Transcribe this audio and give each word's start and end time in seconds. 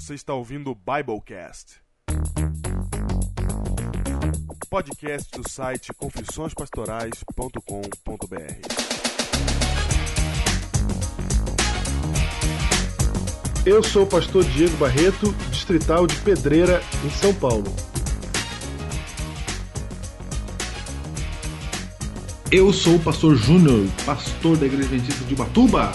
Você 0.00 0.14
está 0.14 0.32
ouvindo 0.32 0.70
o 0.70 0.76
Biblecast. 0.76 1.80
Podcast 4.70 5.28
do 5.36 5.50
site 5.50 5.92
confissõespastorais.com.br. 5.92 7.58
Eu 13.66 13.82
sou 13.82 14.04
o 14.04 14.06
pastor 14.06 14.44
Diego 14.44 14.76
Barreto, 14.76 15.32
distrital 15.50 16.06
de 16.06 16.14
Pedreira, 16.20 16.80
em 17.04 17.10
São 17.10 17.34
Paulo. 17.34 17.74
Eu 22.52 22.72
sou 22.72 22.94
o 22.94 23.00
pastor 23.00 23.34
Júnior, 23.34 23.88
pastor 24.06 24.56
da 24.56 24.66
Igreja 24.66 24.84
Adventista 24.84 25.24
de 25.24 25.34
Ubatuba. 25.34 25.90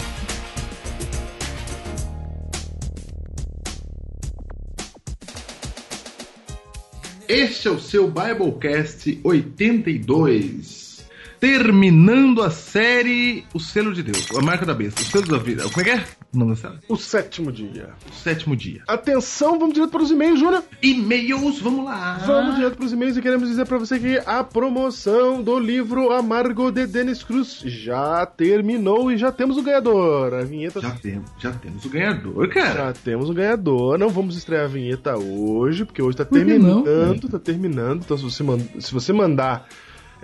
Este 7.33 7.67
é 7.67 7.71
o 7.71 7.79
seu 7.79 8.07
Biblecast 8.07 9.19
82 9.23 11.03
terminando 11.39 12.43
a 12.43 12.51
série 12.51 13.43
O 13.55 13.59
Selo 13.59 13.91
de 13.91 14.03
Deus, 14.03 14.29
a 14.37 14.41
marca 14.43 14.67
da 14.67 14.73
besta, 14.75 15.01
o 15.01 15.03
selo 15.03 15.25
da 15.25 15.39
vida. 15.39 15.63
Como 15.63 15.81
é 15.81 15.83
que 15.83 15.89
é 15.89 16.05
nome 16.39 16.51
da 16.51 16.57
série? 16.57 16.79
O 16.87 16.97
sétimo 16.97 17.51
dia. 17.51 17.89
O 18.09 18.13
sétimo 18.13 18.55
dia. 18.55 18.81
Atenção, 18.87 19.59
vamos 19.59 19.73
direto 19.73 19.91
para 19.91 20.01
os 20.01 20.11
e-mails, 20.11 20.39
Júnior. 20.39 20.63
E-mails, 20.81 21.59
vamos 21.59 21.85
lá. 21.85 22.17
Vamos 22.25 22.55
direto 22.55 22.75
para 22.75 22.85
os 22.85 22.93
e-mails 22.93 23.17
e 23.17 23.21
queremos 23.21 23.47
dizer 23.47 23.65
para 23.65 23.77
você 23.77 23.99
que 23.99 24.17
a 24.25 24.43
promoção 24.43 25.41
do 25.41 25.59
livro 25.59 26.11
Amargo 26.11 26.71
de 26.71 26.87
Dennis 26.87 27.23
Cruz 27.23 27.61
já 27.65 28.25
terminou 28.25 29.11
e 29.11 29.17
já 29.17 29.31
temos 29.31 29.57
o 29.57 29.61
ganhador. 29.61 30.33
A 30.33 30.43
vinheta. 30.43 30.81
Já 30.81 30.91
temos, 30.91 31.31
já 31.39 31.51
temos 31.51 31.85
o 31.85 31.89
ganhador, 31.89 32.49
cara. 32.49 32.73
Já 32.73 32.93
temos 32.93 33.29
o 33.29 33.33
ganhador. 33.33 33.97
Não 33.97 34.09
vamos 34.09 34.35
estrear 34.35 34.65
a 34.65 34.67
vinheta 34.67 35.17
hoje, 35.17 35.85
porque 35.85 36.01
hoje 36.01 36.17
tá 36.17 36.25
terminando, 36.25 36.85
não, 36.85 37.17
tá 37.17 37.39
terminando. 37.39 38.01
Então 38.03 38.17
se 38.17 38.23
você, 38.23 38.43
manda, 38.43 38.63
se 38.79 38.93
você 38.93 39.13
mandar 39.13 39.67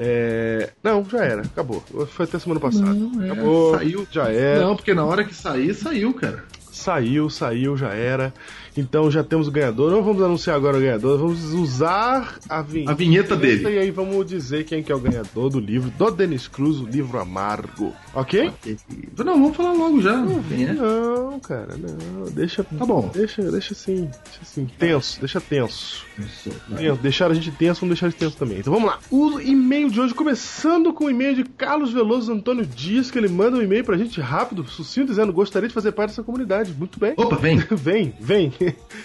é... 0.02 0.69
Não, 0.81 1.03
já 1.03 1.25
era, 1.25 1.42
acabou. 1.42 1.83
Foi 2.08 2.25
até 2.25 2.39
semana 2.39 2.61
passada. 2.61 2.94
Não, 2.94 3.22
é. 3.22 3.31
Acabou, 3.31 3.75
saiu, 3.75 4.08
já 4.09 4.30
era. 4.31 4.61
Não, 4.61 4.75
porque 4.75 4.94
na 4.94 5.03
hora 5.03 5.25
que 5.25 5.36
sair, 5.36 5.73
saiu, 5.73 6.14
cara. 6.14 6.45
Saiu, 6.72 7.30
saiu, 7.30 7.75
já 7.75 7.89
era. 7.89 8.33
Então 8.77 9.11
já 9.11 9.22
temos 9.22 9.50
o 9.50 9.52
ganhador. 9.52 9.92
Não 9.92 10.02
vamos 10.02 10.23
anunciar 10.23 10.55
agora 10.55 10.77
o 10.77 10.80
ganhador, 10.80 11.20
vamos 11.20 11.52
usar 11.53 12.39
a 12.47 12.61
vinheta, 12.61 12.92
a 12.92 12.95
vinheta 12.95 13.36
dele. 13.36 13.64
E 13.70 13.77
aí 13.77 13.92
vamos 13.92 14.25
dizer 14.25 14.64
quem 14.64 14.81
que 14.81 14.89
é 14.89 14.95
o 14.95 15.00
ganhador 15.00 15.50
do 15.50 15.59
livro 15.59 15.89
do 15.89 16.11
Denis 16.11 16.47
Cruz, 16.47 16.80
o 16.80 16.86
livro 16.86 17.20
Amargo. 17.20 17.94
Ok? 18.14 18.47
okay. 18.47 18.77
Não, 19.17 19.33
vamos 19.33 19.58
falar 19.58 19.73
logo 19.73 20.02
já. 20.02 20.16
Não, 20.16 20.42
é? 20.52 20.73
não 20.73 21.39
cara, 21.42 21.75
não. 21.75 22.31
Deixa. 22.31 22.64
Tá 22.64 22.86
bom. 22.86 23.11
Deixa, 23.14 23.52
deixa 23.52 23.73
assim. 23.73 24.05
Deixa 24.05 24.39
assim. 24.42 24.66
Tenso, 24.77 25.20
deixa 25.20 25.42
tenso. 25.42 26.08
Deixar 27.02 27.31
a 27.31 27.34
gente 27.34 27.52
tenso, 27.52 27.81
vamos 27.81 27.94
deixar 27.94 28.08
ele 28.08 28.16
tenso 28.16 28.38
também. 28.38 28.59
Então 28.59 28.73
vamos 28.73 28.89
lá. 28.89 29.00
O 29.09 29.39
e-mail 29.39 29.89
de 29.89 30.00
hoje, 30.00 30.14
começando 30.14 30.94
com 30.94 31.06
o 31.06 31.09
e-mail 31.09 31.36
de 31.36 31.44
Carlos 31.44 31.92
Veloso 31.92 32.31
Antônio 32.31 32.66
Dias, 32.66 33.09
que 33.09 33.17
ele 33.17 33.28
manda 33.28 33.58
um 33.58 33.61
e-mail 33.61 33.84
pra 33.84 33.98
gente 33.98 34.20
rápido, 34.22 34.66
sucinto, 34.67 35.08
dizendo: 35.08 35.34
gostaria 35.34 35.67
de 35.67 35.73
fazer 35.73 35.92
parte 35.92 36.11
dessa 36.11 36.23
comunidade. 36.23 36.73
Muito 36.73 37.00
bem. 37.00 37.14
Opa, 37.17 37.36
vem. 37.36 37.58
vem, 37.72 38.14
vem. 38.20 38.53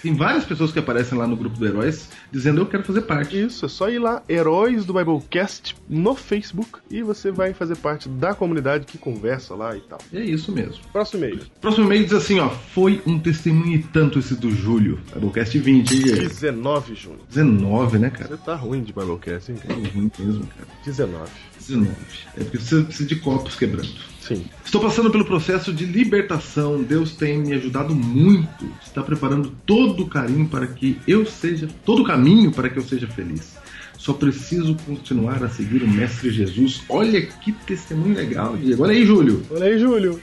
Tem 0.01 0.13
várias 0.13 0.45
pessoas 0.45 0.71
que 0.71 0.79
aparecem 0.79 1.17
lá 1.17 1.27
no 1.27 1.35
grupo 1.35 1.57
do 1.57 1.65
Heróis 1.65 2.09
dizendo 2.31 2.61
eu 2.61 2.65
quero 2.65 2.83
fazer 2.83 3.01
parte. 3.01 3.39
Isso, 3.39 3.65
é 3.65 3.69
só 3.69 3.89
ir 3.89 3.99
lá, 3.99 4.21
Heróis 4.29 4.85
do 4.85 4.93
Biblecast, 4.93 5.75
no 5.89 6.15
Facebook, 6.15 6.79
e 6.89 7.01
você 7.01 7.31
vai 7.31 7.53
fazer 7.53 7.75
parte 7.77 8.09
da 8.09 8.33
comunidade 8.33 8.85
que 8.85 8.97
conversa 8.97 9.55
lá 9.55 9.75
e 9.75 9.81
tal. 9.81 9.99
É 10.13 10.21
isso 10.21 10.51
mesmo. 10.51 10.83
Próximo 10.91 11.23
e-mail. 11.23 11.41
Próximo 11.61 11.85
e-mail 11.85 12.03
diz 12.03 12.13
assim, 12.13 12.39
ó, 12.39 12.49
foi 12.49 13.01
um 13.05 13.19
testemunho 13.19 13.75
e 13.75 13.83
tanto 13.83 14.19
esse 14.19 14.35
do 14.35 14.51
Júlio. 14.51 14.99
Biblecast 15.13 15.57
20, 15.57 15.93
hein, 15.93 16.01
19, 16.27 16.95
Júlio. 16.95 17.04
19, 17.29 17.99
né, 17.99 18.09
cara? 18.09 18.29
Você 18.29 18.43
tá 18.43 18.55
ruim 18.55 18.81
de 18.81 18.93
Biblecast, 18.93 19.51
hein? 19.51 19.57
Tá 19.65 19.73
ruim 19.73 20.11
mesmo, 20.17 20.47
cara. 20.47 20.67
19. 20.85 21.31
19. 21.59 21.91
É 22.37 22.43
porque 22.43 22.57
você 22.57 22.81
precisa 22.81 23.09
de 23.09 23.15
copos 23.17 23.55
quebrando. 23.55 23.89
Sim. 24.21 24.45
Estou 24.63 24.81
passando 24.81 25.11
pelo 25.11 25.25
processo 25.25 25.71
de 25.71 25.85
libertação. 25.85 26.81
Deus 26.81 27.15
tem 27.15 27.37
me 27.37 27.53
ajudado 27.53 27.93
muito. 27.93 28.65
Está 28.83 29.03
preparando 29.03 29.51
todo 29.65 30.03
o 30.03 30.07
carinho 30.07 30.47
para 30.47 30.65
que 30.67 30.99
eu 31.07 31.25
seja, 31.25 31.67
todo 31.85 32.01
o 32.01 32.05
caminho 32.05 32.51
para 32.51 32.69
que 32.69 32.77
eu 32.77 32.83
seja 32.83 33.07
feliz. 33.07 33.55
Só 33.97 34.13
preciso 34.13 34.75
continuar 34.85 35.43
a 35.43 35.49
seguir 35.49 35.83
o 35.83 35.87
Mestre 35.87 36.29
Jesus. 36.29 36.83
Olha 36.89 37.21
que 37.21 37.51
testemunho 37.51 38.15
legal, 38.15 38.57
Diego. 38.57 38.83
Olha 38.83 38.93
aí, 38.93 39.05
Júlio. 39.05 39.43
Olha 39.49 39.65
aí, 39.65 39.79
Júlio. 39.79 40.19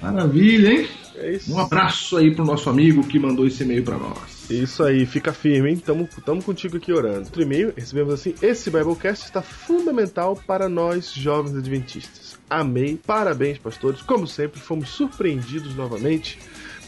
Maravilha, 0.00 0.72
hein? 0.72 0.88
É 1.20 1.38
um 1.48 1.58
abraço 1.58 2.16
aí 2.16 2.34
pro 2.34 2.44
nosso 2.44 2.70
amigo 2.70 3.06
que 3.06 3.18
mandou 3.18 3.46
esse 3.46 3.62
e-mail 3.62 3.82
para 3.82 3.96
nós. 3.96 4.50
Isso 4.50 4.82
aí, 4.82 5.04
fica 5.04 5.32
firme, 5.32 5.70
hein? 5.70 5.76
Tamo, 5.76 6.08
tamo 6.24 6.42
contigo 6.42 6.76
aqui 6.76 6.92
orando. 6.92 7.20
Outro 7.20 7.42
e-mail, 7.42 7.72
recebemos 7.76 8.14
assim: 8.14 8.34
Esse 8.40 8.70
Biblecast 8.70 9.24
está 9.24 9.42
fundamental 9.42 10.36
para 10.46 10.68
nós 10.68 11.12
jovens 11.12 11.56
adventistas. 11.56 12.38
Amei, 12.48 12.98
parabéns, 13.06 13.58
pastores. 13.58 14.00
Como 14.00 14.26
sempre, 14.26 14.60
fomos 14.60 14.88
surpreendidos 14.90 15.74
novamente. 15.74 16.38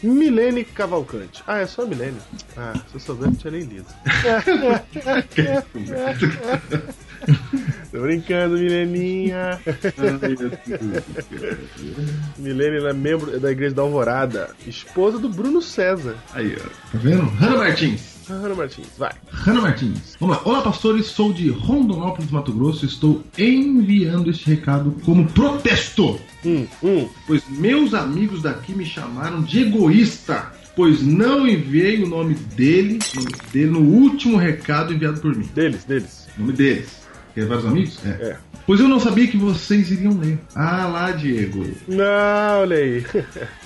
Milene 0.01 0.63
Cavalcante. 0.63 1.43
Ah, 1.45 1.59
é 1.59 1.67
só 1.67 1.85
Milene. 1.85 2.17
Ah, 2.57 2.73
se 2.89 2.95
eu 2.95 2.99
soubesse, 2.99 3.29
não 3.29 3.35
tinha 3.35 3.51
nem 3.51 3.63
lido. 3.63 3.85
Tô 7.91 8.01
brincando, 8.01 8.57
Mileninha. 8.57 9.59
Milene 12.37 12.85
é 12.85 12.93
membro 12.93 13.39
da 13.39 13.51
Igreja 13.51 13.75
da 13.75 13.81
Alvorada, 13.81 14.49
esposa 14.65 15.19
do 15.19 15.29
Bruno 15.29 15.61
César. 15.61 16.15
Aí, 16.33 16.55
ó. 16.57 16.69
Tá 16.91 16.97
vendo? 16.97 17.23
Hanna 17.39 17.57
Martins. 17.57 18.21
Hanna 18.29 18.55
Martins, 18.55 18.87
vai. 18.97 19.11
Hanna 19.29 19.61
Martins. 19.61 20.15
Vamos 20.19 20.37
lá. 20.37 20.41
Olá, 20.45 20.61
pastores. 20.61 21.07
Sou 21.07 21.33
de 21.33 21.49
Rondonópolis, 21.49 22.31
Mato 22.31 22.53
Grosso. 22.53 22.85
Estou 22.85 23.23
enviando 23.37 24.29
este 24.29 24.49
recado 24.49 24.95
como 25.03 25.27
protesto. 25.27 26.19
Hum, 26.45 26.65
hum. 26.81 27.09
Pois 27.27 27.43
meus 27.49 27.93
amigos 27.93 28.41
daqui 28.41 28.73
me 28.73 28.85
chamaram 28.85 29.41
de 29.41 29.61
egoísta 29.63 30.51
pois 30.75 31.01
não 31.01 31.47
enviei 31.47 32.01
o 32.03 32.07
nome 32.07 32.33
dele, 32.33 32.99
nome 33.15 33.31
dele 33.51 33.71
no 33.71 33.81
último 33.81 34.37
recado 34.37 34.93
enviado 34.93 35.19
por 35.19 35.35
mim. 35.35 35.47
Deles, 35.53 35.83
deles. 35.83 36.27
O 36.37 36.41
nome 36.41 36.53
deles. 36.53 37.00
Tem 37.33 37.45
vários 37.45 37.65
amigos? 37.65 37.99
É. 38.05 38.09
é. 38.09 38.37
Pois 38.65 38.79
eu 38.79 38.87
não 38.87 38.99
sabia 38.99 39.27
que 39.27 39.37
vocês 39.37 39.91
iriam 39.91 40.17
ler. 40.17 40.39
Ah 40.55 40.87
lá, 40.87 41.11
Diego. 41.11 41.65
Não, 41.87 42.61
olha 42.61 42.77
aí. 42.77 43.05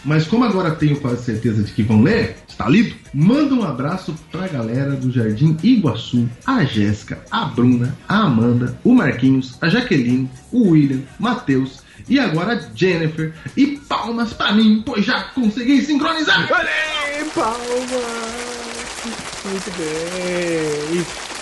Mas 0.03 0.25
como 0.25 0.45
agora 0.45 0.71
tenho 0.71 0.99
quase 0.99 1.23
certeza 1.23 1.63
de 1.63 1.71
que 1.71 1.83
vão 1.83 2.01
ler, 2.01 2.37
está 2.47 2.67
lido? 2.69 2.95
Manda 3.13 3.53
um 3.53 3.63
abraço 3.63 4.15
pra 4.31 4.47
galera 4.47 4.91
do 4.91 5.11
Jardim 5.11 5.57
Iguaçu, 5.61 6.29
a 6.45 6.63
Jéssica, 6.63 7.19
a 7.29 7.45
Bruna, 7.45 7.95
a 8.07 8.19
Amanda, 8.19 8.77
o 8.83 8.93
Marquinhos, 8.93 9.57
a 9.61 9.69
Jaqueline, 9.69 10.29
o 10.51 10.69
William, 10.69 11.01
Matheus, 11.19 11.83
e 12.07 12.19
agora 12.19 12.53
a 12.53 12.75
Jennifer. 12.75 13.33
E 13.55 13.77
palmas 13.87 14.33
pra 14.33 14.53
mim, 14.53 14.81
pois 14.85 15.05
já 15.05 15.23
consegui 15.23 15.81
sincronizar! 15.81 16.47
Olha 16.51 16.69
aí, 16.69 17.25
palmas! 17.33 18.35
Muito 19.45 19.71
bem! 19.77 21.34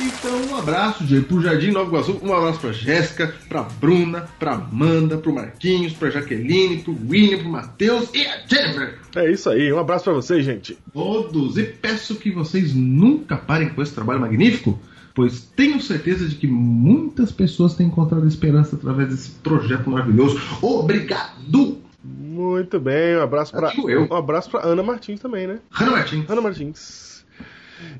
Então, 0.00 0.40
um 0.50 0.56
abraço 0.56 1.02
de, 1.04 1.20
pro 1.20 1.42
Jardim 1.42 1.72
Nova 1.72 1.88
Iguaçu, 1.88 2.20
um 2.22 2.32
abraço 2.32 2.60
pra 2.60 2.70
Jéssica, 2.70 3.34
pra 3.48 3.62
Bruna, 3.62 4.28
pra 4.38 4.52
Amanda, 4.52 5.18
pro 5.18 5.34
Marquinhos, 5.34 5.92
pra 5.92 6.08
Jaqueline, 6.08 6.82
pro 6.82 6.96
William, 7.08 7.38
pro 7.38 7.48
Matheus 7.48 8.08
e 8.14 8.24
a 8.24 8.38
Jennifer. 8.46 8.98
É 9.16 9.30
isso 9.30 9.50
aí, 9.50 9.72
um 9.72 9.78
abraço 9.78 10.04
pra 10.04 10.12
vocês, 10.12 10.44
gente. 10.44 10.78
Todos, 10.92 11.58
e 11.58 11.64
peço 11.64 12.14
que 12.14 12.30
vocês 12.30 12.72
nunca 12.74 13.36
parem 13.36 13.70
com 13.70 13.82
esse 13.82 13.92
trabalho 13.92 14.20
magnífico, 14.20 14.78
pois 15.12 15.40
tenho 15.56 15.80
certeza 15.80 16.28
de 16.28 16.36
que 16.36 16.46
muitas 16.46 17.32
pessoas 17.32 17.74
têm 17.74 17.88
encontrado 17.88 18.26
esperança 18.28 18.76
através 18.76 19.08
desse 19.08 19.30
projeto 19.30 19.90
maravilhoso. 19.90 20.40
Obrigado! 20.62 21.78
Muito 22.04 22.78
bem, 22.78 23.16
um 23.16 23.22
abraço 23.22 23.50
para 23.50 23.72
um 23.76 24.14
abraço 24.14 24.48
para 24.48 24.64
Ana 24.64 24.82
Martins 24.82 25.18
também, 25.18 25.48
né? 25.48 25.58
Ana 25.76 25.90
Martins. 25.90 26.30
Ana 26.30 26.40
Martins. 26.40 27.17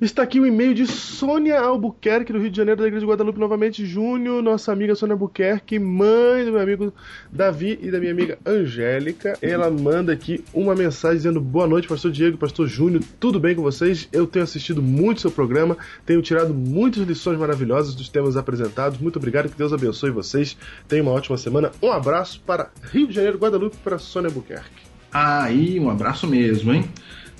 Está 0.01 0.23
aqui 0.23 0.39
o 0.41 0.47
e-mail 0.47 0.75
de 0.75 0.87
Sônia 0.87 1.61
Albuquerque, 1.61 2.33
do 2.33 2.39
Rio 2.39 2.51
de 2.51 2.57
Janeiro, 2.57 2.81
da 2.81 2.87
Igreja 2.87 3.05
de 3.05 3.11
Guadalupe, 3.11 3.39
novamente, 3.39 3.85
Júnior, 3.85 4.43
nossa 4.43 4.73
amiga 4.73 4.95
Sônia 4.95 5.15
Albuquerque, 5.15 5.79
mãe 5.79 6.45
do 6.45 6.53
meu 6.53 6.61
amigo 6.61 6.95
Davi 7.31 7.79
e 7.83 7.91
da 7.91 7.99
minha 7.99 8.13
amiga 8.13 8.39
Angélica. 8.47 9.37
Ela 9.43 9.71
manda 9.71 10.13
aqui 10.13 10.45
uma 10.53 10.75
mensagem 10.75 11.19
dizendo: 11.19 11.41
Boa 11.41 11.67
noite, 11.67 11.89
Pastor 11.89 12.11
Diego, 12.11 12.39
Pastor 12.39 12.67
Júnior, 12.67 13.03
tudo 13.19 13.41
bem 13.41 13.55
com 13.55 13.63
vocês? 13.63 14.09
Eu 14.13 14.27
tenho 14.27 14.45
assistido 14.45 14.83
muito 14.83 15.21
seu 15.21 15.31
programa, 15.31 15.77
tenho 16.07 16.23
tirado 16.23 16.55
muitas 16.55 17.03
lições 17.07 17.39
maravilhosas 17.39 17.95
dos 17.95 18.09
temas 18.09 18.37
apresentados. 18.37 18.99
Muito 18.99 19.17
obrigado, 19.17 19.49
que 19.49 19.59
Deus 19.59 19.73
abençoe 19.73 20.11
vocês. 20.11 20.57
Tenha 20.87 21.03
uma 21.03 21.13
ótima 21.13 21.37
semana. 21.37 21.71
Um 21.83 21.91
abraço 21.91 22.41
para 22.47 22.71
Rio 22.93 23.07
de 23.07 23.15
Janeiro, 23.15 23.39
Guadalupe, 23.39 23.77
para 23.79 23.99
Sônia 23.99 24.29
Albuquerque. 24.29 24.89
Aí, 25.11 25.81
um 25.81 25.89
abraço 25.89 26.27
mesmo, 26.27 26.73
hein? 26.73 26.85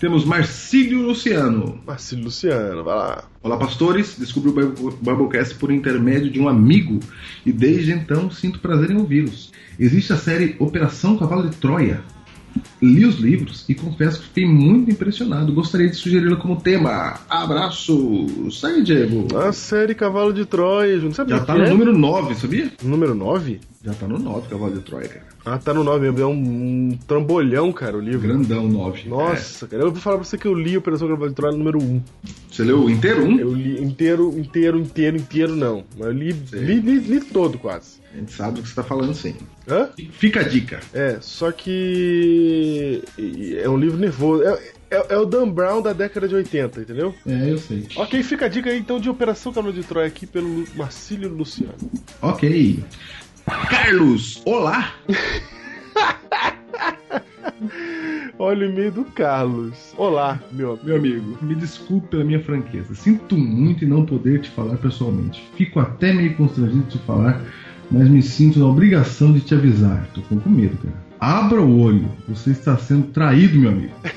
Temos 0.01 0.25
Marcílio 0.25 1.03
Luciano. 1.03 1.81
Marcílio 1.85 2.27
Luciano, 2.27 2.85
vai 2.85 2.95
lá. 2.95 3.25
Olá, 3.43 3.57
pastores. 3.57 4.17
Descobri 4.17 4.51
o 4.51 4.91
Biblecast 4.93 5.57
por 5.57 5.73
intermédio 5.73 6.31
de 6.31 6.39
um 6.39 6.49
amigo 6.49 7.01
e 7.45 7.51
desde 7.51 7.91
então 7.91 8.31
sinto 8.31 8.61
prazer 8.61 8.93
em 8.93 8.97
ouvi-los. 8.97 9.51
Existe 9.77 10.13
a 10.13 10.17
série 10.17 10.55
Operação 10.61 11.19
Cavalo 11.19 11.51
de 11.51 11.57
Troia. 11.57 12.01
Li 12.81 13.05
os 13.05 13.17
livros 13.17 13.65
e 13.69 13.75
confesso 13.75 14.21
que 14.21 14.27
fiquei 14.27 14.47
muito 14.47 14.91
impressionado. 14.91 15.53
Gostaria 15.53 15.89
de 15.89 15.97
sugeri-lo 15.97 16.37
como 16.37 16.61
tema. 16.61 17.21
Abraço! 17.29 18.51
Sai, 18.51 18.83
Diego! 18.83 19.27
A 19.37 19.53
série 19.53 19.95
Cavalo 19.95 20.33
de 20.33 20.45
Troia, 20.45 20.95
Júnior. 20.97 21.15
Sabe 21.15 21.31
Já 21.31 21.43
o 21.43 21.45
tá 21.47 21.55
no 21.55 21.65
é? 21.65 21.71
número 21.71 21.97
9, 21.97 22.35
sabia? 22.35 22.73
Número 22.83 23.15
9? 23.15 23.61
Já 23.85 23.95
tá 23.95 24.07
no 24.09 24.19
9, 24.19 24.49
Cavalo 24.49 24.75
de 24.75 24.81
Troia, 24.81 25.09
cara. 25.09 25.29
Ah, 25.45 25.59
tá 25.59 25.73
no 25.73 25.83
9 25.83 26.11
mesmo. 26.11 26.21
É 26.21 26.27
um, 26.27 26.33
um 26.91 26.99
trambolhão, 27.07 27.73
cara, 27.73 27.97
o 27.97 28.01
livro. 28.01 28.29
Grandão 28.29 28.69
9. 28.69 29.09
Nossa, 29.09 29.67
cara. 29.67 29.83
Eu 29.83 29.93
vou 29.93 30.01
falar 30.01 30.17
pra 30.17 30.25
você 30.25 30.37
que 30.37 30.47
eu 30.47 30.55
li 30.55 30.77
Operação 30.77 31.09
Cavalo 31.09 31.29
de 31.29 31.35
Troia 31.35 31.57
número 31.57 31.83
1. 31.83 31.97
É. 31.97 32.01
Você 32.51 32.65
leu 32.65 32.91
inteiro? 32.91 33.25
Um? 33.25 33.39
Eu 33.39 33.55
li 33.55 33.83
inteiro, 33.83 34.35
inteiro, 34.37 34.79
inteiro, 34.79 35.17
inteiro, 35.17 35.57
não. 35.57 35.85
Mas 35.97 36.09
eu 36.09 36.13
li, 36.13 36.33
li, 36.53 36.81
li, 36.81 36.99
li 36.99 37.21
todo 37.21 37.59
quase. 37.59 37.99
A 38.13 38.17
gente 38.17 38.33
sabe 38.33 38.57
do 38.57 38.63
que 38.63 38.69
você 38.69 38.75
tá 38.75 38.83
falando 38.83 39.15
sim. 39.15 39.35
Hã? 39.69 39.91
Fica 40.13 40.41
a 40.41 40.43
dica. 40.43 40.81
É, 40.93 41.19
só 41.21 41.53
que. 41.53 42.68
É 43.63 43.69
um 43.69 43.77
livro 43.77 43.99
nervoso. 43.99 44.43
É, 44.43 44.59
é, 44.91 45.07
é 45.11 45.19
o 45.19 45.25
Dan 45.27 45.51
Brown 45.51 45.83
da 45.83 45.93
década 45.93 46.27
de 46.27 46.35
80, 46.35 46.81
entendeu? 46.81 47.15
É, 47.27 47.53
eu 47.53 47.59
sei. 47.59 47.87
Ok, 47.97 48.23
fica 48.23 48.47
a 48.47 48.49
dica 48.49 48.71
aí 48.71 48.79
então 48.79 48.99
de 48.99 49.11
Operação 49.11 49.53
Cavalo 49.53 49.73
de 49.73 49.83
Troia 49.83 50.07
aqui 50.07 50.27
pelo 50.27 50.65
Marcílio 50.75 51.29
Luciano. 51.29 51.75
Ok. 52.23 52.83
Carlos, 53.71 54.43
olá! 54.45 54.95
Olha 58.39 58.69
o 58.69 58.71
e-mail 58.71 58.93
do 58.93 59.05
Carlos. 59.05 59.93
Olá, 59.97 60.41
meu 60.53 60.73
amigo. 60.73 60.87
Meu 60.87 60.97
amigo, 60.97 61.39
me 61.43 61.55
desculpe 61.57 62.09
pela 62.09 62.25
minha 62.25 62.41
franqueza. 62.41 62.95
Sinto 62.95 63.37
muito 63.37 63.85
em 63.85 63.89
não 63.89 64.07
poder 64.07 64.41
te 64.41 64.51
falar 64.51 64.77
pessoalmente. 64.77 65.43
Fico 65.57 65.81
até 65.81 66.13
meio 66.13 66.37
constrangido 66.37 66.85
de 66.85 66.99
te 66.99 66.99
falar, 66.99 67.43
mas 67.91 68.09
me 68.09 68.23
sinto 68.23 68.61
na 68.61 68.67
obrigação 68.67 69.33
de 69.33 69.41
te 69.41 69.55
avisar. 69.55 70.09
Tô 70.15 70.23
com 70.23 70.37
medo, 70.49 70.77
cara. 70.79 71.08
Abra 71.21 71.61
o 71.61 71.81
olho, 71.81 72.09
você 72.29 72.51
está 72.51 72.77
sendo 72.77 73.09
traído, 73.09 73.59
meu 73.59 73.71
amigo. 73.71 73.95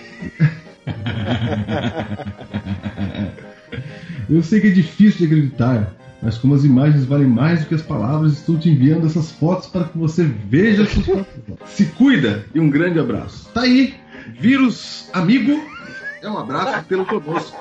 Eu 4.30 4.42
sei 4.44 4.62
que 4.62 4.68
é 4.68 4.72
difícil 4.72 5.20
de 5.20 5.26
acreditar, 5.26 5.94
mas 6.22 6.38
como 6.38 6.56
as 6.56 6.64
imagens 6.64 7.04
valem 7.04 7.28
mais 7.28 7.62
do 7.62 7.66
que 7.66 7.76
as 7.76 7.82
palavras, 7.82 8.34
estou 8.34 8.58
te 8.58 8.70
enviando 8.70 9.06
essas 9.06 9.32
fotos 9.32 9.68
para 9.68 9.86
que 9.86 9.98
você 9.98 10.24
veja 10.24 10.86
suas 10.86 11.06
próprias 11.06 11.46
fotos. 11.48 11.70
Se 11.70 11.86
cuida 11.88 12.46
e 12.54 12.60
um 12.60 12.70
grande 12.70 13.00
abraço. 13.00 13.50
Tá 13.54 13.62
aí, 13.62 13.96
vírus 14.40 15.10
amigo. 15.12 15.60
É 16.22 16.30
um 16.30 16.38
abraço 16.38 16.86
pelo 16.86 17.06
conosco. 17.06 17.58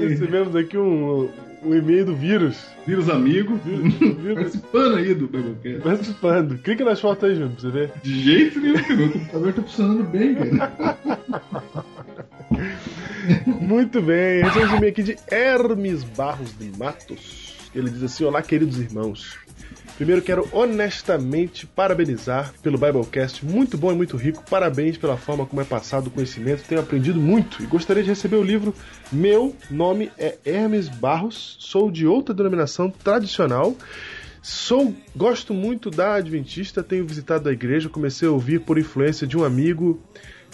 Recebemos 0.00 0.54
aqui 0.56 0.76
um, 0.76 1.30
um 1.64 1.74
e-mail 1.74 2.04
do 2.06 2.14
vírus. 2.14 2.66
Vírus 2.86 3.08
amigo. 3.08 3.56
Vírus 3.64 4.34
Participando 4.34 4.96
aí 4.96 5.14
do 5.14 5.26
Biblecast. 5.26 5.82
participando. 5.82 6.58
Clica 6.58 6.84
nas 6.84 7.00
fotos 7.00 7.24
aí, 7.24 7.34
Júnior, 7.34 7.52
pra 7.52 7.60
você 7.60 7.70
ver. 7.70 7.92
De 8.02 8.20
jeito 8.22 8.60
nenhum, 8.60 8.74
cara. 8.74 8.96
Meu 8.96 9.10
computador 9.12 9.52
tá 9.52 9.62
funcionando 9.62 10.04
bem, 10.04 10.34
cara. 10.34 10.98
Muito 13.46 14.02
bem, 14.02 14.42
recebemos 14.42 14.72
um 14.72 14.76
e-mail 14.76 14.92
aqui 14.92 15.02
de 15.02 15.16
Hermes 15.30 16.04
Barros 16.04 16.56
de 16.58 16.70
Matos. 16.78 17.54
Ele 17.74 17.90
diz 17.90 18.02
assim: 18.02 18.24
Olá, 18.24 18.42
queridos 18.42 18.78
irmãos. 18.78 19.36
Primeiro 19.96 20.22
quero 20.22 20.48
honestamente 20.52 21.68
parabenizar 21.68 22.52
pelo 22.60 22.76
Biblecast, 22.76 23.44
muito 23.46 23.78
bom 23.78 23.92
e 23.92 23.94
muito 23.94 24.16
rico. 24.16 24.42
Parabéns 24.50 24.96
pela 24.96 25.16
forma 25.16 25.46
como 25.46 25.62
é 25.62 25.64
passado 25.64 26.08
o 26.08 26.10
conhecimento, 26.10 26.64
tenho 26.64 26.80
aprendido 26.80 27.20
muito 27.20 27.62
e 27.62 27.66
gostaria 27.66 28.02
de 28.02 28.08
receber 28.08 28.34
o 28.34 28.42
livro. 28.42 28.74
Meu 29.12 29.54
nome 29.70 30.10
é 30.18 30.36
Hermes 30.44 30.88
Barros, 30.88 31.56
sou 31.60 31.92
de 31.92 32.08
outra 32.08 32.34
denominação 32.34 32.90
tradicional. 32.90 33.76
Sou, 34.42 34.94
gosto 35.14 35.54
muito 35.54 35.90
da 35.90 36.16
Adventista, 36.16 36.82
tenho 36.82 37.06
visitado 37.06 37.48
a 37.48 37.52
igreja, 37.52 37.88
comecei 37.88 38.26
a 38.26 38.32
ouvir 38.32 38.60
por 38.60 38.76
influência 38.78 39.26
de 39.26 39.38
um 39.38 39.44
amigo 39.44 40.02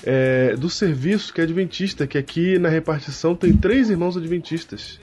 é, 0.04 0.54
do 0.54 0.68
serviço 0.68 1.32
que 1.32 1.40
é 1.40 1.44
Adventista, 1.44 2.06
que 2.06 2.18
aqui 2.18 2.58
na 2.58 2.68
repartição 2.68 3.34
tem 3.34 3.56
três 3.56 3.88
irmãos 3.88 4.18
Adventistas. 4.18 5.00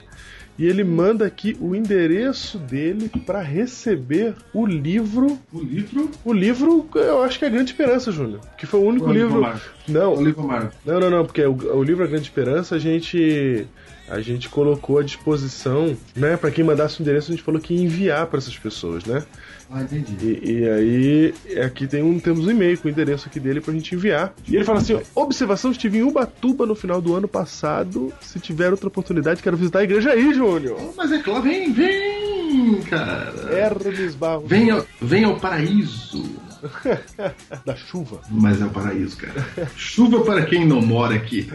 E 0.58 0.66
ele 0.66 0.82
manda 0.82 1.24
aqui 1.24 1.56
o 1.60 1.72
endereço 1.74 2.58
dele 2.58 3.08
para 3.24 3.40
receber 3.40 4.34
o 4.52 4.66
livro. 4.66 5.38
O 5.52 5.60
livro. 5.60 6.10
O 6.24 6.32
livro, 6.32 6.88
eu 6.96 7.22
acho 7.22 7.38
que 7.38 7.44
é 7.44 7.48
a 7.48 7.50
Grande 7.50 7.70
Esperança, 7.70 8.10
Júnior. 8.10 8.40
Que 8.58 8.66
foi 8.66 8.80
o 8.80 8.82
único 8.84 9.06
O 9.06 9.12
livro 9.12 9.40
livro. 9.40 9.60
Não, 9.86 10.14
O 10.14 10.24
livro 10.24 10.42
amargo. 10.42 10.72
não, 10.84 10.98
não, 10.98 11.10
não, 11.10 11.24
porque 11.24 11.44
o, 11.44 11.52
o 11.76 11.82
livro 11.84 12.02
A 12.02 12.08
Grande 12.08 12.24
Esperança 12.24 12.74
a 12.74 12.78
gente 12.78 13.66
a 14.08 14.20
gente 14.20 14.48
colocou 14.48 14.98
à 14.98 15.02
disposição, 15.02 15.94
né? 16.16 16.36
Para 16.36 16.50
quem 16.50 16.64
mandasse 16.64 16.98
o 16.98 17.02
endereço, 17.02 17.30
a 17.30 17.34
gente 17.34 17.44
falou 17.44 17.60
que 17.60 17.74
ia 17.74 17.82
enviar 17.82 18.26
para 18.26 18.38
essas 18.38 18.56
pessoas, 18.58 19.04
né? 19.04 19.22
Ah, 19.70 19.82
entendi. 19.82 20.16
E, 20.42 20.50
e 20.60 20.68
aí, 20.68 21.34
aqui 21.62 21.86
tem 21.86 22.02
um, 22.02 22.18
temos 22.18 22.46
um 22.46 22.50
e-mail 22.50 22.78
com 22.78 22.88
o 22.88 22.90
endereço 22.90 23.28
aqui 23.28 23.38
dele 23.38 23.60
pra 23.60 23.74
gente 23.74 23.94
enviar. 23.94 24.32
E 24.46 24.56
ele 24.56 24.64
fala 24.64 24.78
assim: 24.78 24.98
observação, 25.14 25.70
estive 25.70 25.98
em 25.98 26.02
Ubatuba 26.02 26.64
no 26.64 26.74
final 26.74 27.00
do 27.02 27.14
ano 27.14 27.28
passado. 27.28 28.12
Se 28.20 28.40
tiver 28.40 28.70
outra 28.70 28.88
oportunidade, 28.88 29.42
quero 29.42 29.56
visitar 29.58 29.80
a 29.80 29.84
igreja 29.84 30.10
aí, 30.12 30.32
Júnior. 30.32 30.78
Oh, 30.80 30.92
mas 30.96 31.12
é 31.12 31.18
claro, 31.18 31.42
vem, 31.42 31.72
vem, 31.72 32.80
cara. 32.88 33.34
Hermes 33.52 34.14
Barros. 34.14 34.48
Vem 34.48 34.70
ao, 34.70 34.86
vem 35.02 35.24
ao 35.24 35.38
paraíso. 35.38 36.24
da 37.64 37.76
chuva. 37.76 38.20
Mas 38.30 38.60
é 38.60 38.64
o 38.64 38.70
paraíso, 38.70 39.16
cara. 39.16 39.46
Chuva 39.76 40.22
para 40.24 40.44
quem 40.44 40.66
não 40.66 40.80
mora 40.82 41.14
aqui. 41.14 41.48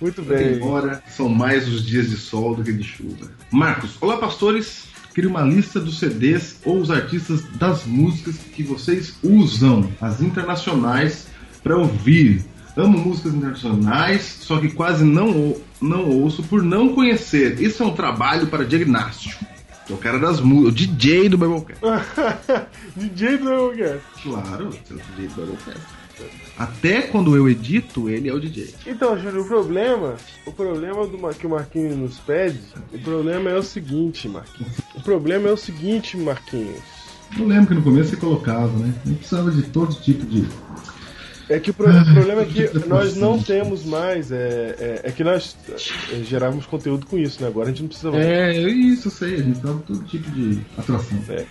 Muito 0.00 0.22
Para 0.22 0.38
quem 0.38 0.48
bem. 0.50 0.58
mora, 0.60 1.02
são 1.08 1.28
mais 1.28 1.66
os 1.66 1.84
dias 1.84 2.10
de 2.10 2.16
sol 2.16 2.54
do 2.54 2.62
que 2.62 2.72
de 2.72 2.84
chuva. 2.84 3.30
Marcos, 3.50 3.96
olá 4.00 4.16
pastores. 4.18 4.84
Queria 5.18 5.30
uma 5.30 5.42
lista 5.42 5.80
dos 5.80 5.98
CDs 5.98 6.60
ou 6.64 6.78
os 6.78 6.92
artistas 6.92 7.42
das 7.56 7.84
músicas 7.84 8.36
que 8.54 8.62
vocês 8.62 9.18
usam, 9.20 9.92
as 10.00 10.22
internacionais, 10.22 11.26
para 11.60 11.76
ouvir. 11.76 12.44
Amo 12.76 12.96
músicas 12.96 13.34
internacionais, 13.34 14.22
só 14.42 14.60
que 14.60 14.68
quase 14.68 15.04
não, 15.04 15.56
não 15.80 16.08
ouço 16.08 16.44
por 16.44 16.62
não 16.62 16.94
conhecer. 16.94 17.60
Isso 17.60 17.82
é 17.82 17.86
um 17.86 17.94
trabalho 17.94 18.46
para 18.46 18.64
diagnóstico. 18.64 19.44
É 19.90 19.92
o 19.92 19.96
cara 19.96 20.18
das 20.18 20.38
músicas, 20.38 20.68
o 20.68 20.76
DJ 20.76 21.30
do 21.30 21.38
Biblecast. 21.38 21.80
DJ 22.94 23.38
do 23.38 23.70
Biblecast. 23.70 24.04
Claro, 24.22 24.64
é 24.66 24.68
o 24.68 24.96
DJ 25.16 25.28
do 25.28 25.46
Biblecast. 25.46 25.97
Até 26.58 27.02
quando 27.02 27.36
eu 27.36 27.48
edito, 27.48 28.08
ele 28.08 28.28
é 28.28 28.34
o 28.34 28.40
DJ. 28.40 28.74
Então, 28.86 29.16
Júlio, 29.18 29.42
o 29.42 29.46
problema, 29.46 30.16
o 30.44 30.52
problema 30.52 31.06
do 31.06 31.16
Mar- 31.16 31.34
que 31.34 31.46
o 31.46 31.50
Marquinhos 31.50 31.96
nos 31.96 32.18
pede, 32.18 32.58
o 32.92 32.98
problema 32.98 33.48
é 33.50 33.54
o 33.56 33.62
seguinte, 33.62 34.28
Marquinhos. 34.28 34.72
O 34.96 35.00
problema 35.00 35.48
é 35.48 35.52
o 35.52 35.56
seguinte, 35.56 36.16
Marquinhos. 36.16 36.80
Eu 37.38 37.46
lembro 37.46 37.68
que 37.68 37.74
no 37.74 37.82
começo 37.82 38.10
você 38.10 38.16
colocava, 38.16 38.76
né? 38.78 38.92
A 39.04 39.08
gente 39.08 39.18
precisava 39.18 39.50
de 39.52 39.62
todo 39.64 39.94
tipo 40.00 40.26
de. 40.26 40.46
É 41.50 41.58
que 41.58 41.70
o, 41.70 41.74
pro- 41.74 41.88
o 41.90 42.12
problema 42.12 42.42
é 42.42 42.44
que 42.44 42.68
nós 42.88 43.14
não 43.16 43.40
temos 43.42 43.84
mais. 43.84 44.30
É, 44.32 44.76
é, 44.78 45.00
é 45.04 45.10
que 45.12 45.22
nós 45.24 45.56
é, 46.10 46.22
gerávamos 46.24 46.66
conteúdo 46.66 47.06
com 47.06 47.16
isso, 47.18 47.40
né? 47.40 47.48
Agora 47.48 47.68
a 47.68 47.70
gente 47.70 47.82
não 47.82 47.88
precisa 47.88 48.10
mais. 48.10 48.24
É, 48.24 48.52
isso 48.68 49.08
eu 49.08 49.12
sei, 49.12 49.34
a 49.34 49.38
gente 49.38 49.50
precisava 49.60 49.78
de 49.78 49.84
todo 49.84 50.04
tipo 50.04 50.30
de 50.30 50.58
atração. 50.76 51.18
É, 51.28 51.46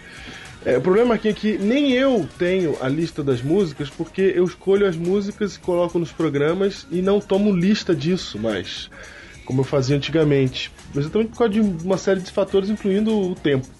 o 0.75 0.81
problema 0.81 1.15
aqui 1.15 1.29
é 1.29 1.33
que 1.33 1.57
nem 1.57 1.93
eu 1.93 2.27
tenho 2.37 2.75
a 2.81 2.89
lista 2.89 3.23
das 3.23 3.41
músicas, 3.41 3.89
porque 3.89 4.33
eu 4.35 4.43
escolho 4.43 4.85
as 4.85 4.97
músicas 4.97 5.55
e 5.55 5.59
coloco 5.59 5.97
nos 5.97 6.11
programas 6.11 6.85
e 6.91 7.01
não 7.01 7.21
tomo 7.21 7.55
lista 7.55 7.95
disso 7.95 8.37
mais, 8.37 8.89
como 9.45 9.61
eu 9.61 9.63
fazia 9.63 9.95
antigamente. 9.95 10.69
Exatamente 10.95 11.29
por 11.29 11.37
causa 11.37 11.53
de 11.53 11.61
uma 11.61 11.97
série 11.97 12.19
de 12.19 12.31
fatores, 12.31 12.69
incluindo 12.69 13.17
o 13.17 13.35
tempo. 13.35 13.76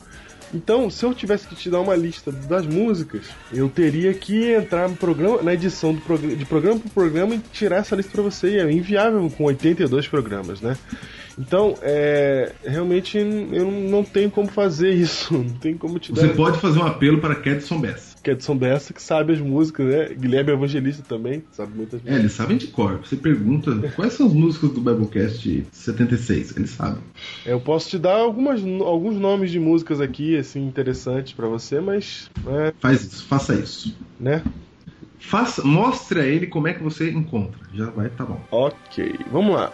Então, 0.53 0.89
se 0.89 1.03
eu 1.03 1.13
tivesse 1.13 1.47
que 1.47 1.55
te 1.55 1.69
dar 1.69 1.81
uma 1.81 1.95
lista 1.95 2.31
das 2.31 2.65
músicas, 2.65 3.25
eu 3.51 3.69
teria 3.69 4.13
que 4.13 4.51
entrar 4.53 4.87
no 4.87 4.95
programa, 4.95 5.41
na 5.41 5.53
edição 5.53 5.93
do 5.93 6.01
programa, 6.01 6.35
de 6.35 6.45
programa 6.45 6.79
por 6.79 6.91
programa 6.91 7.35
e 7.35 7.39
tirar 7.51 7.77
essa 7.77 7.95
lista 7.95 8.11
para 8.11 8.21
você. 8.21 8.51
E 8.51 8.59
é 8.59 8.71
inviável 8.71 9.29
com 9.29 9.43
82 9.45 10.07
programas, 10.07 10.61
né? 10.61 10.77
Então, 11.37 11.77
é, 11.81 12.51
realmente 12.65 13.17
eu 13.17 13.69
não 13.69 14.03
tenho 14.03 14.31
como 14.31 14.47
fazer 14.47 14.91
isso. 14.91 15.33
Não 15.37 15.49
tem 15.49 15.77
como 15.77 15.99
te 15.99 16.11
dar. 16.11 16.21
Você 16.21 16.29
pode 16.29 16.59
fazer 16.59 16.79
um 16.79 16.85
apelo 16.85 17.19
para 17.19 17.35
Kedson 17.35 17.79
Bess. 17.79 18.16
Que 18.27 18.31
é 18.31 18.33
Edson 18.33 18.57
Bessa, 18.57 18.93
que 18.93 19.01
sabe 19.01 19.31
as 19.31 19.39
músicas, 19.39 19.85
né? 19.85 20.09
Guilherme 20.13 20.51
Evangelista 20.51 21.01
também, 21.07 21.45
sabe 21.53 21.71
muitas 21.77 22.01
É, 22.01 22.03
músicas. 22.03 22.19
eles 22.19 22.31
sabem 22.33 22.57
de 22.57 22.67
cor. 22.67 22.97
Você 22.99 23.15
pergunta 23.15 23.71
quais 23.95 24.11
são 24.11 24.27
as 24.27 24.33
músicas 24.33 24.71
do 24.71 24.81
Biblecast 24.81 25.65
76. 25.71 26.57
Eles 26.57 26.71
sabem. 26.71 27.01
É, 27.45 27.53
eu 27.53 27.61
posso 27.61 27.89
te 27.89 27.97
dar 27.97 28.17
algumas, 28.17 28.61
alguns 28.81 29.15
nomes 29.17 29.49
de 29.49 29.61
músicas 29.61 30.01
aqui, 30.01 30.35
assim, 30.35 30.67
interessantes 30.67 31.31
pra 31.31 31.47
você, 31.47 31.79
mas, 31.79 32.29
é, 32.45 32.73
Faz 32.81 33.01
isso, 33.05 33.25
faça 33.27 33.55
isso. 33.55 33.95
né? 34.19 34.43
Faça, 35.19 35.63
mostre 35.63 36.19
a 36.19 36.25
ele 36.25 36.47
como 36.47 36.67
é 36.67 36.73
que 36.73 36.83
você 36.83 37.09
encontra. 37.09 37.59
Já 37.73 37.89
vai, 37.91 38.09
tá 38.09 38.25
bom. 38.25 38.41
Ok, 38.51 39.15
vamos 39.31 39.55
lá. 39.55 39.71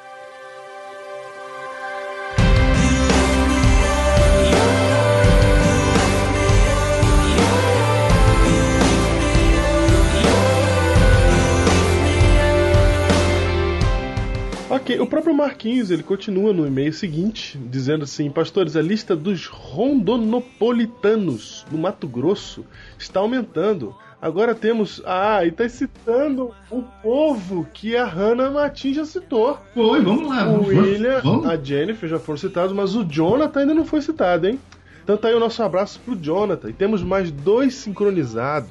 O 14.99 15.07
próprio 15.07 15.33
Marquinhos, 15.33 15.89
ele 15.91 16.03
continua 16.03 16.51
no 16.51 16.67
e-mail 16.67 16.91
seguinte, 16.91 17.57
dizendo 17.57 18.03
assim, 18.03 18.29
pastores, 18.29 18.75
a 18.75 18.81
lista 18.81 19.15
dos 19.15 19.45
rondonopolitanos 19.47 21.65
no 21.71 21.77
Mato 21.77 22.05
Grosso 22.07 22.65
está 22.99 23.21
aumentando. 23.21 23.95
Agora 24.21 24.53
temos. 24.55 25.01
Ah, 25.05 25.45
e 25.45 25.51
tá 25.51 25.67
citando 25.67 26.53
o 26.69 26.81
povo 27.01 27.67
que 27.73 27.97
a 27.97 28.05
Hannah 28.05 28.51
Martins 28.51 28.95
já 28.95 29.03
citou. 29.05 29.57
Foi, 29.73 30.01
vamos 30.01 30.29
lá. 30.29 30.47
O 30.49 30.67
William, 30.67 31.19
vamos. 31.21 31.45
a 31.45 31.57
Jennifer 31.57 32.07
já 32.09 32.19
foram 32.19 32.37
citados, 32.37 32.73
mas 32.73 32.95
o 32.95 33.03
Jonathan 33.03 33.59
ainda 33.61 33.73
não 33.73 33.85
foi 33.85 34.01
citado, 34.01 34.47
hein? 34.47 34.59
Então 35.03 35.17
tá 35.17 35.27
aí 35.27 35.35
o 35.35 35.39
nosso 35.39 35.61
abraço 35.61 35.99
pro 35.99 36.15
Jonathan. 36.15 36.69
E 36.69 36.73
temos 36.73 37.03
mais 37.03 37.29
dois 37.31 37.75
sincronizados. 37.75 38.69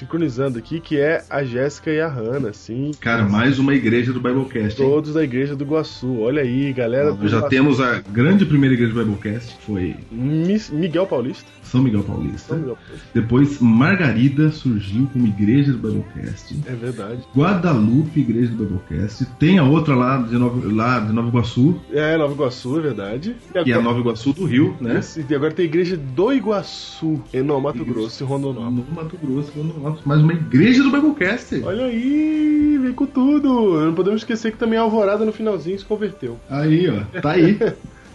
Sincronizando 0.00 0.58
aqui, 0.58 0.80
que 0.80 0.98
é 0.98 1.22
a 1.28 1.44
Jéssica 1.44 1.90
e 1.90 2.00
a 2.00 2.08
Hannah, 2.08 2.54
sim. 2.54 2.90
Cara, 3.00 3.22
mais 3.24 3.58
uma 3.58 3.74
igreja 3.74 4.14
do 4.14 4.18
Biblecast. 4.20 4.80
hein? 4.82 4.88
Todos 4.88 5.12
da 5.12 5.22
igreja 5.22 5.54
do 5.54 5.62
Guaçu. 5.66 6.20
Olha 6.20 6.40
aí, 6.40 6.72
galera. 6.72 7.10
Nós 7.14 7.30
já 7.30 7.36
Guaçu. 7.40 7.50
temos 7.50 7.80
a 7.82 8.00
grande 8.10 8.46
primeira 8.46 8.74
igreja 8.74 8.94
do 8.94 9.04
Biblecast, 9.04 9.58
foi 9.60 9.94
Mi- 10.10 10.58
Miguel 10.72 11.06
Paulista. 11.06 11.44
São 11.70 11.82
Miguel 11.82 12.02
Paulista. 12.02 12.48
São 12.48 12.58
Miguel 12.58 12.76
Paulista. 12.76 13.06
Depois, 13.14 13.60
Margarida 13.60 14.50
surgiu 14.50 15.08
como 15.12 15.26
igreja 15.26 15.72
do 15.72 15.78
Biblecast. 15.78 16.56
É 16.66 16.72
verdade. 16.74 17.22
Guadalupe, 17.36 18.20
igreja 18.20 18.48
do 18.52 18.64
Biblecast. 18.64 19.24
Tem 19.38 19.58
a 19.58 19.64
outra 19.64 19.94
lá 19.94 20.18
de 20.18 20.36
Nova, 20.36 20.60
lá 20.72 21.00
de 21.00 21.12
Nova 21.12 21.28
Iguaçu, 21.28 21.80
É, 21.92 22.16
Nova 22.16 22.32
Iguaçu, 22.32 22.78
é 22.78 22.80
verdade. 22.82 23.36
E 23.64 23.70
é 23.72 23.74
a 23.74 23.80
Nova 23.82 24.00
Iguaçu 24.00 24.32
do 24.32 24.44
Rio, 24.44 24.76
né? 24.80 25.00
E 25.28 25.34
agora 25.34 25.52
tem 25.52 25.64
a 25.64 25.68
igreja 25.68 25.96
do 25.96 26.32
Iguaçu, 26.32 27.20
em 27.32 27.42
no 27.42 27.60
Mato 27.60 27.84
Grosso 27.84 28.22
e 28.22 28.26
Rondonópolis. 28.26 28.84
No 28.88 28.94
Mato 28.94 29.16
Grosso, 29.22 29.52
Rondonópolis. 29.56 30.04
mais 30.04 30.20
uma 30.22 30.32
igreja 30.32 30.82
do 30.82 30.90
Biblecast. 30.90 31.62
Olha 31.64 31.84
aí, 31.86 32.78
vem 32.82 32.92
com 32.92 33.06
tudo. 33.06 33.80
Não 33.84 33.94
podemos 33.94 34.22
esquecer 34.22 34.52
que 34.52 34.58
também 34.58 34.78
a 34.78 34.82
Alvorada 34.82 35.24
no 35.24 35.32
finalzinho 35.32 35.78
se 35.78 35.84
converteu. 35.84 36.38
Aí, 36.48 36.88
ó, 36.88 37.20
tá 37.20 37.32
aí. 37.32 37.58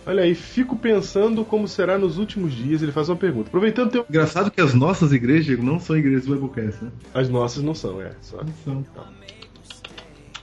Olha 0.05 0.23
aí, 0.23 0.35
fico 0.35 0.75
pensando 0.75 1.43
como 1.43 1.67
será 1.67 1.97
nos 1.97 2.17
últimos 2.17 2.53
dias. 2.53 2.81
Ele 2.81 2.91
faz 2.91 3.09
uma 3.09 3.15
pergunta. 3.15 3.47
Aproveitando 3.47 3.89
teu... 3.89 4.05
Engraçado 4.07 4.51
que 4.51 4.61
as 4.61 4.73
nossas 4.73 5.11
igrejas 5.11 5.45
Diego, 5.45 5.63
não 5.63 5.79
são 5.79 5.97
igrejas 5.97 6.25
do 6.25 6.35
Biblecast, 6.35 6.83
né? 6.83 6.91
As 7.13 7.27
nossas 7.29 7.63
não 7.63 7.73
são, 7.73 8.01
é. 8.01 8.11
Só... 8.21 8.37
Não 8.37 8.53
são. 8.63 8.85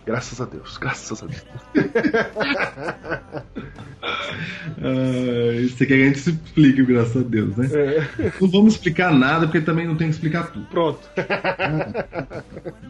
Graças 0.05 0.41
a 0.41 0.45
Deus, 0.45 0.77
graças 0.79 1.23
a 1.23 1.27
Deus. 1.27 1.45
Ah, 4.85 5.69
você 5.69 5.87
quer 5.87 5.97
que 5.97 6.03
a 6.03 6.07
gente 6.07 6.19
se 6.19 6.31
explique, 6.31 6.85
graças 6.85 7.17
a 7.17 7.25
Deus, 7.25 7.57
né? 7.57 7.69
É. 7.73 8.33
Não 8.41 8.49
vamos 8.49 8.75
explicar 8.75 9.15
nada, 9.15 9.47
porque 9.47 9.61
também 9.61 9.87
não 9.87 9.95
tem 9.97 10.09
que 10.09 10.15
explicar 10.15 10.51
tudo. 10.51 10.67
Pronto. 10.67 11.09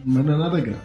Mas 0.03 0.25
não 0.25 0.33
é 0.33 0.37
nada 0.37 0.59
grave. 0.59 0.79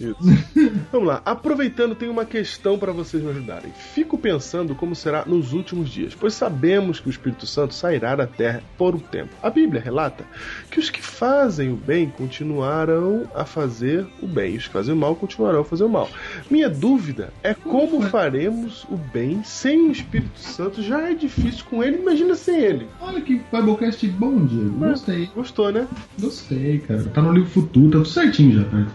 Isso. 0.00 0.16
Vamos 0.92 1.08
lá. 1.08 1.22
Aproveitando, 1.24 1.94
tem 1.94 2.08
uma 2.08 2.24
questão 2.24 2.78
para 2.78 2.92
vocês 2.92 3.22
me 3.22 3.30
ajudarem. 3.30 3.72
Fico 3.94 4.16
pensando 4.16 4.74
como 4.74 4.94
será 4.94 5.24
nos 5.26 5.52
últimos 5.52 5.90
dias, 5.90 6.14
pois 6.14 6.34
sabemos 6.34 7.00
que 7.00 7.08
o 7.08 7.10
Espírito 7.10 7.46
Santo 7.46 7.74
sairá 7.74 8.14
da 8.14 8.26
terra 8.26 8.62
por 8.76 8.94
um 8.94 8.98
tempo. 8.98 9.30
A 9.42 9.50
Bíblia 9.50 9.80
relata 9.80 10.24
que 10.70 10.78
os 10.78 10.90
que 10.90 11.02
fazem 11.02 11.72
o 11.72 11.76
bem 11.76 12.08
continuarão 12.10 13.28
a 13.34 13.44
fazer 13.44 14.06
o 14.22 14.26
bem, 14.26 14.54
e 14.54 14.56
os 14.58 14.66
que 14.66 14.72
fazem 14.72 14.94
o 14.94 14.96
mal 14.96 15.16
continuarão 15.16 15.60
a 15.60 15.64
fazer 15.64 15.84
o 15.84 15.88
mal. 15.88 16.08
Minha 16.50 16.68
dúvida 16.68 17.32
é 17.42 17.54
como 17.54 18.02
faremos 18.08 18.84
o 18.84 18.96
bem 18.96 19.42
sem 19.44 19.88
o 19.88 19.92
Espírito 19.92 20.38
Santo. 20.38 20.82
Já 20.82 21.10
é 21.10 21.14
difícil 21.14 21.64
com 21.68 21.82
ele, 21.82 21.98
imagina 21.98 22.34
sem 22.34 22.60
ele. 22.60 22.86
Olha 23.00 23.20
que 23.20 23.40
Biblecast 23.52 24.06
bom, 24.08 24.44
Diego. 24.44 24.78
Gostei. 24.78 25.26
Gostou, 25.34 25.72
né? 25.72 25.86
Gostei, 26.20 26.78
cara. 26.78 27.04
Tá 27.04 27.22
no 27.22 27.32
livro 27.32 27.50
futuro, 27.50 27.90
tá 27.90 27.98
tudo 27.98 28.08
certinho 28.08 28.60
já, 28.60 28.64
tá? 28.64 28.86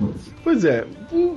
Pois 0.44 0.66
é, 0.66 0.86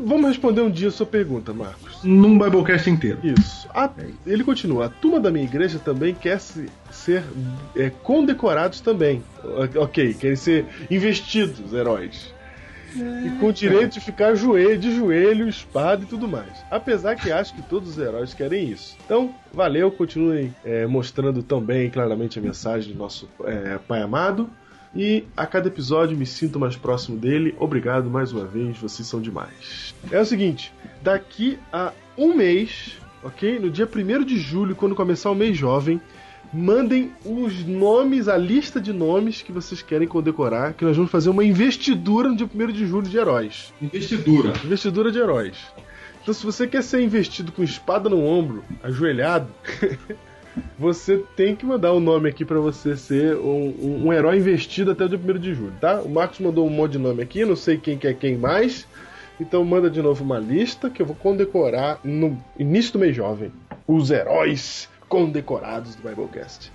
vamos 0.05 0.29
responder 0.29 0.61
um 0.63 0.71
dia 0.71 0.89
a 0.89 0.91
sua 0.91 1.07
pergunta, 1.07 1.53
Marcos. 1.53 2.03
Num 2.03 2.39
Biblecast 2.39 2.89
inteiro. 2.91 3.19
Isso. 3.23 3.69
A- 3.75 3.91
ele 4.27 4.45
continua. 4.45 4.87
A 4.87 4.89
turma 4.89 5.21
da 5.21 5.31
minha 5.31 5.45
igreja 5.45 5.79
também 5.79 6.15
quer 6.15 6.41
se- 6.41 6.69
ser 6.91 7.23
é, 7.75 7.91
condecorados 7.91 8.81
também. 8.81 9.23
Ok, 9.77 10.15
querem 10.15 10.37
ser 10.37 10.67
investidos, 10.91 11.73
heróis. 11.73 12.35
E 12.95 13.29
com 13.41 13.49
o 13.49 13.53
direito 13.53 13.93
de 13.95 14.01
ficar 14.01 14.35
joelho, 14.35 14.79
de 14.79 14.95
joelho, 14.97 15.47
espada 15.49 16.03
e 16.03 16.07
tudo 16.07 16.27
mais. 16.27 16.49
Apesar 16.71 17.15
que 17.15 17.31
acho 17.31 17.55
que 17.55 17.61
todos 17.61 17.91
os 17.91 17.99
heróis 17.99 18.33
querem 18.33 18.71
isso. 18.71 18.97
Então, 19.05 19.35
valeu, 19.53 19.91
continuem 19.91 20.55
é, 20.65 20.87
mostrando 20.87 21.43
também 21.43 21.91
claramente 21.91 22.39
a 22.39 22.43
mensagem 22.43 22.95
do 22.95 22.99
nosso 22.99 23.29
é, 23.45 23.79
Pai 23.87 24.01
amado. 24.01 24.49
E 24.97 25.25
a 25.37 25.47
cada 25.47 25.69
episódio 25.69 26.17
me 26.17 26.25
sinto 26.25 26.59
mais 26.59 26.75
próximo 26.75 27.19
dele. 27.19 27.55
Obrigado 27.59 28.09
mais 28.09 28.33
uma 28.33 28.47
vez, 28.47 28.79
vocês 28.79 29.07
são 29.07 29.21
demais. 29.21 29.95
É 30.11 30.19
o 30.19 30.25
seguinte, 30.25 30.73
daqui 31.03 31.59
a 31.71 31.93
um 32.17 32.35
mês, 32.35 32.97
ok? 33.23 33.59
No 33.59 33.71
dia 33.71 33.87
1 33.87 34.25
de 34.25 34.39
julho, 34.39 34.75
quando 34.75 34.95
começar 34.95 35.31
o 35.31 35.35
mês 35.35 35.57
jovem, 35.57 36.01
mandem 36.51 37.13
os 37.25 37.65
nomes, 37.67 38.27
a 38.27 38.39
lista 38.39 38.81
de 38.81 38.93
nomes 38.93 39.43
que 39.43 39.53
vocês 39.53 39.83
querem 39.83 40.09
condecorar, 40.09 40.73
que 40.73 40.85
nós 40.85 40.97
vamos 40.97 41.11
fazer 41.11 41.29
uma 41.29 41.45
investidura 41.45 42.31
no 42.31 42.37
dia 42.37 42.49
1 42.53 42.73
de 42.73 42.87
julho 42.87 43.07
de 43.07 43.19
heróis. 43.19 43.75
Investidura. 43.83 44.55
Investidura 44.65 45.13
de 45.13 45.19
heróis. 45.19 45.57
Então, 46.23 46.33
se 46.33 46.45
você 46.45 46.67
quer 46.67 46.83
ser 46.83 47.03
investido 47.03 47.53
com 47.53 47.63
espada 47.63 48.09
no 48.09 48.25
ombro, 48.25 48.65
ajoelhado, 48.83 49.49
você 50.79 51.23
tem 51.37 51.55
que 51.57 51.65
mandar 51.67 51.93
o 51.93 52.01
nome 52.01 52.29
aqui 52.29 52.45
pra 52.45 52.59
você 52.59 52.97
ser 52.97 53.37
um, 53.37 53.75
um- 53.81 54.07
um 54.07 54.13
herói 54.13 54.39
investido 54.39 54.91
até 54.91 55.05
o 55.05 55.09
dia 55.09 55.19
1 55.19 55.39
de 55.39 55.55
julho, 55.55 55.73
tá? 55.81 56.01
O 56.01 56.09
Marcos 56.09 56.39
mandou 56.41 56.67
um 56.67 56.71
monte 56.71 56.93
de 56.93 56.99
nome 56.99 57.23
aqui, 57.23 57.45
não 57.45 57.57
sei 57.57 57.77
quem 57.77 57.97
que 57.99 58.07
é 58.07 58.15
quem 58.15 58.37
mais. 58.37 58.87
Então 59.41 59.63
manda 59.65 59.91
de 59.91 60.01
novo 60.01 60.25
uma 60.25 60.39
lista 60.39 60.89
que 60.89 61.03
eu 61.03 61.07
vou 61.07 61.15
condecorar 61.17 62.01
no 62.03 62.39
início 62.59 62.95
do 62.95 62.99
mês 62.99 63.15
jovem. 63.15 63.53
Os 63.87 64.11
heróis 64.11 64.89
condecorados 65.09 65.95
do 65.95 66.09
Biblecast. 66.09 66.73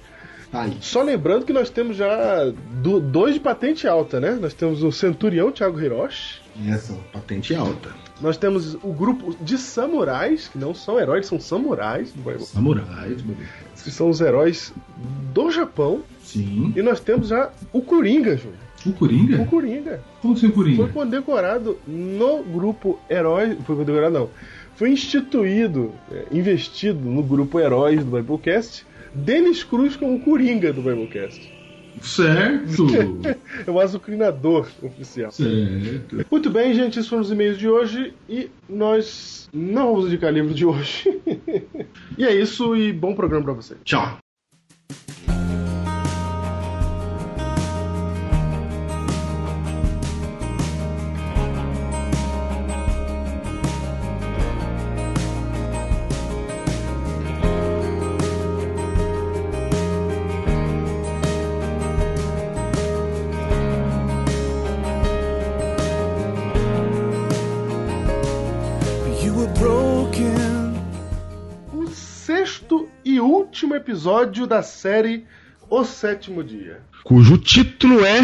Aí. 0.53 0.77
Só 0.81 1.01
lembrando 1.01 1.45
que 1.45 1.53
nós 1.53 1.69
temos 1.69 1.95
já 1.97 2.43
do- 2.83 2.99
dois 2.99 3.33
de 3.35 3.39
patente 3.39 3.87
alta, 3.87 4.19
né? 4.19 4.37
Nós 4.39 4.53
temos 4.53 4.83
o 4.83 4.91
Centurião 4.91 5.51
Thiago 5.51 5.79
Hiroshi. 5.79 6.41
Essa 6.69 6.93
patente 7.13 7.55
alta. 7.55 7.89
Nós 8.21 8.37
temos 8.37 8.75
o 8.75 8.93
grupo 8.93 9.35
de 9.41 9.57
samurais, 9.57 10.47
que 10.47 10.57
não 10.57 10.73
são 10.75 10.99
heróis, 10.99 11.25
são 11.25 11.39
samurais 11.39 12.11
do 12.13 12.21
Bible, 12.21 12.43
Samurais, 12.45 13.21
bebê. 13.21 13.43
que 13.83 13.89
são 13.91 14.09
os 14.09 14.21
heróis 14.21 14.73
do 15.33 15.49
Japão. 15.49 16.01
Sim. 16.23 16.71
E 16.75 16.81
nós 16.81 16.99
temos 16.99 17.29
já 17.29 17.49
o 17.73 17.81
Coringa, 17.81 18.37
Júlio. 18.37 18.57
O 18.85 18.89
O 18.89 18.93
Coringa? 18.93 19.45
Coringa. 19.45 20.01
Como 20.21 20.33
assim 20.33 20.47
o 20.47 20.53
Foi 20.53 20.63
Coringa? 20.63 20.87
condecorado 20.87 21.77
no 21.87 22.43
grupo 22.43 22.99
Heróis. 23.09 23.57
Foi 23.65 23.75
condecorado, 23.75 24.13
não. 24.13 24.29
Foi 24.75 24.89
instituído, 24.91 25.91
é, 26.11 26.25
investido 26.31 26.99
no 26.99 27.21
grupo 27.21 27.59
Heróis 27.59 28.03
do 28.03 28.11
Biblecast. 28.17 28.85
Denis 29.13 29.63
Cruz 29.63 29.95
como 29.95 30.19
Coringa 30.21 30.71
do 30.73 30.81
Biblecast. 30.81 31.51
Certo. 32.01 32.87
É 33.67 33.69
o 33.69 33.79
azucrinador 33.79 34.67
oficial. 34.81 35.29
certo. 35.31 36.25
Muito 36.31 36.49
bem, 36.49 36.73
gente, 36.73 36.97
esses 36.97 37.07
foram 37.07 37.21
os 37.21 37.31
e-mails 37.31 37.59
de 37.59 37.67
hoje 37.67 38.13
e 38.27 38.49
nós 38.67 39.47
não 39.53 39.93
vamos 39.93 40.07
indicar 40.07 40.33
livro 40.33 40.53
de 40.53 40.65
hoje. 40.65 41.21
e 42.17 42.25
é 42.25 42.33
isso 42.33 42.75
e 42.75 42.91
bom 42.91 43.13
programa 43.13 43.43
pra 43.43 43.53
você. 43.53 43.75
Tchau. 43.83 44.20
Episódio 73.81 74.45
da 74.45 74.61
série 74.61 75.25
O 75.67 75.83
Sétimo 75.83 76.43
Dia. 76.43 76.81
Cujo 77.03 77.35
título 77.39 78.05
é. 78.05 78.21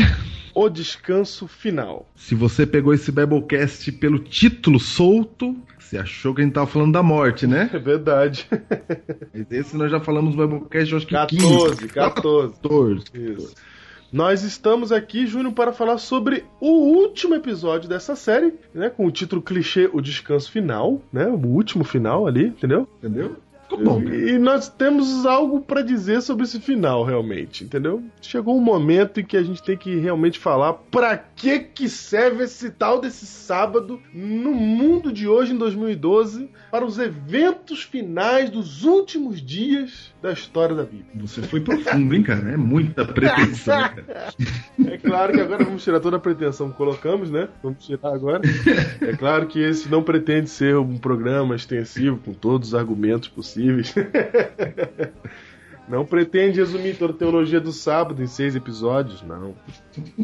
O 0.54 0.70
Descanso 0.70 1.48
Final. 1.48 2.08
Se 2.16 2.36
você 2.36 2.66
pegou 2.66 2.94
esse 2.94 3.12
Biblecast 3.12 3.92
pelo 3.94 4.20
título 4.20 4.80
solto, 4.80 5.58
você 5.80 5.98
achou 5.98 6.34
que 6.34 6.42
a 6.42 6.44
gente 6.44 6.54
tava 6.54 6.68
falando 6.68 6.94
da 6.94 7.02
morte, 7.02 7.48
né? 7.48 7.70
É 7.74 7.80
verdade. 7.80 8.48
Mas 9.34 9.52
esse 9.52 9.76
nós 9.76 9.90
já 9.90 10.00
falamos 10.00 10.36
no 10.36 10.48
Biblecast, 10.48 10.96
acho 10.96 11.08
que 11.08 11.14
14, 11.14 11.82
15. 11.82 11.88
14. 11.88 12.54
14. 12.62 13.06
Isso. 13.16 13.56
Nós 14.14 14.44
estamos 14.44 14.92
aqui, 14.92 15.26
Júnior, 15.26 15.54
para 15.54 15.74
falar 15.74 15.98
sobre 15.98 16.46
o 16.62 16.70
último 16.70 17.36
episódio 17.36 17.90
dessa 17.90 18.16
série, 18.16 18.54
né? 18.74 18.90
Com 18.90 19.06
o 19.06 19.12
título 19.12 19.42
clichê 19.42 19.90
O 19.92 20.02
Descanso 20.02 20.52
Final, 20.52 21.02
né? 21.12 21.28
O 21.28 21.48
último 21.48 21.84
final 21.84 22.26
ali, 22.28 22.48
entendeu? 22.48 22.88
Entendeu? 23.00 23.36
Bom. 23.76 24.02
E 24.02 24.38
nós 24.38 24.70
temos 24.70 25.26
algo 25.26 25.62
pra 25.62 25.82
dizer 25.82 26.22
sobre 26.22 26.46
esse 26.46 26.60
final, 26.60 27.04
realmente, 27.04 27.64
entendeu? 27.64 28.04
Chegou 28.22 28.58
um 28.58 28.62
momento 28.62 29.20
em 29.20 29.26
que 29.26 29.36
a 29.36 29.44
gente 29.44 29.62
tem 29.62 29.76
que 29.76 29.96
realmente 29.98 30.40
falar 30.40 30.74
pra 30.74 31.18
que 31.18 31.60
que 31.60 31.90
serve 31.90 32.46
esse 32.46 32.72
tal 32.72 33.02
desse 33.02 33.26
sábado 33.26 34.00
no 34.14 34.54
mundo 34.54 35.12
de 35.12 35.28
hoje, 35.28 35.54
em 35.54 35.58
2012, 35.58 36.50
para 36.72 36.86
os 36.86 36.98
eventos 36.98 37.84
finais 37.84 38.50
dos 38.50 38.84
últimos 38.84 39.42
dias 39.42 40.14
da 40.22 40.32
história 40.32 40.76
da 40.76 40.84
Bíblia. 40.84 41.08
Você 41.16 41.42
foi 41.42 41.60
profundo, 41.60 42.16
hein, 42.16 42.24
cara? 42.24 42.52
É 42.52 42.58
muita 42.58 43.06
pretensão, 43.06 43.80
cara. 43.80 44.34
É 44.88 44.98
claro 44.98 45.34
que 45.34 45.42
agora 45.42 45.66
vamos 45.66 45.84
tirar 45.84 46.00
toda 46.00 46.18
a 46.18 46.20
pretensão 46.20 46.70
que 46.70 46.78
colocamos, 46.78 47.30
né? 47.30 47.50
Vamos 47.62 47.86
tirar 47.86 48.14
agora. 48.14 48.42
É 49.02 49.16
claro 49.16 49.48
que 49.48 49.60
esse 49.60 49.90
não 49.90 50.02
pretende 50.04 50.50
ser 50.50 50.78
um 50.78 50.98
programa 50.98 51.56
extensivo 51.56 52.18
com 52.18 52.34
todos 52.34 52.70
os 52.70 52.76
argumentos 52.76 53.28
possíveis. 53.28 53.57
Não 55.88 56.06
pretende 56.06 56.60
resumir 56.60 56.98
toda 56.98 57.14
a 57.14 57.16
teologia 57.16 57.62
do 57.62 57.72
sábado 57.72 58.22
em 58.22 58.28
seis 58.28 58.58
episódios, 58.58 59.24
não. 59.24 59.56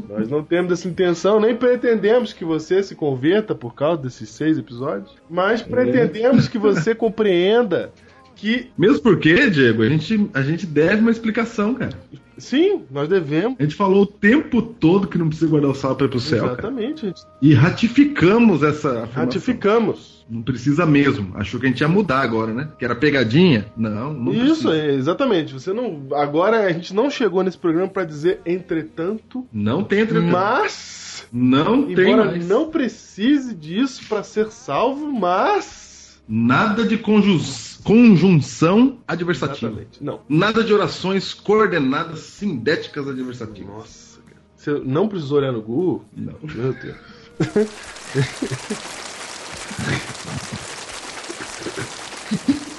Nós 0.10 0.28
não 0.28 0.44
temos 0.44 0.74
essa 0.74 0.90
intenção, 0.90 1.40
nem 1.40 1.56
pretendemos 1.56 2.34
que 2.34 2.44
você 2.44 2.84
se 2.84 2.96
converta 2.96 3.56
por 3.56 3.74
causa 3.74 4.02
desses 4.02 4.30
seis 4.30 4.58
episódios, 4.58 5.16
mas 5.30 5.62
pretendemos 5.62 6.50
que 6.50 6.58
você 6.58 6.92
compreenda 6.94 7.94
que, 8.36 8.72
Mesmo 8.78 9.00
porque, 9.00 9.50
Diego, 9.50 9.84
a 9.84 9.90
gente, 9.90 10.30
a 10.34 10.42
gente 10.42 10.66
deve 10.66 11.02
uma 11.02 11.12
explicação, 11.12 11.74
cara. 11.74 11.98
Sim, 12.44 12.84
nós 12.92 13.08
devemos. 13.10 13.56
A 13.60 13.64
gente 13.64 13.76
falou 13.76 14.04
o 14.04 14.06
tempo 14.06 14.62
todo 14.62 15.08
que 15.08 15.18
não 15.18 15.28
precisa 15.28 15.50
guardar 15.50 15.72
o 15.72 15.76
sábado 15.76 15.98
para 15.98 16.06
ir 16.08 16.10
pro 16.10 16.20
céu. 16.20 16.46
Exatamente, 16.46 17.02
gente. 17.08 17.22
E 17.42 17.54
ratificamos 17.54 18.64
essa 18.64 18.90
afirmação. 18.90 19.14
Ratificamos. 19.24 20.26
Não 20.30 20.42
precisa 20.42 20.86
mesmo. 20.86 21.32
Achou 21.36 21.60
que 21.60 21.66
a 21.66 21.70
gente 21.70 21.82
ia 21.82 21.88
mudar 21.88 22.22
agora, 22.22 22.54
né? 22.54 22.70
Que 22.80 22.86
era 22.86 22.96
pegadinha? 22.96 23.66
Não, 23.76 24.14
não 24.14 24.34
Isso, 24.34 24.68
precisa. 24.70 24.76
é, 24.78 24.94
exatamente. 24.96 25.54
Você 25.54 25.74
não. 25.74 26.08
Agora 26.14 26.62
a 26.66 26.72
gente 26.72 26.94
não 26.94 27.10
chegou 27.10 27.44
nesse 27.44 27.58
programa 27.58 27.90
para 27.90 28.06
dizer 28.06 28.40
entretanto, 28.46 29.46
Não 29.52 29.84
tem 29.84 30.00
entretanto. 30.00 30.32
mas. 30.32 31.28
Não 31.32 31.84
tem 31.94 32.10
Embora 32.12 32.26
mais. 32.32 32.48
não 32.48 32.70
precise 32.70 33.54
disso 33.56 34.04
para 34.08 34.24
ser 34.24 34.50
salvo, 34.52 35.12
mas. 35.12 36.22
Nada 36.28 36.86
de 36.86 36.98
conjus- 36.98 37.73
conjunção 37.84 39.00
adversativa. 39.08 39.72
Exatamente. 39.72 40.04
Não. 40.04 40.22
Nada 40.28 40.64
de 40.64 40.74
orações 40.74 41.34
coordenadas 41.34 42.20
sindéticas 42.20 43.08
adversativas. 43.08 43.74
Nossa, 43.74 44.22
cara. 44.22 44.42
Você 44.56 44.72
não 44.86 45.08
precisou 45.08 45.38
olhar 45.40 45.52
no 45.52 45.62
Google? 45.62 46.06
Não. 46.16 46.36
Meu 46.42 46.74
Deus. 46.74 46.96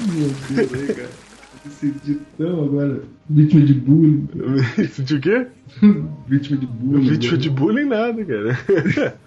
Meu 0.07 0.29
Deus, 0.51 0.75
aí, 0.75 0.95
cara. 0.95 1.11
Me 1.65 1.71
senti 1.71 2.21
tão 2.37 2.65
agora 2.65 3.03
vítima 3.29 3.65
de 3.65 3.75
bullying. 3.75 4.29
De 4.99 5.19
quê? 5.21 5.47
vítima 6.29 6.59
de 6.59 6.67
bullying. 6.67 7.09
Vítima 7.09 7.39
de 7.39 7.51
bullying 7.51 7.87
nada, 7.87 8.25
cara. 8.25 9.19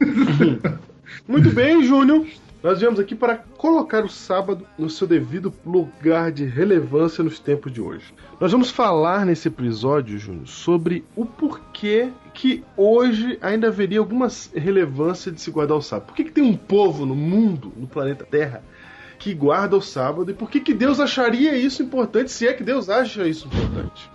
Muito 1.28 1.50
bem, 1.50 1.84
Júnior. 1.84 2.26
Nós 2.60 2.80
viemos 2.80 2.98
aqui 2.98 3.14
para 3.14 3.36
colocar 3.36 4.04
o 4.04 4.08
sábado 4.08 4.66
no 4.76 4.90
seu 4.90 5.06
devido 5.06 5.54
lugar 5.64 6.32
de 6.32 6.44
relevância 6.44 7.22
nos 7.22 7.38
tempos 7.38 7.72
de 7.72 7.80
hoje. 7.80 8.12
Nós 8.40 8.50
vamos 8.50 8.68
falar 8.68 9.24
nesse 9.24 9.46
episódio, 9.46 10.18
Júnior, 10.18 10.48
sobre 10.48 11.04
o 11.14 11.24
porquê 11.24 12.10
que 12.34 12.64
hoje 12.76 13.38
ainda 13.40 13.68
haveria 13.68 14.00
alguma 14.00 14.26
relevância 14.52 15.30
de 15.30 15.40
se 15.40 15.52
guardar 15.52 15.76
o 15.76 15.82
sábado. 15.82 16.06
Por 16.06 16.16
que, 16.16 16.24
que 16.24 16.32
tem 16.32 16.42
um 16.42 16.56
povo 16.56 17.06
no 17.06 17.14
mundo, 17.14 17.72
no 17.76 17.86
planeta 17.86 18.24
Terra, 18.24 18.64
que 19.20 19.32
guarda 19.34 19.76
o 19.76 19.82
sábado 19.82 20.28
e 20.30 20.34
por 20.34 20.50
que, 20.50 20.58
que 20.60 20.74
Deus 20.74 20.98
acharia 20.98 21.56
isso 21.56 21.80
importante, 21.82 22.32
se 22.32 22.46
é 22.48 22.52
que 22.52 22.64
Deus 22.64 22.88
acha 22.88 23.26
isso 23.28 23.46
importante? 23.46 24.10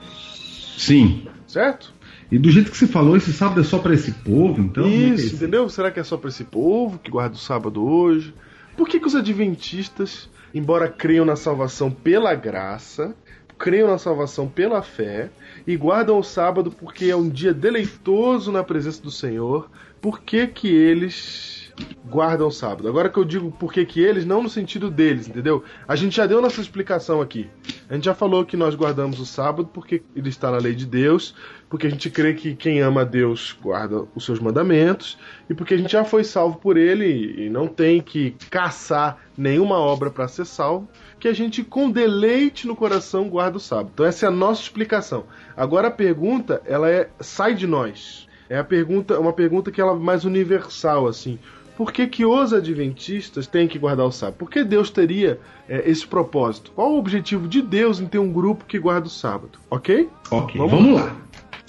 Sim. 0.78 1.28
Certo? 1.48 1.93
E 2.34 2.40
do 2.40 2.50
jeito 2.50 2.72
que 2.72 2.78
você 2.78 2.88
falou, 2.88 3.16
esse 3.16 3.32
sábado 3.32 3.62
é 3.62 3.64
só 3.64 3.78
pra 3.78 3.94
esse 3.94 4.12
povo, 4.12 4.60
então. 4.60 4.86
é 4.86 4.88
é 4.88 4.92
Isso, 4.92 5.36
entendeu? 5.36 5.70
Será 5.70 5.92
que 5.92 6.00
é 6.00 6.04
só 6.04 6.18
para 6.18 6.30
esse 6.30 6.44
povo 6.44 6.98
que 6.98 7.12
guarda 7.12 7.36
o 7.36 7.38
sábado 7.38 7.86
hoje? 7.86 8.34
Por 8.76 8.90
que, 8.90 9.00
que 9.00 9.06
os 9.06 9.16
adventistas, 9.16 10.28
embora 10.52 10.88
creiam 10.88 11.26
na 11.26 11.36
salvação 11.36 11.92
pela 11.92 12.34
graça, 12.34 13.16
creiam 13.56 13.88
na 13.88 14.00
salvação 14.00 14.48
pela 14.48 14.82
fé 14.82 15.30
e 15.68 15.78
guardam 15.78 16.18
o 16.18 16.24
sábado 16.24 16.72
porque 16.72 17.06
é 17.06 17.16
um 17.16 17.30
dia 17.30 17.54
deleitoso 17.54 18.52
na 18.52 18.64
presença 18.64 19.00
do 19.04 19.12
Senhor, 19.12 19.70
por 20.02 20.20
que, 20.20 20.48
que 20.48 20.70
eles 20.70 21.63
guardam 22.06 22.48
o 22.48 22.52
sábado? 22.52 22.88
Agora 22.88 23.10
que 23.10 23.18
eu 23.18 23.26
digo 23.26 23.52
por 23.52 23.74
que, 23.74 23.86
que 23.86 24.02
eles, 24.02 24.26
não 24.26 24.44
no 24.44 24.50
sentido 24.50 24.90
deles, 24.90 25.28
entendeu? 25.28 25.64
A 25.88 25.96
gente 25.96 26.16
já 26.16 26.26
deu 26.26 26.42
nossa 26.42 26.62
explicação 26.62 27.22
aqui. 27.22 27.50
A 27.90 27.96
gente 27.96 28.06
já 28.06 28.14
falou 28.14 28.46
que 28.46 28.56
nós 28.58 28.76
guardamos 28.76 29.20
o 29.20 29.26
sábado 29.26 29.70
porque 29.74 30.04
ele 30.16 30.30
está 30.30 30.52
na 30.52 30.58
lei 30.58 30.76
de 30.76 30.86
Deus, 30.86 31.36
porque 31.70 31.88
a 31.88 31.90
gente 31.90 32.10
crê 32.10 32.34
que 32.34 32.56
quem 32.56 32.82
ama 32.82 33.02
a 33.02 33.04
Deus 33.04 33.58
guarda 33.62 34.04
os 34.14 34.24
seus 34.24 34.40
mandamentos, 34.40 35.18
e 35.50 35.54
porque 35.54 35.74
a 35.74 35.78
gente 35.78 35.92
já 35.92 36.04
foi 36.04 36.24
salvo 36.24 36.58
por 36.60 36.78
ele 36.78 37.46
e 37.46 37.50
não 37.50 37.68
tem 37.68 38.02
que 38.02 38.36
caçar 38.50 39.18
nenhuma 39.38 39.78
obra 39.78 40.12
para 40.12 40.28
ser 40.28 40.46
salvo, 40.46 40.88
que 41.20 41.28
a 41.28 41.34
gente 41.34 41.64
com 41.64 41.90
deleite 41.90 42.68
no 42.68 42.76
coração 42.76 43.28
guarda 43.30 43.58
o 43.58 43.60
sábado. 43.60 43.92
Então 43.94 44.06
essa 44.06 44.26
é 44.26 44.30
a 44.30 44.32
nossa 44.32 44.62
explicação. 44.62 45.26
Agora 45.58 45.88
a 45.88 45.92
pergunta, 45.92 46.62
ela 46.66 46.90
é 46.90 47.10
sai 47.20 47.56
de 47.56 47.66
nós. 47.66 48.28
É 48.50 48.58
a 48.58 48.64
pergunta, 48.64 49.20
uma 49.20 49.34
pergunta 49.34 49.72
que 49.72 49.82
ela 49.82 49.94
é 49.94 49.96
mais 49.96 50.26
universal 50.26 51.08
assim. 51.08 51.40
Por 51.76 51.92
que, 51.92 52.06
que 52.08 52.26
os 52.26 52.54
adventistas 52.54 53.48
têm 53.48 53.68
que 53.68 53.80
guardar 53.80 54.06
o 54.06 54.12
sábado? 54.12 54.38
Por 54.38 54.50
que 54.50 54.64
Deus 54.64 54.90
teria 54.90 55.40
é, 55.68 55.90
esse 55.90 56.06
propósito? 56.06 56.72
Qual 56.72 56.94
o 56.94 57.00
objetivo 57.00 57.48
de 57.48 57.62
Deus 57.62 58.00
em 58.00 58.06
ter 58.06 58.20
um 58.20 58.32
grupo 58.32 58.66
que 58.66 58.78
guarda 58.78 59.08
o 59.08 59.10
sábado? 59.10 59.58
Ok? 59.70 60.10
Ok, 60.30 60.58
Vamos 60.60 60.72
vamos, 60.72 61.02
lá. 61.02 61.16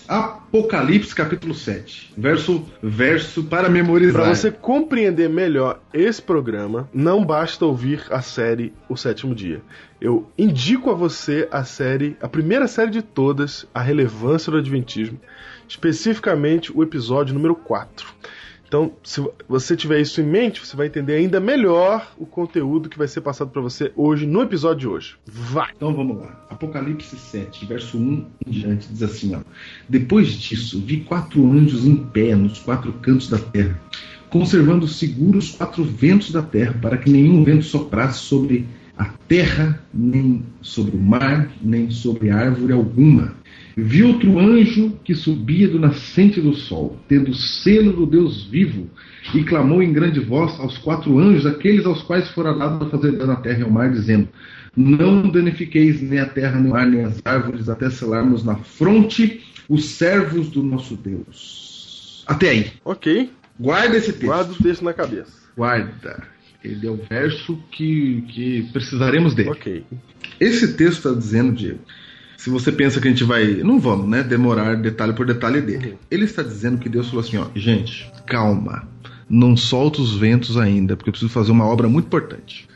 Apocalipse 0.06 1.14
capítulo 1.14 1.54
7. 1.54 2.12
Verso, 2.16 2.62
verso 2.82 3.44
para 3.44 3.70
memorizar. 3.70 4.22
Para 4.22 4.34
você 4.34 4.50
compreender 4.50 5.30
melhor 5.30 5.80
esse 5.94 6.20
programa, 6.20 6.88
não 6.92 7.24
basta 7.24 7.64
ouvir 7.64 8.04
a 8.10 8.20
série 8.20 8.74
O 8.86 8.96
Sétimo 8.96 9.34
Dia. 9.34 9.62
Eu 9.98 10.30
indico 10.36 10.90
a 10.90 10.94
você 10.94 11.48
a 11.50 11.64
série, 11.64 12.18
a 12.20 12.28
primeira 12.28 12.68
série 12.68 12.90
de 12.90 13.00
todas, 13.00 13.66
A 13.72 13.80
Relevância 13.80 14.52
do 14.52 14.58
Adventismo, 14.58 15.18
especificamente 15.66 16.70
o 16.76 16.82
episódio 16.82 17.32
número 17.32 17.54
4. 17.54 18.06
Então, 18.66 18.92
se 19.02 19.24
você 19.48 19.76
tiver 19.76 20.00
isso 20.00 20.20
em 20.20 20.24
mente, 20.24 20.64
você 20.64 20.76
vai 20.76 20.86
entender 20.86 21.14
ainda 21.14 21.38
melhor 21.38 22.12
o 22.18 22.26
conteúdo 22.26 22.88
que 22.88 22.98
vai 22.98 23.06
ser 23.06 23.20
passado 23.20 23.50
para 23.50 23.60
você 23.60 23.92
hoje 23.94 24.26
no 24.26 24.42
episódio 24.42 24.80
de 24.80 24.88
hoje. 24.88 25.16
Vai! 25.26 25.70
Então 25.76 25.94
vamos 25.94 26.16
lá. 26.16 26.46
Apocalipse 26.50 27.16
7, 27.16 27.66
verso 27.66 27.98
1 27.98 28.26
em 28.46 28.50
diante, 28.50 28.88
diz 28.88 29.02
assim: 29.02 29.34
ó. 29.34 29.40
Depois 29.88 30.32
disso, 30.32 30.80
vi 30.80 31.00
quatro 31.00 31.44
anjos 31.50 31.86
em 31.86 31.96
pé 31.96 32.34
nos 32.34 32.58
quatro 32.58 32.92
cantos 32.94 33.28
da 33.28 33.38
terra, 33.38 33.80
conservando 34.28 34.88
seguros 34.88 35.50
os 35.50 35.56
quatro 35.56 35.84
ventos 35.84 36.32
da 36.32 36.42
terra, 36.42 36.74
para 36.80 36.96
que 36.96 37.10
nenhum 37.10 37.44
vento 37.44 37.64
soprasse 37.64 38.20
sobre 38.20 38.66
a 38.96 39.06
terra, 39.28 39.82
nem 39.92 40.44
sobre 40.60 40.96
o 40.96 41.00
mar, 41.00 41.50
nem 41.60 41.90
sobre 41.90 42.30
árvore 42.30 42.72
alguma. 42.72 43.34
Vi 43.76 44.04
outro 44.04 44.38
anjo 44.38 44.98
que 45.04 45.14
subia 45.14 45.68
do 45.68 45.78
nascente 45.78 46.40
do 46.40 46.54
sol, 46.54 46.98
tendo 47.08 47.30
o 47.30 47.34
selo 47.34 47.92
do 47.92 48.06
Deus 48.06 48.44
vivo, 48.44 48.88
e 49.34 49.42
clamou 49.42 49.82
em 49.82 49.92
grande 49.92 50.20
voz 50.20 50.58
aos 50.60 50.78
quatro 50.78 51.18
anjos, 51.18 51.44
aqueles 51.46 51.84
aos 51.84 52.02
quais 52.02 52.28
fora 52.30 52.54
dado 52.54 52.84
a 52.84 52.90
fazer 52.90 53.12
dano 53.12 53.32
à 53.32 53.36
terra 53.36 53.60
e 53.60 53.62
ao 53.62 53.70
mar, 53.70 53.90
dizendo: 53.90 54.28
Não 54.76 55.28
danifiqueis 55.28 56.00
nem 56.00 56.20
a 56.20 56.26
terra, 56.26 56.60
nem 56.60 56.70
o 56.70 56.74
mar, 56.74 56.86
nem 56.86 57.04
as 57.04 57.20
árvores, 57.24 57.68
até 57.68 57.90
selarmos 57.90 58.44
na 58.44 58.56
fronte 58.56 59.42
os 59.68 59.84
servos 59.86 60.48
do 60.50 60.62
nosso 60.62 60.96
Deus. 60.96 62.24
Até 62.26 62.50
aí. 62.50 62.72
Ok, 62.84 63.30
Guarda 63.58 63.96
esse 63.96 64.12
texto. 64.12 64.26
guarda 64.26 64.52
o 64.52 64.56
texto 64.56 64.84
na 64.84 64.92
cabeça. 64.92 65.32
Guarda. 65.56 66.24
Ele 66.62 66.86
é 66.86 66.90
o 66.90 66.96
verso 66.96 67.58
que, 67.70 68.22
que 68.28 68.62
precisaremos 68.72 69.34
dele. 69.34 69.50
Ok. 69.50 69.84
Esse 70.40 70.74
texto 70.76 71.08
está 71.08 71.12
dizendo, 71.12 71.52
Diego, 71.52 71.78
se 72.44 72.50
você 72.50 72.70
pensa 72.70 73.00
que 73.00 73.08
a 73.08 73.10
gente 73.10 73.24
vai. 73.24 73.46
Não 73.62 73.78
vamos, 73.80 74.06
né? 74.06 74.22
Demorar 74.22 74.74
detalhe 74.76 75.14
por 75.14 75.24
detalhe 75.24 75.62
dele. 75.62 75.92
Uhum. 75.92 75.98
Ele 76.10 76.24
está 76.26 76.42
dizendo 76.42 76.76
que 76.76 76.90
Deus 76.90 77.08
falou 77.08 77.24
assim: 77.24 77.38
ó, 77.38 77.46
gente, 77.56 78.12
calma. 78.26 78.86
Não 79.30 79.56
solta 79.56 80.02
os 80.02 80.14
ventos 80.14 80.58
ainda, 80.58 80.94
porque 80.94 81.08
eu 81.08 81.12
preciso 81.12 81.32
fazer 81.32 81.52
uma 81.52 81.64
obra 81.66 81.88
muito 81.88 82.04
importante. 82.04 82.68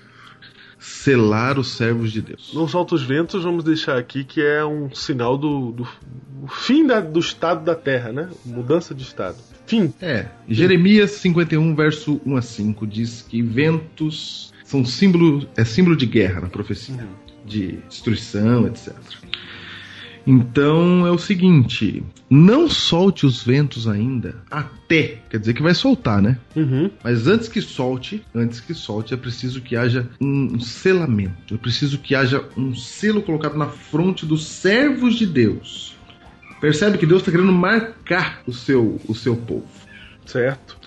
Selar 0.78 1.58
os 1.58 1.72
servos 1.72 2.10
de 2.10 2.22
Deus. 2.22 2.52
Não 2.54 2.66
solta 2.66 2.94
os 2.94 3.02
ventos, 3.02 3.42
vamos 3.44 3.62
deixar 3.62 3.98
aqui 3.98 4.24
que 4.24 4.40
é 4.40 4.64
um 4.64 4.88
sinal 4.94 5.36
do, 5.36 5.72
do, 5.72 5.82
do 5.82 6.46
fim 6.48 6.86
da- 6.86 7.00
do 7.00 7.20
estado 7.20 7.62
da 7.62 7.74
Terra, 7.74 8.10
né? 8.10 8.30
Mudança 8.46 8.94
de 8.94 9.02
estado. 9.02 9.36
Fim. 9.66 9.92
É, 10.00 10.28
Jeremias 10.48 11.10
51, 11.10 11.74
verso 11.74 12.18
1 12.24 12.36
a 12.36 12.40
5 12.40 12.86
diz 12.86 13.20
que 13.20 13.42
ventos 13.42 14.50
são 14.64 14.82
símbolo, 14.86 15.46
é 15.58 15.64
símbolo 15.64 15.94
de 15.94 16.06
guerra 16.06 16.40
na 16.40 16.48
profecia, 16.48 17.06
de 17.44 17.78
destruição, 17.88 18.66
etc. 18.66 18.94
Então 20.28 21.06
é 21.06 21.10
o 21.10 21.16
seguinte: 21.16 22.02
não 22.28 22.68
solte 22.68 23.24
os 23.24 23.42
ventos 23.42 23.88
ainda 23.88 24.36
até. 24.50 25.22
Quer 25.30 25.40
dizer 25.40 25.54
que 25.54 25.62
vai 25.62 25.74
soltar, 25.74 26.20
né? 26.20 26.38
Uhum. 26.54 26.90
Mas 27.02 27.26
antes 27.26 27.48
que 27.48 27.62
solte, 27.62 28.22
antes 28.34 28.60
que 28.60 28.74
solte, 28.74 29.14
é 29.14 29.16
preciso 29.16 29.62
que 29.62 29.74
haja 29.74 30.06
um 30.20 30.60
selamento. 30.60 31.54
É 31.54 31.56
preciso 31.56 31.96
que 31.96 32.14
haja 32.14 32.44
um 32.58 32.74
selo 32.74 33.22
colocado 33.22 33.56
na 33.56 33.68
fronte 33.68 34.26
dos 34.26 34.44
servos 34.44 35.14
de 35.14 35.24
Deus. 35.24 35.96
Percebe 36.60 36.98
que 36.98 37.06
Deus 37.06 37.22
está 37.22 37.32
querendo 37.32 37.52
marcar 37.52 38.42
o 38.46 38.52
seu, 38.52 39.00
o 39.08 39.14
seu 39.14 39.34
povo. 39.34 39.66
Certo. 40.26 40.77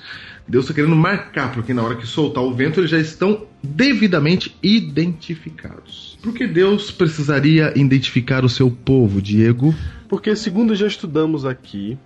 Deus 0.52 0.66
está 0.66 0.74
querendo 0.74 0.98
marcar, 0.98 1.54
porque 1.54 1.74
na 1.74 1.82
hora 1.82 1.96
que 1.96 2.06
soltar 2.06 2.44
o 2.44 2.54
vento, 2.54 2.82
eles 2.82 2.92
já 2.92 3.00
estão 3.00 3.48
devidamente 3.64 4.54
identificados. 4.62 6.20
Por 6.22 6.34
que 6.34 6.46
Deus 6.46 6.92
precisaria 6.92 7.72
identificar 7.74 8.44
o 8.44 8.50
seu 8.50 8.70
povo, 8.70 9.22
Diego? 9.22 9.74
Porque, 10.10 10.36
segundo 10.36 10.76
já 10.76 10.86
estudamos 10.86 11.46
aqui, 11.46 11.98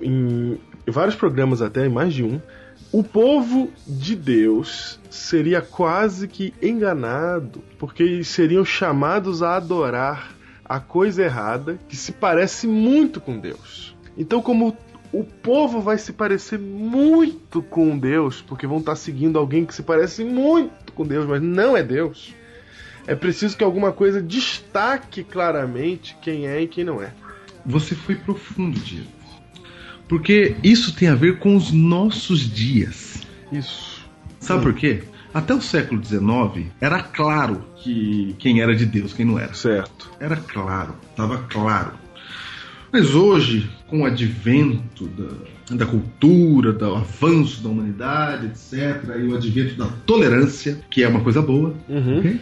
em 0.00 0.58
vários 0.86 1.14
programas 1.14 1.60
até, 1.60 1.84
em 1.84 1.90
mais 1.90 2.14
de 2.14 2.24
um, 2.24 2.40
o 2.90 3.04
povo 3.04 3.70
de 3.86 4.16
Deus 4.16 4.98
seria 5.10 5.60
quase 5.60 6.26
que 6.26 6.54
enganado, 6.62 7.62
porque 7.78 8.24
seriam 8.24 8.64
chamados 8.64 9.42
a 9.42 9.56
adorar 9.56 10.32
a 10.64 10.80
coisa 10.80 11.24
errada 11.24 11.78
que 11.90 11.96
se 11.96 12.12
parece 12.12 12.66
muito 12.66 13.20
com 13.20 13.38
Deus. 13.38 13.94
Então, 14.16 14.40
como 14.40 14.74
o 15.12 15.22
povo 15.22 15.80
vai 15.80 15.98
se 15.98 16.12
parecer 16.12 16.58
muito 16.58 17.62
com 17.62 17.98
Deus, 17.98 18.40
porque 18.40 18.66
vão 18.66 18.78
estar 18.78 18.96
seguindo 18.96 19.38
alguém 19.38 19.66
que 19.66 19.74
se 19.74 19.82
parece 19.82 20.24
muito 20.24 20.92
com 20.92 21.06
Deus, 21.06 21.26
mas 21.26 21.42
não 21.42 21.76
é 21.76 21.82
Deus, 21.82 22.34
é 23.06 23.14
preciso 23.14 23.56
que 23.56 23.64
alguma 23.64 23.92
coisa 23.92 24.22
destaque 24.22 25.22
claramente 25.22 26.16
quem 26.22 26.46
é 26.46 26.62
e 26.62 26.68
quem 26.68 26.84
não 26.84 27.02
é. 27.02 27.12
Você 27.66 27.94
foi 27.94 28.14
profundo, 28.14 28.78
Diego. 28.80 29.08
Porque 30.08 30.56
isso 30.62 30.94
tem 30.94 31.08
a 31.08 31.14
ver 31.14 31.38
com 31.38 31.56
os 31.56 31.72
nossos 31.72 32.40
dias. 32.40 33.22
Isso. 33.50 34.04
Sabe 34.40 34.62
por 34.62 34.74
quê? 34.74 35.04
Até 35.32 35.54
o 35.54 35.60
século 35.60 36.04
XIX 36.04 36.70
era 36.80 37.02
claro 37.02 37.64
que 37.76 38.34
quem 38.38 38.60
era 38.60 38.74
de 38.74 38.84
Deus, 38.84 39.12
quem 39.12 39.24
não 39.24 39.38
era. 39.38 39.54
Certo. 39.54 40.10
Era 40.20 40.36
claro, 40.36 40.94
estava 41.10 41.38
claro. 41.48 42.01
Mas 42.92 43.14
hoje, 43.14 43.70
com 43.88 44.02
o 44.02 44.04
advento 44.04 45.06
da, 45.70 45.76
da 45.76 45.86
cultura, 45.86 46.72
do 46.72 46.94
avanço 46.94 47.62
da 47.62 47.68
humanidade, 47.70 48.46
etc., 48.46 49.02
e 49.18 49.26
o 49.28 49.34
advento 49.36 49.76
da 49.76 49.86
tolerância, 50.06 50.78
que 50.90 51.02
é 51.02 51.08
uma 51.08 51.20
coisa 51.20 51.40
boa, 51.40 51.74
Uhum. 51.88 52.18
ok? 52.18 52.40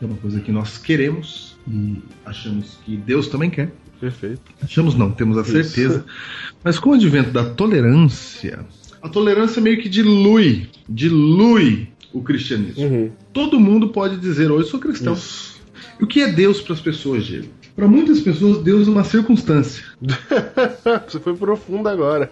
É 0.00 0.04
uma 0.06 0.16
coisa 0.16 0.38
que 0.40 0.52
nós 0.52 0.78
queremos 0.78 1.56
e 1.66 1.96
achamos 2.24 2.78
que 2.84 2.96
Deus 2.96 3.26
também 3.26 3.50
quer. 3.50 3.72
Perfeito. 4.00 4.40
Achamos 4.62 4.94
não, 4.94 5.10
temos 5.10 5.36
a 5.36 5.40
Isso. 5.40 5.50
certeza. 5.50 6.04
Mas 6.62 6.78
com 6.78 6.90
o 6.90 6.94
advento 6.94 7.30
da 7.32 7.44
tolerância, 7.44 8.60
a 9.02 9.08
tolerância 9.08 9.60
meio 9.60 9.80
que 9.82 9.88
dilui, 9.88 10.68
dilui 10.88 11.88
o 12.12 12.22
cristianismo. 12.22 12.84
Uhum. 12.84 13.10
Todo 13.32 13.58
mundo 13.58 13.88
pode 13.88 14.16
dizer 14.18 14.52
hoje 14.52 14.68
sou 14.70 14.78
cristão. 14.78 15.14
Isso. 15.14 15.58
E 16.00 16.04
o 16.04 16.06
que 16.06 16.20
é 16.22 16.30
Deus 16.30 16.60
para 16.60 16.74
as 16.74 16.80
pessoas, 16.80 17.26
Diego? 17.26 17.48
Para 17.78 17.86
muitas 17.86 18.18
pessoas, 18.20 18.58
Deus 18.64 18.88
é 18.88 18.90
uma 18.90 19.04
circunstância. 19.04 19.84
Você 21.06 21.20
foi 21.20 21.36
profundo 21.36 21.88
agora. 21.88 22.28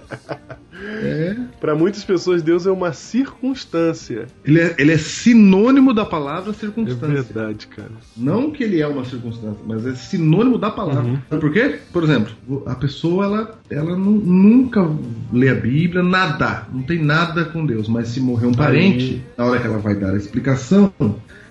É. 0.82 1.36
Para 1.60 1.72
muitas 1.76 2.02
pessoas, 2.02 2.42
Deus 2.42 2.66
é 2.66 2.70
uma 2.72 2.92
circunstância. 2.92 4.26
Ele, 4.44 4.60
é, 4.60 4.74
ele 4.76 4.90
é 4.90 4.98
sinônimo 4.98 5.94
da 5.94 6.04
palavra 6.04 6.50
É 6.50 6.52
circunstância. 6.52 7.06
verdade, 7.22 7.68
cara. 7.68 7.92
Não 8.16 8.50
que 8.50 8.64
ele 8.64 8.80
é 8.80 8.88
uma 8.88 9.04
circunstância, 9.04 9.60
mas 9.64 9.86
é 9.86 9.94
sinônimo 9.94 10.58
da 10.58 10.68
palavra. 10.68 11.04
Uhum. 11.04 11.18
Sabe 11.30 11.40
por 11.40 11.52
quê? 11.52 11.78
Por 11.92 12.02
exemplo, 12.02 12.34
a 12.66 12.74
pessoa 12.74 13.24
ela, 13.26 13.58
ela 13.70 13.96
nu- 13.96 14.20
nunca 14.20 14.84
lê 15.32 15.48
a 15.48 15.54
Bíblia, 15.54 16.02
nada, 16.02 16.66
não 16.72 16.82
tem 16.82 17.00
nada 17.00 17.44
com 17.44 17.64
Deus. 17.64 17.88
Mas 17.88 18.08
se 18.08 18.18
morrer 18.18 18.46
um 18.48 18.52
parente, 18.52 19.22
na 19.38 19.44
hora 19.44 19.60
que 19.60 19.66
ela 19.68 19.78
vai 19.78 19.94
dar 19.94 20.12
a 20.12 20.16
explicação, 20.16 20.92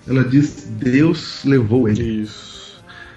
ela 0.06 0.22
diz: 0.22 0.68
Deus 0.78 1.42
levou 1.46 1.88
ele. 1.88 2.02
Isso. 2.22 2.55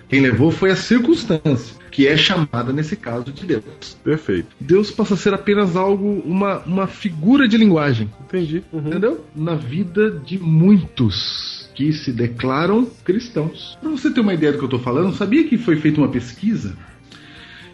Quem 0.10 0.22
levou 0.22 0.50
foi 0.50 0.72
a 0.72 0.76
circunstância, 0.76 1.76
que 1.92 2.08
é 2.08 2.18
chamada 2.18 2.74
nesse 2.74 2.96
caso 2.96 3.32
de 3.32 3.46
Deus. 3.46 3.64
Perfeito. 4.04 4.48
Deus 4.60 4.90
passa 4.90 5.14
a 5.14 5.18
ser 5.18 5.36
apenas 5.36 5.76
algo, 5.76 6.24
uma, 6.26 6.58
uma 6.66 6.88
figura 6.88 7.48
de 7.48 7.56
linguagem, 7.56 8.10
Entendi. 8.24 8.64
Uhum. 8.74 8.88
entendeu? 8.88 9.24
Na 9.36 9.54
vida 9.54 10.10
de 10.10 10.40
muitos 10.40 11.70
que 11.76 11.94
se 11.94 12.12
declaram 12.12 12.90
cristãos. 13.06 13.78
Para 13.80 13.92
você 13.92 14.10
ter 14.10 14.20
uma 14.20 14.34
ideia 14.34 14.52
do 14.52 14.58
que 14.58 14.64
eu 14.64 14.68
estou 14.68 14.80
falando, 14.80 15.16
sabia 15.16 15.48
que 15.48 15.58
foi 15.58 15.76
feita 15.76 16.02
uma 16.02 16.10
pesquisa? 16.10 16.76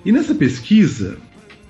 E 0.04 0.12
nessa 0.12 0.36
pesquisa, 0.36 1.18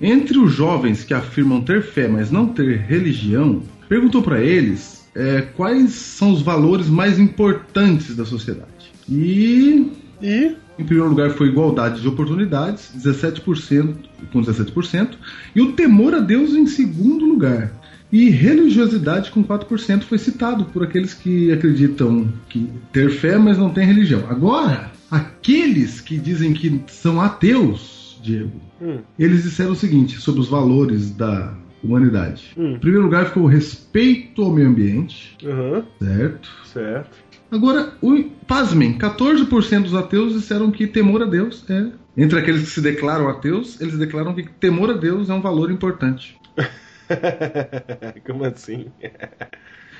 entre 0.00 0.36
os 0.36 0.52
jovens 0.52 1.04
que 1.04 1.14
afirmam 1.14 1.62
ter 1.62 1.80
fé, 1.80 2.08
mas 2.08 2.30
não 2.30 2.48
ter 2.48 2.78
religião, 2.80 3.62
perguntou 3.88 4.20
para 4.20 4.42
eles 4.42 5.08
é, 5.14 5.42
quais 5.42 5.92
são 5.92 6.32
os 6.32 6.42
valores 6.42 6.88
mais 6.88 7.18
importantes 7.18 8.16
da 8.16 8.24
sociedade. 8.24 8.92
E 9.08 9.90
E. 10.26 10.56
em 10.78 10.84
primeiro 10.84 11.08
lugar 11.10 11.30
foi 11.30 11.48
igualdade 11.48 12.00
de 12.00 12.08
oportunidades, 12.08 12.90
17%, 12.96 13.94
com 14.32 14.40
17%, 14.42 15.10
e 15.54 15.60
o 15.60 15.72
temor 15.72 16.14
a 16.14 16.20
Deus 16.20 16.50
em 16.54 16.66
segundo 16.66 17.24
lugar. 17.24 17.72
E 18.12 18.30
religiosidade 18.30 19.30
com 19.30 19.42
4% 19.42 20.02
foi 20.02 20.18
citado 20.18 20.64
por 20.66 20.82
aqueles 20.84 21.12
que 21.12 21.50
acreditam 21.52 22.28
que 22.48 22.68
ter 22.92 23.10
fé, 23.10 23.36
mas 23.36 23.58
não 23.58 23.70
tem 23.70 23.84
religião. 23.86 24.24
Agora, 24.28 24.92
aqueles 25.10 26.00
que 26.00 26.16
dizem 26.16 26.52
que 26.52 26.82
são 26.88 27.20
ateus, 27.20 28.18
Diego, 28.22 28.60
Hum. 28.80 28.98
eles 29.18 29.42
disseram 29.42 29.72
o 29.72 29.76
seguinte 29.76 30.18
sobre 30.20 30.40
os 30.40 30.48
valores 30.48 31.10
da 31.10 31.54
humanidade. 31.82 32.52
Hum. 32.56 32.74
Em 32.74 32.78
primeiro 32.78 33.04
lugar 33.04 33.26
ficou 33.26 33.44
o 33.44 33.46
respeito 33.46 34.42
ao 34.42 34.52
meio 34.52 34.68
ambiente, 34.68 35.36
Aham. 35.44 35.84
certo? 36.00 36.48
Certo. 36.72 37.16
Agora, 37.50 37.94
o, 38.00 38.22
pasmem, 38.46 38.98
14% 38.98 39.82
dos 39.82 39.94
ateus 39.94 40.32
disseram 40.32 40.70
que 40.70 40.86
temor 40.86 41.22
a 41.22 41.26
Deus 41.26 41.64
é. 41.68 41.90
Entre 42.16 42.38
aqueles 42.38 42.62
que 42.62 42.70
se 42.70 42.80
declaram 42.80 43.28
ateus, 43.28 43.80
eles 43.80 43.98
declaram 43.98 44.34
que 44.34 44.48
temor 44.48 44.90
a 44.90 44.94
Deus 44.94 45.28
é 45.28 45.34
um 45.34 45.42
valor 45.42 45.70
importante. 45.70 46.38
Como 48.26 48.44
assim? 48.44 48.86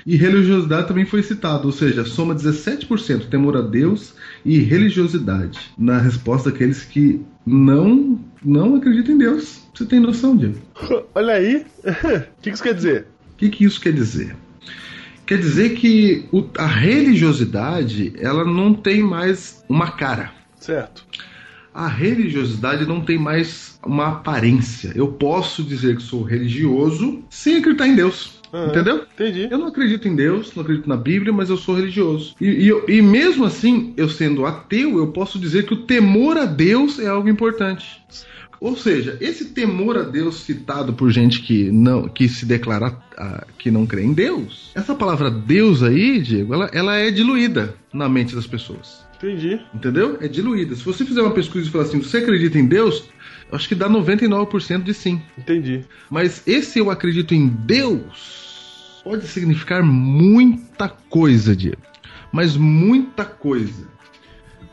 E 0.05 0.15
religiosidade 0.15 0.87
também 0.87 1.05
foi 1.05 1.21
citado, 1.21 1.67
ou 1.67 1.71
seja, 1.71 2.05
soma 2.05 2.33
17% 2.33 3.27
temor 3.29 3.57
a 3.57 3.61
Deus 3.61 4.15
e 4.43 4.59
religiosidade 4.59 5.59
na 5.77 5.99
resposta 5.99 6.49
daqueles 6.49 6.83
que 6.83 7.21
não 7.45 8.19
não 8.43 8.75
acreditam 8.75 9.15
em 9.15 9.17
Deus. 9.17 9.67
Você 9.73 9.85
tem 9.85 9.99
noção, 9.99 10.35
Diego? 10.35 10.59
Olha 11.13 11.33
aí. 11.33 11.65
O 12.37 12.41
que 12.41 12.49
que 12.49 12.55
isso 12.55 12.63
quer 12.63 12.73
dizer? 12.73 13.07
O 13.33 13.35
que, 13.35 13.49
que 13.49 13.65
isso 13.65 13.81
quer 13.81 13.93
dizer? 13.93 14.35
Quer 15.27 15.37
dizer 15.39 15.71
que 15.75 16.25
o- 16.31 16.45
a 16.57 16.65
religiosidade 16.65 18.13
ela 18.17 18.45
não 18.45 18.73
tem 18.73 19.01
mais 19.03 19.63
uma 19.67 19.91
cara. 19.91 20.31
Certo. 20.59 21.05
A 21.73 21.87
religiosidade 21.87 22.85
não 22.87 23.01
tem 23.01 23.17
mais 23.19 23.77
uma 23.85 24.07
aparência. 24.07 24.91
Eu 24.95 25.09
posso 25.09 25.63
dizer 25.63 25.97
que 25.97 26.01
sou 26.01 26.23
religioso 26.23 27.21
sem 27.29 27.57
acreditar 27.57 27.87
em 27.87 27.95
Deus. 27.95 28.37
Aham. 28.53 28.69
Entendeu? 28.69 29.05
Entendi. 29.13 29.47
Eu 29.51 29.57
não 29.57 29.67
acredito 29.67 30.07
em 30.07 30.15
Deus, 30.15 30.53
não 30.55 30.63
acredito 30.63 30.87
na 30.87 30.95
Bíblia, 30.95 31.33
mas 31.33 31.49
eu 31.49 31.57
sou 31.57 31.75
religioso. 31.75 32.33
E, 32.39 32.45
e 32.47 32.67
eu- 32.67 32.85
e 32.87 33.01
mesmo 33.01 33.43
assim, 33.43 33.93
eu 33.97 34.07
sendo 34.09 34.45
ateu, 34.45 34.97
eu 34.97 35.07
posso 35.07 35.37
dizer 35.37 35.65
que 35.65 35.73
o 35.73 35.83
temor 35.85 36.37
a 36.37 36.45
Deus 36.45 36.97
é 36.99 37.07
algo 37.07 37.27
importante. 37.27 38.01
Ou 38.59 38.75
seja, 38.75 39.17
esse 39.21 39.45
temor 39.45 39.97
a 39.97 40.03
Deus 40.03 40.41
citado 40.41 40.93
por 40.93 41.11
gente 41.11 41.41
que 41.41 41.71
não 41.71 42.07
que 42.07 42.27
se 42.27 42.45
declara 42.45 42.97
ah, 43.17 43.45
que 43.57 43.69
não 43.69 43.85
crê 43.85 44.03
em 44.03 44.13
Deus, 44.13 44.71
essa 44.73 44.95
palavra 44.95 45.29
Deus 45.29 45.83
aí, 45.83 46.21
Diego, 46.21 46.53
ela, 46.53 46.69
ela 46.73 46.95
é 46.97 47.11
diluída 47.11 47.75
na 47.93 48.09
mente 48.09 48.35
das 48.35 48.47
pessoas. 48.47 49.05
Entendi. 49.17 49.59
Entendeu? 49.73 50.17
É 50.21 50.27
diluída. 50.27 50.75
Se 50.75 50.83
você 50.83 51.03
fizer 51.03 51.21
uma 51.21 51.31
pesquisa 51.31 51.67
e 51.67 51.71
falar 51.71 51.85
assim, 51.85 51.99
você 51.99 52.17
acredita 52.17 52.57
em 52.57 52.65
Deus? 52.65 53.05
Eu 53.49 53.55
acho 53.55 53.67
que 53.67 53.75
dá 53.75 53.89
99% 53.89 54.83
de 54.83 54.93
sim. 54.93 55.21
Entendi. 55.37 55.85
Mas 56.09 56.43
esse 56.45 56.79
eu 56.79 56.91
acredito 56.91 57.33
em 57.33 57.47
Deus 57.47 59.01
pode 59.03 59.25
significar 59.25 59.81
muita 59.83 60.89
coisa, 60.89 61.55
Diego. 61.55 61.81
Mas 62.31 62.57
muita 62.57 63.23
coisa. 63.23 63.87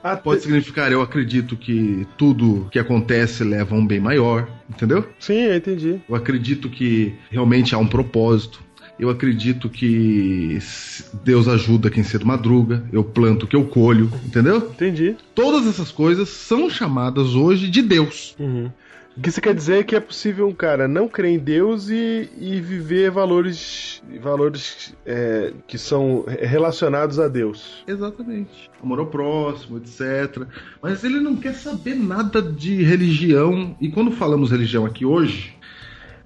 Ate- 0.05 0.23
Pode 0.23 0.43
significar 0.43 0.93
eu 0.93 1.01
acredito 1.01 1.57
que 1.57 2.07
tudo 2.19 2.69
que 2.71 2.79
acontece 2.79 3.43
leva 3.43 3.75
a 3.75 3.79
um 3.79 3.87
bem 3.87 3.99
maior, 3.99 4.47
entendeu? 4.69 5.09
Sim, 5.19 5.41
eu 5.45 5.57
entendi. 5.57 5.99
Eu 6.07 6.15
acredito 6.15 6.69
que 6.69 7.15
realmente 7.31 7.75
há 7.75 7.79
um 7.79 7.87
propósito. 7.87 8.63
Eu 9.01 9.11
acredito 9.11 9.69
que 9.69 10.59
Deus 11.25 11.49
ajuda 11.49 11.91
quem 11.91 12.05
cedo 12.05 12.25
madruga. 12.27 12.85
Eu 12.93 13.03
planto 13.03 13.43
o 13.45 13.47
que 13.49 13.57
eu 13.57 13.65
colho, 13.65 14.09
entendeu? 14.25 14.59
Entendi. 14.59 15.17
Todas 15.35 15.67
essas 15.67 15.91
coisas 15.91 16.29
são 16.29 16.71
chamadas 16.71 17.35
hoje 17.35 17.69
de 17.69 17.83
Deus. 17.83 18.37
Uhum. 18.39 18.71
O 19.17 19.21
que 19.21 19.31
você 19.31 19.41
quer 19.41 19.55
dizer 19.55 19.79
é 19.79 19.83
que 19.85 19.95
é 19.95 20.01
possível 20.01 20.49
um 20.49 20.53
cara 20.53 20.89
não 20.89 21.07
crer 21.07 21.31
em 21.31 21.39
Deus 21.39 21.89
e, 21.89 22.29
e 22.37 22.61
viver 22.61 23.13
valores, 23.13 24.03
valores 24.21 24.93
é, 25.07 25.53
que 25.69 25.79
são 25.79 26.25
relacionados 26.27 27.21
a 27.21 27.29
Deus. 27.29 27.85
Exatamente. 27.87 28.69
Amor 28.83 28.99
ao 28.99 29.07
próximo, 29.07 29.79
etc. 29.79 30.49
Mas 30.83 31.05
ele 31.05 31.21
não 31.21 31.37
quer 31.37 31.55
saber 31.55 31.95
nada 31.95 32.43
de 32.43 32.83
religião. 32.83 33.77
E 33.81 33.89
quando 33.89 34.11
falamos 34.11 34.51
religião 34.51 34.85
aqui 34.85 35.05
hoje, 35.05 35.57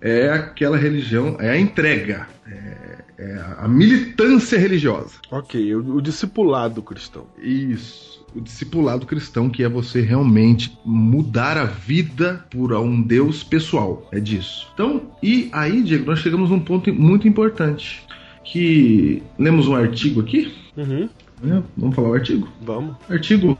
é 0.00 0.30
aquela 0.30 0.78
religião, 0.78 1.36
é 1.38 1.50
a 1.50 1.58
entrega, 1.58 2.26
é, 2.46 2.98
é 3.18 3.44
a 3.58 3.68
militância 3.68 4.58
religiosa. 4.58 5.16
Ok, 5.30 5.74
o, 5.74 5.96
o 5.96 6.00
discipulado 6.00 6.82
cristão. 6.82 7.26
Isso. 7.36 8.07
O 8.34 8.40
discipulado 8.40 9.06
cristão, 9.06 9.48
que 9.48 9.62
é 9.62 9.68
você 9.68 10.00
realmente 10.00 10.78
mudar 10.84 11.56
a 11.56 11.64
vida 11.64 12.44
por 12.50 12.72
um 12.74 13.00
Deus 13.00 13.42
pessoal. 13.42 14.06
É 14.12 14.20
disso. 14.20 14.68
Então, 14.74 15.02
e 15.22 15.48
aí, 15.52 15.82
Diego, 15.82 16.06
nós 16.06 16.20
chegamos 16.20 16.50
num 16.50 16.60
ponto 16.60 16.92
muito 16.92 17.26
importante. 17.26 18.02
Que. 18.44 19.22
Lemos 19.38 19.66
um 19.66 19.74
artigo 19.74 20.20
aqui? 20.20 20.54
Uhum, 20.76 21.08
né? 21.42 21.62
Vamos 21.76 21.96
falar 21.96 22.10
o 22.10 22.14
artigo? 22.14 22.48
vamos. 22.62 22.96
Artigo 23.08 23.58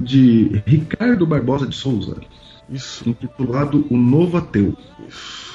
de 0.00 0.62
Ricardo 0.66 1.26
Barbosa 1.26 1.66
de 1.66 1.74
Souza, 1.74 2.16
Isso, 2.70 3.08
intitulado 3.08 3.86
O 3.90 3.96
Novo 3.96 4.36
Ateu. 4.36 4.76
isso. 5.08 5.48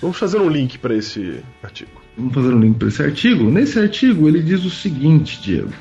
Vamos 0.00 0.18
fazer 0.18 0.38
um 0.38 0.48
link 0.48 0.78
para 0.78 0.94
esse 0.94 1.40
artigo. 1.62 1.90
Vamos 2.16 2.34
fazer 2.34 2.52
um 2.52 2.60
link 2.60 2.78
para 2.78 2.88
esse 2.88 3.02
artigo. 3.02 3.50
Nesse 3.50 3.78
artigo 3.78 4.28
ele 4.28 4.42
diz 4.42 4.64
o 4.64 4.70
seguinte, 4.70 5.40
Diego. 5.40 5.72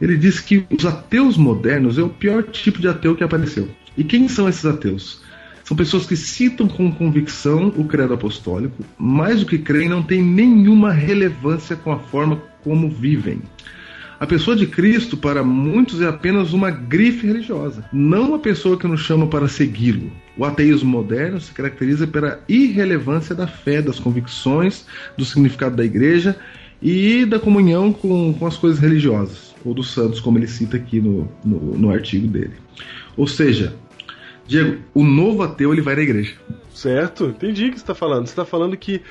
Ele 0.00 0.16
diz 0.16 0.40
que 0.40 0.64
os 0.70 0.86
ateus 0.86 1.36
modernos 1.36 1.98
é 1.98 2.02
o 2.02 2.08
pior 2.08 2.42
tipo 2.44 2.80
de 2.80 2.88
ateu 2.88 3.16
que 3.16 3.24
apareceu. 3.24 3.68
E 3.96 4.04
quem 4.04 4.28
são 4.28 4.48
esses 4.48 4.64
ateus? 4.64 5.20
São 5.64 5.76
pessoas 5.76 6.06
que 6.06 6.16
citam 6.16 6.66
com 6.66 6.90
convicção 6.90 7.68
o 7.76 7.84
credo 7.84 8.14
apostólico, 8.14 8.82
mas 8.96 9.42
o 9.42 9.46
que 9.46 9.58
creem 9.58 9.88
não 9.88 10.02
tem 10.02 10.22
nenhuma 10.22 10.92
relevância 10.92 11.76
com 11.76 11.92
a 11.92 11.98
forma 11.98 12.40
como 12.62 12.88
vivem. 12.88 13.42
A 14.20 14.26
pessoa 14.26 14.56
de 14.56 14.66
Cristo, 14.66 15.16
para 15.16 15.44
muitos, 15.44 16.00
é 16.00 16.06
apenas 16.08 16.52
uma 16.52 16.70
grife 16.70 17.24
religiosa, 17.24 17.84
não 17.92 18.30
uma 18.30 18.38
pessoa 18.38 18.76
que 18.76 18.86
nos 18.86 19.02
chama 19.02 19.28
para 19.28 19.46
segui-lo. 19.46 20.10
O 20.36 20.44
ateísmo 20.44 20.90
moderno 20.90 21.40
se 21.40 21.52
caracteriza 21.52 22.04
pela 22.04 22.40
irrelevância 22.48 23.32
da 23.32 23.46
fé, 23.46 23.80
das 23.80 24.00
convicções, 24.00 24.86
do 25.16 25.24
significado 25.24 25.76
da 25.76 25.84
igreja 25.84 26.34
e 26.82 27.24
da 27.24 27.38
comunhão 27.38 27.92
com, 27.92 28.32
com 28.34 28.46
as 28.46 28.56
coisas 28.56 28.80
religiosas, 28.80 29.47
ou 29.64 29.74
dos 29.74 29.92
santos, 29.92 30.20
como 30.20 30.38
ele 30.38 30.46
cita 30.46 30.76
aqui 30.76 31.00
no, 31.00 31.28
no, 31.44 31.76
no 31.76 31.90
artigo 31.90 32.26
dele. 32.26 32.54
Ou 33.16 33.26
seja, 33.26 33.74
Diego, 34.46 34.78
o 34.94 35.04
novo 35.04 35.42
ateu 35.42 35.72
ele 35.72 35.82
vai 35.82 35.94
na 35.94 36.02
igreja. 36.02 36.34
Certo? 36.72 37.26
Entendi 37.26 37.66
o 37.66 37.70
que 37.70 37.76
você 37.76 37.82
está 37.82 37.94
falando. 37.94 38.26
Você 38.26 38.32
está 38.32 38.44
falando 38.44 38.76
que 38.76 39.02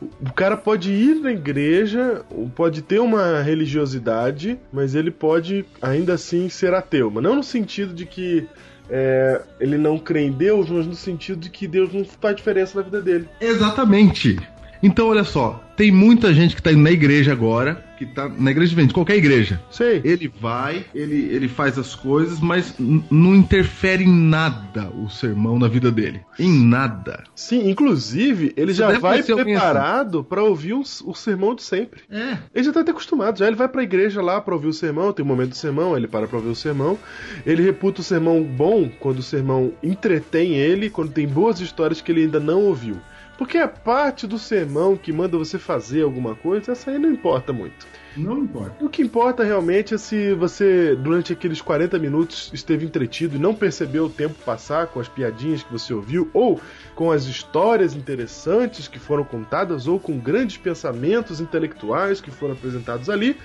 o 0.00 0.32
cara 0.32 0.56
pode 0.56 0.90
ir 0.90 1.16
na 1.16 1.32
igreja, 1.32 2.24
pode 2.54 2.82
ter 2.82 3.00
uma 3.00 3.42
religiosidade, 3.42 4.58
mas 4.72 4.94
ele 4.94 5.10
pode 5.10 5.66
ainda 5.82 6.14
assim 6.14 6.48
ser 6.48 6.72
ateu. 6.72 7.10
Mas 7.10 7.22
não 7.22 7.34
no 7.34 7.42
sentido 7.42 7.92
de 7.92 8.06
que 8.06 8.46
é, 8.88 9.42
ele 9.60 9.76
não 9.76 9.98
crê 9.98 10.22
em 10.22 10.32
Deus, 10.32 10.70
mas 10.70 10.86
no 10.86 10.94
sentido 10.94 11.40
de 11.40 11.50
que 11.50 11.66
Deus 11.66 11.92
não 11.92 12.04
faz 12.04 12.36
diferença 12.36 12.78
na 12.78 12.84
vida 12.84 13.02
dele. 13.02 13.28
Exatamente. 13.40 14.38
Então, 14.82 15.08
olha 15.08 15.24
só, 15.24 15.66
tem 15.76 15.92
muita 15.92 16.32
gente 16.32 16.56
que 16.56 16.62
tá 16.62 16.72
indo 16.72 16.82
na 16.82 16.90
igreja 16.90 17.32
agora, 17.32 17.84
que 17.98 18.06
tá 18.06 18.28
na 18.28 18.50
igreja 18.50 18.70
de 18.70 18.76
vende, 18.76 18.94
qualquer 18.94 19.16
igreja. 19.16 19.60
Sei. 19.70 20.00
Ele 20.04 20.28
vai, 20.40 20.84
ele, 20.94 21.28
ele 21.30 21.48
faz 21.48 21.78
as 21.78 21.94
coisas, 21.94 22.40
mas 22.40 22.74
não 22.78 23.34
interfere 23.34 24.04
em 24.04 24.12
nada 24.12 24.88
o 24.90 25.08
sermão 25.08 25.58
na 25.58 25.68
vida 25.68 25.90
dele. 25.90 26.20
Em 26.38 26.64
nada. 26.64 27.24
Sim, 27.34 27.68
inclusive, 27.70 28.52
ele 28.56 28.72
Você 28.72 28.78
já 28.78 28.98
vai 28.98 29.20
alguém 29.20 29.36
preparado 29.36 30.24
para 30.24 30.42
ouvir 30.42 30.74
o, 30.74 30.80
o 30.80 31.14
sermão 31.14 31.54
de 31.54 31.62
sempre. 31.62 32.02
É. 32.10 32.38
Ele 32.54 32.64
já 32.64 32.72
tá 32.72 32.80
até 32.80 32.90
acostumado, 32.90 33.38
já 33.38 33.46
ele 33.46 33.56
vai 33.56 33.68
pra 33.68 33.82
igreja 33.82 34.22
lá 34.22 34.40
pra 34.40 34.54
ouvir 34.54 34.68
o 34.68 34.72
sermão, 34.72 35.12
tem 35.12 35.24
um 35.24 35.28
momento 35.28 35.50
do 35.50 35.56
sermão, 35.56 35.96
ele 35.96 36.08
para 36.08 36.26
pra 36.26 36.38
ouvir 36.38 36.50
o 36.50 36.56
sermão. 36.56 36.98
Ele 37.44 37.62
reputa 37.62 38.00
o 38.00 38.04
sermão 38.04 38.42
bom 38.42 38.90
quando 39.00 39.18
o 39.18 39.22
sermão 39.22 39.72
entretém 39.82 40.54
ele, 40.54 40.90
quando 40.90 41.12
tem 41.12 41.26
boas 41.26 41.60
histórias 41.60 42.00
que 42.00 42.12
ele 42.12 42.22
ainda 42.22 42.40
não 42.40 42.62
ouviu. 42.62 42.96
Porque 43.38 43.58
a 43.58 43.68
parte 43.68 44.26
do 44.26 44.38
sermão 44.38 44.96
que 44.96 45.12
manda 45.12 45.36
você 45.36 45.58
fazer 45.58 46.02
alguma 46.02 46.34
coisa, 46.34 46.72
essa 46.72 46.90
aí 46.90 46.98
não 46.98 47.10
importa 47.10 47.52
muito. 47.52 47.86
Não 48.16 48.38
importa. 48.38 48.82
O 48.82 48.88
que 48.88 49.02
importa 49.02 49.44
realmente 49.44 49.94
é 49.94 49.98
se 49.98 50.32
você, 50.34 50.96
durante 50.96 51.34
aqueles 51.34 51.60
40 51.60 51.98
minutos, 51.98 52.50
esteve 52.54 52.86
entretido 52.86 53.36
e 53.36 53.38
não 53.38 53.54
percebeu 53.54 54.06
o 54.06 54.10
tempo 54.10 54.34
passar 54.42 54.86
com 54.86 54.98
as 54.98 55.08
piadinhas 55.08 55.62
que 55.62 55.70
você 55.70 55.92
ouviu, 55.92 56.30
ou 56.32 56.58
com 56.94 57.12
as 57.12 57.24
histórias 57.24 57.94
interessantes 57.94 58.88
que 58.88 58.98
foram 58.98 59.22
contadas, 59.22 59.86
ou 59.86 60.00
com 60.00 60.18
grandes 60.18 60.56
pensamentos 60.56 61.38
intelectuais 61.40 62.20
que 62.20 62.30
foram 62.30 62.54
apresentados 62.54 63.10
ali. 63.10 63.36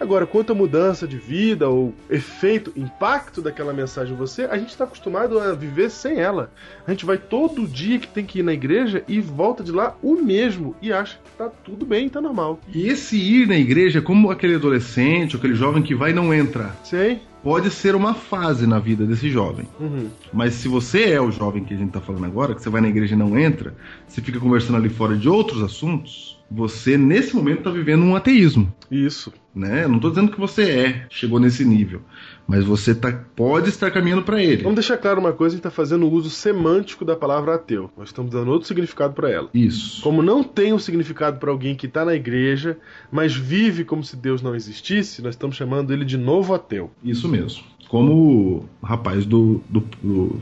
Agora, 0.00 0.26
quanto 0.26 0.52
à 0.52 0.54
mudança 0.54 1.06
de 1.06 1.18
vida, 1.18 1.68
ou 1.68 1.94
efeito, 2.08 2.72
impacto 2.74 3.42
daquela 3.42 3.74
mensagem 3.74 4.14
em 4.14 4.16
você, 4.16 4.44
a 4.44 4.56
gente 4.56 4.70
está 4.70 4.84
acostumado 4.84 5.38
a 5.38 5.52
viver 5.52 5.90
sem 5.90 6.18
ela. 6.18 6.50
A 6.86 6.90
gente 6.90 7.04
vai 7.04 7.18
todo 7.18 7.68
dia 7.68 7.98
que 7.98 8.08
tem 8.08 8.24
que 8.24 8.38
ir 8.38 8.42
na 8.42 8.54
igreja 8.54 9.04
e 9.06 9.20
volta 9.20 9.62
de 9.62 9.70
lá 9.70 9.94
o 10.02 10.14
mesmo 10.14 10.74
e 10.80 10.90
acha 10.90 11.18
que 11.22 11.30
tá 11.36 11.50
tudo 11.62 11.84
bem, 11.84 12.08
tá 12.08 12.18
normal. 12.18 12.58
E 12.72 12.88
esse 12.88 13.16
ir 13.16 13.46
na 13.46 13.58
igreja, 13.58 14.00
como 14.00 14.30
aquele 14.30 14.54
adolescente, 14.54 15.36
aquele 15.36 15.54
jovem 15.54 15.82
que 15.82 15.94
vai 15.94 16.12
e 16.12 16.14
não 16.14 16.32
entra, 16.32 16.74
Sei? 16.82 17.20
pode 17.42 17.70
ser 17.70 17.94
uma 17.94 18.14
fase 18.14 18.66
na 18.66 18.78
vida 18.78 19.04
desse 19.04 19.28
jovem. 19.28 19.68
Uhum. 19.78 20.08
Mas 20.32 20.54
se 20.54 20.66
você 20.66 21.10
é 21.10 21.20
o 21.20 21.30
jovem 21.30 21.62
que 21.62 21.74
a 21.74 21.76
gente 21.76 21.90
tá 21.90 22.00
falando 22.00 22.24
agora, 22.24 22.54
que 22.54 22.62
você 22.62 22.70
vai 22.70 22.80
na 22.80 22.88
igreja 22.88 23.14
e 23.14 23.18
não 23.18 23.38
entra, 23.38 23.74
você 24.08 24.22
fica 24.22 24.40
conversando 24.40 24.76
ali 24.76 24.88
fora 24.88 25.14
de 25.14 25.28
outros 25.28 25.62
assuntos, 25.62 26.39
você 26.50 26.96
nesse 26.98 27.34
momento 27.34 27.62
tá 27.62 27.70
vivendo 27.70 28.02
um 28.02 28.16
ateísmo. 28.16 28.72
Isso. 28.90 29.32
Né? 29.54 29.86
Não 29.86 29.98
tô 29.98 30.10
dizendo 30.10 30.30
que 30.30 30.38
você 30.38 30.62
é, 30.70 31.06
chegou 31.10 31.40
nesse 31.40 31.64
nível, 31.64 32.02
mas 32.46 32.64
você 32.64 32.94
tá, 32.94 33.12
pode 33.34 33.68
estar 33.68 33.90
caminhando 33.90 34.22
para 34.22 34.42
ele. 34.42 34.62
Vamos 34.62 34.76
deixar 34.76 34.96
claro 34.96 35.20
uma 35.20 35.32
coisa, 35.32 35.54
a 35.54 35.56
gente 35.56 35.66
está 35.66 35.70
fazendo 35.70 36.06
o 36.06 36.12
uso 36.12 36.30
semântico 36.30 37.04
da 37.04 37.16
palavra 37.16 37.54
ateu. 37.54 37.90
Nós 37.96 38.08
estamos 38.08 38.30
dando 38.30 38.50
outro 38.50 38.68
significado 38.68 39.12
para 39.12 39.30
ela. 39.30 39.48
Isso. 39.52 40.02
Como 40.02 40.22
não 40.22 40.42
tem 40.42 40.72
um 40.72 40.78
significado 40.78 41.38
para 41.38 41.50
alguém 41.50 41.74
que 41.74 41.86
está 41.86 42.04
na 42.04 42.14
igreja, 42.14 42.78
mas 43.10 43.34
vive 43.34 43.84
como 43.84 44.04
se 44.04 44.16
Deus 44.16 44.40
não 44.40 44.54
existisse, 44.54 45.22
nós 45.22 45.34
estamos 45.34 45.56
chamando 45.56 45.92
ele 45.92 46.04
de 46.04 46.16
novo 46.16 46.54
ateu. 46.54 46.90
Isso 47.02 47.28
mesmo. 47.28 47.64
Como 47.90 48.68
o 48.80 48.86
rapaz 48.86 49.26
do, 49.26 49.60
do, 49.68 49.80
do, 50.00 50.40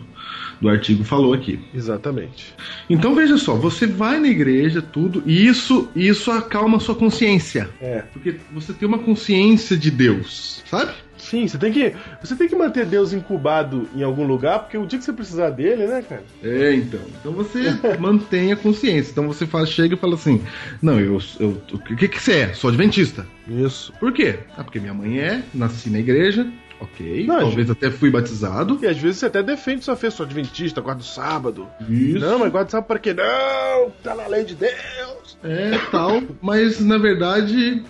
do 0.61 0.69
artigo 0.69 1.03
falou 1.03 1.33
aqui. 1.33 1.59
Exatamente. 1.75 2.55
Então 2.91 3.15
veja 3.15 3.39
só, 3.39 3.55
você 3.55 3.87
vai 3.87 4.21
na 4.21 4.29
igreja, 4.29 4.83
tudo, 4.83 5.23
e 5.25 5.47
isso, 5.47 5.89
isso 5.97 6.31
acalma 6.31 6.77
a 6.77 6.81
sua 6.81 6.95
consciência. 6.95 7.71
É. 7.81 8.03
Porque 8.13 8.37
você 8.53 8.75
tem 8.75 8.87
uma 8.87 8.99
consciência 8.99 9.79
de 9.79 9.91
Deus, 9.91 10.63
sabe? 10.71 10.93
Sim, 11.17 11.49
você 11.49 11.57
tem 11.59 11.73
que 11.73 11.95
você 12.23 12.37
tem 12.37 12.49
que 12.49 12.55
manter 12.55 12.87
Deus 12.87 13.13
incubado 13.15 13.89
em 13.95 14.03
algum 14.03 14.27
lugar, 14.27 14.61
porque 14.61 14.79
o 14.79 14.87
dia 14.87 14.99
que 14.99 15.05
você 15.05 15.13
precisar 15.13 15.51
dele, 15.51 15.87
né, 15.87 16.03
cara? 16.07 16.23
É, 16.43 16.75
então. 16.75 17.01
Então 17.19 17.33
você 17.33 17.61
mantém 17.99 18.53
a 18.53 18.57
consciência. 18.57 19.11
Então 19.11 19.27
você 19.27 19.47
fala, 19.47 19.67
chega 19.67 19.95
e 19.95 19.99
fala 19.99 20.15
assim: 20.15 20.41
Não, 20.81 21.01
eu. 21.01 21.19
eu 21.41 21.61
o 21.73 21.79
que, 21.79 22.09
que 22.09 22.23
você 22.23 22.33
é? 22.33 22.55
Sou 22.55 22.69
adventista. 22.69 23.27
Isso. 23.49 23.93
Por 23.99 24.13
quê? 24.13 24.39
Ah, 24.57 24.63
porque 24.63 24.79
minha 24.79 24.95
mãe 24.95 25.19
é, 25.19 25.43
nasci 25.53 25.91
na 25.91 25.99
igreja, 25.99 26.47
ok. 26.81 27.27
Não, 27.27 27.41
talvez 27.41 27.71
até 27.71 27.91
fui 27.91 28.11
batizado. 28.11 28.79
E 28.83 28.87
às 28.87 28.97
vezes 28.97 29.19
você 29.19 29.27
até 29.27 29.43
defende 29.43 29.85
sua 29.85 29.97
fé, 29.97 30.11
sou 30.11 30.25
adventista, 30.25 30.81
guarda 30.81 31.03
o 31.03 31.05
sábado. 31.05 31.67
Isso. 31.89 32.19
Não, 32.19 32.39
mas 32.39 32.51
guarda 32.51 32.69
o 32.69 32.71
sábado 32.71 32.89
para 32.89 32.99
quê? 32.99 33.15
Não, 33.15 33.91
tá 34.03 34.15
na 34.15 34.27
lei 34.27 34.45
de 34.45 34.55
Deus. 34.55 35.39
É, 35.43 35.79
tal. 35.91 36.23
Mas 36.41 36.81
na 36.81 36.99
verdade. 36.99 37.83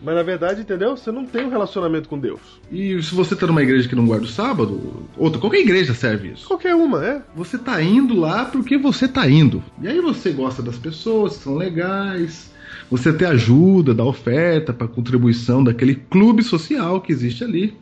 Mas 0.00 0.16
na 0.16 0.22
verdade, 0.22 0.62
entendeu? 0.62 0.96
Você 0.96 1.12
não 1.12 1.24
tem 1.24 1.44
um 1.44 1.48
relacionamento 1.48 2.08
com 2.08 2.18
Deus. 2.18 2.40
E 2.70 3.00
se 3.00 3.14
você 3.14 3.36
tá 3.36 3.46
numa 3.46 3.62
igreja 3.62 3.88
que 3.88 3.94
não 3.94 4.04
guarda 4.06 4.24
o 4.24 4.28
sábado, 4.28 5.08
outra, 5.16 5.40
qualquer 5.40 5.60
igreja 5.60 5.94
serve 5.94 6.32
isso. 6.32 6.46
Qualquer 6.46 6.74
uma, 6.74 7.04
é. 7.04 7.22
Você 7.36 7.56
tá 7.56 7.80
indo 7.80 8.18
lá 8.18 8.44
porque 8.46 8.76
você 8.76 9.06
tá 9.06 9.28
indo. 9.30 9.62
E 9.80 9.86
aí 9.86 10.00
você 10.00 10.32
gosta 10.32 10.60
das 10.60 10.76
pessoas 10.76 11.34
são 11.34 11.54
legais. 11.54 12.50
Você 12.92 13.08
até 13.08 13.24
ajuda, 13.24 13.94
dá 13.94 14.04
oferta 14.04 14.70
para 14.70 14.86
contribuição 14.86 15.64
daquele 15.64 15.94
clube 15.94 16.42
social 16.42 17.00
que 17.00 17.10
existe 17.10 17.42
ali. 17.42 17.74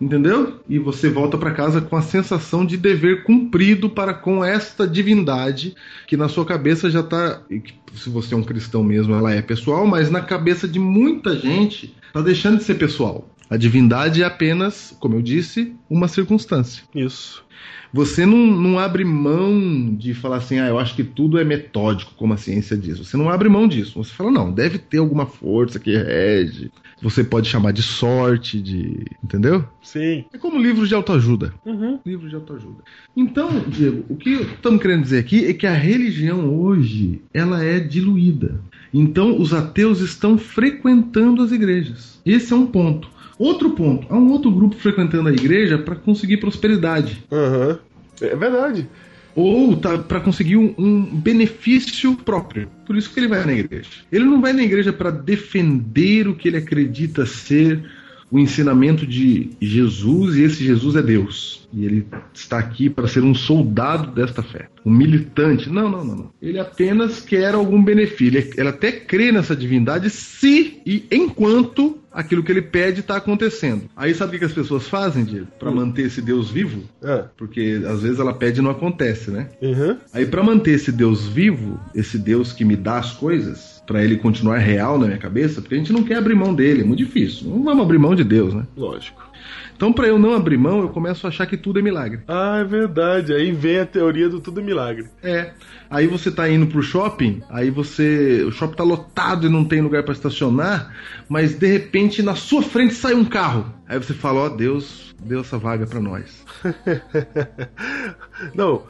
Entendeu? 0.00 0.60
E 0.68 0.76
você 0.76 1.08
volta 1.08 1.38
para 1.38 1.52
casa 1.52 1.80
com 1.80 1.94
a 1.94 2.02
sensação 2.02 2.66
de 2.66 2.76
dever 2.76 3.22
cumprido 3.22 3.88
para 3.88 4.12
com 4.12 4.44
esta 4.44 4.88
divindade 4.88 5.76
que 6.04 6.16
na 6.16 6.28
sua 6.28 6.44
cabeça 6.44 6.90
já 6.90 7.00
tá, 7.00 7.42
e 7.48 7.60
que, 7.60 7.74
se 7.94 8.10
você 8.10 8.34
é 8.34 8.36
um 8.36 8.42
cristão 8.42 8.82
mesmo, 8.82 9.14
ela 9.14 9.32
é 9.32 9.40
pessoal, 9.40 9.86
mas 9.86 10.10
na 10.10 10.20
cabeça 10.20 10.66
de 10.66 10.80
muita 10.80 11.36
gente 11.36 11.94
tá 12.12 12.20
deixando 12.20 12.58
de 12.58 12.64
ser 12.64 12.74
pessoal. 12.74 13.30
A 13.48 13.56
divindade 13.56 14.20
é 14.20 14.26
apenas, 14.26 14.96
como 14.98 15.14
eu 15.14 15.22
disse, 15.22 15.76
uma 15.88 16.08
circunstância. 16.08 16.82
Isso. 16.92 17.44
Você 17.92 18.24
não, 18.24 18.46
não 18.46 18.78
abre 18.78 19.04
mão 19.04 19.94
de 19.94 20.14
falar 20.14 20.36
assim, 20.36 20.58
ah, 20.58 20.68
eu 20.68 20.78
acho 20.78 20.94
que 20.94 21.02
tudo 21.02 21.38
é 21.38 21.44
metódico, 21.44 22.14
como 22.16 22.32
a 22.32 22.36
ciência 22.36 22.76
diz. 22.76 22.98
Você 22.98 23.16
não 23.16 23.28
abre 23.28 23.48
mão 23.48 23.66
disso. 23.66 24.02
Você 24.02 24.12
fala, 24.12 24.30
não, 24.30 24.52
deve 24.52 24.78
ter 24.78 24.98
alguma 24.98 25.26
força 25.26 25.78
que 25.78 25.96
rege. 25.96 26.70
Você 27.02 27.24
pode 27.24 27.48
chamar 27.48 27.72
de 27.72 27.82
sorte, 27.82 28.60
de. 28.60 29.06
Entendeu? 29.24 29.64
Sim. 29.82 30.24
É 30.32 30.38
como 30.38 30.60
livros 30.60 30.88
de 30.88 30.94
autoajuda. 30.94 31.54
Uhum. 31.64 31.98
Livros 32.04 32.28
de 32.28 32.36
autoajuda. 32.36 32.82
Então, 33.16 33.64
Diego, 33.66 34.04
o 34.08 34.16
que 34.16 34.30
estamos 34.30 34.82
querendo 34.82 35.02
dizer 35.02 35.18
aqui 35.18 35.46
é 35.46 35.54
que 35.54 35.66
a 35.66 35.72
religião 35.72 36.54
hoje 36.60 37.22
ela 37.32 37.64
é 37.64 37.80
diluída. 37.80 38.60
Então, 38.92 39.40
os 39.40 39.54
ateus 39.54 40.00
estão 40.00 40.36
frequentando 40.36 41.42
as 41.42 41.52
igrejas. 41.52 42.20
Esse 42.24 42.52
é 42.52 42.56
um 42.56 42.66
ponto. 42.66 43.08
Outro 43.40 43.70
ponto, 43.70 44.06
há 44.10 44.18
um 44.18 44.30
outro 44.32 44.50
grupo 44.50 44.76
frequentando 44.76 45.30
a 45.30 45.32
igreja 45.32 45.78
para 45.78 45.96
conseguir 45.96 46.36
prosperidade. 46.36 47.24
Aham. 47.32 47.78
É 48.20 48.36
verdade. 48.36 48.86
Ou 49.34 49.74
tá, 49.78 49.96
para 49.96 50.20
conseguir 50.20 50.58
um, 50.58 50.74
um 50.76 51.02
benefício 51.02 52.14
próprio. 52.16 52.68
Por 52.84 52.98
isso 52.98 53.10
que 53.10 53.18
ele 53.18 53.28
vai 53.28 53.46
na 53.46 53.54
igreja. 53.54 53.88
Ele 54.12 54.26
não 54.26 54.42
vai 54.42 54.52
na 54.52 54.62
igreja 54.62 54.92
para 54.92 55.10
defender 55.10 56.28
o 56.28 56.34
que 56.34 56.48
ele 56.48 56.58
acredita 56.58 57.24
ser 57.24 57.82
o 58.30 58.38
ensinamento 58.38 59.06
de 59.06 59.52
Jesus 59.58 60.36
e 60.36 60.42
esse 60.42 60.62
Jesus 60.62 60.94
é 60.94 61.00
Deus. 61.00 61.66
E 61.72 61.86
ele 61.86 62.06
está 62.34 62.58
aqui 62.58 62.90
para 62.90 63.08
ser 63.08 63.24
um 63.24 63.34
soldado 63.34 64.10
desta 64.12 64.42
fé, 64.42 64.68
um 64.84 64.90
militante. 64.90 65.70
Não, 65.70 65.88
não, 65.88 66.04
não, 66.04 66.16
não. 66.16 66.30
Ele 66.42 66.58
apenas 66.58 67.22
quer 67.22 67.54
algum 67.54 67.82
benefício. 67.82 68.38
Ele, 68.38 68.50
ele 68.54 68.68
até 68.68 68.92
crê 68.92 69.32
nessa 69.32 69.56
divindade 69.56 70.10
se 70.10 70.82
e 70.84 71.06
enquanto 71.10 71.99
aquilo 72.12 72.42
que 72.42 72.52
ele 72.52 72.62
pede 72.62 73.00
está 73.00 73.16
acontecendo. 73.16 73.84
Aí 73.96 74.14
sabe 74.14 74.36
o 74.36 74.38
que 74.38 74.44
as 74.44 74.52
pessoas 74.52 74.88
fazem, 74.88 75.24
Diego? 75.24 75.46
Para 75.58 75.70
manter 75.70 76.06
esse 76.06 76.20
Deus 76.20 76.50
vivo? 76.50 76.82
Ah. 77.02 77.26
Porque 77.36 77.82
às 77.86 78.02
vezes 78.02 78.18
ela 78.18 78.34
pede 78.34 78.60
e 78.60 78.62
não 78.62 78.70
acontece, 78.70 79.30
né? 79.30 79.48
Uhum. 79.60 79.96
Aí 80.12 80.26
para 80.26 80.42
manter 80.42 80.72
esse 80.72 80.92
Deus 80.92 81.26
vivo, 81.26 81.78
esse 81.94 82.18
Deus 82.18 82.52
que 82.52 82.64
me 82.64 82.76
dá 82.76 82.98
as 82.98 83.12
coisas, 83.12 83.82
para 83.86 84.04
ele 84.04 84.16
continuar 84.16 84.58
real 84.58 84.98
na 84.98 85.06
minha 85.06 85.18
cabeça, 85.18 85.60
porque 85.60 85.74
a 85.74 85.78
gente 85.78 85.92
não 85.92 86.04
quer 86.04 86.16
abrir 86.16 86.34
mão 86.34 86.54
dele, 86.54 86.82
é 86.82 86.84
muito 86.84 87.00
difícil. 87.00 87.48
Não 87.48 87.62
vamos 87.62 87.82
abrir 87.82 87.98
mão 87.98 88.14
de 88.14 88.22
Deus, 88.22 88.54
né? 88.54 88.64
Lógico. 88.76 89.29
Então 89.76 89.92
para 89.92 90.06
eu 90.06 90.18
não 90.18 90.34
abrir 90.34 90.56
mão, 90.56 90.80
eu 90.80 90.88
começo 90.88 91.26
a 91.26 91.30
achar 91.30 91.46
que 91.46 91.56
tudo 91.56 91.78
é 91.78 91.82
milagre. 91.82 92.20
Ah, 92.28 92.58
é 92.60 92.64
verdade. 92.64 93.32
Aí 93.32 93.52
vem 93.52 93.78
a 93.78 93.86
teoria 93.86 94.28
do 94.28 94.40
tudo 94.40 94.62
milagre. 94.62 95.06
É. 95.22 95.52
Aí 95.90 96.06
você 96.06 96.30
tá 96.30 96.48
indo 96.48 96.66
pro 96.66 96.82
shopping, 96.82 97.42
aí 97.50 97.70
você. 97.70 98.44
O 98.46 98.52
shopping 98.52 98.76
tá 98.76 98.84
lotado 98.84 99.46
e 99.46 99.50
não 99.50 99.64
tem 99.64 99.80
lugar 99.80 100.04
para 100.04 100.12
estacionar, 100.12 100.94
mas 101.28 101.54
de 101.54 101.66
repente 101.66 102.22
na 102.22 102.36
sua 102.36 102.62
frente 102.62 102.94
sai 102.94 103.14
um 103.14 103.24
carro. 103.24 103.74
Aí 103.88 103.98
você 103.98 104.14
fala, 104.14 104.42
ó, 104.42 104.48
Deus, 104.48 105.14
deu 105.20 105.40
essa 105.40 105.58
vaga 105.58 105.86
para 105.86 106.00
nós. 106.00 106.44
Não. 108.54 108.84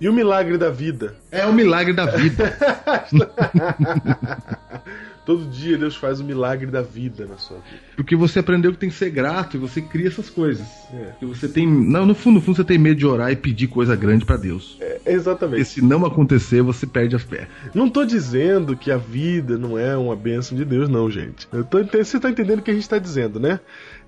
E 0.00 0.08
o 0.08 0.12
milagre 0.12 0.58
da 0.58 0.70
vida? 0.70 1.14
É 1.30 1.46
o 1.46 1.52
milagre 1.52 1.94
da 1.94 2.06
vida. 2.06 2.56
Todo 5.26 5.44
dia 5.44 5.76
Deus 5.76 5.96
faz 5.96 6.20
o 6.20 6.24
milagre 6.24 6.70
da 6.70 6.80
vida 6.80 7.26
na 7.26 7.36
sua 7.36 7.56
vida. 7.58 7.82
Porque 7.96 8.14
você 8.14 8.38
aprendeu 8.38 8.72
que 8.72 8.78
tem 8.78 8.88
que 8.88 8.94
ser 8.94 9.10
grato 9.10 9.56
e 9.56 9.60
você 9.60 9.82
cria 9.82 10.06
essas 10.06 10.30
coisas. 10.30 10.64
É. 10.94 11.14
Que 11.18 11.26
você 11.26 11.48
tem. 11.48 11.66
Não, 11.66 12.06
no 12.06 12.14
fundo, 12.14 12.36
no 12.36 12.40
fundo, 12.40 12.54
você 12.56 12.64
tem 12.64 12.78
medo 12.78 12.96
de 12.96 13.06
orar 13.06 13.32
e 13.32 13.36
pedir 13.36 13.66
coisa 13.66 13.96
grande 13.96 14.24
para 14.24 14.36
Deus. 14.36 14.76
É, 14.80 14.94
Porque 14.94 15.10
exatamente. 15.10 15.64
se 15.64 15.82
não 15.82 16.06
acontecer, 16.06 16.62
você 16.62 16.86
perde 16.86 17.16
as 17.16 17.22
fé. 17.22 17.48
Não 17.74 17.90
tô 17.90 18.04
dizendo 18.04 18.76
que 18.76 18.88
a 18.88 18.96
vida 18.96 19.58
não 19.58 19.76
é 19.76 19.96
uma 19.96 20.14
bênção 20.14 20.56
de 20.56 20.64
Deus, 20.64 20.88
não, 20.88 21.10
gente. 21.10 21.48
Eu 21.52 21.64
tô, 21.64 21.82
você 21.82 22.20
tá 22.20 22.30
entendendo 22.30 22.60
o 22.60 22.62
que 22.62 22.70
a 22.70 22.74
gente 22.74 22.88
tá 22.88 22.98
dizendo, 22.98 23.40
né? 23.40 23.58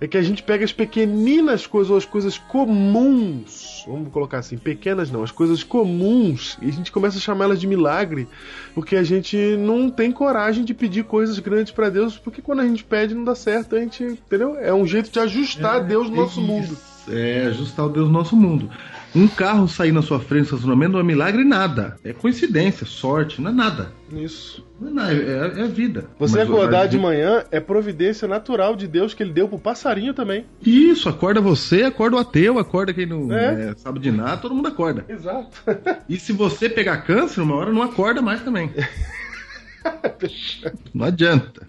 É 0.01 0.07
que 0.07 0.17
a 0.17 0.23
gente 0.23 0.45
pega 0.45 0.65
as 0.65 0.73
pequeninas 0.73 1.67
coisas, 1.67 1.91
ou 1.91 1.97
as 1.97 2.05
coisas 2.05 2.39
comuns, 2.39 3.85
vamos 3.87 4.13
colocar 4.13 4.39
assim, 4.39 4.57
pequenas 4.57 5.11
não, 5.11 5.25
as 5.25 5.33
coisas 5.33 5.65
comuns, 5.65 6.57
e 6.63 6.69
a 6.69 6.73
gente 6.73 6.93
começa 6.93 7.19
a 7.19 7.21
chamá-las 7.21 7.61
de 7.61 7.67
milagre, 7.67 8.29
porque 8.75 8.95
a 8.95 9.03
gente 9.03 9.37
não 9.57 9.91
tem 9.91 10.13
coragem 10.13 10.65
de 10.65 10.73
pedir 10.73 11.05
coisas 11.05 11.39
grandes 11.41 11.73
pra 11.73 11.89
Deus, 11.91 12.17
porque 12.17 12.41
quando 12.41 12.61
a 12.61 12.67
gente 12.67 12.85
pede 12.85 13.13
não 13.13 13.25
dá 13.25 13.35
certo, 13.35 13.75
a 13.75 13.81
gente, 13.81 14.05
entendeu? 14.05 14.57
É 14.57 14.73
um 14.73 14.87
jeito 14.87 15.11
de 15.11 15.19
ajustar 15.19 15.85
Deus 15.85 16.09
no 16.09 16.15
nosso 16.15 16.41
Isso. 16.41 16.49
mundo. 16.49 16.79
É, 17.11 17.47
ajustar 17.47 17.87
o 17.87 17.89
Deus 17.89 18.07
no 18.07 18.13
nosso 18.13 18.37
mundo. 18.37 18.71
Um 19.15 19.27
carro 19.27 19.67
sair 19.67 19.91
na 19.91 20.03
sua 20.03 20.21
frente 20.21 20.41
no 20.41 20.45
estacionamento 20.57 20.93
não 20.93 21.01
é 21.01 21.03
milagre 21.03 21.43
nada. 21.43 21.97
É 22.05 22.13
coincidência, 22.13 22.87
sorte, 22.87 23.41
não 23.41 23.51
é 23.51 23.55
nada. 23.55 23.93
Isso. 24.13 24.65
Não 24.79 24.89
é 24.89 24.93
nada, 24.93 25.13
é, 25.15 25.61
é 25.61 25.63
a 25.63 25.67
vida. 25.67 26.05
Você 26.19 26.39
Mas, 26.39 26.49
acordar 26.49 26.87
de 26.87 26.99
manhã 26.99 27.43
é 27.51 27.59
providência 27.59 28.29
natural 28.29 28.77
de 28.77 28.87
Deus 28.87 29.15
que 29.15 29.23
ele 29.23 29.33
deu 29.33 29.49
pro 29.49 29.59
passarinho 29.59 30.13
também. 30.13 30.45
Isso, 30.63 31.09
acorda 31.09 31.41
você, 31.41 31.85
acorda 31.85 32.17
o 32.17 32.21
ateu, 32.21 32.59
acorda 32.59 32.93
quem 32.93 33.07
não 33.07 33.33
É. 33.33 33.71
é, 33.71 33.75
sabe 33.77 33.99
de 33.99 34.11
nada, 34.11 34.37
todo 34.37 34.55
mundo 34.55 34.69
acorda. 34.69 35.05
Exato. 35.09 35.63
E 36.09 36.19
se 36.19 36.33
você 36.33 36.69
pegar 36.69 36.99
câncer, 36.99 37.41
uma 37.41 37.57
hora 37.57 37.73
não 37.73 37.83
acorda 37.83 38.21
mais 38.21 38.43
também. 38.43 38.71
não 40.93 41.07
adianta. 41.07 41.67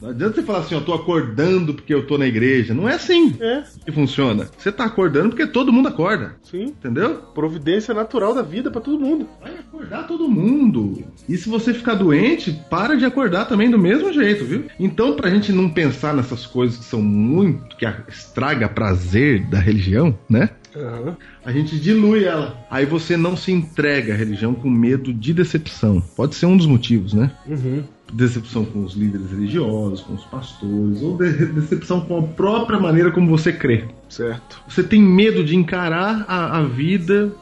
Não 0.00 0.10
adianta 0.10 0.34
você 0.36 0.42
falar 0.42 0.60
assim, 0.60 0.74
eu 0.74 0.80
tô 0.84 0.94
acordando 0.94 1.74
porque 1.74 1.92
eu 1.92 2.06
tô 2.06 2.16
na 2.16 2.26
igreja. 2.26 2.72
Não 2.72 2.88
é 2.88 2.94
assim 2.94 3.36
É, 3.40 3.62
que 3.84 3.92
funciona. 3.92 4.48
Você 4.56 4.72
tá 4.72 4.84
acordando 4.84 5.30
porque 5.30 5.46
todo 5.46 5.72
mundo 5.72 5.88
acorda. 5.88 6.36
sim. 6.42 6.64
Entendeu? 6.66 7.16
Providência 7.34 7.92
natural 7.92 8.34
da 8.34 8.42
vida 8.42 8.70
pra 8.70 8.80
todo 8.80 8.98
mundo. 8.98 9.28
Vai 9.40 9.52
acordar 9.58 10.06
todo 10.06 10.28
mundo. 10.28 11.04
E 11.28 11.36
se 11.36 11.48
você 11.48 11.74
ficar 11.74 11.94
doente, 11.94 12.52
para 12.70 12.96
de 12.96 13.04
acordar 13.04 13.44
também 13.46 13.70
do 13.70 13.78
mesmo 13.78 14.12
jeito, 14.12 14.44
viu? 14.44 14.64
Então, 14.78 15.14
pra 15.14 15.28
gente 15.30 15.52
não 15.52 15.68
pensar 15.68 16.14
nessas 16.14 16.46
coisas 16.46 16.78
que 16.78 16.84
são 16.84 17.02
muito. 17.02 17.76
que 17.76 17.86
estraga 18.08 18.68
prazer 18.68 19.46
da 19.48 19.58
religião, 19.58 20.18
né? 20.28 20.50
Aham. 20.76 21.16
A 21.44 21.50
gente 21.52 21.78
dilui 21.80 22.24
ela. 22.24 22.56
Aí 22.70 22.86
você 22.86 23.16
não 23.16 23.36
se 23.36 23.50
entrega 23.52 24.14
à 24.14 24.16
religião 24.16 24.54
com 24.54 24.70
medo 24.70 25.12
de 25.12 25.34
decepção. 25.34 26.00
Pode 26.16 26.34
ser 26.34 26.46
um 26.46 26.56
dos 26.56 26.66
motivos, 26.66 27.12
né? 27.12 27.30
Uhum. 27.46 27.82
Decepção 28.12 28.64
com 28.64 28.82
os 28.84 28.94
líderes 28.94 29.30
religiosos, 29.30 30.00
com 30.00 30.14
os 30.14 30.24
pastores, 30.24 31.00
ou 31.02 31.16
de- 31.16 31.46
decepção 31.46 32.00
com 32.00 32.18
a 32.18 32.22
própria 32.22 32.78
maneira 32.78 33.10
como 33.12 33.28
você 33.28 33.52
crê. 33.52 33.84
Certo. 34.08 34.60
Você 34.68 34.82
tem 34.82 35.00
medo 35.00 35.44
de 35.44 35.54
encarar 35.56 36.24
a, 36.28 36.58
a 36.58 36.62
vida, 36.64 37.32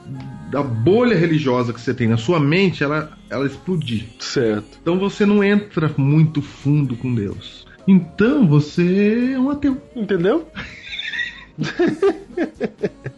a 0.54 0.62
bolha 0.62 1.16
religiosa 1.16 1.72
que 1.72 1.80
você 1.80 1.94
tem 1.94 2.06
na 2.08 2.16
sua 2.18 2.38
mente, 2.38 2.82
ela, 2.84 3.12
ela 3.30 3.46
explodir. 3.46 4.04
Certo. 4.18 4.78
Então 4.82 4.98
você 4.98 5.24
não 5.24 5.42
entra 5.42 5.90
muito 5.96 6.42
fundo 6.42 6.96
com 6.96 7.14
Deus. 7.14 7.66
Então 7.86 8.46
você 8.46 9.32
é 9.34 9.38
um 9.38 9.48
ateu. 9.50 9.80
Entendeu? 9.96 10.46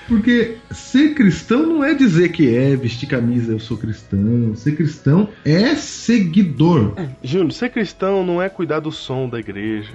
Porque 0.11 0.57
ser 0.71 1.13
cristão 1.13 1.65
não 1.65 1.81
é 1.85 1.93
dizer 1.93 2.33
que 2.33 2.53
é 2.53 2.75
vestir 2.75 3.07
camisa, 3.07 3.53
eu 3.53 3.59
sou 3.61 3.77
cristão. 3.77 4.53
Ser 4.55 4.75
cristão 4.75 5.29
é 5.45 5.73
seguidor. 5.73 6.93
Júnior, 7.23 7.53
ser 7.53 7.69
cristão 7.69 8.21
não 8.21 8.41
é 8.41 8.49
cuidar 8.49 8.81
do 8.81 8.91
som 8.91 9.29
da 9.29 9.39
igreja. 9.39 9.91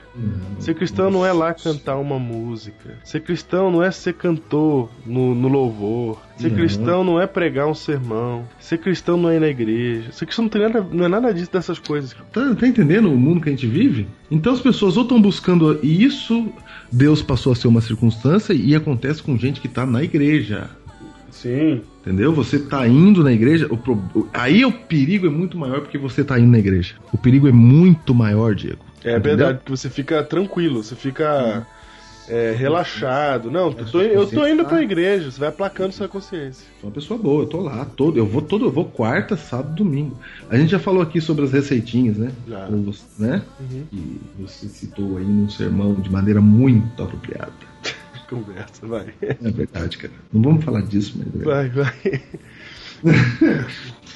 Ser 0.59 0.74
cristão 0.74 1.11
não 1.11 1.26
é 1.26 1.35
lá 1.35 1.52
cantar 1.52 1.98
uma 1.98 2.18
música. 2.18 2.96
Ser 3.05 3.20
cristão 3.20 3.70
não 3.70 3.83
é 3.83 3.90
ser 3.90 4.14
cantor 4.14 4.88
no, 5.05 5.35
no 5.35 5.48
louvor. 5.48 6.18
Ser 6.38 6.50
Não. 6.50 6.57
cristão 6.57 7.05
não 7.05 7.20
é 7.20 7.26
pregar 7.26 7.66
um 7.66 7.74
sermão. 7.74 8.46
Ser 8.59 8.79
cristão 8.79 9.16
não 9.16 9.31
é 9.31 9.37
ir 9.37 9.40
na 9.40 9.48
igreja. 9.48 10.12
Ser 10.12 10.26
cristão 10.26 10.44
não, 10.44 10.50
tem 10.50 10.62
nada, 10.62 10.87
não 10.92 11.05
é 11.05 11.09
nada 11.09 11.33
disso 11.33 11.50
dessas 11.50 11.79
coisas. 11.79 12.14
Tá, 12.33 12.55
tá 12.55 12.66
entendendo 12.66 13.11
o 13.11 13.16
mundo 13.16 13.40
que 13.40 13.48
a 13.48 13.52
gente 13.52 13.66
vive? 13.66 14.07
Então 14.31 14.52
as 14.52 14.61
pessoas 14.61 14.96
ou 14.96 15.02
estão 15.02 15.20
buscando 15.20 15.79
isso, 15.83 16.52
Deus 16.92 17.22
passou 17.22 17.52
a 17.52 17.57
ser 17.57 17.68
uma 17.68 17.81
circunstância 17.81 18.52
e 18.52 18.74
acontece 18.74 19.22
com 19.22 19.37
gente 19.38 19.61
que 19.61 19.68
tá 19.68 19.87
na 19.87 20.05
igreja. 20.07 20.71
Sim. 21.31 21.83
Entendeu? 22.01 22.33
Você 22.33 22.59
tá 22.59 22.87
indo 22.88 23.23
na 23.23 23.33
igreja, 23.33 23.66
o 23.71 23.77
pro- 23.77 24.03
aí 24.33 24.64
o 24.64 24.73
perigo 24.73 25.27
é 25.27 25.31
muito 25.31 25.59
maior 25.59 25.81
porque 25.81 25.99
você 25.99 26.25
tá 26.25 26.38
indo 26.38 26.51
na 26.51 26.59
igreja. 26.59 26.95
O 27.12 27.19
perigo 27.19 27.47
é 27.49 27.53
muito 27.53 28.14
maior, 28.14 28.55
Diego. 28.55 28.85
É 29.05 29.11
Entendeu? 29.11 29.21
verdade, 29.37 29.59
porque 29.59 29.71
você 29.77 29.90
fica 29.90 30.23
tranquilo, 30.23 30.83
você 30.83 30.95
fica 30.97 31.66
é, 32.29 32.55
relaxado. 32.57 33.51
Não, 33.51 33.66
eu 33.77 33.85
tô, 33.85 34.01
eu 34.01 34.27
tô 34.27 34.47
indo 34.47 34.64
pra 34.64 34.83
igreja, 34.83 35.31
você 35.31 35.38
vai 35.38 35.49
aplacando 35.51 35.92
sua 35.92 36.09
consciência. 36.09 36.66
Sou 36.81 36.88
uma 36.88 36.95
pessoa 36.95 37.19
boa, 37.19 37.42
eu 37.42 37.47
tô 37.47 37.61
lá 37.61 37.85
todo, 37.85 38.16
eu 38.19 38.25
vou 38.27 38.40
todo, 38.42 38.64
eu 38.64 38.71
vou 38.73 38.85
quarta, 38.87 39.37
sábado, 39.37 39.75
domingo. 39.75 40.16
A 40.49 40.57
gente 40.57 40.71
já 40.71 40.79
falou 40.79 41.03
aqui 41.03 41.21
sobre 41.21 41.45
as 41.45 41.53
receitinhas, 41.53 42.16
né? 42.16 42.31
Já. 42.49 42.66
Você- 42.66 43.05
né? 43.19 43.42
Uhum. 43.61 43.83
E 43.92 44.21
você 44.40 44.66
citou 44.69 45.19
aí 45.19 45.25
num 45.25 45.49
sermão 45.51 45.92
de 45.95 46.11
maneira 46.11 46.40
muito 46.40 47.03
apropriada. 47.03 47.53
Conversa, 48.28 48.86
vai. 48.86 49.14
É 49.20 49.50
verdade, 49.50 49.98
cara. 49.98 50.12
Não 50.32 50.42
vamos 50.42 50.64
falar 50.64 50.82
disso, 50.82 51.14
mas 51.18 51.40
é. 51.40 51.44
Vai, 51.44 51.68
vai. 51.68 52.22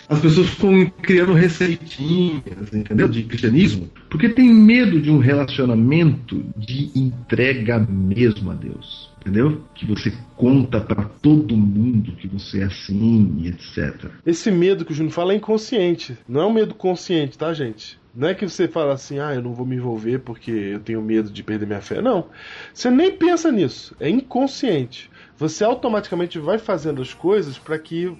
As 0.09 0.19
pessoas 0.19 0.49
ficam 0.49 0.91
criando 1.03 1.33
receitinhas, 1.33 2.73
entendeu? 2.73 3.07
De 3.07 3.23
cristianismo, 3.23 3.89
porque 4.09 4.29
tem 4.29 4.53
medo 4.53 5.01
de 5.01 5.09
um 5.09 5.19
relacionamento 5.19 6.45
de 6.57 6.91
entrega 6.97 7.79
mesmo 7.79 8.51
a 8.51 8.55
Deus. 8.55 9.09
Entendeu? 9.21 9.63
Que 9.75 9.87
você 9.87 10.13
conta 10.35 10.81
pra 10.81 11.05
todo 11.05 11.57
mundo 11.57 12.13
que 12.13 12.27
você 12.27 12.61
é 12.61 12.65
assim 12.65 13.47
etc. 13.47 14.11
Esse 14.25 14.51
medo 14.51 14.85
que 14.85 14.93
o 14.93 14.95
Júnior 14.95 15.13
fala 15.13 15.33
é 15.33 15.37
inconsciente. 15.37 16.17
Não 16.27 16.41
é 16.41 16.47
um 16.47 16.53
medo 16.53 16.75
consciente, 16.75 17.37
tá, 17.37 17.53
gente? 17.53 18.00
Não 18.15 18.29
é 18.29 18.35
que 18.35 18.49
você 18.49 18.67
fala 18.67 18.93
assim, 18.93 19.19
ah, 19.19 19.35
eu 19.35 19.43
não 19.43 19.55
vou 19.55 19.65
me 19.65 19.77
envolver 19.77 20.19
porque 20.19 20.51
eu 20.51 20.81
tenho 20.81 21.01
medo 21.01 21.31
de 21.31 21.43
perder 21.43 21.67
minha 21.67 21.81
fé. 21.81 22.03
Não. 22.03 22.27
Você 22.75 22.91
nem 22.91 23.13
pensa 23.13 23.53
nisso. 23.53 23.95
É 24.01 24.09
inconsciente. 24.09 25.11
Você 25.37 25.65
automaticamente 25.65 26.39
vai 26.39 26.59
fazendo 26.59 27.01
as 27.01 27.15
coisas 27.15 27.57
para 27.59 27.79
que 27.79 28.13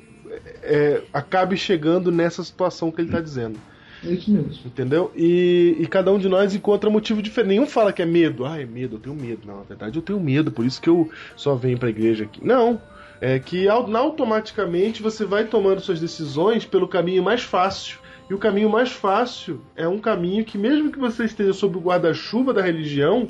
é, 0.63 1.03
acabe 1.13 1.57
chegando 1.57 2.13
nessa 2.13 2.43
situação 2.45 2.91
que 2.91 3.01
ele 3.01 3.09
está 3.09 3.21
dizendo. 3.21 3.59
É 4.05 4.13
isso 4.13 4.31
mesmo. 4.31 4.55
Entendeu? 4.65 5.13
E, 5.15 5.77
e 5.79 5.87
cada 5.87 6.11
um 6.13 6.19
de 6.19 6.29
nós 6.29 6.55
encontra 6.55 6.89
motivo 6.89 7.21
diferente. 7.21 7.51
Nenhum 7.51 7.67
fala 7.67 7.93
que 7.93 8.01
é 8.01 8.07
medo. 8.07 8.47
Ah, 8.47 8.61
é 8.61 8.65
medo, 8.65 8.97
eu 8.97 9.01
tenho 9.01 9.15
medo. 9.17 9.41
Não, 9.47 9.59
na 9.59 9.63
verdade 9.65 9.99
eu 9.99 10.03
tenho 10.03 10.21
medo, 10.21 10.51
por 10.53 10.65
isso 10.65 10.81
que 10.81 10.89
eu 10.89 11.11
só 11.37 11.55
venho 11.55 11.79
pra 11.79 11.91
igreja 11.91 12.25
aqui. 12.25 12.45
Não. 12.45 12.81
É 13.21 13.39
que 13.39 13.69
au- 13.69 13.95
automaticamente 13.95 15.03
você 15.03 15.27
vai 15.27 15.45
tomando 15.45 15.81
suas 15.81 16.01
decisões 16.01 16.65
pelo 16.65 16.89
caminho 16.89 17.23
mais 17.23 17.43
fácil. 17.43 17.99
E 18.31 18.35
o 18.35 18.39
caminho 18.39 18.71
mais 18.71 18.93
fácil 18.93 19.61
é 19.75 19.89
um 19.89 19.99
caminho 19.99 20.45
que, 20.45 20.57
mesmo 20.57 20.93
que 20.93 21.01
você 21.01 21.25
esteja 21.25 21.53
sob 21.53 21.77
o 21.77 21.81
guarda-chuva 21.81 22.55
da 22.55 22.63
religião, 22.63 23.27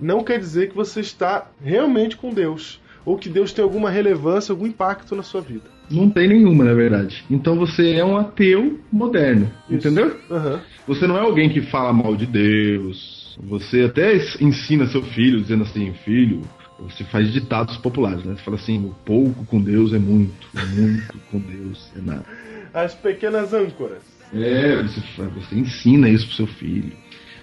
não 0.00 0.24
quer 0.24 0.38
dizer 0.38 0.70
que 0.70 0.74
você 0.74 1.00
está 1.00 1.50
realmente 1.62 2.16
com 2.16 2.32
Deus. 2.32 2.80
Ou 3.04 3.18
que 3.18 3.28
Deus 3.28 3.52
tem 3.52 3.62
alguma 3.62 3.90
relevância, 3.90 4.50
algum 4.50 4.66
impacto 4.66 5.14
na 5.14 5.22
sua 5.22 5.42
vida. 5.42 5.64
Não 5.90 6.08
tem 6.08 6.28
nenhuma, 6.28 6.64
na 6.64 6.72
verdade. 6.72 7.24
Então 7.30 7.56
você 7.56 7.92
é 7.92 8.04
um 8.04 8.16
ateu 8.16 8.80
moderno, 8.90 9.50
Isso. 9.68 9.86
entendeu? 9.86 10.18
Aham. 10.30 10.60
Você 10.86 11.06
não 11.06 11.18
é 11.18 11.20
alguém 11.20 11.50
que 11.50 11.60
fala 11.60 11.92
mal 11.92 12.16
de 12.16 12.24
Deus. 12.24 13.38
Você 13.42 13.82
até 13.82 14.16
ensina 14.40 14.86
seu 14.86 15.02
filho 15.02 15.42
dizendo 15.42 15.64
assim, 15.64 15.92
filho, 16.04 16.40
você 16.80 17.04
faz 17.04 17.30
ditados 17.30 17.76
populares, 17.76 18.24
né? 18.24 18.34
Você 18.34 18.42
fala 18.42 18.56
assim, 18.56 18.78
o 18.86 18.94
pouco 19.04 19.44
com 19.44 19.60
Deus 19.60 19.92
é 19.92 19.98
muito, 19.98 20.48
muito 20.74 21.18
com 21.30 21.38
Deus 21.38 21.92
é 21.96 22.00
nada. 22.00 22.24
As 22.72 22.94
pequenas 22.94 23.52
âncoras. 23.52 24.17
É, 24.34 24.82
você, 24.82 25.00
você 25.34 25.54
ensina 25.56 26.08
isso 26.08 26.26
pro 26.26 26.36
seu 26.36 26.46
filho. 26.46 26.92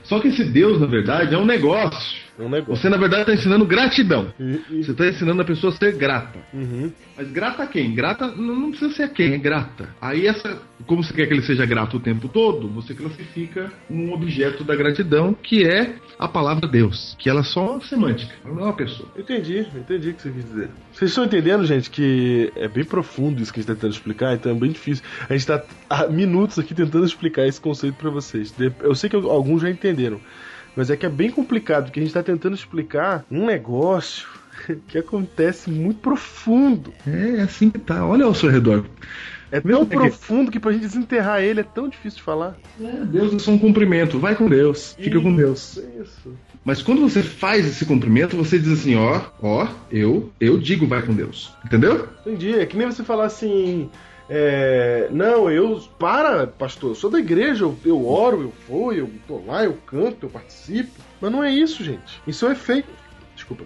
Só 0.03 0.19
que 0.19 0.27
esse 0.27 0.43
Deus, 0.43 0.79
na 0.79 0.85
verdade, 0.85 1.33
é 1.33 1.37
um 1.37 1.45
negócio. 1.45 2.23
É 2.37 2.43
um 2.43 2.49
negócio. 2.49 2.75
Você, 2.75 2.89
na 2.89 2.97
verdade, 2.97 3.21
está 3.23 3.33
ensinando 3.33 3.65
gratidão. 3.65 4.31
E- 4.39 4.59
e- 4.69 4.83
Você 4.83 4.91
está 4.91 5.07
ensinando 5.07 5.41
a 5.41 5.45
pessoa 5.45 5.73
a 5.73 5.75
ser 5.75 5.95
grata. 5.95 6.37
Uhum. 6.53 6.91
Mas 7.17 7.31
grata 7.31 7.63
a 7.63 7.67
quem? 7.67 7.95
Grata 7.95 8.27
não 8.27 8.55
não 8.55 8.69
precisa 8.69 8.93
ser 8.93 9.03
a 9.03 9.07
quem, 9.07 9.33
é 9.33 9.37
grata. 9.37 9.89
Aí 9.99 10.27
essa, 10.27 10.61
como 10.85 11.03
você 11.03 11.11
quer 11.13 11.25
que 11.25 11.33
ele 11.33 11.41
seja 11.41 11.65
grato 11.65 11.97
o 11.97 11.99
tempo 11.99 12.27
todo, 12.27 12.67
você 12.67 12.93
classifica 12.93 13.71
um 13.89 14.13
objeto 14.13 14.63
da 14.63 14.75
gratidão 14.75 15.33
que 15.33 15.63
é 15.65 15.95
a 16.17 16.27
palavra 16.27 16.67
Deus, 16.67 17.15
que 17.19 17.29
ela 17.29 17.41
é 17.41 17.43
só 17.43 17.79
semântica, 17.81 18.33
ela 18.43 18.53
não 18.53 18.61
é 18.61 18.65
uma 18.65 18.73
pessoa. 18.73 19.09
Entendi, 19.17 19.59
entendi 19.75 20.09
o 20.09 20.13
que 20.13 20.21
você 20.21 20.31
quis 20.31 20.45
dizer. 20.45 20.69
Vocês 20.93 21.11
estão 21.11 21.25
entendendo, 21.25 21.65
gente, 21.65 21.89
que 21.89 22.51
é 22.55 22.67
bem 22.67 22.83
profundo 22.83 23.41
isso 23.41 23.53
que 23.53 23.59
a 23.59 23.61
gente 23.61 23.69
está 23.69 23.75
tentando 23.75 23.93
explicar, 23.93 24.33
então 24.33 24.51
é 24.51 24.55
bem 24.55 24.71
difícil. 24.71 25.03
A 25.21 25.33
gente 25.33 25.41
está 25.41 25.63
há 25.89 26.07
minutos 26.07 26.57
aqui 26.57 26.73
tentando 26.73 27.05
explicar 27.05 27.45
esse 27.47 27.59
conceito 27.59 27.95
para 27.95 28.09
vocês. 28.09 28.53
Eu 28.81 28.95
sei 28.95 29.09
que 29.09 29.15
alguns 29.15 29.61
já 29.61 29.69
entenderam, 29.69 30.19
mas 30.75 30.89
é 30.89 30.97
que 30.97 31.05
é 31.05 31.09
bem 31.09 31.29
complicado, 31.29 31.85
porque 31.85 31.99
a 31.99 32.03
gente 32.03 32.09
está 32.09 32.23
tentando 32.23 32.55
explicar 32.55 33.25
um 33.29 33.45
negócio 33.45 34.27
que 34.87 34.97
acontece 34.97 35.69
muito 35.69 35.99
profundo. 35.99 36.93
É, 37.05 37.37
é 37.37 37.41
assim 37.41 37.69
que 37.69 37.79
tá. 37.79 38.05
Olha 38.05 38.25
ao 38.25 38.33
seu 38.33 38.49
redor. 38.49 38.85
É 39.57 39.61
tão 39.61 39.81
é 39.83 39.85
que- 39.85 39.95
profundo 39.95 40.51
que 40.51 40.59
pra 40.59 40.71
gente 40.71 40.81
desenterrar 40.81 41.41
ele 41.41 41.59
é 41.61 41.63
tão 41.63 41.87
difícil 41.87 42.17
de 42.17 42.23
falar. 42.23 42.57
É, 42.81 43.05
Deus 43.05 43.33
é 43.33 43.39
só 43.39 43.51
um 43.51 43.57
cumprimento. 43.59 44.19
Vai 44.19 44.35
com 44.35 44.47
Deus. 44.49 44.95
Fica 44.99 45.19
com 45.21 45.35
Deus. 45.35 45.77
Isso, 45.77 45.87
Isso. 46.01 46.33
Mas 46.63 46.81
quando 46.81 47.01
você 47.01 47.21
faz 47.21 47.65
esse 47.65 47.85
cumprimento, 47.85 48.35
você 48.35 48.57
diz 48.57 48.79
assim, 48.79 48.95
ó, 48.95 49.21
ó, 49.41 49.67
eu, 49.91 50.31
eu 50.39 50.57
digo 50.57 50.87
vai 50.87 51.01
com 51.03 51.13
Deus. 51.13 51.53
Entendeu? 51.63 52.07
Entendi. 52.25 52.59
É 52.59 52.65
que 52.65 52.75
nem 52.75 52.87
você 52.87 53.03
falar 53.03 53.25
assim. 53.25 53.89
é, 54.29 55.07
não, 55.11 55.49
eu. 55.51 55.79
Para, 55.99 56.47
pastor, 56.47 56.91
eu 56.91 56.95
sou 56.95 57.09
da 57.11 57.19
igreja, 57.19 57.63
eu, 57.65 57.77
eu 57.85 58.07
oro, 58.07 58.41
eu 58.41 58.53
vou, 58.67 58.91
eu 58.91 59.09
tô 59.27 59.41
lá, 59.45 59.63
eu 59.63 59.77
canto, 59.85 60.25
eu 60.25 60.29
participo. 60.29 60.89
Mas 61.21 61.31
não 61.31 61.43
é 61.43 61.51
isso, 61.51 61.83
gente. 61.83 62.19
Isso 62.27 62.45
é 62.47 62.51
efeito. 62.53 62.89
Desculpa. 63.35 63.63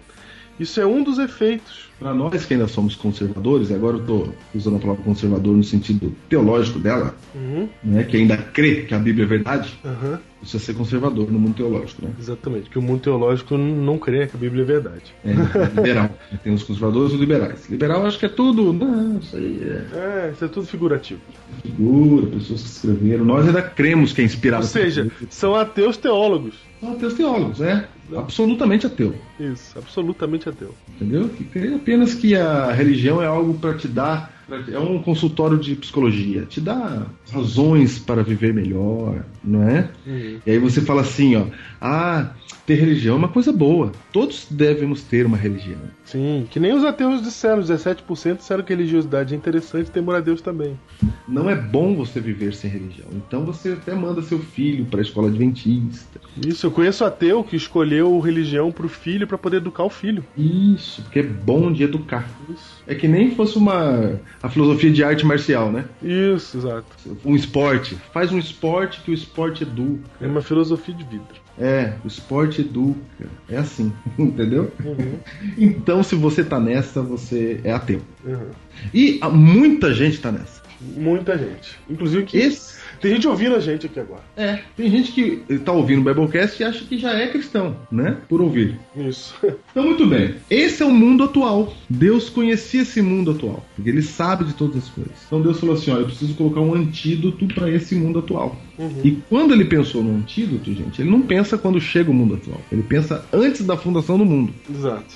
Isso 0.60 0.80
é 0.80 0.86
um 0.86 1.02
dos 1.02 1.18
efeitos. 1.18 1.88
Para 1.98 2.14
nós 2.14 2.44
que 2.46 2.54
ainda 2.54 2.68
somos 2.68 2.94
conservadores, 2.96 3.70
agora 3.72 3.96
eu 3.98 4.04
tô 4.04 4.28
usando 4.54 4.76
a 4.76 4.78
palavra 4.78 5.02
conservador 5.02 5.54
no 5.56 5.64
sentido 5.64 6.14
teológico 6.28 6.78
dela, 6.78 7.14
Uhum, 7.34 7.68
né, 7.84 8.02
que 8.04 8.16
ainda 8.16 8.36
crê 8.36 8.82
que 8.82 8.94
a 8.94 8.98
Bíblia 8.98 9.24
é 9.24 9.28
verdade, 9.28 9.78
aham, 9.84 10.18
isso 10.42 10.56
é 10.56 10.60
ser 10.60 10.74
conservador 10.74 11.30
no 11.30 11.38
mundo 11.38 11.54
teológico, 11.54 12.04
né? 12.06 12.10
exatamente. 12.18 12.70
Que 12.70 12.78
o 12.78 12.82
mundo 12.82 13.00
teológico 13.00 13.56
não 13.58 13.98
crê 13.98 14.26
que 14.26 14.36
a 14.36 14.40
Bíblia 14.40 14.62
é 14.62 14.66
verdade. 14.66 15.14
É, 15.24 15.32
liberal. 15.76 16.10
Tem 16.42 16.52
os 16.54 16.62
conservadores 16.62 17.12
e 17.12 17.14
os 17.14 17.20
liberais. 17.20 17.68
Liberal 17.68 18.06
acho 18.06 18.18
que 18.18 18.26
é 18.26 18.30
tudo. 18.30 18.72
Não, 18.72 19.18
isso 19.18 19.36
aí 19.36 19.60
é 19.62 19.96
É, 19.98 20.30
isso 20.32 20.44
é 20.44 20.48
tudo 20.48 20.66
figurativo. 20.66 21.20
figura, 21.62 22.26
pessoas 22.28 22.62
que 22.62 22.68
escreveram. 22.68 23.24
Nós 23.26 23.46
ainda 23.46 23.62
cremos 23.62 24.12
que 24.14 24.22
é 24.22 24.24
inspirado. 24.24 24.62
Ou 24.62 24.68
seja, 24.68 25.10
são 25.28 25.54
ateus 25.54 25.96
teólogos. 25.98 26.54
são 26.80 26.92
ateus 26.92 27.14
teólogos, 27.14 27.60
é. 27.60 27.86
Absolutamente 28.16 28.86
ateu. 28.86 29.14
Isso, 29.38 29.78
absolutamente 29.78 30.48
ateu. 30.48 30.74
Entendeu? 30.88 31.28
Que 31.28 31.44
crê 31.44 31.74
apenas 31.74 32.14
que 32.14 32.34
a 32.34 32.72
religião 32.72 33.22
é 33.22 33.26
algo 33.26 33.54
para 33.54 33.74
te 33.74 33.88
dar. 33.88 34.40
É 34.68 34.78
um 34.78 35.00
consultório 35.00 35.56
de 35.56 35.76
psicologia. 35.76 36.42
Te 36.42 36.60
dá 36.60 37.06
razões 37.32 38.00
para 38.00 38.22
viver 38.22 38.52
melhor, 38.52 39.24
não 39.44 39.68
é? 39.68 39.88
Uhum. 40.04 40.40
E 40.44 40.50
aí 40.50 40.58
você 40.58 40.80
fala 40.80 41.02
assim, 41.02 41.36
ó. 41.36 41.46
Ah, 41.80 42.32
ter 42.70 42.76
religião 42.76 43.16
é 43.16 43.18
uma 43.18 43.28
coisa 43.28 43.52
boa. 43.52 43.90
Todos 44.12 44.46
devemos 44.48 45.02
ter 45.02 45.26
uma 45.26 45.36
religião. 45.36 45.80
Sim, 46.04 46.46
que 46.48 46.60
nem 46.60 46.72
os 46.72 46.84
ateus 46.84 47.20
disseram, 47.20 47.60
17% 47.60 48.36
disseram 48.36 48.62
que 48.62 48.72
religiosidade 48.72 49.34
é 49.34 49.36
interessante 49.36 49.88
e 49.88 49.90
temor 49.90 50.14
a 50.14 50.20
Deus 50.20 50.40
também. 50.40 50.78
Não 51.26 51.50
é 51.50 51.56
bom 51.56 51.96
você 51.96 52.20
viver 52.20 52.54
sem 52.54 52.70
religião. 52.70 53.08
Então 53.12 53.44
você 53.44 53.72
até 53.72 53.92
manda 53.92 54.22
seu 54.22 54.38
filho 54.38 54.84
para 54.84 55.00
a 55.00 55.02
escola 55.02 55.26
adventista. 55.26 56.20
Isso, 56.46 56.64
eu 56.64 56.70
conheço 56.70 57.04
ateu 57.04 57.42
que 57.42 57.56
escolheu 57.56 58.20
religião 58.20 58.70
pro 58.70 58.88
filho 58.88 59.26
pra 59.26 59.36
poder 59.36 59.56
educar 59.56 59.82
o 59.82 59.90
filho. 59.90 60.24
Isso, 60.38 61.02
porque 61.02 61.18
é 61.18 61.24
bom 61.24 61.72
de 61.72 61.82
educar. 61.82 62.28
Isso. 62.48 62.82
É 62.86 62.94
que 62.94 63.08
nem 63.08 63.34
fosse 63.34 63.58
uma 63.58 64.20
a 64.40 64.48
filosofia 64.48 64.92
de 64.92 65.02
arte 65.02 65.26
marcial, 65.26 65.72
né? 65.72 65.86
Isso, 66.00 66.56
exato. 66.56 66.86
Um 67.24 67.34
esporte. 67.34 67.96
Faz 68.12 68.30
um 68.30 68.38
esporte 68.38 69.00
que 69.00 69.10
o 69.10 69.14
esporte 69.14 69.64
educa. 69.64 70.08
É 70.20 70.26
uma 70.28 70.40
filosofia 70.40 70.94
de 70.94 71.02
vida. 71.02 71.39
É, 71.60 71.92
o 72.02 72.08
esporte 72.08 72.62
educa. 72.62 73.26
É 73.48 73.58
assim, 73.58 73.92
entendeu? 74.18 74.72
Uhum. 74.82 75.18
Então, 75.58 76.02
se 76.02 76.14
você 76.14 76.42
tá 76.42 76.58
nessa, 76.58 77.02
você 77.02 77.60
é 77.62 77.70
ateu. 77.70 78.00
Uhum. 78.24 78.50
E 78.94 79.20
muita 79.30 79.92
gente 79.92 80.18
tá 80.18 80.32
nessa. 80.32 80.62
Muita 80.80 81.36
gente. 81.36 81.78
Inclusive 81.88 82.24
que 82.24 82.38
Esse, 82.38 82.79
tem 83.00 83.14
gente 83.14 83.26
ouvindo 83.26 83.54
a 83.56 83.60
gente 83.60 83.86
aqui 83.86 83.98
agora. 84.00 84.22
é, 84.36 84.60
tem 84.76 84.90
gente 84.90 85.12
que 85.12 85.58
tá 85.60 85.72
ouvindo 85.72 86.00
o 86.00 86.04
Biblecast 86.04 86.60
e 86.60 86.64
acha 86.64 86.84
que 86.84 86.98
já 86.98 87.12
é 87.12 87.28
cristão, 87.28 87.76
né? 87.90 88.16
Por 88.28 88.40
ouvir. 88.40 88.78
Isso. 88.96 89.34
Então, 89.70 89.84
muito 89.84 90.04
bem. 90.04 90.34
Esse 90.50 90.82
é 90.82 90.86
o 90.86 90.90
mundo 90.90 91.22
atual. 91.22 91.72
Deus 91.88 92.28
conhecia 92.28 92.82
esse 92.82 93.00
mundo 93.00 93.30
atual, 93.30 93.64
porque 93.76 93.88
ele 93.88 94.02
sabe 94.02 94.44
de 94.44 94.52
todas 94.54 94.78
as 94.78 94.88
coisas. 94.88 95.12
Então, 95.26 95.40
Deus 95.40 95.60
falou 95.60 95.76
assim: 95.76 95.92
olha, 95.92 96.00
eu 96.00 96.06
preciso 96.06 96.34
colocar 96.34 96.60
um 96.60 96.74
antídoto 96.74 97.46
para 97.46 97.70
esse 97.70 97.94
mundo 97.94 98.18
atual. 98.18 98.56
E 99.04 99.12
quando 99.28 99.52
ele 99.54 99.64
pensou 99.66 100.02
no 100.02 100.16
antídoto, 100.16 100.72
gente, 100.74 101.00
ele 101.00 101.10
não 101.10 101.20
pensa 101.22 101.56
quando 101.56 101.80
chega 101.80 102.10
o 102.10 102.14
mundo 102.14 102.34
atual. 102.34 102.60
Ele 102.72 102.82
pensa 102.82 103.24
antes 103.32 103.64
da 103.64 103.76
fundação 103.76 104.18
do 104.18 104.24
mundo. 104.24 104.52
Exato. 104.68 105.14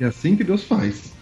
É 0.00 0.04
assim 0.04 0.36
que 0.36 0.44
Deus 0.44 0.62
faz. 0.62 1.12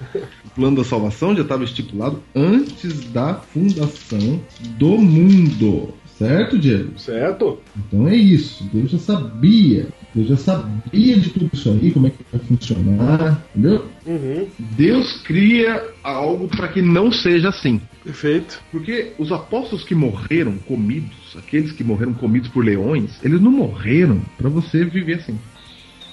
O 0.44 0.50
plano 0.50 0.76
da 0.76 0.84
salvação 0.84 1.34
já 1.34 1.42
estava 1.42 1.64
estipulado 1.64 2.22
antes 2.34 3.04
da 3.12 3.34
fundação 3.34 4.40
do 4.76 4.98
mundo. 4.98 5.94
Certo, 6.18 6.58
Diego? 6.58 6.98
Certo? 6.98 7.58
Então 7.76 8.08
é 8.08 8.14
isso. 8.14 8.64
Deus 8.72 8.90
já 8.90 8.98
sabia. 8.98 9.88
Deus 10.14 10.28
já 10.28 10.36
sabia 10.36 11.16
de 11.16 11.30
tudo 11.30 11.50
isso 11.52 11.70
aí, 11.70 11.90
como 11.90 12.06
é 12.06 12.10
que 12.10 12.24
vai 12.30 12.40
funcionar, 12.40 13.44
entendeu? 13.50 13.84
Uhum. 14.06 14.46
Deus 14.58 15.20
cria 15.22 15.82
algo 16.04 16.46
para 16.46 16.68
que 16.68 16.80
não 16.80 17.10
seja 17.10 17.48
assim. 17.48 17.80
Perfeito. 18.04 18.60
Porque 18.70 19.12
os 19.18 19.32
apóstolos 19.32 19.82
que 19.82 19.94
morreram 19.94 20.56
comidos, 20.58 21.36
aqueles 21.36 21.72
que 21.72 21.82
morreram 21.82 22.14
comidos 22.14 22.48
por 22.48 22.64
leões, 22.64 23.18
eles 23.24 23.40
não 23.40 23.50
morreram 23.50 24.20
para 24.38 24.48
você 24.48 24.84
viver 24.84 25.14
assim. 25.14 25.36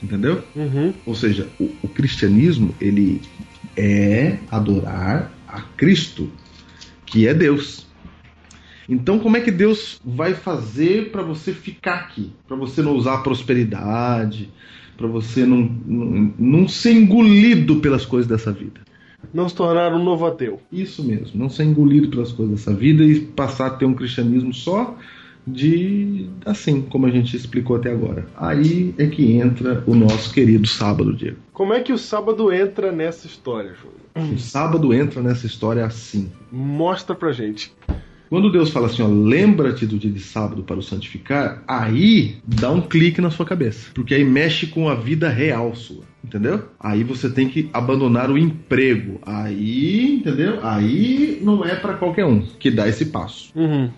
Entendeu? 0.01 0.43
Uhum. 0.55 0.93
Ou 1.05 1.13
seja, 1.13 1.47
o, 1.59 1.69
o 1.83 1.87
cristianismo, 1.87 2.73
ele 2.81 3.21
é 3.77 4.37
adorar 4.49 5.31
a 5.47 5.61
Cristo, 5.61 6.27
que 7.05 7.27
é 7.27 7.35
Deus. 7.35 7.85
Então, 8.87 9.19
como 9.19 9.37
é 9.37 9.41
que 9.41 9.51
Deus 9.51 10.01
vai 10.03 10.33
fazer 10.33 11.11
para 11.11 11.21
você 11.21 11.53
ficar 11.53 11.95
aqui? 11.95 12.31
Para 12.47 12.57
você 12.57 12.81
não 12.81 12.95
usar 12.95 13.15
a 13.15 13.21
prosperidade, 13.21 14.49
para 14.97 15.07
você 15.07 15.45
não, 15.45 15.69
não, 15.85 16.33
não 16.37 16.67
ser 16.67 16.93
engolido 16.93 17.77
pelas 17.77 18.05
coisas 18.05 18.27
dessa 18.29 18.51
vida. 18.51 18.81
Não 19.33 19.47
se 19.47 19.55
tornar 19.55 19.93
um 19.93 20.03
novo 20.03 20.25
ateu. 20.25 20.59
Isso 20.71 21.03
mesmo, 21.03 21.39
não 21.39 21.49
ser 21.49 21.63
engolido 21.63 22.09
pelas 22.09 22.31
coisas 22.31 22.55
dessa 22.55 22.73
vida 22.73 23.03
e 23.03 23.21
passar 23.21 23.67
a 23.67 23.69
ter 23.71 23.85
um 23.85 23.93
cristianismo 23.93 24.53
só 24.53 24.97
de 25.45 26.29
assim, 26.45 26.81
como 26.81 27.05
a 27.05 27.09
gente 27.09 27.35
explicou 27.35 27.75
até 27.75 27.91
agora. 27.91 28.27
Aí 28.35 28.93
é 28.97 29.07
que 29.07 29.33
entra 29.33 29.83
o 29.87 29.95
nosso 29.95 30.33
querido 30.33 30.67
sábado, 30.67 31.13
Diego. 31.13 31.37
Como 31.53 31.73
é 31.73 31.79
que 31.79 31.93
o 31.93 31.97
sábado 31.97 32.51
entra 32.51 32.91
nessa 32.91 33.27
história, 33.27 33.73
Júlio? 33.73 34.35
O 34.35 34.37
sábado 34.37 34.93
entra 34.93 35.21
nessa 35.21 35.45
história 35.45 35.85
assim. 35.85 36.31
Mostra 36.51 37.15
pra 37.15 37.31
gente. 37.31 37.73
Quando 38.31 38.49
Deus 38.49 38.69
fala 38.69 38.87
assim, 38.87 39.01
ó, 39.01 39.07
lembra-te 39.09 39.85
do 39.85 39.97
dia 39.97 40.09
de 40.09 40.21
sábado 40.21 40.63
para 40.63 40.79
o 40.79 40.81
santificar, 40.81 41.61
aí 41.67 42.37
dá 42.47 42.71
um 42.71 42.79
clique 42.79 43.19
na 43.19 43.29
sua 43.29 43.45
cabeça. 43.45 43.89
Porque 43.93 44.15
aí 44.15 44.23
mexe 44.23 44.67
com 44.67 44.87
a 44.87 44.95
vida 44.95 45.27
real 45.27 45.75
sua. 45.75 46.05
Entendeu? 46.23 46.63
Aí 46.79 47.03
você 47.03 47.29
tem 47.29 47.49
que 47.49 47.69
abandonar 47.73 48.31
o 48.31 48.37
emprego. 48.37 49.19
Aí, 49.25 50.15
entendeu? 50.15 50.59
Aí 50.63 51.41
não 51.41 51.65
é 51.65 51.75
para 51.75 51.95
qualquer 51.95 52.23
um 52.23 52.39
que 52.39 52.71
dá 52.71 52.87
esse 52.87 53.07
passo. 53.07 53.51
Uhum. 53.53 53.89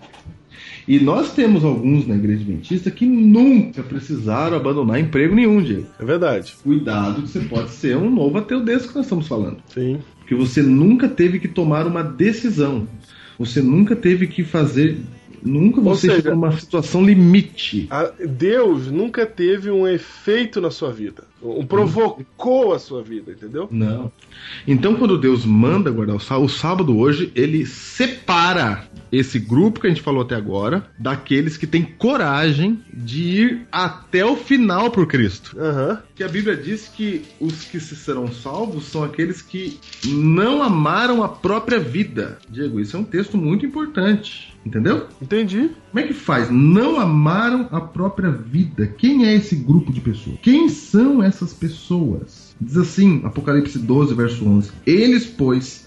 E 0.88 0.98
nós 0.98 1.32
temos 1.32 1.64
alguns 1.64 2.04
na 2.04 2.16
igreja 2.16 2.42
adventista 2.42 2.90
que 2.90 3.06
nunca 3.06 3.84
precisaram 3.84 4.56
abandonar 4.56 4.98
emprego 4.98 5.32
nenhum, 5.32 5.62
Diego. 5.62 5.86
É 5.96 6.04
verdade. 6.04 6.56
Cuidado 6.60 7.22
que 7.22 7.28
você 7.28 7.38
pode 7.38 7.70
ser 7.70 7.96
um 7.96 8.10
novo 8.10 8.38
ateu 8.38 8.64
desse 8.64 8.88
que 8.88 8.96
nós 8.96 9.04
estamos 9.04 9.28
falando. 9.28 9.58
Sim. 9.68 10.00
Porque 10.18 10.34
você 10.34 10.60
nunca 10.60 11.08
teve 11.08 11.38
que 11.38 11.46
tomar 11.46 11.86
uma 11.86 12.02
decisão. 12.02 12.88
Você 13.38 13.60
nunca 13.62 13.94
teve 13.96 14.26
que 14.26 14.44
fazer. 14.44 14.98
Nunca 15.42 15.78
Ou 15.78 15.84
você 15.84 16.02
seja- 16.08 16.14
chegou 16.22 16.32
numa 16.32 16.52
situação 16.58 17.04
limite. 17.04 17.86
A- 17.90 18.10
Deus 18.26 18.90
nunca 18.90 19.26
teve 19.26 19.70
um 19.70 19.86
efeito 19.86 20.58
na 20.60 20.70
sua 20.70 20.90
vida. 20.90 21.24
Um 21.42 21.66
provocou 21.66 22.72
a 22.72 22.78
sua 22.78 23.02
vida, 23.02 23.32
entendeu? 23.32 23.68
Não. 23.70 24.10
Então, 24.66 24.94
quando 24.96 25.18
Deus 25.18 25.44
manda 25.44 25.90
guardar 25.90 26.16
o 26.16 26.20
sábado, 26.20 26.44
o 26.46 26.48
sábado 26.48 26.96
hoje, 26.98 27.30
ele 27.34 27.66
separa 27.66 28.88
esse 29.16 29.38
grupo 29.38 29.80
que 29.80 29.86
a 29.86 29.90
gente 29.90 30.02
falou 30.02 30.22
até 30.22 30.34
agora 30.34 30.86
daqueles 30.98 31.56
que 31.56 31.66
têm 31.66 31.82
coragem 31.82 32.82
de 32.92 33.22
ir 33.22 33.66
até 33.70 34.24
o 34.24 34.36
final 34.36 34.90
por 34.90 35.06
Cristo. 35.06 35.56
Aham. 35.58 36.02
Que 36.14 36.24
a 36.24 36.28
Bíblia 36.28 36.56
diz 36.56 36.88
que 36.88 37.22
os 37.40 37.64
que 37.64 37.80
se 37.80 37.96
serão 37.96 38.30
salvos 38.32 38.86
são 38.86 39.02
aqueles 39.02 39.42
que 39.42 39.78
não 40.06 40.62
amaram 40.62 41.22
a 41.22 41.28
própria 41.28 41.78
vida. 41.78 42.38
Diego, 42.48 42.80
isso 42.80 42.96
é 42.96 43.00
um 43.00 43.04
texto 43.04 43.36
muito 43.36 43.66
importante. 43.66 44.54
Entendeu? 44.64 45.06
Entendi. 45.20 45.70
Como 45.90 46.04
é 46.04 46.06
que 46.06 46.14
faz? 46.14 46.50
Não 46.50 46.98
amaram 46.98 47.68
a 47.70 47.80
própria 47.80 48.30
vida. 48.30 48.86
Quem 48.86 49.26
é 49.26 49.34
esse 49.34 49.54
grupo 49.54 49.92
de 49.92 50.00
pessoas? 50.00 50.38
Quem 50.40 50.68
são 50.70 51.22
essas 51.22 51.52
pessoas? 51.52 52.54
Diz 52.58 52.76
assim, 52.76 53.20
Apocalipse 53.24 53.78
12, 53.78 54.14
verso 54.14 54.48
11: 54.48 54.72
Eles, 54.86 55.26
pois, 55.26 55.83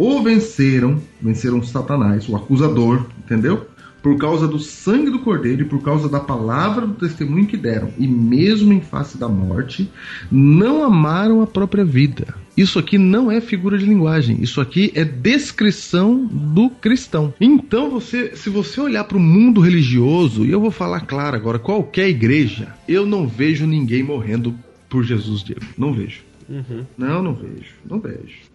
o 0.00 0.22
venceram, 0.22 0.98
venceram 1.20 1.62
Satanás, 1.62 2.26
o 2.26 2.34
acusador, 2.34 3.04
entendeu? 3.18 3.66
Por 4.02 4.16
causa 4.16 4.48
do 4.48 4.58
sangue 4.58 5.10
do 5.10 5.18
cordeiro 5.18 5.60
e 5.60 5.66
por 5.66 5.82
causa 5.82 6.08
da 6.08 6.18
palavra 6.18 6.86
do 6.86 6.94
testemunho 6.94 7.46
que 7.46 7.58
deram, 7.58 7.90
e 7.98 8.08
mesmo 8.08 8.72
em 8.72 8.80
face 8.80 9.18
da 9.18 9.28
morte, 9.28 9.90
não 10.32 10.82
amaram 10.82 11.42
a 11.42 11.46
própria 11.46 11.84
vida. 11.84 12.34
Isso 12.56 12.78
aqui 12.78 12.96
não 12.96 13.30
é 13.30 13.42
figura 13.42 13.76
de 13.76 13.84
linguagem, 13.84 14.38
isso 14.40 14.58
aqui 14.58 14.90
é 14.94 15.04
descrição 15.04 16.24
do 16.24 16.70
cristão. 16.70 17.34
Então, 17.38 17.90
você, 17.90 18.34
se 18.34 18.48
você 18.48 18.80
olhar 18.80 19.04
para 19.04 19.18
o 19.18 19.20
mundo 19.20 19.60
religioso, 19.60 20.46
e 20.46 20.50
eu 20.50 20.62
vou 20.62 20.70
falar 20.70 21.00
claro 21.02 21.36
agora, 21.36 21.58
qualquer 21.58 22.08
igreja, 22.08 22.74
eu 22.88 23.04
não 23.04 23.28
vejo 23.28 23.66
ninguém 23.66 24.02
morrendo 24.02 24.54
por 24.88 25.04
Jesus, 25.04 25.42
Diego. 25.42 25.60
Não 25.76 25.92
vejo. 25.92 26.22
Uhum. 26.48 26.86
Não, 26.96 27.22
não 27.22 27.34
vejo. 27.34 27.74
Não 27.88 28.00
vejo. 28.00 28.49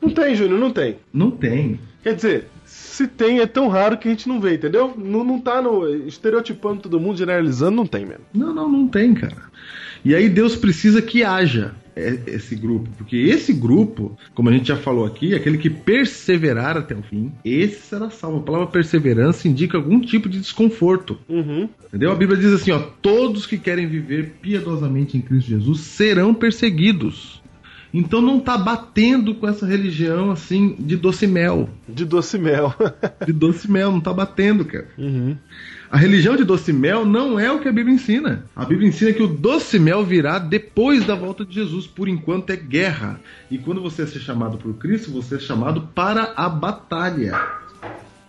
Não 0.00 0.10
tem, 0.10 0.34
Júnior, 0.34 0.58
não 0.58 0.70
tem. 0.70 0.96
Não 1.12 1.30
tem. 1.30 1.78
Quer 2.02 2.14
dizer, 2.14 2.48
se 2.64 3.06
tem, 3.06 3.40
é 3.40 3.46
tão 3.46 3.68
raro 3.68 3.98
que 3.98 4.08
a 4.08 4.10
gente 4.10 4.28
não 4.28 4.40
vê, 4.40 4.54
entendeu? 4.54 4.94
Não, 4.96 5.22
não 5.22 5.38
tá 5.38 5.60
no, 5.60 5.88
estereotipando 6.06 6.82
todo 6.82 7.00
mundo, 7.00 7.18
generalizando, 7.18 7.76
não 7.76 7.86
tem 7.86 8.06
mesmo. 8.06 8.24
Não, 8.32 8.54
não, 8.54 8.70
não 8.70 8.88
tem, 8.88 9.12
cara. 9.12 9.50
E 10.04 10.14
aí 10.14 10.28
Deus 10.28 10.56
precisa 10.56 11.02
que 11.02 11.22
haja 11.22 11.74
é, 11.94 12.18
esse 12.26 12.54
grupo, 12.56 12.88
porque 12.96 13.16
esse 13.16 13.52
grupo, 13.52 14.16
como 14.34 14.48
a 14.48 14.52
gente 14.52 14.68
já 14.68 14.76
falou 14.76 15.04
aqui, 15.04 15.34
aquele 15.34 15.58
que 15.58 15.68
perseverar 15.68 16.76
até 16.76 16.94
o 16.94 17.02
fim, 17.02 17.32
esse 17.44 17.82
será 17.82 18.08
salvo. 18.08 18.38
A 18.38 18.42
palavra 18.42 18.66
perseverança 18.68 19.46
indica 19.46 19.76
algum 19.76 20.00
tipo 20.00 20.28
de 20.28 20.40
desconforto. 20.40 21.18
Uhum. 21.28 21.68
Entendeu? 21.88 22.12
A 22.12 22.14
Bíblia 22.14 22.38
diz 22.38 22.52
assim, 22.52 22.70
ó, 22.70 22.78
todos 23.02 23.46
que 23.46 23.58
querem 23.58 23.86
viver 23.86 24.36
piedosamente 24.40 25.16
em 25.18 25.20
Cristo 25.20 25.50
Jesus 25.50 25.80
serão 25.80 26.32
perseguidos. 26.32 27.39
Então 27.92 28.22
não 28.22 28.38
tá 28.38 28.56
batendo 28.56 29.34
com 29.34 29.48
essa 29.48 29.66
religião 29.66 30.30
assim 30.30 30.76
de 30.78 30.96
doce 30.96 31.26
mel. 31.26 31.68
De 31.88 32.04
doce 32.04 32.38
mel. 32.38 32.74
De 33.26 33.32
doce 33.32 33.70
mel, 33.70 33.90
não 33.92 34.00
tá 34.00 34.12
batendo, 34.12 34.64
cara. 34.64 34.88
uhum. 34.96 35.36
A 35.90 35.96
religião 35.96 36.36
de 36.36 36.44
doce 36.44 36.72
mel 36.72 37.04
não 37.04 37.38
é 37.38 37.50
o 37.50 37.58
que 37.58 37.68
a 37.68 37.72
Bíblia 37.72 37.96
ensina. 37.96 38.44
A 38.54 38.64
Bíblia 38.64 38.88
ensina 38.88 39.12
que 39.12 39.24
o 39.24 39.26
doce 39.26 39.76
mel 39.76 40.04
virá 40.04 40.38
depois 40.38 41.04
da 41.04 41.16
volta 41.16 41.44
de 41.44 41.52
Jesus. 41.52 41.84
Por 41.84 42.08
enquanto 42.08 42.50
é 42.50 42.56
guerra. 42.56 43.20
E 43.50 43.58
quando 43.58 43.82
você 43.82 44.02
é 44.02 44.06
ser 44.06 44.20
chamado 44.20 44.56
por 44.56 44.72
Cristo, 44.74 45.10
você 45.10 45.34
é 45.34 45.38
chamado 45.40 45.88
para 45.92 46.32
a 46.36 46.48
batalha. 46.48 47.32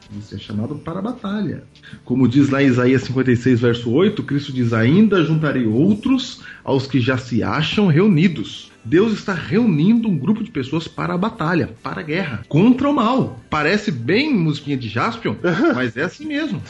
Você 0.10 0.36
é 0.36 0.40
chamado 0.40 0.76
para 0.76 0.98
a 0.98 1.02
batalha. 1.04 1.64
Como 2.04 2.28
diz 2.28 2.50
lá 2.50 2.64
em 2.64 2.68
Isaías 2.68 3.04
56, 3.04 3.60
verso 3.60 3.92
8, 3.92 4.24
Cristo 4.24 4.52
diz: 4.52 4.74
Ainda 4.74 5.24
juntarei 5.24 5.68
outros 5.68 6.42
aos 6.64 6.88
que 6.88 7.00
já 7.00 7.18
se 7.20 7.44
acham 7.44 7.86
reunidos. 7.86 8.71
Deus 8.84 9.14
está 9.14 9.34
reunindo 9.34 10.08
um 10.08 10.18
grupo 10.18 10.44
de 10.44 10.52
pessoas 10.52 10.88
para 10.88 11.14
a 11.14 11.18
batalha, 11.18 11.70
para 11.84 12.02
a 12.02 12.04
guerra, 12.04 12.44
contra 12.48 12.90
o 12.90 12.94
mal. 12.94 13.40
Parece 13.50 13.92
bem 13.92 14.34
musiquinha 14.34 14.78
de 14.78 14.90
Jaspion, 14.90 15.36
mas 15.76 15.96
é 15.96 16.04
assim 16.04 16.26
mesmo. 16.26 16.62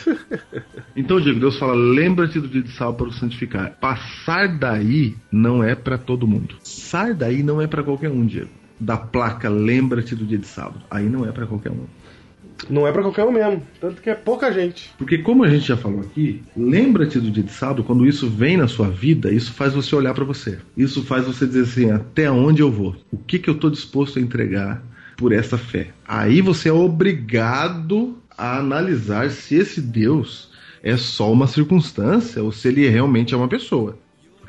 Então, 0.96 1.20
Diego, 1.20 1.40
Deus 1.40 1.58
fala: 1.58 1.74
lembra-te 1.74 2.40
do 2.40 2.48
dia 2.48 2.62
de 2.62 2.72
sábado 2.72 2.98
para 2.98 3.08
o 3.08 3.14
santificar. 3.14 3.78
Passar 3.80 4.48
daí 4.48 5.16
não 5.32 5.64
é 5.64 5.76
para 5.76 5.98
todo 5.98 6.28
mundo. 6.28 6.56
Passar 6.60 7.14
daí 7.14 7.44
não 7.44 7.62
é 7.62 7.68
para 7.68 7.84
qualquer 7.84 8.10
um, 8.10 8.26
Diego. 8.26 8.50
Da 8.80 8.98
placa, 8.98 9.48
lembra-te 9.48 10.16
do 10.16 10.26
dia 10.26 10.38
de 10.38 10.48
sábado. 10.48 10.82
Aí 10.90 11.08
não 11.08 11.26
é 11.26 11.32
para 11.32 11.46
qualquer 11.46 11.72
um. 11.72 11.86
Não 12.70 12.88
é 12.88 12.92
pra 12.92 13.02
qualquer 13.02 13.26
um 13.26 13.32
mesmo. 13.32 13.62
Tanto 13.80 14.02
que 14.02 14.10
é 14.10 14.16
pouca 14.16 14.52
gente. 14.52 14.92
Porque 14.98 15.18
como 15.18 15.44
a 15.44 15.50
gente 15.50 15.68
já 15.68 15.78
falou 15.78 16.02
aqui, 16.02 16.42
lembra-te 16.56 17.20
do 17.20 17.32
dia 17.32 17.44
de 17.44 17.52
sábado, 17.52 17.84
quando 17.84 18.06
isso 18.06 18.30
vem 18.30 18.58
na 18.58 18.68
sua 18.68 18.90
vida, 18.90 19.32
isso 19.32 19.54
faz 19.54 19.74
você 19.74 19.96
olhar 19.96 20.14
para 20.14 20.26
você. 20.26 20.60
Isso 20.76 21.04
faz 21.04 21.26
você 21.26 21.46
dizer 21.46 21.62
assim, 21.62 21.92
até 21.92 22.30
onde 22.30 22.62
eu 22.62 22.72
vou? 22.72 22.96
O 23.12 23.18
que, 23.18 23.40
que 23.40 23.50
eu 23.50 23.56
estou 23.56 23.70
disposto 23.70 24.20
a 24.20 24.22
entregar 24.22 24.84
por 25.18 25.32
essa 25.32 25.58
fé? 25.58 25.90
Aí 26.08 26.42
você 26.42 26.70
é 26.70 26.74
obrigado 26.74 28.18
a 28.38 28.58
analisar 28.58 29.30
se 29.30 29.56
esse 29.56 29.82
Deus 29.82 30.50
é 30.84 30.98
só 30.98 31.32
uma 31.32 31.48
circunstância 31.48 32.44
ou 32.44 32.52
se 32.52 32.68
ele 32.68 32.88
realmente 32.88 33.34
é 33.34 33.38
uma 33.38 33.48
pessoa. 33.48 33.98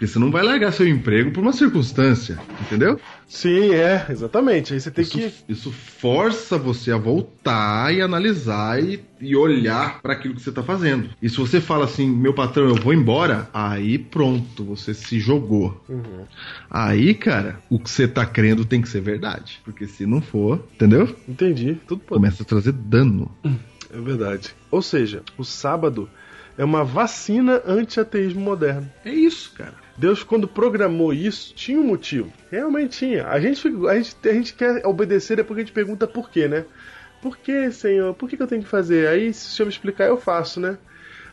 Porque 0.03 0.15
você 0.15 0.19
não 0.19 0.33
vai 0.33 0.43
largar 0.43 0.73
seu 0.73 0.89
emprego 0.89 1.31
por 1.31 1.43
uma 1.43 1.53
circunstância, 1.53 2.37
entendeu? 2.61 2.99
Sim, 3.29 3.73
é, 3.73 4.05
exatamente. 4.11 4.75
Aí 4.75 4.81
você 4.81 4.91
tem 4.91 5.05
Isso, 5.05 5.17
que. 5.17 5.33
isso 5.49 5.71
força 5.71 6.59
você 6.59 6.91
a 6.91 6.97
voltar 6.97 7.95
e 7.95 8.03
analisar 8.03 8.83
e, 8.83 9.01
e 9.21 9.37
olhar 9.37 10.03
para 10.03 10.15
aquilo 10.15 10.35
que 10.35 10.43
você 10.43 10.49
está 10.49 10.61
fazendo. 10.61 11.09
E 11.23 11.29
se 11.29 11.37
você 11.37 11.61
fala 11.61 11.85
assim, 11.85 12.11
meu 12.11 12.35
patrão, 12.35 12.67
eu 12.67 12.75
vou 12.75 12.93
embora, 12.93 13.49
aí 13.55 13.97
pronto, 13.97 14.65
você 14.65 14.93
se 14.93 15.21
jogou. 15.21 15.81
Uhum. 15.89 16.25
Aí, 16.69 17.15
cara, 17.15 17.61
o 17.71 17.79
que 17.79 17.89
você 17.89 18.09
tá 18.09 18.27
crendo 18.27 18.65
tem 18.65 18.83
que 18.83 18.89
ser 18.89 19.03
verdade. 19.03 19.61
Porque 19.65 19.87
se 19.87 20.05
não 20.05 20.21
for, 20.21 20.67
entendeu? 20.75 21.15
Entendi. 21.29 21.79
Tudo 21.87 22.01
pode. 22.01 22.21
Começa 22.21 22.43
a 22.43 22.47
trazer 22.47 22.73
dano. 22.73 23.31
É 23.45 24.01
verdade. 24.01 24.53
Ou 24.69 24.83
seja, 24.83 25.23
o 25.39 25.45
sábado 25.45 26.11
é 26.59 26.65
uma 26.65 26.83
vacina 26.83 27.63
anti-ateísmo 27.65 28.41
moderno. 28.41 28.91
É 29.05 29.13
isso, 29.13 29.53
cara. 29.57 29.82
Deus, 29.97 30.23
quando 30.23 30.49
programou 30.49 31.13
isso, 31.13 31.55
tinha 31.55 31.79
um 31.79 31.87
motivo. 31.87 32.33
Realmente 32.51 32.99
tinha. 32.99 33.27
A 33.27 33.39
gente, 33.39 33.67
a 33.89 33.95
gente, 33.95 34.17
a 34.29 34.33
gente 34.33 34.55
quer 34.55 34.87
obedecer 34.87 35.39
é 35.39 35.43
porque 35.43 35.61
a 35.63 35.65
gente 35.65 35.75
pergunta 35.75 36.07
por 36.07 36.31
quê, 36.31 36.49
né? 36.49 36.65
Por 37.21 37.37
que, 37.37 37.71
Senhor? 37.71 38.15
Por 38.15 38.29
que, 38.29 38.37
que 38.37 38.43
eu 38.43 38.47
tenho 38.47 38.63
que 38.63 38.69
fazer? 38.69 39.07
Aí, 39.07 39.33
se 39.33 39.47
o 39.47 39.51
Senhor 39.51 39.67
me 39.67 39.73
explicar, 39.73 40.07
eu 40.07 40.17
faço, 40.17 40.59
né? 40.59 40.79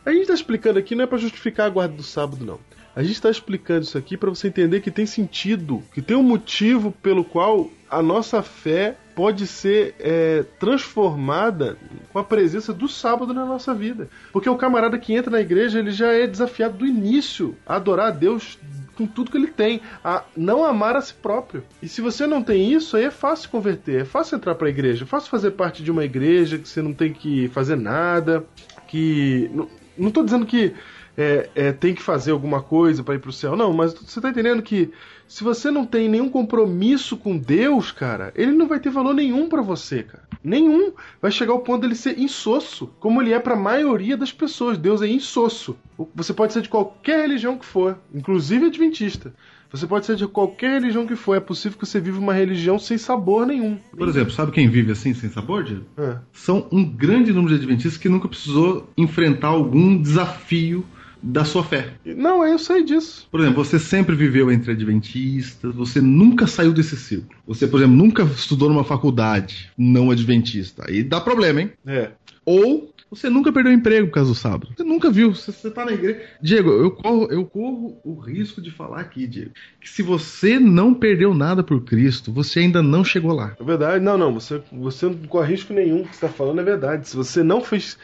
A 0.05 0.12
gente 0.12 0.22
está 0.22 0.34
explicando 0.34 0.80
aqui 0.80 0.95
não 0.95 1.03
é 1.03 1.07
para 1.07 1.18
justificar 1.18 1.68
a 1.68 1.70
guarda 1.70 1.95
do 1.95 2.03
sábado, 2.03 2.45
não. 2.45 2.60
A 2.96 3.02
gente 3.04 3.14
está 3.14 3.30
explicando 3.30 3.82
isso 3.82 3.98
aqui 3.98 4.18
para 4.18 4.30
você 4.30 4.48
entender 4.48 4.82
que 4.82 4.92
tem 4.92 5.06
sentido, 5.06 5.84
que 5.94 6.02
tem 6.02 6.18
um 6.18 6.24
motivo 6.24 6.92
pelo 6.92 7.24
qual 7.24 7.70
a 7.90 8.02
nossa 8.02 8.42
fé 8.42 8.96
pode 9.16 9.48
ser 9.48 9.96
é, 10.00 10.44
transformada 10.60 11.78
com 12.12 12.20
a 12.20 12.24
presença 12.24 12.74
do 12.74 12.88
sábado 12.88 13.34
na 13.34 13.46
nossa 13.46 13.74
vida. 13.74 14.10
Porque 14.32 14.50
o 14.50 14.56
camarada 14.56 14.98
que 14.98 15.14
entra 15.14 15.32
na 15.32 15.42
igreja, 15.42 15.80
ele 15.80 15.92
já 15.92 16.14
é 16.14 16.26
desafiado 16.26 16.78
do 16.78 16.86
início 16.86 17.56
a 17.66 17.76
adorar 17.76 18.08
a 18.08 18.12
Deus 18.12 18.58
com 18.96 19.08
tudo 19.08 19.32
que 19.32 19.38
ele 19.38 19.48
tem, 19.48 19.82
a 20.04 20.24
não 20.36 20.66
amar 20.66 20.96
a 20.96 21.02
si 21.02 21.14
próprio. 21.14 21.64
E 21.82 21.88
se 21.88 22.02
você 22.02 22.28
não 22.28 22.44
tem 22.44 22.74
isso, 22.74 22.98
aí 22.98 23.06
é 23.06 23.12
fácil 23.12 23.50
converter, 23.50 24.02
é 24.02 24.06
fácil 24.06 24.36
entrar 24.36 24.56
para 24.56 24.68
a 24.68 24.70
igreja, 24.70 25.06
é 25.06 25.08
fácil 25.08 25.30
fazer 25.30 25.52
parte 25.52 25.82
de 25.82 25.90
uma 25.90 26.04
igreja 26.04 26.58
que 26.58 26.68
você 26.68 26.82
não 26.82 26.94
tem 26.94 27.14
que 27.14 27.48
fazer 27.50 27.78
nada, 27.78 28.46
que 28.88 29.50
não, 29.98 30.12
tô 30.12 30.22
dizendo 30.22 30.46
que 30.46 30.74
é, 31.20 31.49
é, 31.53 31.72
tem 31.74 31.93
que 31.93 32.01
fazer 32.01 32.32
alguma 32.32 32.61
coisa 32.61 33.03
para 33.03 33.15
ir 33.15 33.20
pro 33.20 33.34
céu, 33.34 33.53
não, 33.53 33.74
mas 33.74 33.93
você 33.93 34.22
tá 34.22 34.30
entendendo 34.30 34.63
que 34.63 34.89
se 35.28 35.43
você 35.43 35.70
não 35.70 35.86
tem 35.86 36.07
nenhum 36.07 36.30
compromisso 36.30 37.17
com 37.17 37.38
Deus, 37.38 37.91
cara, 37.91 38.32
ele 38.38 38.53
não 38.53 38.70
vai 38.70 38.80
ter 38.80 38.89
valor 38.89 39.13
nenhum 39.13 39.49
para 39.49 39.61
você, 39.61 40.01
cara. 40.01 40.24
Nenhum. 40.41 40.93
Vai 41.22 41.30
chegar 41.30 41.51
ao 41.51 41.59
ponto 41.59 41.82
dele 41.82 41.93
ser 41.93 42.17
insosso, 42.17 42.88
como 43.01 43.22
ele 43.22 43.34
é 43.34 43.39
para 43.39 43.53
a 43.53 43.59
maioria 43.59 44.15
das 44.15 44.32
pessoas. 44.32 44.78
Deus 44.78 45.01
é 45.01 45.07
insosso. 45.07 45.78
Você 46.15 46.34
pode 46.34 46.53
ser 46.53 46.61
de 46.61 46.70
qualquer 46.70 47.24
religião 47.24 47.57
que 47.57 47.65
for, 47.65 47.99
inclusive 48.15 48.67
adventista. 48.67 49.34
Você 49.72 49.86
pode 49.86 50.05
ser 50.05 50.15
de 50.15 50.26
qualquer 50.26 50.80
religião 50.80 51.05
que 51.05 51.17
for. 51.17 51.36
É 51.36 51.41
possível 51.41 51.78
que 51.78 51.86
você 51.86 51.99
viva 51.99 52.17
uma 52.17 52.34
religião 52.34 52.80
sem 52.80 52.97
sabor 52.97 53.45
nenhum. 53.45 53.78
Por 53.95 54.07
exemplo, 54.07 54.32
sabe 54.32 54.53
quem 54.53 54.70
vive 54.70 54.93
assim, 54.93 55.13
sem 55.13 55.30
sabor, 55.30 55.65
Diego? 55.65 55.84
É. 55.97 56.17
São 56.32 56.65
um 56.72 56.84
grande 56.84 57.34
número 57.34 57.53
de 57.53 57.61
adventistas 57.61 57.97
que 57.97 58.09
nunca 58.09 58.30
precisou 58.30 58.89
enfrentar 58.97 59.49
algum 59.49 60.01
desafio 60.01 60.86
da 61.22 61.43
sua 61.43 61.63
fé. 61.63 61.93
Não, 62.05 62.45
eu 62.45 62.57
sei 62.57 62.84
disso. 62.84 63.28
Por 63.30 63.39
exemplo, 63.39 63.63
você 63.63 63.78
sempre 63.78 64.15
viveu 64.15 64.51
entre 64.51 64.72
adventistas, 64.72 65.76
você 65.76 66.01
nunca 66.01 66.47
saiu 66.47 66.72
desse 66.72 66.95
círculo. 66.95 67.39
Você, 67.47 67.67
por 67.67 67.80
exemplo, 67.80 67.95
nunca 67.95 68.24
estudou 68.24 68.70
numa 68.70 68.84
faculdade 68.84 69.72
não 69.78 70.11
adventista. 70.11 70.86
Aí 70.88 71.03
dá 71.03 71.20
problema, 71.20 71.61
hein? 71.61 71.72
É. 71.86 72.11
Ou 72.45 72.89
você 73.10 73.30
nunca 73.30 73.51
perdeu 73.51 73.74
emprego 73.74 74.07
por 74.07 74.14
causa 74.14 74.30
do 74.30 74.36
sábado. 74.36 74.70
Você 74.76 74.84
nunca 74.84 75.10
viu. 75.10 75.34
Você, 75.34 75.51
você 75.51 75.72
tá 75.72 75.84
na 75.84 75.93
igreja. 75.93 76.22
Diego, 76.41 76.70
eu 76.70 76.91
corro, 76.91 77.28
eu 77.32 77.45
corro 77.45 77.99
o 78.03 78.20
risco 78.20 78.62
de 78.62 78.72
falar 78.72 78.99
aqui, 78.99 79.26
Diego, 79.26 79.51
que 79.82 79.89
se 79.89 80.01
você 80.03 80.60
não 80.60 80.93
perdeu 80.93 81.34
nada 81.34 81.64
por 81.64 81.84
Cristo, 81.84 82.32
você 82.32 82.60
ainda 82.60 82.82
não 82.82 83.03
chegou 83.03 83.34
lá. 83.34 83.55
É 83.60 83.64
verdade. 83.64 84.03
Não, 84.03 84.18
não. 84.18 84.34
Você, 84.34 84.62
você 84.72 85.07
não 85.07 85.16
corre 85.28 85.51
risco 85.51 85.74
nenhum. 85.74 86.01
O 86.01 86.03
que 86.03 86.16
você 86.16 86.26
está 86.26 86.30
falando 86.30 86.62
é 86.62 86.64
verdade. 86.64 87.07
Se 87.07 87.16
você 87.16 87.41
não 87.43 87.62
fez. 87.62 87.97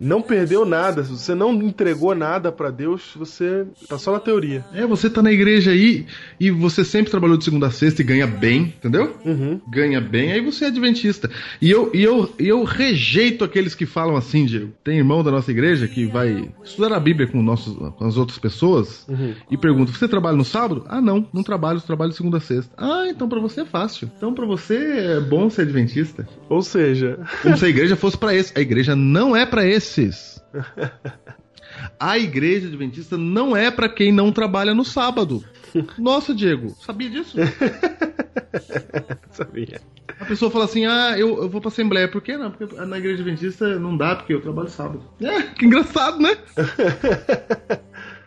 Não 0.00 0.20
perdeu 0.20 0.64
nada, 0.64 1.04
se 1.04 1.10
você 1.10 1.34
não 1.36 1.52
entregou 1.52 2.14
nada 2.16 2.50
para 2.50 2.70
Deus, 2.70 3.12
você 3.14 3.64
tá 3.88 3.96
só 3.96 4.12
na 4.12 4.18
teoria. 4.18 4.64
É, 4.74 4.84
você 4.84 5.08
tá 5.08 5.22
na 5.22 5.30
igreja 5.30 5.70
aí 5.70 6.04
e 6.40 6.50
você 6.50 6.84
sempre 6.84 7.12
trabalhou 7.12 7.36
de 7.36 7.44
segunda 7.44 7.68
a 7.68 7.70
sexta 7.70 8.02
e 8.02 8.04
ganha 8.04 8.26
bem, 8.26 8.74
entendeu? 8.76 9.16
Uhum. 9.24 9.60
Ganha 9.68 10.00
bem, 10.00 10.32
aí 10.32 10.40
você 10.40 10.64
é 10.64 10.68
adventista. 10.68 11.30
E 11.62 11.70
eu, 11.70 11.92
e 11.94 12.02
eu, 12.02 12.34
e 12.40 12.48
eu 12.48 12.64
rejeito 12.64 13.44
aqueles 13.44 13.74
que 13.74 13.86
falam 13.86 14.16
assim, 14.16 14.43
Diego. 14.46 14.72
Tem 14.82 14.98
irmão 14.98 15.22
da 15.22 15.30
nossa 15.30 15.50
igreja 15.50 15.86
que 15.88 16.06
vai 16.06 16.50
estudar 16.62 16.92
a 16.92 17.00
Bíblia 17.00 17.26
com, 17.26 17.42
nossos, 17.42 17.74
com 17.76 18.04
as 18.04 18.16
outras 18.16 18.38
pessoas 18.38 19.06
Uhum. 19.08 19.34
e 19.50 19.56
pergunta: 19.56 19.92
Você 19.92 20.06
trabalha 20.08 20.36
no 20.36 20.44
sábado? 20.44 20.84
Ah, 20.88 21.00
não, 21.00 21.26
não 21.32 21.42
trabalho, 21.42 21.80
trabalho 21.80 22.12
segunda 22.12 22.38
a 22.38 22.40
sexta. 22.40 22.72
Ah, 22.76 23.06
então 23.08 23.28
pra 23.28 23.40
você 23.40 23.62
é 23.62 23.64
fácil. 23.64 24.10
Então 24.16 24.32
pra 24.34 24.46
você 24.46 24.76
é 24.76 25.20
bom 25.20 25.48
ser 25.50 25.62
adventista. 25.62 26.28
Ou 26.48 26.62
seja, 26.62 27.18
Como 27.42 27.56
se 27.56 27.64
a 27.64 27.68
igreja 27.68 27.96
fosse 27.96 28.16
pra 28.18 28.34
esse. 28.34 28.52
A 28.56 28.60
igreja 28.60 28.94
não 28.96 29.34
é 29.36 29.44
pra 29.46 29.66
esses. 29.66 30.42
A 31.98 32.18
igreja 32.18 32.68
adventista 32.68 33.16
não 33.18 33.56
é 33.56 33.70
pra 33.70 33.88
quem 33.88 34.12
não 34.12 34.30
trabalha 34.30 34.74
no 34.74 34.84
sábado. 34.84 35.42
Nossa, 35.98 36.34
Diego, 36.34 36.70
sabia 36.80 37.10
disso? 37.10 37.36
sabia. 39.30 39.80
A 40.20 40.24
pessoa 40.24 40.50
fala 40.50 40.64
assim: 40.64 40.84
ah, 40.86 41.18
eu, 41.18 41.42
eu 41.42 41.48
vou 41.48 41.60
pra 41.60 41.68
Assembleia. 41.68 42.08
Por 42.08 42.22
que 42.22 42.36
não? 42.36 42.50
Porque 42.50 42.74
na 42.74 42.98
igreja 42.98 43.22
adventista 43.22 43.78
não 43.78 43.96
dá, 43.96 44.16
porque 44.16 44.32
eu 44.32 44.40
trabalho 44.40 44.68
sábado. 44.68 45.02
É, 45.20 45.42
que 45.42 45.66
engraçado, 45.66 46.20
né? 46.20 46.36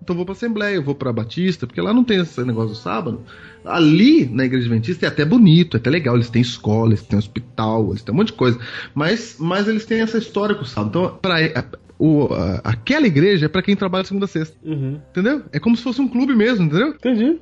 Então 0.07 0.13
eu 0.13 0.19
vou 0.19 0.25
pra 0.25 0.31
Assembleia, 0.31 0.75
eu 0.75 0.81
vou 0.81 0.95
pra 0.95 1.11
Batista, 1.11 1.67
porque 1.67 1.81
lá 1.81 1.93
não 1.93 2.01
tem 2.01 2.21
esse 2.21 2.41
negócio 2.45 2.69
do 2.69 2.75
sábado. 2.77 3.25
Ali, 3.65 4.25
na 4.25 4.45
igreja 4.45 4.65
adventista, 4.65 5.05
é 5.05 5.09
até 5.09 5.25
bonito, 5.25 5.75
é 5.75 5.79
até 5.81 5.89
legal. 5.89 6.15
Eles 6.15 6.29
têm 6.29 6.41
escola, 6.41 6.91
eles 6.91 7.01
têm 7.01 7.19
hospital, 7.19 7.89
eles 7.89 8.03
têm 8.03 8.15
um 8.15 8.17
monte 8.17 8.27
de 8.27 8.33
coisa. 8.33 8.57
Mas, 8.95 9.35
mas 9.37 9.67
eles 9.67 9.85
têm 9.85 9.99
essa 9.99 10.17
história 10.17 10.55
com 10.55 10.61
o 10.61 10.65
sábado. 10.65 10.89
Então, 10.91 11.19
pra, 11.21 11.35
o, 11.99 12.27
a- 12.33 12.61
aquela 12.63 13.07
igreja 13.07 13.45
é 13.45 13.49
pra 13.49 13.61
quem 13.61 13.75
trabalha 13.75 14.03
segunda 14.05 14.25
a 14.25 14.27
sexta. 14.27 14.55
Uhum. 14.63 14.99
Entendeu? 15.11 15.43
É 15.51 15.59
como 15.59 15.75
se 15.75 15.83
fosse 15.83 16.01
um 16.01 16.07
clube 16.07 16.35
mesmo, 16.35 16.65
entendeu? 16.65 16.89
Entendi. 16.89 17.37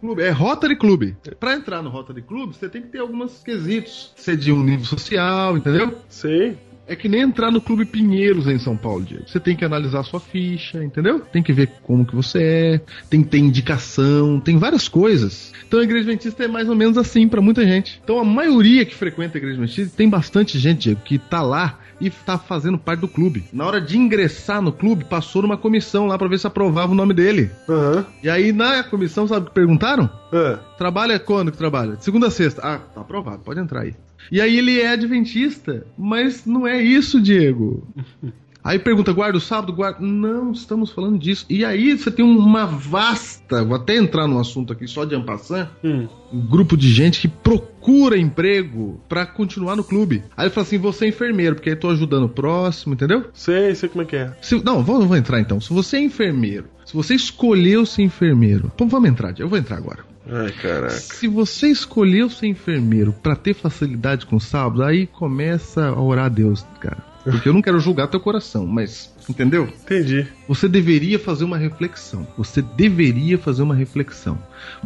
clube, 0.00 0.22
é 0.22 0.30
Rotary 0.30 0.76
Clube. 0.76 1.16
Pra 1.40 1.54
entrar 1.54 1.82
no 1.82 1.90
Rotary 1.90 2.22
Clube, 2.22 2.54
você 2.54 2.68
tem 2.68 2.82
que 2.82 2.88
ter 2.88 2.98
alguns 2.98 3.42
quesitos. 3.42 4.12
Ser 4.16 4.36
de 4.36 4.52
um 4.52 4.62
nível 4.62 4.84
social, 4.84 5.56
entendeu? 5.56 5.94
Sei. 6.08 6.56
É 6.88 6.94
que 6.94 7.08
nem 7.08 7.22
entrar 7.22 7.50
no 7.50 7.60
Clube 7.60 7.84
Pinheiros 7.84 8.46
em 8.46 8.60
São 8.60 8.76
Paulo, 8.76 9.02
Diego. 9.02 9.24
Você 9.26 9.40
tem 9.40 9.56
que 9.56 9.64
analisar 9.64 9.98
a 9.98 10.04
sua 10.04 10.20
ficha, 10.20 10.84
entendeu? 10.84 11.18
Tem 11.18 11.42
que 11.42 11.52
ver 11.52 11.68
como 11.82 12.06
que 12.06 12.14
você 12.14 12.38
é, 12.40 12.80
tem 13.10 13.24
que 13.24 13.28
ter 13.28 13.38
indicação, 13.38 14.38
tem 14.38 14.56
várias 14.56 14.86
coisas. 14.88 15.52
Então 15.66 15.80
a 15.80 15.82
Igreja 15.82 16.02
Adventista 16.04 16.44
é 16.44 16.48
mais 16.48 16.68
ou 16.68 16.76
menos 16.76 16.96
assim 16.96 17.26
pra 17.26 17.40
muita 17.40 17.66
gente. 17.66 18.00
Então 18.04 18.20
a 18.20 18.24
maioria 18.24 18.84
que 18.84 18.94
frequenta 18.94 19.36
a 19.36 19.38
Igreja 19.40 19.56
Adventista, 19.60 19.96
tem 19.96 20.08
bastante 20.08 20.60
gente, 20.60 20.82
Diego, 20.82 21.00
que 21.04 21.18
tá 21.18 21.42
lá 21.42 21.80
e 22.00 22.10
tá 22.10 22.38
fazendo 22.38 22.78
parte 22.78 23.00
do 23.00 23.08
clube. 23.08 23.44
Na 23.52 23.66
hora 23.66 23.80
de 23.80 23.96
ingressar 23.96 24.60
no 24.60 24.72
clube, 24.72 25.04
passou 25.04 25.42
numa 25.42 25.56
comissão 25.56 26.06
lá 26.06 26.18
pra 26.18 26.28
ver 26.28 26.38
se 26.38 26.46
aprovava 26.46 26.92
o 26.92 26.94
nome 26.94 27.14
dele. 27.14 27.50
Aham. 27.68 28.06
E 28.22 28.28
aí 28.28 28.52
na 28.52 28.82
comissão, 28.84 29.26
sabe 29.26 29.46
o 29.46 29.48
que 29.48 29.54
perguntaram? 29.54 30.08
É. 30.32 30.58
Trabalha 30.76 31.18
quando 31.18 31.52
que 31.52 31.58
trabalha? 31.58 31.96
De 31.96 32.04
segunda 32.04 32.28
a 32.28 32.30
sexta. 32.30 32.60
Ah, 32.62 32.78
tá 32.78 33.00
aprovado, 33.00 33.42
pode 33.42 33.60
entrar 33.60 33.82
aí. 33.82 33.94
E 34.30 34.40
aí 34.40 34.58
ele 34.58 34.80
é 34.80 34.88
adventista, 34.88 35.86
mas 35.96 36.44
não 36.44 36.66
é 36.66 36.80
isso, 36.82 37.20
Diego. 37.20 37.86
Aí 38.66 38.78
pergunta, 38.80 39.12
guarda 39.12 39.38
o 39.38 39.40
sábado? 39.40 39.72
Guarda. 39.72 39.98
Não, 40.00 40.50
estamos 40.50 40.90
falando 40.90 41.18
disso. 41.18 41.46
E 41.48 41.64
aí 41.64 41.96
você 41.96 42.10
tem 42.10 42.24
uma 42.24 42.66
vasta, 42.66 43.64
vou 43.64 43.76
até 43.76 43.96
entrar 43.96 44.26
num 44.26 44.38
assunto 44.40 44.72
aqui 44.72 44.88
só 44.88 45.04
de 45.04 45.14
ampassant, 45.14 45.68
Hum. 45.84 46.08
um 46.32 46.40
grupo 46.40 46.76
de 46.76 46.90
gente 46.90 47.20
que 47.20 47.28
procura 47.28 48.18
emprego 48.18 49.00
pra 49.08 49.24
continuar 49.24 49.76
no 49.76 49.84
clube. 49.84 50.24
Aí 50.36 50.46
ele 50.46 50.50
fala 50.54 50.66
assim, 50.66 50.78
você 50.78 51.04
é 51.04 51.08
enfermeiro, 51.08 51.54
porque 51.54 51.70
aí 51.70 51.76
tô 51.76 51.88
ajudando 51.88 52.24
o 52.24 52.28
próximo, 52.28 52.94
entendeu? 52.94 53.26
Sei, 53.32 53.74
sei 53.74 53.88
como 53.88 54.02
é 54.02 54.04
que 54.04 54.16
é. 54.16 54.32
Se- 54.42 54.62
não, 54.64 54.82
vou, 54.82 55.00
vou 55.06 55.16
entrar 55.16 55.40
então. 55.40 55.60
Se 55.60 55.72
você 55.72 55.98
é 55.98 56.00
enfermeiro, 56.00 56.64
se 56.84 56.92
você 56.94 57.14
escolheu 57.14 57.86
ser 57.86 58.02
enfermeiro, 58.02 58.70
então 58.74 58.88
vamos 58.88 59.08
entrar, 59.08 59.32
eu 59.38 59.48
vou 59.48 59.58
entrar 59.58 59.76
agora. 59.76 60.04
Ai, 60.28 60.50
caraca. 60.50 60.90
Se 60.90 61.28
você 61.28 61.68
escolheu 61.68 62.28
ser 62.28 62.48
enfermeiro 62.48 63.12
pra 63.22 63.36
ter 63.36 63.54
facilidade 63.54 64.26
com 64.26 64.36
o 64.36 64.40
sábado, 64.40 64.82
aí 64.82 65.06
começa 65.06 65.86
a 65.86 66.00
orar 66.02 66.24
a 66.24 66.28
Deus, 66.28 66.66
cara. 66.80 67.14
Porque 67.30 67.48
eu 67.48 67.52
não 67.52 67.60
quero 67.60 67.80
julgar 67.80 68.06
teu 68.06 68.20
coração, 68.20 68.66
mas 68.66 69.12
entendeu? 69.28 69.64
Entendi. 69.64 70.26
Você 70.46 70.68
deveria 70.68 71.18
fazer 71.18 71.44
uma 71.44 71.58
reflexão. 71.58 72.26
Você 72.38 72.62
deveria 72.62 73.36
fazer 73.36 73.62
uma 73.62 73.74
reflexão. 73.74 74.38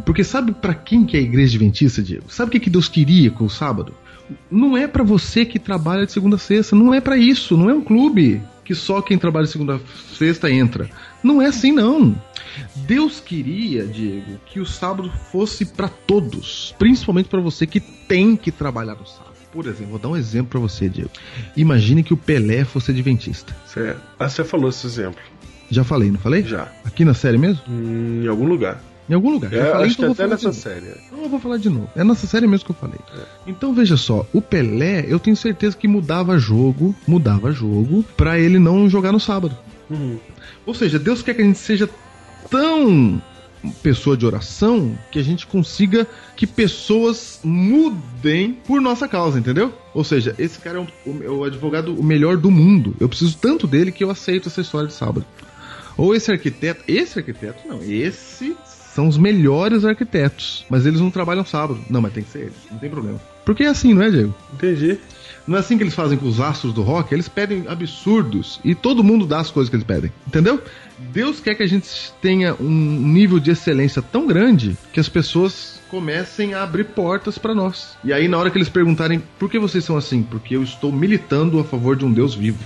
Porque 0.03 0.23
sabe 0.23 0.51
pra 0.51 0.73
quem 0.73 1.05
que 1.05 1.15
é 1.15 1.19
a 1.19 1.23
igreja 1.23 1.55
adventista, 1.55 2.01
Diego? 2.01 2.25
Sabe 2.29 2.49
o 2.49 2.51
que, 2.51 2.59
que 2.59 2.69
Deus 2.69 2.89
queria 2.89 3.29
com 3.29 3.45
o 3.45 3.49
sábado? 3.49 3.93
Não 4.49 4.75
é 4.75 4.87
pra 4.87 5.03
você 5.03 5.45
que 5.45 5.59
trabalha 5.59 6.05
de 6.05 6.11
segunda 6.11 6.37
a 6.37 6.39
sexta, 6.39 6.75
não 6.75 6.93
é 6.93 6.99
pra 6.99 7.17
isso, 7.17 7.55
não 7.55 7.69
é 7.69 7.73
um 7.73 7.81
clube 7.81 8.41
que 8.63 8.73
só 8.73 9.01
quem 9.01 9.17
trabalha 9.17 9.45
de 9.45 9.51
segunda 9.51 9.75
a 9.75 10.15
sexta 10.15 10.49
entra. 10.49 10.89
Não 11.21 11.41
é 11.41 11.47
assim 11.47 11.71
não. 11.71 12.15
Deus 12.75 13.19
queria, 13.19 13.85
Diego, 13.85 14.39
que 14.45 14.59
o 14.59 14.65
sábado 14.65 15.11
fosse 15.31 15.65
pra 15.65 15.87
todos, 15.87 16.73
principalmente 16.79 17.29
pra 17.29 17.41
você 17.41 17.67
que 17.67 17.79
tem 17.79 18.35
que 18.35 18.51
trabalhar 18.51 18.95
no 18.95 19.05
sábado. 19.05 19.30
Por 19.51 19.65
exemplo, 19.65 19.87
vou 19.87 19.99
dar 19.99 20.09
um 20.09 20.17
exemplo 20.17 20.47
pra 20.51 20.59
você, 20.59 20.87
Diego. 20.87 21.09
Imagine 21.57 22.03
que 22.03 22.13
o 22.13 22.17
Pelé 22.17 22.63
fosse 22.63 22.91
adventista. 22.91 23.55
Ah, 24.19 24.29
você 24.29 24.43
falou 24.43 24.69
esse 24.69 24.85
exemplo. 24.87 25.19
Já 25.69 25.83
falei, 25.83 26.11
não 26.11 26.19
falei? 26.19 26.43
Já. 26.43 26.67
Aqui 26.83 27.03
na 27.05 27.13
série 27.13 27.37
mesmo? 27.37 27.61
Hum, 27.69 28.21
em 28.23 28.27
algum 28.27 28.45
lugar. 28.45 28.81
Em 29.09 29.13
algum 29.13 29.29
lugar. 29.31 29.51
Já 29.51 29.57
É, 29.57 29.71
falei, 29.71 29.87
acho 29.87 29.95
que 29.95 30.01
então 30.03 30.13
vou 30.13 30.25
até 30.25 30.33
nessa 30.33 30.53
série. 30.53 30.85
Então 31.07 31.23
eu 31.23 31.29
vou 31.29 31.39
falar 31.39 31.57
de 31.57 31.69
novo. 31.69 31.89
É 31.95 32.03
nessa 32.03 32.27
série 32.27 32.47
mesmo 32.47 32.65
que 32.65 32.71
eu 32.71 32.75
falei. 32.75 32.99
Então 33.45 33.73
veja 33.73 33.97
só, 33.97 34.25
o 34.33 34.41
Pelé, 34.41 35.05
eu 35.07 35.19
tenho 35.19 35.35
certeza 35.35 35.75
que 35.75 35.87
mudava 35.87 36.37
jogo, 36.37 36.95
mudava 37.07 37.51
jogo 37.51 38.05
pra 38.15 38.39
ele 38.39 38.59
não 38.59 38.89
jogar 38.89 39.11
no 39.11 39.19
sábado. 39.19 39.57
Uhum. 39.89 40.17
Ou 40.65 40.73
seja, 40.73 40.97
Deus 40.97 41.21
quer 41.21 41.33
que 41.33 41.41
a 41.41 41.45
gente 41.45 41.59
seja 41.59 41.89
tão 42.49 43.21
pessoa 43.83 44.17
de 44.17 44.25
oração 44.25 44.97
que 45.11 45.19
a 45.19 45.23
gente 45.23 45.45
consiga 45.45 46.07
que 46.35 46.47
pessoas 46.47 47.39
mudem 47.43 48.53
por 48.53 48.81
nossa 48.81 49.07
causa, 49.07 49.37
entendeu? 49.39 49.73
Ou 49.93 50.03
seja, 50.03 50.33
esse 50.39 50.59
cara 50.59 50.77
é, 50.79 50.81
um- 50.81 50.87
o, 51.11 51.23
é 51.23 51.29
o 51.29 51.43
advogado 51.43 51.93
o 51.93 52.03
melhor 52.03 52.37
do 52.37 52.49
mundo. 52.49 52.95
Eu 52.99 53.07
preciso 53.07 53.37
tanto 53.37 53.67
dele 53.67 53.91
que 53.91 54.03
eu 54.03 54.09
aceito 54.09 54.49
essa 54.49 54.61
história 54.61 54.87
de 54.87 54.93
sábado. 54.93 55.25
Ou 55.97 56.15
esse 56.15 56.31
arquiteto, 56.31 56.83
esse 56.87 57.19
arquiteto 57.19 57.67
não, 57.67 57.81
esse 57.83 58.55
são 58.95 59.07
os 59.07 59.17
melhores 59.17 59.85
arquitetos, 59.85 60.65
mas 60.69 60.85
eles 60.85 60.99
não 60.99 61.11
trabalham 61.11 61.45
sábado. 61.45 61.79
Não, 61.89 62.01
mas 62.01 62.13
tem 62.13 62.23
que 62.23 62.29
ser 62.31 62.39
eles, 62.39 62.53
não 62.71 62.77
tem 62.79 62.89
problema. 62.89 63.19
Porque 63.45 63.63
é 63.63 63.67
assim, 63.67 63.93
não 63.93 64.01
é, 64.01 64.09
Diego? 64.09 64.33
Entendi. 64.53 64.97
Não 65.47 65.57
é 65.57 65.59
assim 65.59 65.77
que 65.77 65.83
eles 65.83 65.93
fazem 65.93 66.17
com 66.17 66.27
os 66.27 66.39
astros 66.39 66.73
do 66.73 66.81
rock? 66.81 67.13
Eles 67.13 67.27
pedem 67.27 67.65
absurdos 67.67 68.59
e 68.63 68.75
todo 68.75 69.03
mundo 69.03 69.25
dá 69.25 69.39
as 69.39 69.49
coisas 69.49 69.69
que 69.69 69.75
eles 69.75 69.85
pedem. 69.85 70.11
Entendeu? 70.27 70.61
Deus 70.97 71.39
quer 71.39 71.55
que 71.55 71.63
a 71.63 71.67
gente 71.67 72.13
tenha 72.21 72.55
um 72.59 72.69
nível 72.69 73.39
de 73.39 73.51
excelência 73.51 74.01
tão 74.01 74.27
grande 74.27 74.77
que 74.93 74.99
as 74.99 75.09
pessoas 75.09 75.81
comecem 75.89 76.53
a 76.53 76.63
abrir 76.63 76.85
portas 76.85 77.37
pra 77.37 77.53
nós. 77.53 77.97
E 78.03 78.13
aí, 78.13 78.27
na 78.27 78.37
hora 78.37 78.49
que 78.49 78.57
eles 78.57 78.69
perguntarem 78.69 79.21
por 79.37 79.49
que 79.49 79.59
vocês 79.59 79.83
são 79.83 79.97
assim, 79.97 80.23
porque 80.23 80.55
eu 80.55 80.63
estou 80.63 80.91
militando 80.91 81.59
a 81.59 81.63
favor 81.63 81.95
de 81.95 82.05
um 82.05 82.13
Deus 82.13 82.33
vivo. 82.33 82.63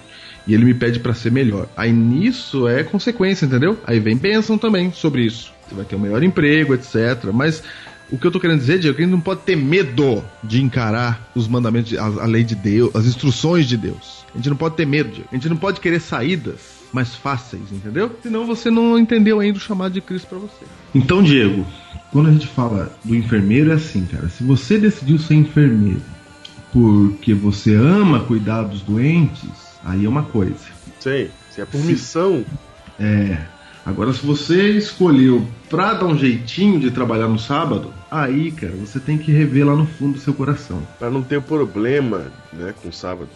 E 0.47 0.53
ele 0.53 0.63
me 0.63 0.75
pede 0.75 0.99
pra 0.99 1.13
ser 1.15 1.31
melhor. 1.31 1.67
Aí 1.75 1.91
nisso 1.91 2.67
é 2.67 2.83
consequência, 2.83 3.47
entendeu? 3.47 3.79
Aí 3.83 3.99
vem 3.99 4.15
bênção 4.15 4.59
também 4.59 4.91
sobre 4.91 5.23
isso. 5.23 5.51
Você 5.67 5.73
vai 5.73 5.85
ter 5.85 5.95
um 5.95 5.99
melhor 5.99 6.21
emprego, 6.21 6.75
etc. 6.75 7.31
Mas 7.33 7.63
o 8.11 8.17
que 8.17 8.25
eu 8.27 8.31
tô 8.31 8.39
querendo 8.39 8.59
dizer, 8.59 8.79
Diego, 8.79 8.93
é 8.93 8.97
que 8.97 9.01
a 9.03 9.05
gente 9.05 9.13
não 9.15 9.21
pode 9.21 9.41
ter 9.41 9.55
medo 9.55 10.23
de 10.43 10.61
encarar 10.61 11.29
os 11.35 11.47
mandamentos, 11.47 11.89
de- 11.89 11.97
a, 11.97 12.03
a 12.05 12.25
lei 12.25 12.43
de 12.43 12.55
Deus, 12.55 12.95
as 12.95 13.05
instruções 13.05 13.65
de 13.67 13.77
Deus. 13.77 14.23
A 14.33 14.37
gente 14.37 14.49
não 14.49 14.57
pode 14.57 14.75
ter 14.75 14.85
medo, 14.85 15.09
Diego. 15.09 15.29
A 15.31 15.35
gente 15.35 15.49
não 15.49 15.57
pode 15.57 15.79
querer 15.79 15.99
saídas 15.99 16.75
mais 16.93 17.15
fáceis, 17.15 17.63
entendeu? 17.71 18.15
Senão 18.23 18.45
você 18.45 18.69
não 18.71 18.97
entendeu 18.97 19.39
ainda 19.39 19.57
o 19.57 19.61
chamado 19.61 19.91
de 19.93 20.01
Cristo 20.01 20.27
pra 20.27 20.37
você. 20.37 20.65
Então, 20.93 21.21
Diego, 21.23 21.65
quando 22.11 22.29
a 22.29 22.31
gente 22.31 22.47
fala 22.47 22.95
do 23.03 23.15
enfermeiro, 23.15 23.71
é 23.71 23.73
assim, 23.75 24.05
cara. 24.05 24.29
Se 24.29 24.43
você 24.43 24.77
decidiu 24.77 25.17
ser 25.17 25.35
enfermeiro 25.35 26.01
porque 26.71 27.33
você 27.33 27.73
ama 27.75 28.19
cuidar 28.21 28.63
dos 28.63 28.81
doentes, 28.81 29.49
aí 29.83 30.05
é 30.05 30.09
uma 30.09 30.23
coisa. 30.23 30.55
Sei. 30.99 31.31
Se 31.51 31.61
é 31.61 31.65
por 31.65 31.81
missão. 31.83 32.45
É. 32.99 33.37
Agora, 33.85 34.11
se 34.13 34.25
você 34.25 34.71
escolheu 34.71 35.45
pra 35.69 35.93
dar 35.93 36.05
um 36.05 36.17
jeitinho 36.17 36.79
de 36.79 36.89
trabalhar 36.89 37.27
no 37.27 37.37
sábado, 37.37 37.93
aí, 38.09 38.51
cara, 38.51 38.73
você 38.73 38.99
tem 38.99 39.17
que 39.17 39.31
rever 39.31 39.65
lá 39.65 39.75
no 39.75 39.85
fundo 39.85 40.13
do 40.13 40.19
seu 40.19 40.33
coração. 40.33 40.81
Pra 40.97 41.09
não 41.09 41.21
ter 41.21 41.39
problema, 41.41 42.23
né, 42.51 42.73
com 42.81 42.91
sábado. 42.91 43.29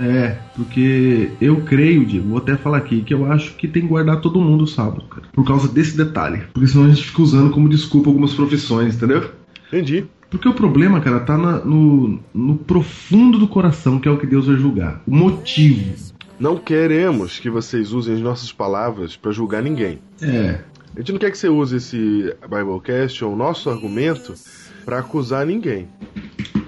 É, 0.00 0.36
porque 0.56 1.30
eu 1.40 1.60
creio, 1.62 2.04
Diego, 2.04 2.28
vou 2.30 2.38
até 2.38 2.56
falar 2.56 2.78
aqui, 2.78 3.02
que 3.02 3.14
eu 3.14 3.30
acho 3.30 3.54
que 3.54 3.68
tem 3.68 3.82
que 3.82 3.88
guardar 3.88 4.20
todo 4.20 4.40
mundo 4.40 4.66
sábado, 4.66 5.04
cara. 5.08 5.22
Por 5.32 5.44
causa 5.46 5.68
desse 5.68 5.96
detalhe. 5.96 6.42
Porque 6.52 6.66
senão 6.68 6.86
a 6.86 6.88
gente 6.88 7.04
fica 7.04 7.22
usando 7.22 7.50
como 7.50 7.68
desculpa 7.68 8.08
algumas 8.10 8.34
profissões, 8.34 8.96
entendeu? 8.96 9.30
Entendi. 9.68 10.04
Porque 10.30 10.48
o 10.48 10.54
problema, 10.54 10.98
cara, 11.00 11.20
tá 11.20 11.36
na- 11.36 11.58
no, 11.62 12.18
no 12.34 12.56
profundo 12.56 13.38
do 13.38 13.46
coração, 13.46 13.98
que 13.98 14.08
é 14.08 14.10
o 14.10 14.16
que 14.16 14.26
Deus 14.26 14.46
vai 14.46 14.56
julgar. 14.56 15.02
O 15.06 15.14
motivo. 15.14 15.94
Não 16.42 16.56
queremos 16.56 17.38
que 17.38 17.48
vocês 17.48 17.92
usem 17.92 18.16
as 18.16 18.20
nossas 18.20 18.50
palavras 18.50 19.14
pra 19.14 19.30
julgar 19.30 19.62
ninguém. 19.62 20.00
É. 20.20 20.58
A 20.92 20.98
gente 20.98 21.12
não 21.12 21.18
quer 21.20 21.30
que 21.30 21.38
você 21.38 21.48
use 21.48 21.76
esse 21.76 22.34
Biblecast 22.42 23.24
ou 23.24 23.32
o 23.32 23.36
nosso 23.36 23.70
argumento 23.70 24.34
pra 24.84 24.98
acusar 24.98 25.46
ninguém. 25.46 25.86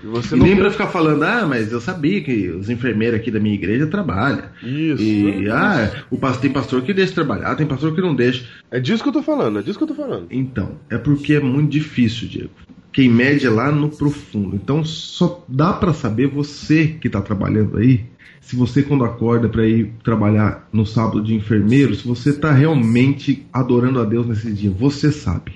E 0.05 0.07
você 0.07 0.37
E 0.37 0.39
não 0.39 0.47
nem 0.47 0.57
pra 0.57 0.71
ficar 0.71 0.87
falando, 0.87 1.25
ah, 1.25 1.45
mas 1.45 1.73
eu 1.73 1.81
sabia 1.81 2.21
que 2.21 2.51
os 2.51 2.71
enfermeiros 2.71 3.19
aqui 3.19 3.33
da 3.33 3.41
minha 3.41 3.57
igreja 3.57 3.89
trabalham. 3.89 4.45
Isso. 4.63 5.03
E, 5.03 5.51
ah, 5.51 6.05
o 6.09 6.17
pastor, 6.19 6.43
tem 6.43 6.53
pastor 6.53 6.83
que 6.83 6.95
deixa 6.95 7.13
trabalhar, 7.13 7.57
tem 7.57 7.67
pastor 7.67 7.93
que 7.97 8.01
não 8.01 8.15
deixa. 8.15 8.47
É 8.71 8.79
disso 8.79 9.03
que 9.03 9.09
eu 9.09 9.13
tô 9.13 9.25
falando, 9.25 9.59
é 9.59 9.63
disso 9.63 9.77
que 9.77 9.83
eu 9.83 9.89
tô 9.89 9.95
falando. 9.97 10.29
Então, 10.31 10.77
é 10.89 10.97
porque 10.97 11.35
é 11.35 11.41
muito 11.41 11.73
difícil, 11.73 12.29
Diego. 12.29 12.51
Quem 12.93 13.09
mede 13.09 13.45
é 13.45 13.51
lá 13.51 13.73
no 13.73 13.89
profundo. 13.89 14.55
Então, 14.55 14.85
só 14.85 15.45
dá 15.49 15.73
pra 15.73 15.93
saber 15.93 16.29
você 16.29 16.87
que 16.87 17.11
tá 17.11 17.21
trabalhando 17.21 17.77
aí, 17.77 18.05
se 18.45 18.57
você 18.57 18.83
quando 18.83 19.05
acorda 19.05 19.49
pra 19.49 19.67
ir 19.67 19.95
trabalhar 20.05 20.69
no 20.71 20.85
sábado 20.85 21.23
de 21.23 21.35
enfermeiro, 21.35 21.95
se 21.95 22.07
você 22.07 22.31
tá 22.31 22.53
realmente 22.53 23.47
adorando 23.51 23.99
a 24.01 24.05
Deus 24.05 24.27
nesse 24.27 24.53
dia. 24.53 24.71
Você 24.71 25.11
sabe. 25.11 25.55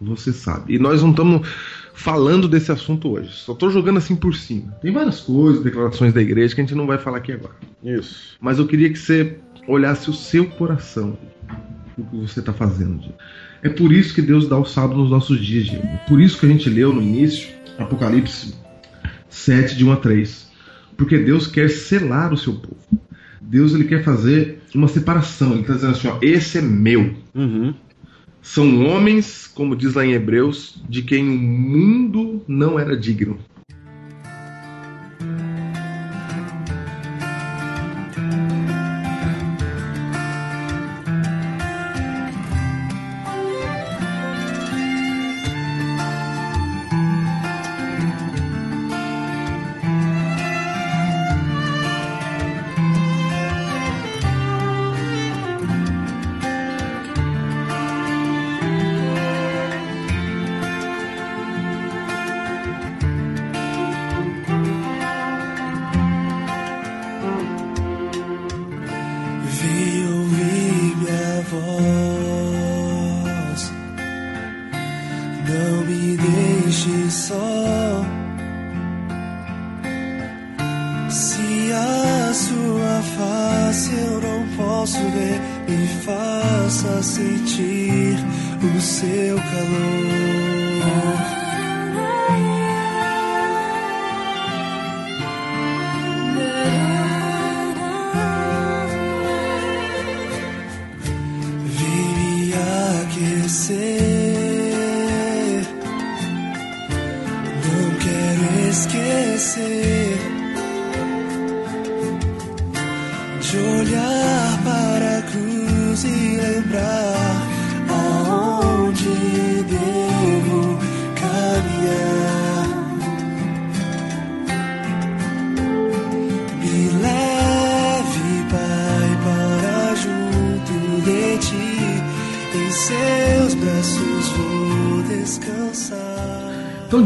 Você 0.00 0.32
sabe. 0.32 0.74
E 0.74 0.78
nós 0.78 1.02
não 1.02 1.10
estamos 1.10 1.46
falando 1.92 2.48
desse 2.48 2.72
assunto 2.72 3.10
hoje. 3.10 3.30
Só 3.32 3.54
tô 3.54 3.68
jogando 3.70 3.98
assim 3.98 4.16
por 4.16 4.34
cima. 4.34 4.72
Tem 4.80 4.90
várias 4.90 5.20
coisas, 5.20 5.62
declarações 5.62 6.14
da 6.14 6.22
igreja 6.22 6.54
que 6.54 6.60
a 6.62 6.64
gente 6.64 6.74
não 6.74 6.86
vai 6.86 6.96
falar 6.96 7.18
aqui 7.18 7.32
agora. 7.32 7.54
Isso. 7.84 8.36
Mas 8.40 8.58
eu 8.58 8.66
queria 8.66 8.88
que 8.88 8.98
você 8.98 9.36
olhasse 9.68 10.08
o 10.08 10.14
seu 10.14 10.46
coração, 10.46 11.18
o 11.98 12.02
que 12.02 12.16
você 12.16 12.40
está 12.40 12.54
fazendo. 12.54 12.98
Diego. 12.98 13.14
É 13.62 13.68
por 13.68 13.92
isso 13.92 14.14
que 14.14 14.22
Deus 14.22 14.48
dá 14.48 14.56
o 14.56 14.64
sábado 14.64 14.98
nos 14.98 15.10
nossos 15.10 15.38
dias, 15.38 15.66
Diego. 15.66 15.86
É 15.86 15.98
por 16.08 16.18
isso 16.18 16.40
que 16.40 16.46
a 16.46 16.48
gente 16.48 16.68
leu 16.70 16.94
no 16.94 17.02
início 17.02 17.48
Apocalipse 17.78 18.54
7, 19.28 19.76
de 19.76 19.84
1 19.84 19.92
a 19.92 19.96
3. 19.96 20.51
Porque 20.96 21.18
Deus 21.18 21.46
quer 21.46 21.68
selar 21.70 22.32
o 22.32 22.38
seu 22.38 22.54
povo. 22.54 22.76
Deus 23.40 23.74
ele 23.74 23.84
quer 23.84 24.04
fazer 24.04 24.60
uma 24.74 24.88
separação. 24.88 25.52
Ele 25.52 25.60
está 25.62 25.74
dizendo 25.74 25.92
assim: 25.92 26.08
ó, 26.08 26.18
esse 26.22 26.58
é 26.58 26.62
meu. 26.62 27.14
Uhum. 27.34 27.74
São 28.40 28.86
homens, 28.86 29.46
como 29.46 29.76
diz 29.76 29.94
lá 29.94 30.04
em 30.04 30.12
Hebreus, 30.12 30.82
de 30.88 31.02
quem 31.02 31.28
o 31.28 31.38
mundo 31.38 32.42
não 32.48 32.78
era 32.78 32.96
digno. 32.96 33.38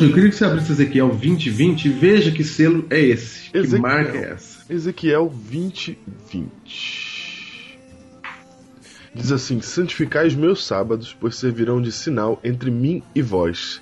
Eu 0.06 0.12
queria 0.12 0.30
que 0.30 0.36
você 0.36 0.44
abrisse 0.44 0.72
Ezequiel 0.72 1.10
20, 1.10 1.50
20 1.50 1.84
e 1.84 1.88
veja 1.88 2.30
que 2.30 2.44
selo 2.44 2.86
é 2.88 3.00
esse. 3.00 3.50
Que 3.50 3.58
Ezequiel. 3.58 3.82
marca 3.82 4.16
é 4.16 4.32
essa. 4.32 4.72
Ezequiel 4.72 5.28
20, 5.28 5.98
20. 6.30 7.78
Diz 9.14 9.32
assim: 9.32 9.60
Santificai 9.60 10.26
os 10.26 10.34
meus 10.34 10.64
sábados, 10.64 11.16
pois 11.18 11.36
servirão 11.36 11.80
de 11.80 11.90
sinal 11.90 12.38
entre 12.44 12.70
mim 12.70 13.02
e 13.14 13.22
vós, 13.22 13.80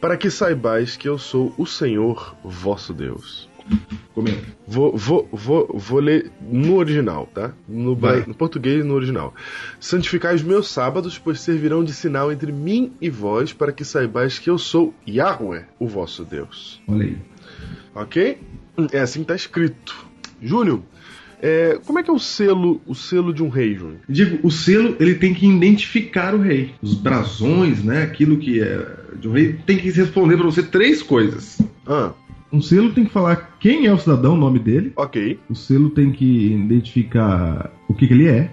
para 0.00 0.16
que 0.16 0.30
saibais 0.30 0.96
que 0.96 1.08
eu 1.08 1.18
sou 1.18 1.54
o 1.56 1.64
Senhor 1.64 2.36
vosso 2.44 2.92
Deus. 2.92 3.48
Comenta. 4.14 4.42
Vou, 4.66 4.96
vou, 4.96 5.28
vou, 5.32 5.68
vou 5.74 6.00
ler 6.00 6.30
no 6.40 6.76
original, 6.76 7.28
tá? 7.34 7.52
No, 7.68 7.96
Vai. 7.96 8.24
no 8.26 8.34
português 8.34 8.84
no 8.84 8.94
original. 8.94 9.34
Santificai 9.80 10.34
os 10.34 10.42
meus 10.42 10.68
sábados, 10.68 11.18
pois 11.18 11.40
servirão 11.40 11.82
de 11.82 11.92
sinal 11.92 12.30
entre 12.30 12.52
mim 12.52 12.92
e 13.00 13.10
vós, 13.10 13.52
para 13.52 13.72
que 13.72 13.84
saibais 13.84 14.38
que 14.38 14.48
eu 14.48 14.56
sou 14.56 14.94
Yahweh, 15.06 15.64
o 15.78 15.88
vosso 15.88 16.24
Deus. 16.24 16.80
Olha 16.86 17.06
aí. 17.06 17.18
Ok? 17.94 18.38
É 18.92 19.00
assim 19.00 19.20
que 19.20 19.26
tá 19.26 19.34
escrito. 19.34 20.06
Júnior, 20.40 20.82
é, 21.42 21.78
como 21.84 21.98
é 21.98 22.02
que 22.02 22.10
é 22.10 22.12
o 22.12 22.18
selo, 22.18 22.80
o 22.86 22.94
selo 22.94 23.32
de 23.34 23.42
um 23.42 23.48
rei, 23.48 23.74
Júnior? 23.74 23.98
Digo, 24.08 24.38
o 24.46 24.50
selo 24.50 24.96
ele 24.98 25.14
tem 25.14 25.34
que 25.34 25.46
identificar 25.46 26.34
o 26.34 26.40
rei. 26.40 26.74
Os 26.80 26.94
brasões, 26.94 27.82
né? 27.84 28.02
Aquilo 28.02 28.38
que 28.38 28.62
é 28.62 28.86
de 29.18 29.28
um 29.28 29.32
rei 29.32 29.52
tem 29.66 29.76
que 29.76 29.90
responder 29.90 30.36
para 30.36 30.46
você 30.46 30.62
três 30.62 31.02
coisas. 31.02 31.58
Ah, 31.86 32.12
Um 32.54 32.62
selo 32.62 32.92
tem 32.92 33.04
que 33.04 33.10
falar 33.10 33.56
quem 33.58 33.86
é 33.86 33.92
o 33.92 33.98
cidadão, 33.98 34.34
o 34.34 34.36
nome 34.36 34.60
dele. 34.60 34.92
ok. 34.96 35.38
O 35.50 35.54
selo 35.54 35.90
tem 35.90 36.12
que 36.12 36.52
identificar 36.52 37.72
o 37.88 37.94
que, 37.94 38.06
que 38.06 38.14
ele 38.14 38.28
é. 38.28 38.50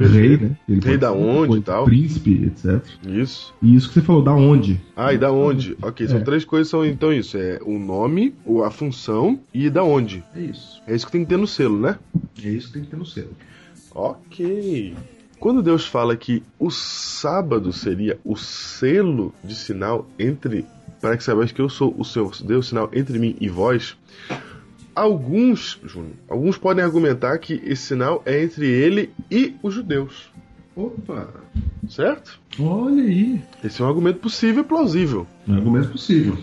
Rei, 0.00 0.36
né? 0.38 0.56
Ele 0.66 0.80
Rei 0.80 0.96
da 0.96 1.12
onde 1.12 1.58
e 1.58 1.60
tal. 1.60 1.84
Príncipe, 1.84 2.44
etc. 2.46 2.82
Isso. 3.06 3.54
E 3.62 3.76
isso 3.76 3.88
que 3.88 3.94
você 3.94 4.00
falou, 4.00 4.22
da 4.22 4.32
onde? 4.32 4.80
Ah, 4.96 5.12
e 5.12 5.18
da 5.18 5.30
onde? 5.30 5.76
Ok, 5.82 6.08
são 6.08 6.18
É. 6.18 6.22
três 6.22 6.42
coisas, 6.44 6.68
são 6.68 6.84
então 6.86 7.12
isso. 7.12 7.36
É 7.36 7.60
o 7.64 7.78
nome, 7.78 8.34
a 8.64 8.70
função 8.70 9.38
e 9.52 9.68
da 9.68 9.84
onde. 9.84 10.24
É 10.34 10.40
isso. 10.40 10.82
É 10.86 10.94
isso 10.96 11.04
que 11.06 11.12
tem 11.12 11.22
que 11.22 11.28
ter 11.28 11.36
no 11.36 11.46
selo, 11.46 11.78
né? 11.78 11.98
É 12.42 12.48
isso 12.48 12.68
que 12.68 12.72
tem 12.72 12.82
que 12.82 12.88
ter 12.88 12.96
no 12.96 13.04
selo. 13.04 13.30
Ok. 13.94 14.94
Quando 15.38 15.62
Deus 15.62 15.86
fala 15.86 16.16
que 16.16 16.42
o 16.58 16.70
sábado 16.70 17.70
seria 17.72 18.18
o 18.24 18.36
selo 18.36 19.34
de 19.44 19.54
sinal 19.54 20.06
entre. 20.18 20.64
Para 21.00 21.16
que 21.16 21.24
saibais 21.24 21.52
que 21.52 21.60
eu 21.60 21.68
sou 21.68 21.94
o 21.98 22.04
seu 22.04 22.30
Deus, 22.44 22.68
sinal 22.68 22.90
entre 22.92 23.18
mim 23.18 23.36
e 23.40 23.48
vós. 23.48 23.96
Alguns, 24.94 25.80
Júnior, 25.84 26.12
alguns 26.28 26.58
podem 26.58 26.84
argumentar 26.84 27.38
que 27.38 27.54
esse 27.64 27.82
sinal 27.82 28.22
é 28.26 28.42
entre 28.42 28.66
ele 28.66 29.10
e 29.30 29.54
os 29.62 29.74
judeus. 29.74 30.30
Opa! 30.76 31.28
Certo? 31.88 32.38
Olha 32.58 33.02
aí. 33.02 33.40
Esse 33.64 33.80
é 33.80 33.84
um 33.84 33.88
argumento 33.88 34.18
possível 34.18 34.62
e 34.62 34.66
plausível. 34.66 35.26
Um 35.46 35.54
argumento 35.54 35.88
possível. 35.88 36.36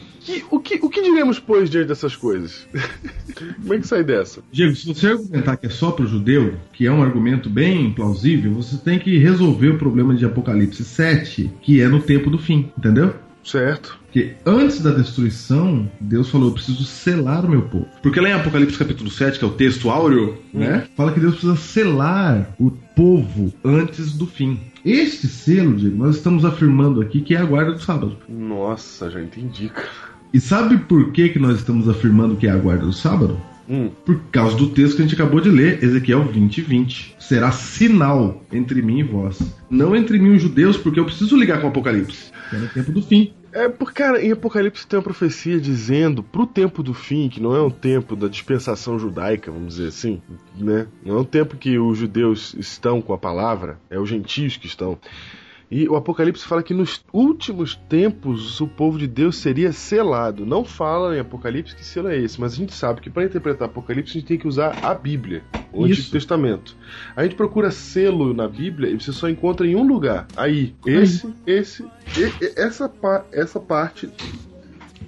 O 0.52 0.60
que, 0.60 0.76
o 0.82 0.90
que 0.90 1.02
diremos, 1.02 1.40
pois, 1.40 1.70
diante 1.70 1.88
dessas 1.88 2.16
coisas? 2.16 2.68
Como 3.62 3.74
é 3.74 3.80
que 3.80 3.88
sai 3.88 4.04
dessa? 4.04 4.42
Diego, 4.52 4.76
se 4.76 4.86
você 4.86 5.08
argumentar 5.08 5.56
que 5.56 5.68
é 5.68 5.70
só 5.70 5.92
para 5.92 6.04
o 6.04 6.08
judeu, 6.08 6.56
que 6.74 6.86
é 6.86 6.92
um 6.92 7.02
argumento 7.02 7.50
bem 7.50 7.92
plausível, 7.94 8.52
você 8.52 8.78
tem 8.78 9.00
que 9.00 9.18
resolver 9.18 9.70
o 9.70 9.78
problema 9.78 10.14
de 10.14 10.26
Apocalipse 10.26 10.84
7, 10.84 11.50
que 11.62 11.82
é 11.82 11.88
no 11.88 12.02
tempo 12.02 12.30
do 12.30 12.38
fim, 12.38 12.70
entendeu? 12.78 13.14
Certo. 13.48 13.98
Porque 14.04 14.36
antes 14.46 14.82
da 14.82 14.92
destruição, 14.92 15.90
Deus 16.02 16.30
falou: 16.30 16.50
Eu 16.50 16.54
preciso 16.54 16.84
selar 16.84 17.46
o 17.46 17.50
meu 17.50 17.62
povo. 17.62 17.88
Porque 18.04 18.20
lá 18.20 18.30
em 18.30 18.34
Apocalipse 18.34 18.78
capítulo 18.78 19.10
7, 19.10 19.40
que 19.40 19.46
é 19.46 19.48
o 19.48 19.52
texto 19.52 19.90
áureo, 19.90 20.38
né? 20.54 20.86
Fala 20.98 21.14
que 21.14 21.20
Deus 21.20 21.36
precisa 21.36 21.56
selar 21.56 22.54
o 22.60 22.72
povo 22.72 23.54
antes 23.64 24.14
do 24.14 24.28
fim. 24.28 24.60
Este 24.84 25.28
selo, 25.28 25.76
Diego, 25.76 25.98
nós 25.98 26.18
estamos 26.18 26.44
afirmando 26.44 27.02
aqui 27.02 27.22
que 27.22 27.36
é 27.36 27.38
a 27.38 27.46
guarda 27.46 27.72
do 27.72 27.82
sábado. 27.82 28.18
Nossa, 28.28 29.10
já 29.10 29.22
entendi, 29.22 29.70
cara. 29.70 29.88
E 30.34 30.42
sabe 30.42 30.78
por 30.78 31.12
que, 31.12 31.30
que 31.30 31.40
nós 31.40 31.58
estamos 31.58 31.88
afirmando 31.88 32.36
que 32.36 32.48
é 32.48 32.52
a 32.52 32.58
guarda 32.58 32.86
do 32.86 32.94
sábado? 32.94 33.40
Hum. 33.70 33.90
Por 34.06 34.20
causa 34.32 34.56
do 34.56 34.70
texto 34.70 34.96
que 34.96 35.02
a 35.02 35.06
gente 35.06 35.16
acabou 35.16 35.42
de 35.42 35.50
ler, 35.50 35.84
Ezequiel 35.84 36.24
20, 36.24 36.62
20. 36.62 37.16
Será 37.20 37.52
sinal 37.52 38.44
entre 38.52 38.82
mim 38.82 39.00
e 39.00 39.04
vós. 39.04 39.40
Não 39.70 39.96
entre 39.96 40.18
mim 40.18 40.34
e 40.34 40.36
os 40.38 40.42
judeus, 40.42 40.78
porque 40.78 41.00
eu 41.00 41.06
preciso 41.06 41.36
ligar 41.36 41.60
com 41.60 41.68
o 41.68 41.70
Apocalipse. 41.70 42.32
Que 42.50 42.56
é 42.56 42.60
no 42.60 42.68
tempo 42.70 42.92
do 42.92 43.02
fim. 43.02 43.34
É, 43.52 43.70
porque, 43.70 44.04
cara, 44.04 44.22
em 44.22 44.32
Apocalipse 44.32 44.86
tem 44.86 44.98
uma 44.98 45.04
profecia 45.04 45.60
dizendo 45.60 46.22
pro 46.22 46.46
tempo 46.46 46.84
do 46.84 46.94
fim, 46.94 47.30
que 47.30 47.42
não 47.42 47.56
é 47.56 47.62
um 47.62 47.70
tempo 47.70 48.16
da 48.16 48.28
dispensação 48.28 49.00
judaica, 49.00 49.52
vamos 49.52 49.76
dizer 49.76 49.88
assim, 49.88 50.22
né? 50.56 50.88
Não 51.04 51.18
é 51.18 51.20
um 51.22 51.26
tempo 51.26 51.56
que 51.56 51.80
os 51.80 51.98
judeus 51.98 52.54
estão 52.56 53.02
com 53.02 53.14
a 53.14 53.18
palavra, 53.18 53.80
é 53.90 53.98
os 54.00 54.10
gentios 54.10 54.58
que 54.58 54.68
estão. 54.68 54.98
E 55.70 55.88
o 55.90 55.96
Apocalipse 55.98 56.46
fala 56.46 56.64
que 56.64 56.74
nos 56.74 57.04
últimos 57.12 57.76
tempos 57.76 58.62
o 58.62 58.68
povo 58.68 58.98
de 58.98 59.06
Deus 59.06 59.36
seria 59.38 59.74
selado. 59.74 60.46
Não 60.46 60.64
fala 60.64 61.16
em 61.16 61.20
Apocalipse 61.20 61.76
que 61.76 61.84
selo 61.84 62.08
é 62.08 62.18
esse, 62.18 62.40
mas 62.40 62.54
a 62.54 62.56
gente 62.56 62.74
sabe 62.74 63.02
que 63.02 63.10
para 63.10 63.26
interpretar 63.26 63.68
Apocalipse 63.68 64.12
a 64.12 64.14
gente 64.20 64.28
tem 64.28 64.38
que 64.38 64.48
usar 64.48 64.80
a 64.82 64.94
Bíblia, 64.94 65.44
o 65.74 65.86
Isso. 65.86 66.00
Antigo 66.02 66.12
Testamento. 66.12 66.76
A 67.16 67.24
gente 67.24 67.36
procura 67.36 67.70
selo 67.70 68.34
na 68.34 68.48
Bíblia 68.48 68.90
e 68.90 68.96
você 69.00 69.12
só 69.12 69.30
encontra 69.30 69.68
em 69.68 69.76
um 69.76 69.86
lugar. 69.86 70.26
Aí, 70.38 70.74
esse, 70.86 71.34
esse, 71.46 71.84
e- 72.18 72.32
e- 72.46 72.54
essa, 72.56 72.90
essa 73.34 73.60
parte 73.60 74.10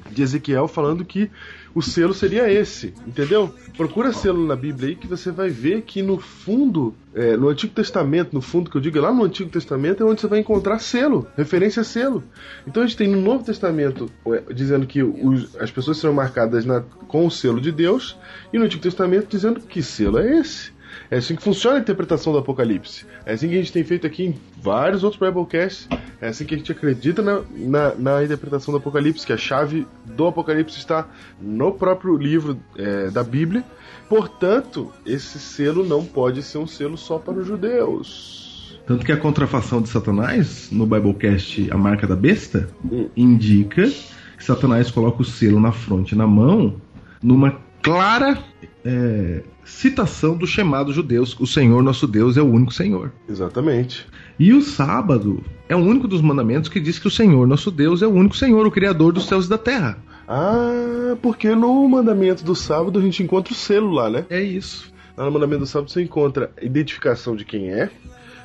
de 0.09 0.21
Ezequiel 0.21 0.67
falando 0.67 1.05
que 1.05 1.31
o 1.79 1.81
selo 1.81 2.13
seria 2.13 2.51
esse, 2.51 2.93
entendeu? 3.07 3.53
Procura 3.75 4.11
selo 4.13 4.45
na 4.45 4.55
Bíblia 4.55 4.89
aí 4.89 4.95
que 4.95 5.07
você 5.07 5.31
vai 5.31 5.49
ver 5.49 5.81
que 5.83 6.01
no 6.01 6.19
fundo, 6.19 6.93
é, 7.15 7.35
no 7.37 7.47
Antigo 7.49 7.73
Testamento, 7.73 8.33
no 8.33 8.41
fundo 8.41 8.69
que 8.69 8.77
eu 8.77 8.81
digo, 8.81 8.97
é 8.97 9.01
lá 9.01 9.13
no 9.13 9.23
Antigo 9.23 9.49
Testamento 9.49 10.03
é 10.03 10.05
onde 10.05 10.21
você 10.21 10.27
vai 10.27 10.39
encontrar 10.39 10.79
selo, 10.79 11.25
referência 11.37 11.81
a 11.81 11.83
selo. 11.83 12.23
Então 12.67 12.83
a 12.83 12.85
gente 12.85 12.97
tem 12.97 13.07
no 13.07 13.21
Novo 13.21 13.43
Testamento 13.43 14.11
é, 14.27 14.53
dizendo 14.53 14.85
que 14.85 15.01
os- 15.01 15.55
as 15.57 15.71
pessoas 15.71 15.97
serão 15.97 16.13
marcadas 16.13 16.65
na- 16.65 16.81
com 17.07 17.25
o 17.25 17.31
selo 17.31 17.59
de 17.59 17.71
Deus, 17.71 18.17
e 18.53 18.59
no 18.59 18.65
Antigo 18.65 18.83
Testamento 18.83 19.27
dizendo 19.29 19.59
que 19.61 19.81
selo 19.81 20.19
é 20.19 20.39
esse. 20.39 20.71
É 21.11 21.17
assim 21.17 21.35
que 21.35 21.41
funciona 21.41 21.77
a 21.77 21.79
interpretação 21.79 22.31
do 22.31 22.39
Apocalipse. 22.39 23.05
É 23.25 23.33
assim 23.33 23.49
que 23.49 23.55
a 23.55 23.57
gente 23.57 23.71
tem 23.71 23.83
feito 23.83 24.05
aqui 24.05 24.25
em 24.25 24.35
vários 24.61 25.03
outros 25.03 25.19
Biblecasts. 25.19 25.87
É 26.21 26.27
assim 26.27 26.45
que 26.45 26.53
a 26.53 26.57
gente 26.57 26.71
acredita 26.71 27.21
na, 27.21 27.41
na, 27.55 27.95
na 27.95 28.23
interpretação 28.23 28.71
do 28.71 28.77
Apocalipse, 28.77 29.25
que 29.25 29.33
a 29.33 29.37
chave 29.37 29.87
do 30.05 30.27
Apocalipse 30.27 30.77
está 30.77 31.07
no 31.41 31.71
próprio 31.71 32.15
livro 32.15 32.59
é, 32.77 33.09
da 33.09 33.23
Bíblia. 33.23 33.63
Portanto, 34.07 34.91
esse 35.05 35.39
selo 35.39 35.83
não 35.83 36.05
pode 36.05 36.43
ser 36.43 36.59
um 36.59 36.67
selo 36.67 36.97
só 36.97 37.17
para 37.17 37.33
os 37.33 37.47
judeus. 37.47 38.79
Tanto 38.85 39.05
que 39.05 39.11
a 39.11 39.17
contrafação 39.17 39.81
de 39.81 39.89
Satanás, 39.89 40.69
no 40.71 40.85
Biblecast 40.85 41.71
A 41.71 41.77
Marca 41.77 42.07
da 42.07 42.15
Besta, 42.15 42.69
indica 43.15 43.83
que 43.83 44.43
Satanás 44.43 44.89
coloca 44.89 45.21
o 45.21 45.25
selo 45.25 45.59
na 45.59 45.71
fronte 45.71 46.15
na 46.15 46.25
mão 46.25 46.81
numa 47.21 47.59
clara 47.81 48.37
é, 48.83 49.43
citação 49.69 50.35
do 50.35 50.45
chamado 50.47 50.91
judeus. 50.91 51.35
O 51.39 51.45
Senhor 51.47 51.81
nosso 51.83 52.07
Deus 52.07 52.35
é 52.37 52.41
o 52.41 52.45
único 52.51 52.73
Senhor. 52.73 53.11
Exatamente. 53.29 54.05
E 54.37 54.53
o 54.53 54.61
sábado 54.61 55.43
é 55.67 55.75
o 55.75 55.79
único 55.79 56.07
dos 56.07 56.21
mandamentos 56.21 56.69
que 56.69 56.79
diz 56.79 56.97
que 56.99 57.07
o 57.07 57.11
Senhor 57.11 57.47
nosso 57.47 57.69
Deus 57.71 58.01
é 58.01 58.07
o 58.07 58.11
único 58.11 58.35
Senhor, 58.35 58.65
o 58.65 58.71
Criador 58.71 59.13
dos 59.13 59.25
céus 59.27 59.45
e 59.45 59.49
da 59.49 59.57
terra. 59.57 59.97
Ah, 60.27 61.15
porque 61.21 61.53
no 61.55 61.87
mandamento 61.89 62.43
do 62.43 62.55
sábado 62.55 62.99
a 62.99 63.01
gente 63.01 63.21
encontra 63.23 63.51
o 63.53 63.55
selo 63.55 63.89
lá, 63.91 64.09
né? 64.09 64.25
É 64.29 64.41
isso. 64.41 64.91
Lá 65.17 65.25
no 65.25 65.31
mandamento 65.31 65.61
do 65.61 65.67
sábado 65.67 65.89
você 65.91 66.01
encontra 66.01 66.51
a 66.61 66.63
identificação 66.65 67.35
de 67.35 67.43
quem 67.43 67.69
é, 67.71 67.89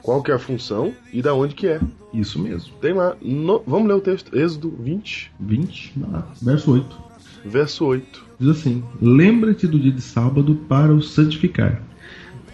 qual 0.03 0.23
que 0.23 0.31
é 0.31 0.35
a 0.35 0.39
função 0.39 0.93
e 1.13 1.21
da 1.23 1.35
onde 1.35 1.55
que 1.55 1.67
é. 1.67 1.81
Isso 2.13 2.39
mesmo. 2.39 2.73
Tem 2.81 2.93
lá. 2.95 3.17
no- 3.23 3.63
Vamos 3.67 3.89
ler 3.89 3.95
o 3.95 4.01
texto. 4.01 4.35
Êxodo 4.37 4.75
20, 4.81 5.31
20, 5.39 5.93
vai 5.97 6.11
lá, 6.11 6.29
verso 6.43 6.73
8. 6.73 7.04
Verso 7.45 7.85
8. 7.85 8.25
Diz 8.39 8.49
assim: 8.49 8.83
Lembra-te 9.01 9.67
do 9.67 9.79
dia 9.79 9.93
de 9.93 10.01
sábado 10.01 10.55
para 10.69 10.93
o 10.93 11.03
santificar. 11.03 11.83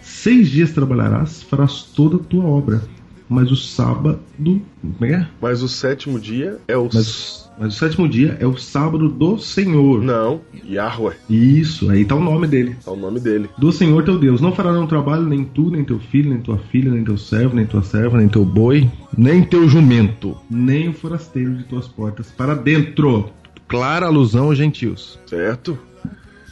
Seis 0.01 0.49
dias 0.49 0.71
trabalharás, 0.71 1.43
farás 1.43 1.83
toda 1.83 2.17
a 2.17 2.19
tua 2.19 2.43
obra. 2.43 2.81
Mas 3.29 3.49
o 3.49 3.55
sábado. 3.55 4.19
Como 4.37 5.05
é 5.05 5.13
é? 5.13 5.27
Mas 5.41 5.63
o 5.63 5.69
sétimo 5.69 6.19
dia 6.19 6.57
é 6.67 6.75
o. 6.75 6.89
Mas, 6.93 7.49
mas 7.57 7.75
o 7.75 7.77
sétimo 7.79 8.09
dia 8.09 8.37
é 8.41 8.45
o 8.45 8.57
sábado 8.57 9.07
do 9.07 9.39
Senhor. 9.39 10.03
Não, 10.03 10.41
Yahweh. 10.69 11.15
Isso, 11.29 11.89
aí 11.89 12.03
tá 12.03 12.13
o 12.13 12.19
nome 12.19 12.45
dele. 12.45 12.75
É 12.85 12.89
o 12.89 12.95
nome 12.97 13.21
dele. 13.21 13.49
Do 13.57 13.71
Senhor 13.71 14.03
teu 14.03 14.19
Deus. 14.19 14.41
Não 14.41 14.53
fará 14.53 14.73
nenhum 14.73 14.85
trabalho, 14.85 15.23
nem 15.23 15.45
tu, 15.45 15.71
nem 15.71 15.85
teu 15.85 15.97
filho, 15.97 16.29
nem 16.29 16.41
tua 16.41 16.57
filha, 16.57 16.91
nem 16.91 17.05
teu 17.05 17.17
servo, 17.17 17.55
nem 17.55 17.65
tua 17.65 17.83
serva, 17.83 18.17
nem 18.17 18.27
teu 18.27 18.43
boi, 18.43 18.91
nem 19.17 19.41
teu 19.45 19.69
jumento, 19.69 20.35
nem 20.49 20.89
o 20.89 20.93
forasteiro 20.93 21.55
de 21.55 21.63
tuas 21.63 21.87
portas 21.87 22.29
para 22.31 22.53
dentro. 22.53 23.29
Clara 23.71 24.05
alusão 24.05 24.45
aos 24.45 24.57
gentios. 24.57 25.17
Certo? 25.25 25.79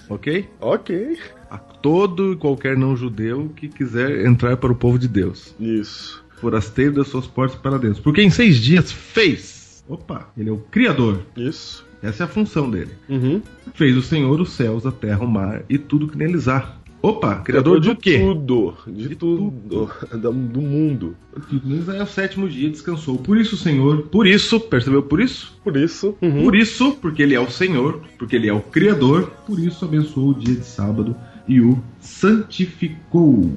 Ok? 0.08 0.48
Ok. 0.60 1.18
a 1.52 1.58
todo 1.58 2.34
e 2.34 2.36
qualquer 2.38 2.78
não 2.78 2.96
judeu 2.96 3.52
que 3.56 3.68
quiser 3.68 4.26
entrar 4.26 4.58
para 4.58 4.72
o 4.72 4.76
povo 4.76 4.98
de 4.98 5.08
Deus. 5.08 5.54
Isso. 5.60 6.24
Forasteiro 6.40 6.94
das 6.94 7.08
suas 7.10 7.28
portas 7.28 7.60
para 7.60 7.78
dentro. 7.78 8.02
Porque 8.02 8.22
em 8.22 8.30
seis 8.30 8.58
dias 8.58 8.92
fez. 8.92 9.84
Opa, 9.88 10.30
ele 10.38 10.50
é 10.50 10.52
o 10.52 10.58
Criador. 10.58 11.22
Isso. 11.36 11.86
Essa 12.02 12.24
é 12.24 12.26
a 12.26 12.30
função 12.30 12.72
dele. 12.72 12.92
Uhum. 13.10 13.42
Fez 13.74 13.98
o 13.98 14.02
Senhor 14.02 14.40
os 14.40 14.54
céus, 14.54 14.86
a 14.86 14.92
terra, 14.92 15.24
o 15.24 15.28
mar 15.28 15.64
e 15.68 15.78
tudo 15.78 16.08
que 16.08 16.18
neles 16.18 16.48
há. 16.48 16.78
Opa, 17.02 17.36
Criador 17.38 17.80
de 17.80 17.90
do 17.90 17.96
quê? 17.96 18.20
tudo. 18.20 18.74
De, 18.86 19.08
De 19.10 19.16
tudo. 19.16 19.90
Da- 20.12 20.30
Do 20.30 20.62
mundo. 20.62 21.16
Tudo 21.50 21.92
há 21.92 21.96
é 21.96 22.04
o 22.04 22.08
sétimo 22.08 22.50
dia, 22.50 22.70
descansou. 22.70 23.18
Por 23.18 23.38
isso 23.38 23.56
Senhor, 23.56 24.04
por 24.04 24.28
isso, 24.28 24.60
percebeu 24.60 25.02
por 25.02 25.22
isso? 25.22 25.58
Por 25.64 25.78
isso. 25.78 26.16
Uhum. 26.22 26.44
Por 26.44 26.56
isso, 26.56 26.92
porque 27.02 27.24
ele 27.24 27.36
é 27.36 27.40
o 27.40 27.50
Senhor, 27.50 28.02
porque 28.18 28.36
ele 28.36 28.50
é 28.50 28.54
o 28.54 28.60
Criador, 28.60 29.32
por 29.48 29.58
isso 29.60 29.86
abençoou 29.86 30.32
o 30.32 30.34
dia 30.34 30.56
de 30.56 30.66
sábado 30.66 31.16
e 31.48 31.62
o 31.62 31.80
santificou. 32.02 33.50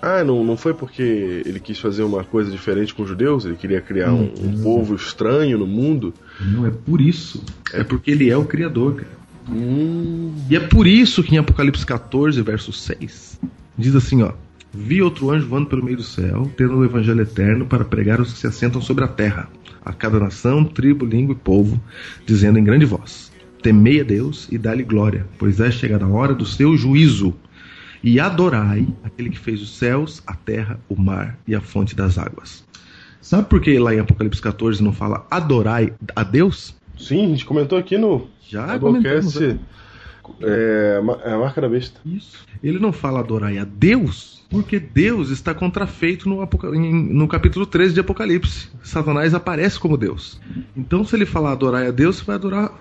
Ah, 0.00 0.22
não, 0.22 0.44
não 0.44 0.56
foi 0.56 0.74
porque 0.74 1.42
ele 1.44 1.58
quis 1.58 1.78
fazer 1.78 2.02
uma 2.02 2.22
coisa 2.22 2.50
diferente 2.50 2.94
com 2.94 3.02
os 3.02 3.08
judeus? 3.08 3.44
Ele 3.44 3.56
queria 3.56 3.80
criar 3.80 4.12
um, 4.12 4.30
um 4.40 4.62
povo 4.62 4.94
estranho 4.94 5.58
no 5.58 5.66
mundo? 5.66 6.12
Não 6.40 6.66
é 6.66 6.70
por 6.70 7.00
isso. 7.00 7.42
É 7.72 7.82
porque 7.82 8.10
ele 8.10 8.30
é 8.30 8.36
o 8.36 8.44
Criador, 8.44 8.94
cara. 8.96 9.15
Hum. 9.48 10.34
E 10.50 10.56
é 10.56 10.60
por 10.60 10.86
isso 10.86 11.22
que 11.22 11.34
em 11.34 11.38
Apocalipse 11.38 11.84
14, 11.84 12.40
verso 12.42 12.72
6, 12.72 13.40
diz 13.76 13.94
assim, 13.94 14.22
ó: 14.22 14.32
Vi 14.72 15.00
outro 15.02 15.30
anjo 15.30 15.46
voando 15.46 15.66
pelo 15.66 15.84
meio 15.84 15.96
do 15.96 16.02
céu, 16.02 16.50
tendo 16.56 16.76
o 16.76 16.84
evangelho 16.84 17.20
eterno 17.20 17.66
para 17.66 17.84
pregar 17.84 18.18
aos 18.18 18.32
que 18.32 18.38
se 18.38 18.46
assentam 18.46 18.80
sobre 18.80 19.04
a 19.04 19.08
terra, 19.08 19.48
a 19.84 19.92
cada 19.92 20.18
nação, 20.18 20.64
tribo, 20.64 21.06
língua 21.06 21.34
e 21.34 21.38
povo, 21.38 21.80
dizendo 22.24 22.58
em 22.58 22.64
grande 22.64 22.84
voz: 22.84 23.32
Temei 23.62 24.00
a 24.00 24.04
Deus 24.04 24.48
e 24.50 24.58
dá-lhe 24.58 24.82
glória, 24.82 25.26
pois 25.38 25.60
é 25.60 25.70
chegada 25.70 26.04
a 26.04 26.08
hora 26.08 26.34
do 26.34 26.44
seu 26.44 26.76
juízo. 26.76 27.34
E 28.02 28.20
adorai 28.20 28.86
aquele 29.02 29.30
que 29.30 29.38
fez 29.38 29.60
os 29.62 29.76
céus, 29.76 30.22
a 30.26 30.34
terra, 30.34 30.78
o 30.88 30.94
mar 30.94 31.38
e 31.46 31.54
a 31.54 31.60
fonte 31.60 31.96
das 31.96 32.18
águas. 32.18 32.64
Sabe 33.20 33.48
por 33.48 33.60
que 33.60 33.76
lá 33.78 33.92
em 33.92 33.98
Apocalipse 33.98 34.40
14 34.40 34.82
não 34.82 34.92
fala 34.92 35.26
adorai 35.30 35.92
a 36.14 36.22
Deus? 36.22 36.76
Sim, 36.98 37.26
a 37.26 37.28
gente 37.28 37.44
comentou 37.44 37.76
aqui 37.78 37.96
no 37.98 38.26
Já 38.48 38.76
Doublecast. 38.78 39.38
né? 39.40 39.58
É, 40.40 41.00
ma- 41.02 41.18
é 41.24 41.32
a 41.34 41.38
marca 41.38 41.60
da 41.60 41.68
besta. 41.68 42.00
Isso. 42.04 42.44
Ele 42.62 42.78
não 42.78 42.92
fala 42.92 43.20
adorai 43.20 43.58
a 43.58 43.64
Deus, 43.64 44.44
porque 44.50 44.78
Deus 44.80 45.30
está 45.30 45.54
contrafeito 45.54 46.28
no, 46.28 46.36
no 46.44 47.28
capítulo 47.28 47.64
13 47.64 47.94
de 47.94 48.00
Apocalipse. 48.00 48.68
Satanás 48.82 49.34
aparece 49.34 49.78
como 49.78 49.96
Deus. 49.96 50.40
Então, 50.76 51.04
se 51.04 51.14
ele 51.14 51.26
falar 51.26 51.52
adorai 51.52 51.86
a 51.86 51.90
Deus, 51.92 52.16
você 52.16 52.24
vai 52.24 52.34
adorar 52.36 52.72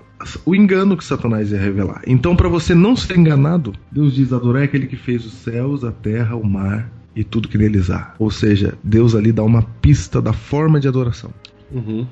o 0.43 0.55
engano 0.55 0.97
que 0.97 1.03
Satanás 1.03 1.51
ia 1.51 1.59
revelar. 1.59 2.01
Então, 2.07 2.35
para 2.35 2.49
você 2.49 2.73
não 2.73 2.95
ser 2.95 3.17
enganado, 3.17 3.73
Deus 3.91 4.15
diz: 4.15 4.33
adorai 4.33 4.63
aquele 4.63 4.87
que 4.87 4.95
fez 4.95 5.23
os 5.25 5.33
céus, 5.33 5.83
a 5.83 5.91
terra, 5.91 6.35
o 6.35 6.43
mar 6.43 6.89
e 7.15 7.23
tudo 7.23 7.47
que 7.47 7.57
neles 7.59 7.91
há. 7.91 8.15
Ou 8.17 8.31
seja, 8.31 8.75
Deus 8.83 9.13
ali 9.13 9.31
dá 9.31 9.43
uma 9.43 9.61
pista 9.61 10.19
da 10.21 10.33
forma 10.33 10.79
de 10.79 10.87
adoração. 10.87 11.29
Uhum. 11.71 12.07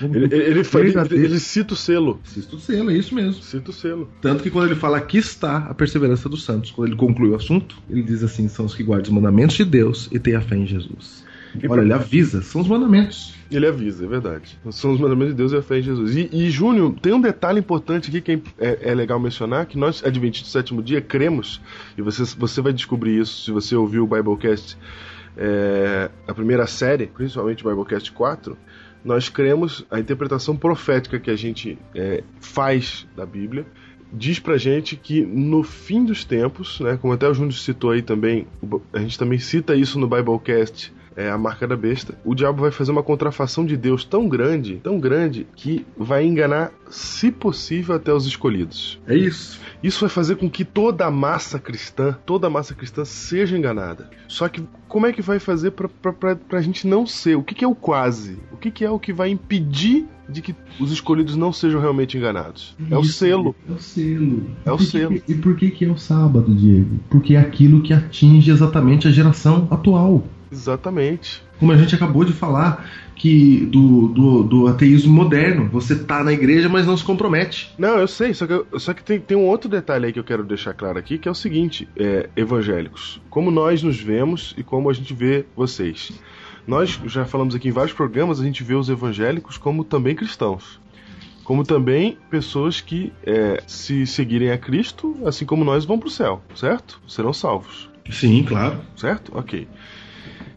Ele, 0.00 0.24
ele, 0.24 0.34
ele, 0.34 1.24
ele- 1.24 1.40
cita 1.40 1.74
o 1.74 1.76
selo. 1.76 2.20
Assisto 2.24 2.56
o 2.56 2.60
selo, 2.60 2.90
é 2.90 2.96
isso 2.96 3.14
mesmo. 3.14 3.42
Cita 3.42 3.70
o 3.70 3.72
selo. 3.72 4.10
Tanto 4.20 4.42
que 4.42 4.50
quando 4.50 4.66
ele 4.66 4.74
fala 4.74 4.96
aqui 4.98 5.18
está 5.18 5.58
a 5.58 5.74
perseverança 5.74 6.28
dos 6.28 6.44
santos, 6.44 6.70
quando 6.70 6.88
ele 6.88 6.96
conclui 6.96 7.30
o 7.30 7.36
assunto, 7.36 7.76
ele 7.88 8.02
diz 8.02 8.22
assim: 8.22 8.48
são 8.48 8.66
os 8.66 8.74
que 8.74 8.82
guardam 8.82 9.10
os 9.10 9.14
mandamentos 9.14 9.56
de 9.56 9.64
Deus 9.64 10.08
e 10.10 10.18
têm 10.18 10.34
a 10.34 10.40
fé 10.40 10.56
em 10.56 10.66
Jesus. 10.66 11.24
E 11.60 11.66
Olha, 11.66 11.80
ele 11.80 11.92
avisa, 11.92 12.42
são 12.42 12.60
os 12.60 12.68
mandamentos. 12.68 13.34
Ele 13.50 13.66
avisa, 13.66 14.04
é 14.04 14.08
verdade. 14.08 14.56
São 14.70 14.92
os 14.92 15.00
mandamentos 15.00 15.34
de 15.34 15.38
Deus 15.38 15.52
e 15.52 15.56
a 15.56 15.62
fé 15.62 15.80
em 15.80 15.82
Jesus. 15.82 16.14
E, 16.14 16.28
e 16.32 16.50
Júnior, 16.50 16.94
tem 17.02 17.12
um 17.12 17.20
detalhe 17.20 17.58
importante 17.58 18.08
aqui 18.08 18.20
que 18.20 18.42
é, 18.58 18.90
é 18.90 18.94
legal 18.94 19.18
mencionar, 19.18 19.66
que 19.66 19.76
nós, 19.76 20.04
Adventistas 20.04 20.52
do 20.52 20.52
Sétimo 20.52 20.82
Dia, 20.82 21.00
cremos, 21.00 21.60
e 21.98 22.02
você, 22.02 22.22
você 22.38 22.60
vai 22.60 22.72
descobrir 22.72 23.18
isso 23.20 23.44
se 23.44 23.50
você 23.50 23.74
ouviu 23.74 24.04
o 24.04 24.06
Biblecast, 24.06 24.78
é, 25.36 26.10
a 26.28 26.34
primeira 26.34 26.66
série, 26.66 27.08
principalmente 27.08 27.66
o 27.66 27.70
Biblecast 27.70 28.12
4, 28.12 28.56
nós 29.04 29.28
cremos 29.28 29.84
a 29.90 29.98
interpretação 29.98 30.56
profética 30.56 31.18
que 31.18 31.30
a 31.30 31.36
gente 31.36 31.78
é, 31.94 32.22
faz 32.40 33.06
da 33.16 33.24
Bíblia, 33.24 33.66
diz 34.12 34.38
pra 34.38 34.56
gente 34.56 34.96
que 34.96 35.22
no 35.22 35.62
fim 35.62 36.04
dos 36.04 36.24
tempos, 36.24 36.80
né, 36.80 36.98
como 37.00 37.12
até 37.12 37.28
o 37.28 37.34
Júnior 37.34 37.54
citou 37.54 37.90
aí 37.90 38.02
também, 38.02 38.46
a 38.92 38.98
gente 38.98 39.18
também 39.18 39.38
cita 39.38 39.74
isso 39.74 39.98
no 39.98 40.08
Biblecast, 40.08 40.92
é 41.16 41.30
a 41.30 41.36
marca 41.38 41.66
da 41.66 41.76
besta. 41.76 42.14
O 42.24 42.34
diabo 42.34 42.62
vai 42.62 42.70
fazer 42.70 42.90
uma 42.92 43.02
contrafação 43.02 43.64
de 43.66 43.76
Deus 43.76 44.04
tão 44.04 44.28
grande, 44.28 44.80
tão 44.82 44.98
grande, 44.98 45.46
que 45.56 45.84
vai 45.96 46.24
enganar, 46.26 46.72
se 46.88 47.30
possível, 47.30 47.94
até 47.94 48.12
os 48.12 48.26
escolhidos. 48.26 48.98
É 49.06 49.16
isso. 49.16 49.60
Isso 49.82 50.00
vai 50.00 50.08
fazer 50.10 50.36
com 50.36 50.48
que 50.48 50.64
toda 50.64 51.06
a 51.06 51.10
massa 51.10 51.58
cristã, 51.58 52.16
toda 52.26 52.46
a 52.46 52.50
massa 52.50 52.74
cristã 52.74 53.04
seja 53.04 53.56
enganada. 53.56 54.10
Só 54.28 54.48
que 54.48 54.62
como 54.88 55.06
é 55.06 55.12
que 55.12 55.22
vai 55.22 55.38
fazer 55.38 55.70
pra, 55.72 55.88
pra 56.34 56.60
gente 56.60 56.86
não 56.86 57.06
ser? 57.06 57.36
O 57.36 57.42
que, 57.42 57.54
que 57.54 57.64
é 57.64 57.68
o 57.68 57.74
quase? 57.74 58.38
O 58.52 58.56
que, 58.56 58.70
que 58.70 58.84
é 58.84 58.90
o 58.90 58.98
que 58.98 59.12
vai 59.12 59.30
impedir 59.30 60.06
de 60.28 60.42
que 60.42 60.54
os 60.78 60.92
escolhidos 60.92 61.34
não 61.34 61.52
sejam 61.52 61.80
realmente 61.80 62.16
enganados? 62.16 62.76
É 62.90 62.96
o 62.96 63.02
selo. 63.04 63.54
É 63.68 63.72
o 63.72 63.78
selo. 63.78 64.50
É 64.64 64.72
o 64.72 64.76
que 64.76 64.84
selo. 64.84 65.20
que- 65.20 65.32
e 65.32 65.34
por 65.34 65.56
que, 65.56 65.70
que 65.70 65.84
é 65.84 65.88
o 65.88 65.96
sábado, 65.96 66.54
Diego? 66.54 67.00
Porque 67.08 67.34
é 67.34 67.40
aquilo 67.40 67.80
que 67.82 67.92
atinge 67.92 68.50
exatamente 68.50 69.08
a 69.08 69.10
geração 69.10 69.66
atual. 69.70 70.22
Exatamente. 70.50 71.42
Como 71.58 71.72
a 71.72 71.76
gente 71.76 71.94
acabou 71.94 72.24
de 72.24 72.32
falar, 72.32 72.90
que 73.14 73.66
do, 73.66 74.08
do, 74.08 74.42
do 74.42 74.66
ateísmo 74.66 75.12
moderno, 75.12 75.68
você 75.70 75.94
tá 75.94 76.24
na 76.24 76.32
igreja, 76.32 76.68
mas 76.68 76.86
não 76.86 76.96
se 76.96 77.04
compromete. 77.04 77.70
Não, 77.78 77.98
eu 77.98 78.08
sei, 78.08 78.32
só 78.32 78.46
que, 78.46 78.52
eu- 78.54 78.66
só 78.78 78.94
que 78.94 79.04
tem, 79.04 79.20
tem 79.20 79.36
um 79.36 79.46
outro 79.46 79.68
detalhe 79.68 80.06
aí 80.06 80.12
que 80.12 80.18
eu 80.18 80.24
quero 80.24 80.42
deixar 80.44 80.72
claro 80.74 80.98
aqui, 80.98 81.18
que 81.18 81.28
é 81.28 81.30
o 81.30 81.34
seguinte, 81.34 81.88
é, 81.96 82.28
evangélicos, 82.34 83.20
como 83.28 83.50
nós 83.50 83.82
nos 83.82 84.00
vemos 84.00 84.54
e 84.56 84.62
como 84.62 84.88
a 84.88 84.92
gente 84.92 85.12
vê 85.12 85.44
vocês. 85.54 86.12
Nós 86.66 86.98
já 87.06 87.24
falamos 87.24 87.54
aqui 87.54 87.68
em 87.68 87.72
vários 87.72 87.92
programas, 87.94 88.40
a 88.40 88.44
gente 88.44 88.62
vê 88.64 88.74
os 88.74 88.88
evangélicos 88.88 89.58
como 89.58 89.84
também 89.84 90.14
cristãos. 90.14 90.80
Como 91.44 91.64
também 91.64 92.16
pessoas 92.30 92.80
que, 92.80 93.12
é, 93.24 93.60
se 93.66 94.06
seguirem 94.06 94.50
a 94.52 94.56
Cristo, 94.58 95.16
assim 95.26 95.44
como 95.44 95.64
nós, 95.64 95.84
vão 95.84 95.98
para 95.98 96.06
o 96.06 96.10
céu, 96.10 96.40
certo? 96.54 97.00
Serão 97.08 97.32
salvos. 97.32 97.90
Sim, 98.08 98.44
claro. 98.44 98.78
certo? 98.96 99.32
Ok. 99.36 99.66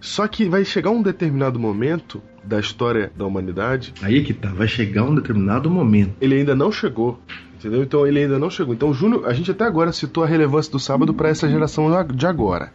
Só 0.03 0.27
que 0.27 0.49
vai 0.49 0.65
chegar 0.65 0.91
um 0.91 1.01
determinado 1.01 1.57
momento 1.57 2.21
da 2.43 2.59
história 2.59 3.09
da 3.15 3.25
humanidade, 3.25 3.93
Aí 4.01 4.19
é 4.19 4.21
que 4.21 4.33
tá, 4.33 4.49
vai 4.49 4.67
chegar 4.67 5.05
um 5.05 5.15
determinado 5.15 5.69
momento. 5.71 6.13
ele 6.19 6.35
ainda 6.35 6.53
não 6.53 6.73
chegou. 6.73 7.21
Entendeu? 7.55 7.81
Então 7.83 8.05
ele 8.05 8.19
ainda 8.19 8.37
não 8.37 8.49
chegou. 8.49 8.73
Então, 8.73 8.93
Júnior, 8.93 9.25
a 9.25 9.31
gente 9.31 9.49
até 9.49 9.63
agora 9.63 9.93
citou 9.93 10.25
a 10.25 10.27
relevância 10.27 10.69
do 10.69 10.77
sábado 10.77 11.13
para 11.13 11.29
essa 11.29 11.47
geração 11.47 11.89
de 12.13 12.27
agora. 12.27 12.73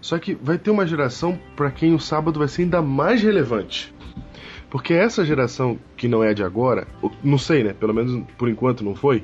Só 0.00 0.18
que 0.18 0.34
vai 0.34 0.58
ter 0.58 0.72
uma 0.72 0.84
geração 0.84 1.38
para 1.54 1.70
quem 1.70 1.94
o 1.94 2.00
sábado 2.00 2.40
vai 2.40 2.48
ser 2.48 2.62
ainda 2.62 2.82
mais 2.82 3.22
relevante. 3.22 3.94
Porque 4.68 4.92
essa 4.94 5.24
geração 5.24 5.78
que 5.96 6.08
não 6.08 6.24
é 6.24 6.34
de 6.34 6.42
agora, 6.42 6.88
não 7.22 7.38
sei, 7.38 7.62
né? 7.62 7.72
Pelo 7.72 7.94
menos 7.94 8.20
por 8.36 8.48
enquanto 8.48 8.82
não 8.82 8.96
foi, 8.96 9.22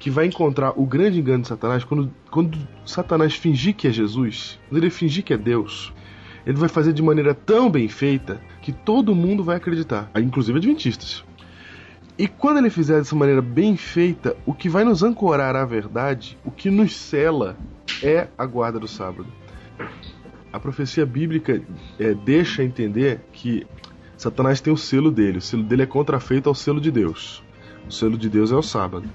que 0.00 0.08
vai 0.08 0.24
encontrar 0.24 0.72
o 0.74 0.86
grande 0.86 1.20
engano 1.20 1.42
de 1.42 1.48
Satanás 1.48 1.84
quando, 1.84 2.10
quando 2.30 2.58
Satanás 2.86 3.34
fingir 3.34 3.74
que 3.74 3.88
é 3.88 3.90
Jesus, 3.92 4.58
quando 4.70 4.82
ele 4.82 4.90
fingir 4.90 5.22
que 5.22 5.34
é 5.34 5.36
Deus, 5.36 5.92
ele 6.46 6.56
vai 6.56 6.68
fazer 6.68 6.92
de 6.92 7.02
maneira 7.02 7.34
tão 7.34 7.70
bem 7.70 7.88
feita 7.88 8.40
que 8.60 8.72
todo 8.72 9.14
mundo 9.14 9.44
vai 9.44 9.56
acreditar, 9.56 10.10
inclusive 10.16 10.58
adventistas. 10.58 11.24
E 12.18 12.28
quando 12.28 12.58
ele 12.58 12.70
fizer 12.70 12.98
dessa 12.98 13.16
maneira 13.16 13.40
bem 13.40 13.76
feita, 13.76 14.36
o 14.44 14.52
que 14.52 14.68
vai 14.68 14.84
nos 14.84 15.02
ancorar 15.02 15.56
à 15.56 15.64
verdade, 15.64 16.38
o 16.44 16.50
que 16.50 16.70
nos 16.70 16.94
cela, 16.94 17.56
é 18.02 18.28
a 18.36 18.44
guarda 18.44 18.78
do 18.78 18.86
sábado. 18.86 19.26
A 20.52 20.60
profecia 20.60 21.06
bíblica 21.06 21.62
é, 21.98 22.14
deixa 22.14 22.62
entender 22.62 23.20
que 23.32 23.66
Satanás 24.16 24.60
tem 24.60 24.72
o 24.72 24.76
selo 24.76 25.10
dele. 25.10 25.38
O 25.38 25.40
selo 25.40 25.62
dele 25.62 25.82
é 25.82 25.86
contrafeito 25.86 26.48
ao 26.48 26.54
selo 26.54 26.80
de 26.80 26.90
Deus. 26.90 27.42
O 27.88 27.92
selo 27.92 28.18
de 28.18 28.28
Deus 28.28 28.52
é 28.52 28.54
o 28.54 28.62
sábado. 28.62 29.08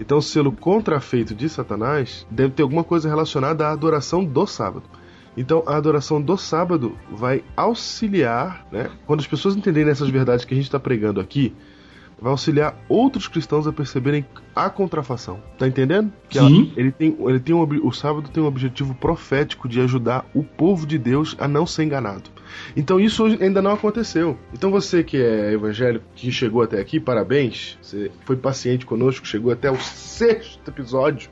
Então, 0.00 0.18
o 0.18 0.22
selo 0.22 0.52
contrafeito 0.52 1.34
de 1.34 1.48
Satanás 1.48 2.26
deve 2.30 2.54
ter 2.54 2.62
alguma 2.62 2.84
coisa 2.84 3.08
relacionada 3.08 3.66
à 3.66 3.72
adoração 3.72 4.24
do 4.24 4.46
sábado. 4.46 4.84
Então, 5.36 5.62
a 5.66 5.76
adoração 5.76 6.20
do 6.22 6.36
sábado 6.36 6.96
vai 7.10 7.42
auxiliar, 7.56 8.66
né? 8.70 8.90
Quando 9.06 9.20
as 9.20 9.26
pessoas 9.26 9.56
entenderem 9.56 9.90
essas 9.90 10.08
verdades 10.08 10.44
que 10.44 10.54
a 10.54 10.56
gente 10.56 10.66
está 10.66 10.78
pregando 10.78 11.20
aqui, 11.20 11.52
vai 12.20 12.30
auxiliar 12.30 12.76
outros 12.88 13.26
cristãos 13.26 13.66
a 13.66 13.72
perceberem 13.72 14.24
a 14.54 14.70
contrafação. 14.70 15.40
Tá 15.58 15.66
entendendo? 15.66 16.12
Que 16.28 16.38
ela- 16.38 16.48
Sim. 16.48 16.72
ele 16.76 16.92
tem, 16.92 17.16
ele 17.20 17.40
tem 17.40 17.54
um, 17.54 17.62
o 17.86 17.92
sábado 17.92 18.30
tem 18.30 18.42
um 18.42 18.46
objetivo 18.46 18.94
profético 18.94 19.68
de 19.68 19.80
ajudar 19.80 20.24
o 20.32 20.44
povo 20.44 20.86
de 20.86 20.96
Deus 20.96 21.34
a 21.38 21.48
não 21.48 21.66
ser 21.66 21.82
enganado. 21.84 22.30
Então 22.76 23.00
isso 23.00 23.24
ainda 23.24 23.60
não 23.60 23.72
aconteceu. 23.72 24.38
Então 24.52 24.70
você 24.70 25.02
que 25.02 25.16
é 25.16 25.52
evangélico, 25.52 26.04
que 26.14 26.30
chegou 26.30 26.62
até 26.62 26.80
aqui, 26.80 27.00
parabéns. 27.00 27.76
Você 27.82 28.12
foi 28.24 28.36
paciente 28.36 28.86
conosco, 28.86 29.26
chegou 29.26 29.52
até 29.52 29.68
o 29.70 29.76
sexto 29.76 30.60
episódio. 30.68 31.28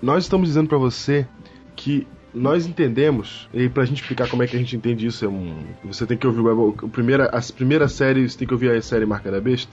Nós 0.00 0.24
estamos 0.24 0.48
dizendo 0.48 0.68
para 0.68 0.78
você 0.78 1.26
que 1.76 2.06
nós 2.34 2.66
entendemos, 2.66 3.48
e 3.52 3.68
pra 3.68 3.84
gente 3.84 4.02
explicar 4.02 4.28
como 4.28 4.42
é 4.42 4.46
que 4.46 4.56
a 4.56 4.58
gente 4.58 4.76
entende 4.76 5.06
isso, 5.06 5.24
é 5.24 5.28
um, 5.28 5.64
você 5.84 6.06
tem 6.06 6.16
que 6.16 6.26
ouvir 6.26 6.40
o 6.40 6.74
a 6.84 6.88
primeira, 6.88 7.28
as 7.32 7.50
primeiras 7.50 7.92
séries, 7.92 8.36
tem 8.36 8.46
que 8.46 8.54
ouvir 8.54 8.70
a 8.70 8.82
série 8.82 9.06
Marca 9.06 9.30
da 9.30 9.40
Besta. 9.40 9.72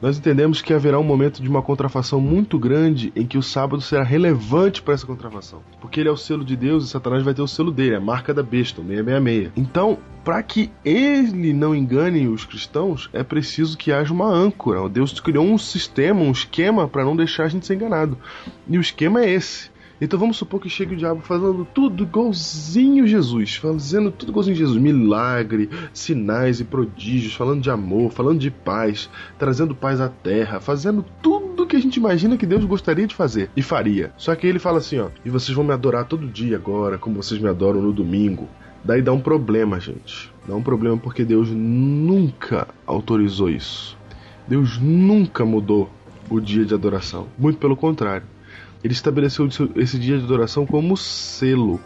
Nós 0.00 0.16
entendemos 0.16 0.62
que 0.62 0.72
haverá 0.72 0.98
um 0.98 1.04
momento 1.04 1.42
de 1.42 1.48
uma 1.48 1.60
contrafação 1.60 2.22
muito 2.22 2.58
grande 2.58 3.12
em 3.14 3.26
que 3.26 3.36
o 3.36 3.42
sábado 3.42 3.82
será 3.82 4.02
relevante 4.02 4.80
para 4.80 4.94
essa 4.94 5.04
contrafação. 5.04 5.60
Porque 5.78 6.00
ele 6.00 6.08
é 6.08 6.12
o 6.12 6.16
selo 6.16 6.42
de 6.42 6.56
Deus 6.56 6.84
e 6.84 6.88
Satanás 6.88 7.22
vai 7.22 7.34
ter 7.34 7.42
o 7.42 7.46
selo 7.46 7.70
dele, 7.70 7.96
a 7.96 8.00
marca 8.00 8.32
da 8.32 8.42
besta, 8.42 8.80
o 8.80 8.84
666. 8.86 9.52
Então, 9.54 9.98
para 10.24 10.42
que 10.42 10.70
ele 10.82 11.52
não 11.52 11.74
engane 11.74 12.26
os 12.28 12.46
cristãos, 12.46 13.10
é 13.12 13.22
preciso 13.22 13.76
que 13.76 13.92
haja 13.92 14.10
uma 14.10 14.26
âncora. 14.26 14.88
Deus 14.88 15.20
criou 15.20 15.44
um 15.44 15.58
sistema, 15.58 16.22
um 16.22 16.32
esquema 16.32 16.88
para 16.88 17.04
não 17.04 17.14
deixar 17.14 17.44
a 17.44 17.48
gente 17.48 17.66
ser 17.66 17.74
enganado. 17.74 18.16
E 18.66 18.78
o 18.78 18.80
esquema 18.80 19.20
é 19.20 19.30
esse. 19.30 19.70
Então 20.00 20.18
vamos 20.18 20.38
supor 20.38 20.60
que 20.60 20.68
chegue 20.68 20.94
o 20.94 20.96
diabo 20.96 21.20
fazendo 21.20 21.66
tudo 21.74 22.04
igualzinho 22.04 23.06
Jesus, 23.06 23.56
fazendo 23.56 24.10
tudo 24.10 24.30
igualzinho 24.30 24.56
Jesus, 24.56 24.80
milagre, 24.80 25.68
sinais 25.92 26.58
e 26.58 26.64
prodígios, 26.64 27.34
falando 27.34 27.60
de 27.60 27.70
amor, 27.70 28.10
falando 28.10 28.38
de 28.38 28.50
paz, 28.50 29.10
trazendo 29.38 29.74
paz 29.74 30.00
à 30.00 30.08
terra, 30.08 30.58
fazendo 30.58 31.04
tudo 31.22 31.66
que 31.66 31.76
a 31.76 31.80
gente 31.80 31.96
imagina 31.96 32.36
que 32.36 32.46
Deus 32.46 32.64
gostaria 32.64 33.06
de 33.06 33.14
fazer 33.14 33.50
e 33.54 33.62
faria. 33.62 34.12
Só 34.16 34.34
que 34.34 34.46
ele 34.46 34.58
fala 34.58 34.78
assim, 34.78 34.98
ó, 34.98 35.08
e 35.24 35.28
vocês 35.28 35.54
vão 35.54 35.64
me 35.64 35.72
adorar 35.72 36.06
todo 36.06 36.26
dia 36.26 36.56
agora, 36.56 36.96
como 36.96 37.22
vocês 37.22 37.40
me 37.40 37.48
adoram 37.48 37.82
no 37.82 37.92
domingo. 37.92 38.48
Daí 38.82 39.02
dá 39.02 39.12
um 39.12 39.20
problema, 39.20 39.78
gente. 39.78 40.32
Dá 40.48 40.54
um 40.54 40.62
problema 40.62 40.96
porque 40.96 41.24
Deus 41.24 41.50
nunca 41.50 42.66
autorizou 42.86 43.50
isso. 43.50 43.98
Deus 44.48 44.78
nunca 44.78 45.44
mudou 45.44 45.90
o 46.30 46.40
dia 46.40 46.64
de 46.64 46.72
adoração. 46.72 47.26
Muito 47.38 47.58
pelo 47.58 47.76
contrário. 47.76 48.26
Ele 48.82 48.92
estabeleceu 48.92 49.48
esse 49.76 49.98
dia 49.98 50.18
de 50.18 50.24
adoração 50.24 50.66
como 50.66 50.96
selo. 50.96 51.80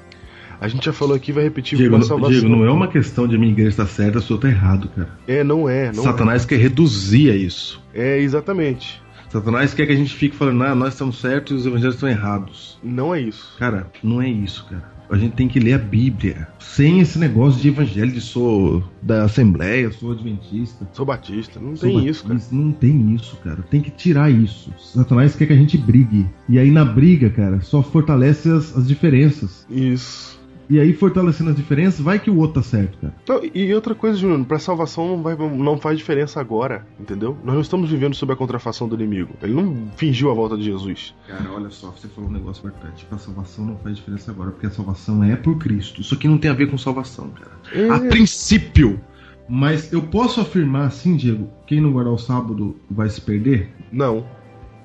A 0.61 0.68
gente 0.68 0.84
já 0.86 0.92
falou 0.92 1.16
aqui, 1.16 1.32
vai 1.32 1.45
repetir 1.45 1.76
Diego, 1.76 2.01
salvação. 2.03 2.30
Diego, 2.30 2.49
não 2.49 2.64
é 2.64 2.70
uma 2.70 2.88
questão 2.88 3.26
de 3.26 3.34
a 3.34 3.38
minha 3.38 3.53
igreja 3.53 3.70
estar 3.70 3.86
certa, 3.86 4.18
a 4.18 4.22
sua 4.22 4.38
tá 4.38 4.49
errado, 4.49 4.88
cara. 4.95 5.11
É, 5.26 5.42
não 5.42 5.68
é. 5.68 5.92
Não 5.92 6.03
Satanás 6.03 6.47
quer 6.47 6.59
reduzir 6.59 7.30
a 7.30 7.36
isso. 7.36 7.82
é. 7.92 8.18
é, 8.18 8.20
exatamente. 8.20 9.03
Satanás 9.28 9.74
quer 9.74 9.84
que 9.86 9.92
a 9.92 9.97
gente 9.97 10.14
fique 10.14 10.36
falando, 10.36 10.62
ah, 10.62 10.76
nós 10.76 10.92
estamos 10.92 11.20
certos 11.20 11.53
e 11.53 11.55
os 11.57 11.66
evangelhos 11.66 11.97
estão 11.97 12.09
errados. 12.09 12.78
Não 12.80 13.12
é 13.12 13.20
isso. 13.20 13.57
Cara, 13.59 13.90
não 14.01 14.22
é 14.22 14.28
isso, 14.28 14.64
cara. 14.70 14.93
A 15.11 15.16
gente 15.16 15.34
tem 15.34 15.48
que 15.48 15.61
ler 15.61 15.74
a 15.74 15.78
Bíblia. 15.78 16.48
Sem 16.59 17.00
esse 17.00 17.18
negócio 17.18 17.61
de 17.61 17.68
evangelho 17.68 18.11
de 18.11 18.20
sou 18.20 18.82
da 19.02 19.24
Assembleia, 19.24 19.92
sou 19.92 20.12
adventista. 20.12 20.88
Sou 20.92 21.07
batista. 21.07 21.61
Não 21.61 21.76
sou 21.76 21.88
tem 21.88 22.09
isso, 22.09 22.22
cara. 22.22 22.34
batista. 22.34 22.55
Não 22.55 22.72
tem 22.72 23.14
isso, 23.14 23.36
cara. 23.36 23.62
Tem 23.70 23.80
que 23.80 23.90
tirar 23.90 24.30
isso. 24.30 24.72
Satanás 24.78 25.36
quer 25.36 25.46
que 25.46 25.52
a 25.52 25.57
gente 25.57 25.78
brigue. 25.78 26.26
E 26.48 26.59
aí 26.59 26.70
na 26.70 26.84
briga, 26.84 27.30
cara, 27.30 27.61
só 27.61 27.82
fortalece 27.82 28.50
as, 28.50 28.76
as 28.76 28.88
diferenças. 28.88 29.66
Isso. 29.70 30.34
E 30.68 30.80
aí, 30.80 30.92
fortalecendo 30.92 31.50
as 31.50 31.56
diferenças, 31.56 32.00
vai 32.00 32.18
que 32.18 32.30
o 32.30 32.36
outro 32.38 32.62
tá 32.62 32.68
certo, 32.68 32.98
cara. 32.98 33.14
Não, 33.28 33.40
e 33.54 33.74
outra 33.74 33.94
coisa, 33.94 34.16
Júnior, 34.16 34.44
pra 34.46 34.58
salvação 34.58 35.08
não, 35.08 35.22
vai, 35.22 35.36
não 35.36 35.78
faz 35.78 35.98
diferença 35.98 36.40
agora, 36.40 36.86
entendeu? 36.98 37.36
Nós 37.44 37.54
não 37.54 37.62
estamos 37.62 37.90
vivendo 37.90 38.14
sob 38.14 38.32
a 38.32 38.36
contrafação 38.36 38.88
do 38.88 38.94
inimigo. 38.94 39.34
Ele 39.42 39.54
não 39.54 39.88
fingiu 39.96 40.30
a 40.30 40.34
volta 40.34 40.56
de 40.56 40.64
Jesus. 40.64 41.14
Cara, 41.28 41.50
olha 41.52 41.70
só, 41.70 41.90
você 41.90 42.08
falou 42.08 42.30
um 42.30 42.32
negócio 42.32 42.66
importante. 42.66 43.06
A 43.10 43.18
salvação 43.18 43.64
não 43.64 43.76
faz 43.78 43.96
diferença 43.96 44.30
agora, 44.30 44.50
porque 44.50 44.66
a 44.66 44.70
salvação 44.70 45.22
é 45.22 45.36
por 45.36 45.58
Cristo. 45.58 46.00
Isso 46.00 46.14
aqui 46.14 46.26
não 46.26 46.38
tem 46.38 46.50
a 46.50 46.54
ver 46.54 46.70
com 46.70 46.78
salvação, 46.78 47.30
cara. 47.30 47.52
É. 47.72 47.88
A 47.90 48.00
princípio. 48.00 49.00
Mas 49.48 49.92
eu 49.92 50.02
posso 50.02 50.40
afirmar 50.40 50.86
assim, 50.86 51.16
Diego, 51.16 51.50
quem 51.66 51.80
não 51.80 51.92
guardar 51.92 52.14
o 52.14 52.18
sábado 52.18 52.76
vai 52.90 53.08
se 53.10 53.20
perder? 53.20 53.74
Não. 53.92 54.26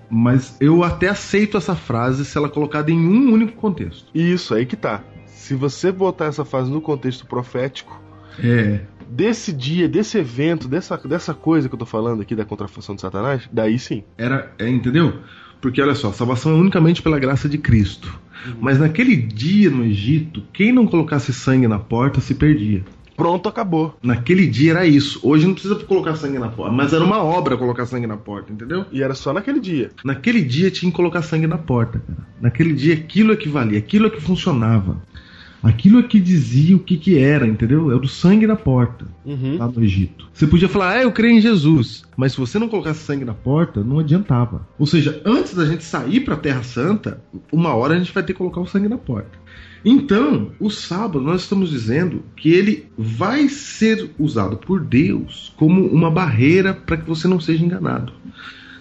Mas 0.09 0.57
eu 0.59 0.84
até 0.84 1.07
aceito 1.07 1.57
essa 1.57 1.75
frase 1.75 2.25
se 2.25 2.38
ela 2.38 2.47
é 2.47 2.51
colocada 2.51 2.91
em 2.91 2.99
um 2.99 3.32
único 3.32 3.53
contexto. 3.53 4.09
Isso, 4.13 4.53
aí 4.53 4.65
que 4.65 4.75
tá. 4.75 5.03
Se 5.50 5.56
você 5.56 5.91
botar 5.91 6.26
essa 6.26 6.45
frase 6.45 6.70
no 6.70 6.80
contexto 6.80 7.26
profético, 7.26 8.00
É. 8.39 8.82
Desse 9.10 9.52
dia, 9.52 9.89
desse 9.89 10.20
evento, 10.20 10.68
dessa, 10.68 10.95
dessa 10.95 11.34
coisa 11.34 11.68
que 11.68 11.74
eu 11.74 11.80
tô 11.80 11.88
falando 11.88 12.22
aqui 12.22 12.36
da 12.36 12.45
contrafação 12.45 12.93
de 12.93 13.02
Satanás, 13.02 13.50
daí 13.52 13.80
sim. 13.80 14.04
Era, 14.16 14.54
é, 14.60 14.70
entendeu? 14.70 15.22
Porque 15.60 15.82
olha 15.82 15.95
só, 15.95 16.14
salvação 16.14 16.52
é 16.52 16.56
unicamente 16.56 17.02
pela 17.02 17.18
graça 17.18 17.50
de 17.50 17.58
Cristo. 17.58 18.16
Mas 18.62 18.78
naquele 18.78 19.16
dia 19.16 19.72
no 19.72 19.84
Egito, 19.84 20.43
quem 20.54 20.72
não 20.72 20.86
colocasse 20.86 21.34
sangue 21.34 21.68
na 21.68 21.80
porta 21.80 22.22
se 22.22 22.36
perdia. 22.36 22.86
Pronto, 23.20 23.50
acabou. 23.50 23.97
Naquele 24.02 24.47
dia 24.47 24.72
era 24.72 24.88
isso. 24.88 25.20
Hoje 25.22 25.45
não 25.45 25.54
precisa 25.54 25.76
colocar 25.76 26.16
sangue 26.16 26.39
na 26.39 26.47
porta, 26.47 26.72
mas 26.72 26.93
era 26.93 27.04
uma 27.04 27.22
obra 27.22 27.58
colocar 27.58 27.86
sangue 27.86 28.08
na 28.08 28.16
porta, 28.16 28.54
entendeu? 28.54 28.86
E 28.93 29.04
era 29.04 29.14
só 29.14 29.34
naquele 29.34 29.60
dia. 29.60 29.91
Naquele 30.06 30.41
dia 30.41 30.72
tinha 30.72 30.89
que 30.89 30.95
colocar 30.95 31.22
sangue 31.22 31.45
na 31.45 31.58
porta, 31.58 32.00
cara. 32.00 32.26
Naquele 32.39 32.72
dia 32.72 32.93
aquilo 32.93 33.34
é 33.34 33.36
que 33.36 33.50
valia, 33.50 33.78
aquilo 33.78 34.08
é 34.08 34.10
que 34.10 34.22
funcionava. 34.22 35.04
Aquilo 35.62 35.99
é 35.99 36.03
que 36.03 36.20
dizia 36.20 36.76
o 36.76 36.80
que 36.80 36.97
que 36.97 37.18
era, 37.18 37.45
entendeu? 37.45 37.91
Era 37.91 37.99
o 37.99 38.07
sangue 38.07 38.47
na 38.47 38.55
porta, 38.55 39.05
Uhum. 39.26 39.57
lá 39.57 39.68
no 39.68 39.84
Egito. 39.84 40.30
Você 40.34 40.47
podia 40.47 40.70
falar, 40.70 40.91
ah, 40.97 41.03
eu 41.03 41.12
creio 41.12 41.38
em 41.38 41.41
Jesus. 41.41 42.03
Mas 42.16 42.32
se 42.32 42.38
você 42.39 42.57
não 42.57 42.70
colocasse 42.70 43.01
sangue 43.01 43.26
na 43.26 43.34
porta, 43.34 43.84
não 43.84 43.99
adiantava. 43.99 44.68
Ou 44.78 44.86
seja, 44.86 45.22
antes 45.26 45.53
da 45.53 45.66
gente 45.66 45.84
sair 45.84 46.22
pra 46.22 46.36
Terra 46.38 46.64
Santa, 46.64 47.22
uma 47.51 47.74
hora 47.76 47.93
a 47.95 47.97
gente 47.97 48.14
vai 48.14 48.24
ter 48.24 48.34
que 48.34 48.38
colocar 48.39 48.62
o 48.62 48.68
sangue 48.68 48.88
na 48.88 48.97
porta. 48.97 49.38
Então, 49.84 50.51
o 50.60 50.70
sábado, 50.70 51.22
nós 51.22 51.41
estamos 51.43 51.70
dizendo 51.70 52.22
que 52.36 52.51
ele 52.51 52.88
vai 52.97 53.47
ser 53.47 54.12
usado 54.20 54.57
por 54.57 54.82
Deus 54.82 55.53
como 55.55 55.86
uma 55.88 56.12
barreira 56.12 56.74
para 56.74 56.97
que 56.97 57.07
você 57.07 57.28
não 57.28 57.39
seja 57.39 57.64
enganado. 57.64 58.12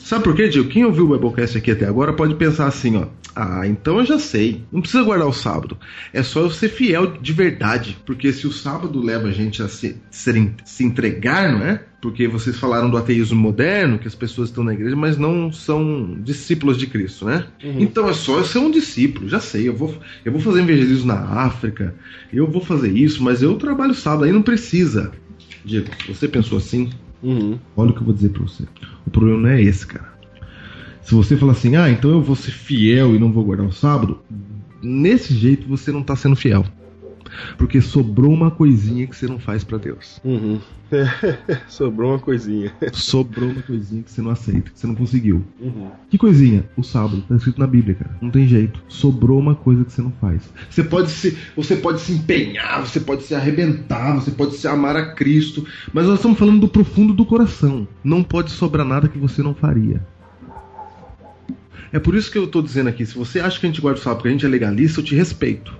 Sabe 0.09 0.25
por 0.25 0.35
quê, 0.35 0.49
Diego? 0.49 0.71
Quem 0.71 0.87
ouviu 0.87 1.05
o 1.05 1.09
Biblecast 1.09 1.59
aqui 1.59 1.71
até 1.71 1.85
agora 1.85 2.15
pode 2.15 2.35
pensar 2.37 2.67
assim, 2.67 2.97
ó. 2.97 3.09
Ah, 3.37 3.67
então 3.67 3.99
eu 3.99 4.07
já 4.07 4.19
sei. 4.19 4.65
Não 4.73 4.81
precisa 4.81 5.03
guardar 5.03 5.29
o 5.29 5.35
sábado. 5.35 5.77
É 6.15 6.23
só 6.23 6.41
eu 6.41 6.51
ser 6.51 6.71
fiel 6.71 7.19
de 7.21 7.31
verdade. 7.35 7.99
Porque 8.07 8.33
se 8.33 8.47
o 8.47 8.51
sábado 8.51 9.03
leva 9.03 9.29
a 9.29 9.33
gente 9.33 9.63
a 9.63 9.69
se, 9.69 9.97
ser- 10.11 10.55
se 10.65 10.83
entregar, 10.83 11.53
não 11.53 11.63
é? 11.63 11.85
Porque 12.01 12.27
vocês 12.27 12.57
falaram 12.57 12.89
do 12.89 12.97
ateísmo 12.97 13.39
moderno, 13.39 13.99
que 13.99 14.09
as 14.09 14.15
pessoas 14.15 14.49
estão 14.49 14.65
na 14.65 14.73
igreja, 14.73 14.97
mas 14.97 15.19
não 15.19 15.53
são 15.53 16.17
discípulos 16.23 16.79
de 16.79 16.87
Cristo, 16.87 17.27
né? 17.27 17.45
Então 17.63 18.09
é 18.09 18.15
só 18.15 18.39
eu 18.39 18.47
ser 18.47 18.61
um 18.61 18.71
discípulo, 18.71 19.29
já 19.29 19.41
sei. 19.41 19.69
Eu 19.69 19.77
vou, 19.77 19.95
eu 20.25 20.33
vou 20.33 20.41
fazer 20.41 20.61
evangelismo 20.61 21.07
na 21.09 21.21
África, 21.21 21.95
eu 22.33 22.47
vou 22.51 22.63
fazer 22.65 22.91
isso, 22.97 23.23
mas 23.23 23.43
eu 23.43 23.57
trabalho 23.57 23.93
sábado, 23.93 24.25
aí 24.25 24.33
não 24.33 24.41
precisa. 24.41 25.13
Diego, 25.63 25.91
você 26.09 26.27
pensou 26.27 26.57
assim? 26.57 26.89
Uhum. 27.23 27.59
Olha 27.77 27.91
o 27.91 27.95
que 27.95 28.01
eu 28.01 28.05
vou 28.05 28.14
dizer 28.14 28.31
pra 28.31 28.43
você. 28.43 28.64
O 29.07 29.11
problema 29.11 29.41
não 29.41 29.49
é 29.49 29.62
esse, 29.62 29.87
cara. 29.87 30.09
Se 31.03 31.14
você 31.14 31.37
falar 31.37 31.53
assim, 31.53 31.75
ah, 31.77 31.91
então 31.91 32.11
eu 32.11 32.23
vou 32.23 32.37
ser 32.37 32.51
fiel 32.51 33.14
e 33.14 33.19
não 33.19 33.33
vou 33.33 33.45
guardar 33.45 33.66
o 33.66 33.73
sábado, 33.73 34.21
nesse 34.83 35.35
jeito 35.35 35.66
você 35.66 35.91
não 35.91 36.03
tá 36.03 36.14
sendo 36.14 36.37
fiel. 36.37 36.64
Porque 37.57 37.81
sobrou 37.81 38.33
uma 38.33 38.51
coisinha 38.51 39.07
que 39.07 39.16
você 39.16 39.26
não 39.26 39.39
faz 39.39 39.64
pra 39.64 39.79
Deus. 39.79 40.20
Uhum. 40.24 40.61
Sobrou 41.68 42.12
uma 42.12 42.18
coisinha. 42.18 42.72
Sobrou 42.93 43.51
uma 43.51 43.62
coisinha 43.62 44.03
que 44.03 44.11
você 44.11 44.22
não 44.22 44.31
aceita, 44.31 44.70
que 44.70 44.79
você 44.79 44.87
não 44.87 44.95
conseguiu. 44.95 45.45
Uhum. 45.61 45.91
Que 46.09 46.16
coisinha? 46.16 46.64
O 46.76 46.83
sábado. 46.83 47.22
Tá 47.29 47.37
escrito 47.37 47.61
na 47.61 47.66
Bíblia, 47.66 47.95
cara. 47.95 48.16
Não 48.20 48.31
tem 48.31 48.47
jeito. 48.47 48.83
Sobrou 48.89 49.39
uma 49.39 49.55
coisa 49.55 49.85
que 49.85 49.93
você 49.93 50.03
não 50.03 50.12
faz. 50.12 50.43
Você 50.70 50.83
pode 50.83 51.11
se, 51.11 51.37
você 51.55 51.76
pode 51.76 52.01
se 52.01 52.12
empenhar, 52.12 52.87
você 52.87 53.01
pode 53.01 53.24
se 53.24 53.35
arrebentar, 53.35 54.14
você 54.14 54.31
pode 54.31 54.57
se 54.57 54.66
amar 54.66 54.97
a 54.97 55.12
Cristo, 55.14 55.66
mas 55.93 56.07
nós 56.07 56.16
estamos 56.16 56.39
falando 56.39 56.61
do 56.61 56.68
profundo 56.68 57.12
do 57.12 57.24
coração. 57.24 57.87
Não 58.03 58.22
pode 58.22 58.51
sobrar 58.51 58.87
nada 58.87 59.09
que 59.09 59.18
você 59.18 59.43
não 59.43 59.55
faria. 59.55 60.01
É 61.93 61.99
por 61.99 62.14
isso 62.14 62.31
que 62.31 62.39
eu 62.39 62.47
tô 62.47 62.61
dizendo 62.61 62.89
aqui, 62.89 63.05
se 63.07 63.16
você 63.16 63.41
acha 63.41 63.59
que 63.59 63.66
a 63.66 63.68
gente 63.68 63.81
guarda 63.81 63.99
o 63.99 64.03
sábado 64.03 64.18
porque 64.18 64.29
a 64.29 64.33
gente 64.33 64.45
é 64.45 64.49
legalista, 64.49 65.01
eu 65.01 65.05
te 65.05 65.14
respeito. 65.14 65.74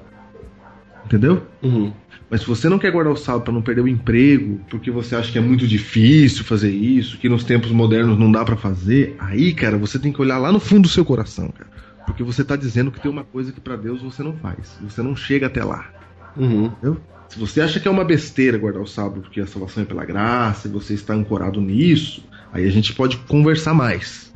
Entendeu? 1.09 1.43
Uhum. 1.63 1.91
Mas 2.31 2.43
se 2.43 2.47
você 2.47 2.69
não 2.69 2.79
quer 2.79 2.93
guardar 2.93 3.15
o 3.15 3.17
sábado 3.17 3.45
para 3.45 3.55
não 3.55 3.63
perder 3.63 3.81
o 3.81 3.89
emprego, 3.89 4.61
porque 4.69 4.91
você 4.91 5.17
acha 5.17 5.33
que 5.33 5.39
é 5.39 5.41
muito 5.41 5.67
difícil 5.67 6.45
fazer 6.45 6.71
isso, 6.71 7.17
que 7.17 7.29
nos 7.29 7.45
tempos 7.45 7.71
modernos 7.71 8.19
não 8.19 8.31
dá 8.31 8.45
para 8.45 8.57
fazer, 8.57 9.17
aí, 9.19 9.55
cara, 9.55 9.79
você 9.79 9.99
tem 9.99 10.13
que 10.13 10.21
olhar 10.21 10.37
lá 10.37 10.53
no 10.53 10.61
fundo 10.61 10.83
do 10.83 10.89
seu 10.89 11.05
coração, 11.05 11.49
cara. 11.49 11.71
Porque 12.05 12.23
você 12.23 12.45
tá 12.45 12.57
dizendo 12.57 12.93
que 12.93 13.01
tem 13.01 13.11
uma 13.11 13.25
coisa 13.25 13.51
que 13.51 13.61
para 13.61 13.77
Deus 13.77 14.03
você 14.03 14.23
não 14.23 14.35
faz. 14.35 14.79
Você 14.83 15.03
não 15.03 15.17
chega 15.17 15.47
até 15.47 15.65
lá. 15.65 15.91
Uhum. 16.37 16.67
Entendeu? 16.67 17.01
Se 17.31 17.39
você 17.39 17.63
acha 17.63 17.81
que 17.81 17.89
é 17.89 17.91
uma 17.91 18.05
besteira 18.05 18.59
guardar 18.59 18.83
o 18.83 18.87
sábado 18.87 19.23
porque 19.23 19.41
a 19.41 19.47
salvação 19.47 19.83
é 19.83 19.87
pela 19.87 20.05
graça 20.05 20.69
e 20.69 20.71
você 20.71 20.93
está 20.93 21.15
ancorado 21.15 21.61
nisso, 21.61 22.23
aí 22.53 22.67
a 22.67 22.71
gente 22.71 22.93
pode 22.95 23.17
conversar 23.19 23.73
mais. 23.73 24.28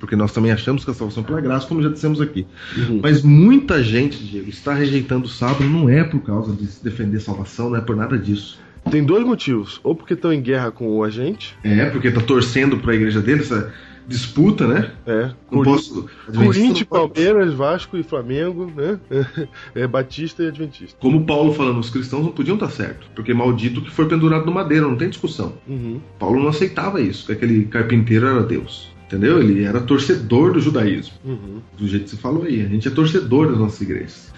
Porque 0.00 0.16
nós 0.16 0.32
também 0.32 0.50
achamos 0.50 0.82
que 0.82 0.90
a 0.90 0.94
salvação 0.94 1.22
é 1.22 1.26
pela 1.26 1.40
graça, 1.42 1.68
como 1.68 1.82
já 1.82 1.90
dissemos 1.90 2.20
aqui. 2.22 2.46
Uhum. 2.76 3.00
Mas 3.02 3.22
muita 3.22 3.84
gente, 3.84 4.18
Diego, 4.18 4.48
está 4.48 4.72
rejeitando 4.72 5.26
o 5.26 5.28
sábado 5.28 5.62
não 5.64 5.88
é 5.88 6.02
por 6.02 6.20
causa 6.20 6.52
de 6.52 6.66
defender 6.82 7.20
salvação, 7.20 7.68
não 7.68 7.76
é 7.76 7.82
por 7.82 7.94
nada 7.94 8.18
disso. 8.18 8.58
Tem 8.90 9.04
dois 9.04 9.24
motivos. 9.24 9.78
Ou 9.84 9.94
porque 9.94 10.14
estão 10.14 10.32
em 10.32 10.40
guerra 10.40 10.70
com 10.70 10.88
o 10.88 11.04
agente. 11.04 11.54
É, 11.62 11.84
porque 11.90 12.10
tá 12.10 12.22
torcendo 12.22 12.78
para 12.78 12.92
a 12.92 12.94
igreja 12.94 13.20
dele, 13.20 13.42
essa 13.42 13.70
disputa, 14.08 14.66
né? 14.66 14.90
É. 15.06 15.30
Posso. 15.50 16.08
Corinthians, 16.34 16.82
Palmeiras, 16.82 17.52
Vasco 17.52 17.96
e 17.96 18.02
Flamengo, 18.02 18.72
né? 18.74 18.98
É 19.74 19.86
Batista 19.86 20.42
e 20.42 20.48
Adventista. 20.48 20.96
Como 20.98 21.24
Paulo 21.24 21.52
falando, 21.52 21.78
os 21.78 21.90
cristãos 21.90 22.24
não 22.24 22.32
podiam 22.32 22.54
estar 22.54 22.70
certo, 22.70 23.06
porque 23.14 23.32
maldito 23.32 23.82
que 23.82 23.90
foi 23.90 24.08
pendurado 24.08 24.46
no 24.46 24.52
madeiro, 24.52 24.88
não 24.88 24.96
tem 24.96 25.10
discussão. 25.10 25.54
Uhum. 25.68 26.00
Paulo 26.18 26.40
não 26.40 26.48
aceitava 26.48 27.00
isso, 27.00 27.26
que 27.26 27.32
aquele 27.32 27.66
carpinteiro 27.66 28.26
era 28.26 28.42
Deus. 28.42 28.90
Entendeu? 29.10 29.40
Ele 29.42 29.64
era 29.64 29.80
torcedor 29.80 30.52
do 30.52 30.60
judaísmo. 30.60 31.14
Uhum. 31.24 31.60
do 31.76 31.88
jeito 31.88 32.04
que 32.04 32.10
você 32.10 32.16
falou 32.16 32.44
aí. 32.44 32.64
A 32.64 32.68
gente 32.68 32.86
é 32.86 32.90
torcedor 32.92 33.48
das 33.48 33.58
nossas 33.58 33.80
igrejas. 33.80 34.32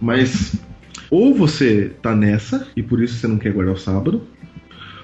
Mas 0.00 0.56
ou 1.10 1.34
você 1.34 1.92
tá 2.00 2.16
nessa 2.16 2.66
e 2.74 2.82
por 2.82 3.02
isso 3.02 3.16
você 3.16 3.26
não 3.26 3.36
quer 3.36 3.52
guardar 3.52 3.74
o 3.74 3.78
sábado, 3.78 4.22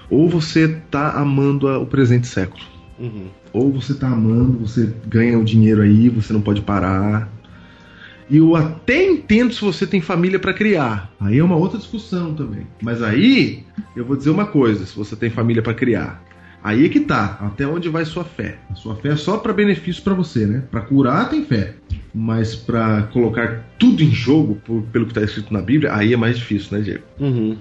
ou 0.08 0.26
você 0.26 0.68
tá 0.90 1.12
amando 1.12 1.68
o 1.68 1.84
presente 1.84 2.26
século. 2.26 2.64
Uhum. 2.98 3.26
Ou 3.52 3.70
você 3.70 3.92
tá 3.92 4.08
amando, 4.08 4.58
você 4.58 4.90
ganha 5.06 5.38
o 5.38 5.44
dinheiro 5.44 5.82
aí, 5.82 6.08
você 6.08 6.32
não 6.32 6.40
pode 6.40 6.62
parar. 6.62 7.30
E 8.30 8.38
eu 8.38 8.56
até 8.56 9.06
entendo 9.06 9.52
se 9.52 9.60
você 9.60 9.86
tem 9.86 10.00
família 10.00 10.38
para 10.38 10.54
criar. 10.54 11.12
Aí 11.20 11.38
é 11.38 11.44
uma 11.44 11.56
outra 11.56 11.78
discussão 11.78 12.34
também. 12.34 12.66
Mas 12.80 13.02
aí 13.02 13.64
eu 13.94 14.04
vou 14.04 14.16
dizer 14.16 14.30
uma 14.30 14.46
coisa, 14.46 14.86
se 14.86 14.96
você 14.96 15.14
tem 15.14 15.28
família 15.28 15.62
para 15.62 15.74
criar. 15.74 16.22
Aí 16.62 16.84
é 16.84 16.88
que 16.88 17.00
tá, 17.00 17.38
até 17.40 17.66
onde 17.66 17.88
vai 17.88 18.04
sua 18.04 18.22
fé? 18.24 18.58
A 18.70 18.74
sua 18.74 18.94
fé 18.96 19.10
é 19.10 19.16
só 19.16 19.38
para 19.38 19.52
benefício 19.52 20.02
para 20.02 20.12
você, 20.14 20.46
né? 20.46 20.62
Para 20.70 20.82
curar 20.82 21.30
tem 21.30 21.44
fé, 21.44 21.74
mas 22.14 22.54
para 22.54 23.04
colocar 23.04 23.64
tudo 23.78 24.02
em 24.02 24.10
jogo 24.10 24.56
por- 24.64 24.82
pelo 24.92 25.06
que 25.06 25.14
tá 25.14 25.22
escrito 25.22 25.52
na 25.54 25.62
Bíblia, 25.62 25.94
aí 25.94 26.12
é 26.12 26.16
mais 26.16 26.36
difícil, 26.36 26.76
né, 26.76 26.84
Diego? 26.84 27.04
Uhum. 27.18 27.56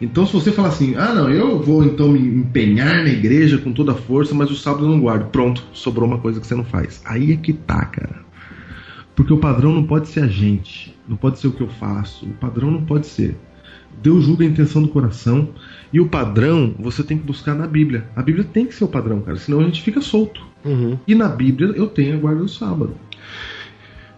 Então, 0.00 0.26
se 0.26 0.32
você 0.32 0.50
falar 0.52 0.68
assim, 0.68 0.96
ah, 0.96 1.14
não, 1.14 1.30
eu 1.30 1.62
vou 1.62 1.84
então 1.84 2.08
me 2.08 2.18
empenhar 2.18 3.04
na 3.04 3.08
igreja 3.10 3.58
com 3.58 3.72
toda 3.72 3.92
a 3.92 3.94
força, 3.94 4.34
mas 4.34 4.50
o 4.50 4.56
sábado 4.56 4.84
eu 4.84 4.90
não 4.90 5.00
guardo. 5.00 5.30
Pronto, 5.30 5.64
sobrou 5.72 6.06
uma 6.06 6.18
coisa 6.18 6.40
que 6.40 6.46
você 6.46 6.54
não 6.54 6.64
faz. 6.64 7.00
Aí 7.04 7.32
é 7.32 7.36
que 7.36 7.52
tá, 7.52 7.84
cara. 7.86 8.22
Porque 9.14 9.32
o 9.32 9.38
padrão 9.38 9.72
não 9.72 9.84
pode 9.84 10.08
ser 10.08 10.24
a 10.24 10.26
gente, 10.26 10.94
não 11.08 11.16
pode 11.16 11.38
ser 11.38 11.46
o 11.46 11.52
que 11.52 11.62
eu 11.62 11.68
faço. 11.68 12.26
O 12.26 12.32
padrão 12.32 12.70
não 12.70 12.84
pode 12.84 13.06
ser. 13.06 13.36
Deus 14.02 14.24
julga 14.24 14.44
a 14.44 14.48
intenção 14.48 14.82
do 14.82 14.88
coração 14.88 15.50
e 15.92 16.00
o 16.00 16.08
padrão 16.08 16.74
você 16.78 17.02
tem 17.02 17.18
que 17.18 17.24
buscar 17.24 17.54
na 17.54 17.66
Bíblia. 17.66 18.06
A 18.16 18.22
Bíblia 18.22 18.44
tem 18.44 18.66
que 18.66 18.74
ser 18.74 18.84
o 18.84 18.88
padrão, 18.88 19.20
cara, 19.20 19.36
senão 19.36 19.60
a 19.60 19.64
gente 19.64 19.82
fica 19.82 20.00
solto. 20.00 20.44
Uhum. 20.64 20.98
E 21.06 21.14
na 21.14 21.28
Bíblia 21.28 21.72
eu 21.76 21.86
tenho 21.86 22.14
a 22.14 22.18
guarda 22.18 22.40
do 22.40 22.48
sábado. 22.48 22.94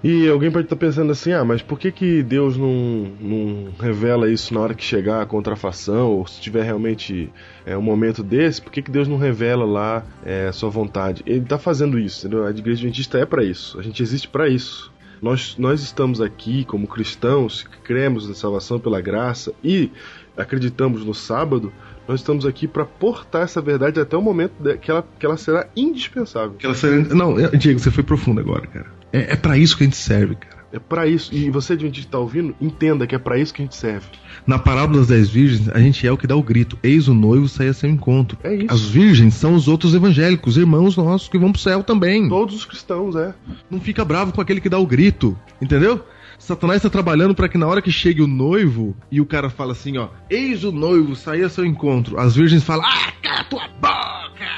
E 0.05 0.29
alguém 0.29 0.51
pode 0.51 0.67
estar 0.67 0.77
pensando 0.77 1.11
assim, 1.11 1.33
ah, 1.33 1.43
mas 1.47 1.63
por 1.63 1.79
que, 1.79 1.91
que 1.91 2.23
Deus 2.23 2.59
não, 2.59 3.11
não 3.19 3.69
revela 3.81 4.31
isso 4.31 4.53
na 4.53 4.61
hora 4.61 4.75
que 4.75 4.85
chegar 4.85 5.23
a 5.23 5.27
contrafação, 5.27 6.11
ou 6.11 6.27
se 6.27 6.43
tiver 6.43 6.63
realmente 6.63 7.33
é, 7.65 7.75
um 7.75 7.81
momento 7.81 8.23
desse, 8.23 8.61
por 8.61 8.71
que, 8.71 8.83
que 8.83 8.91
Deus 8.91 9.09
não 9.09 9.17
revela 9.17 9.65
lá 9.65 10.05
é, 10.23 10.47
a 10.47 10.53
sua 10.53 10.69
vontade? 10.69 11.23
Ele 11.25 11.39
está 11.39 11.59
fazendo 11.59 11.99
isso, 11.99 12.27
entendeu? 12.27 12.45
A 12.45 12.51
igreja 12.51 12.81
adventista 12.81 13.17
é 13.17 13.25
para 13.25 13.43
isso, 13.43 13.81
a 13.81 13.83
gente 13.83 14.03
existe 14.03 14.29
para 14.29 14.47
isso. 14.47 14.93
Nós, 15.23 15.57
nós 15.57 15.81
estamos 15.81 16.21
aqui 16.21 16.67
como 16.67 16.87
cristãos, 16.87 17.63
que 17.63 17.79
cremos 17.79 18.29
na 18.29 18.35
salvação 18.35 18.79
pela 18.79 19.01
graça 19.01 19.55
e 19.65 19.91
acreditamos 20.37 21.05
no 21.05 21.15
sábado, 21.15 21.73
nós 22.07 22.21
estamos 22.21 22.45
aqui 22.45 22.67
para 22.69 22.85
portar 22.85 23.43
essa 23.43 23.61
verdade 23.61 24.01
até 24.01 24.17
o 24.17 24.23
momento 24.23 24.53
que 24.81 24.91
ela, 24.91 25.05
que 25.19 25.25
ela 25.25 25.37
será 25.37 25.67
indispensável. 25.77 26.53
Aquela 26.59 26.75
série... 26.75 27.03
Não, 27.15 27.39
é- 27.39 27.49
Diego, 27.57 27.79
você 27.79 27.91
foi 27.91 28.05
profundo 28.05 28.41
agora, 28.41 28.67
cara. 28.67 28.87
É, 29.13 29.33
é 29.33 29.37
para 29.37 29.57
isso 29.57 29.77
que 29.77 29.85
a 29.85 29.87
gente 29.87 29.97
serve, 29.97 30.35
cara. 30.35 30.65
É 30.75 30.79
para 30.81 31.07
isso. 31.07 31.33
E 31.33 31.49
você, 31.51 31.77
de 31.77 31.87
onde 31.87 32.01
está 32.01 32.19
ouvindo, 32.19 32.53
entenda 32.61 33.07
que 33.07 33.15
é 33.15 33.19
para 33.19 33.39
isso 33.39 33.55
que 33.55 33.63
a 33.63 33.65
gente 33.65 33.77
serve. 33.77 34.07
Na 34.45 34.59
parábola 34.59 34.99
das 34.99 35.07
dez 35.07 35.31
virgens, 35.31 35.69
a 35.69 35.79
gente 35.79 36.05
é 36.05 36.11
o 36.11 36.19
que 36.19 36.27
dá 36.27 36.35
o 36.35 36.43
grito: 36.43 36.77
Eis 36.83 37.07
o 37.07 37.15
noivo 37.15 37.47
sair 37.49 37.69
a 37.69 37.73
seu 37.73 37.89
encontro. 37.89 38.37
É 38.43 38.53
isso. 38.57 38.67
As 38.75 38.81
virgens 38.81 39.35
são 39.35 39.55
os 39.55 39.69
outros 39.69 39.95
evangélicos, 39.95 40.57
irmãos 40.57 40.97
nossos 40.97 41.29
que 41.29 41.39
vão 41.39 41.53
pro 41.53 41.61
céu 41.61 41.85
também. 41.85 42.29
Todos 42.29 42.57
os 42.57 42.65
cristãos, 42.65 43.15
é. 43.15 43.33
Não 43.71 43.81
fica 43.81 44.05
bravo 44.05 44.33
com 44.33 44.41
aquele 44.41 44.61
que 44.61 44.69
dá 44.69 44.77
o 44.77 44.85
grito, 44.85 45.39
entendeu? 45.63 46.05
Satanás 46.39 46.77
está 46.79 46.91
trabalhando 46.91 47.35
para 47.35 47.49
que 47.49 47.57
na 47.59 47.67
hora 47.67 47.81
que 47.83 47.91
chegue 47.93 48.21
o 48.23 48.27
noivo 48.27 48.97
e 49.11 49.21
o 49.21 49.27
cara 49.27 49.49
fala 49.49 49.73
assim, 49.73 49.97
ó, 49.99 50.09
eis 50.29 50.65
o 50.65 50.73
noivo 50.73 51.15
sair 51.17 51.45
a 51.45 51.49
seu 51.49 51.65
encontro, 51.65 52.19
as 52.19 52.35
virgens 52.37 52.63
falam, 52.65 52.85
ah, 52.87 53.13
cala 53.23 53.45
tua 53.45 53.69
boca, 53.69 54.49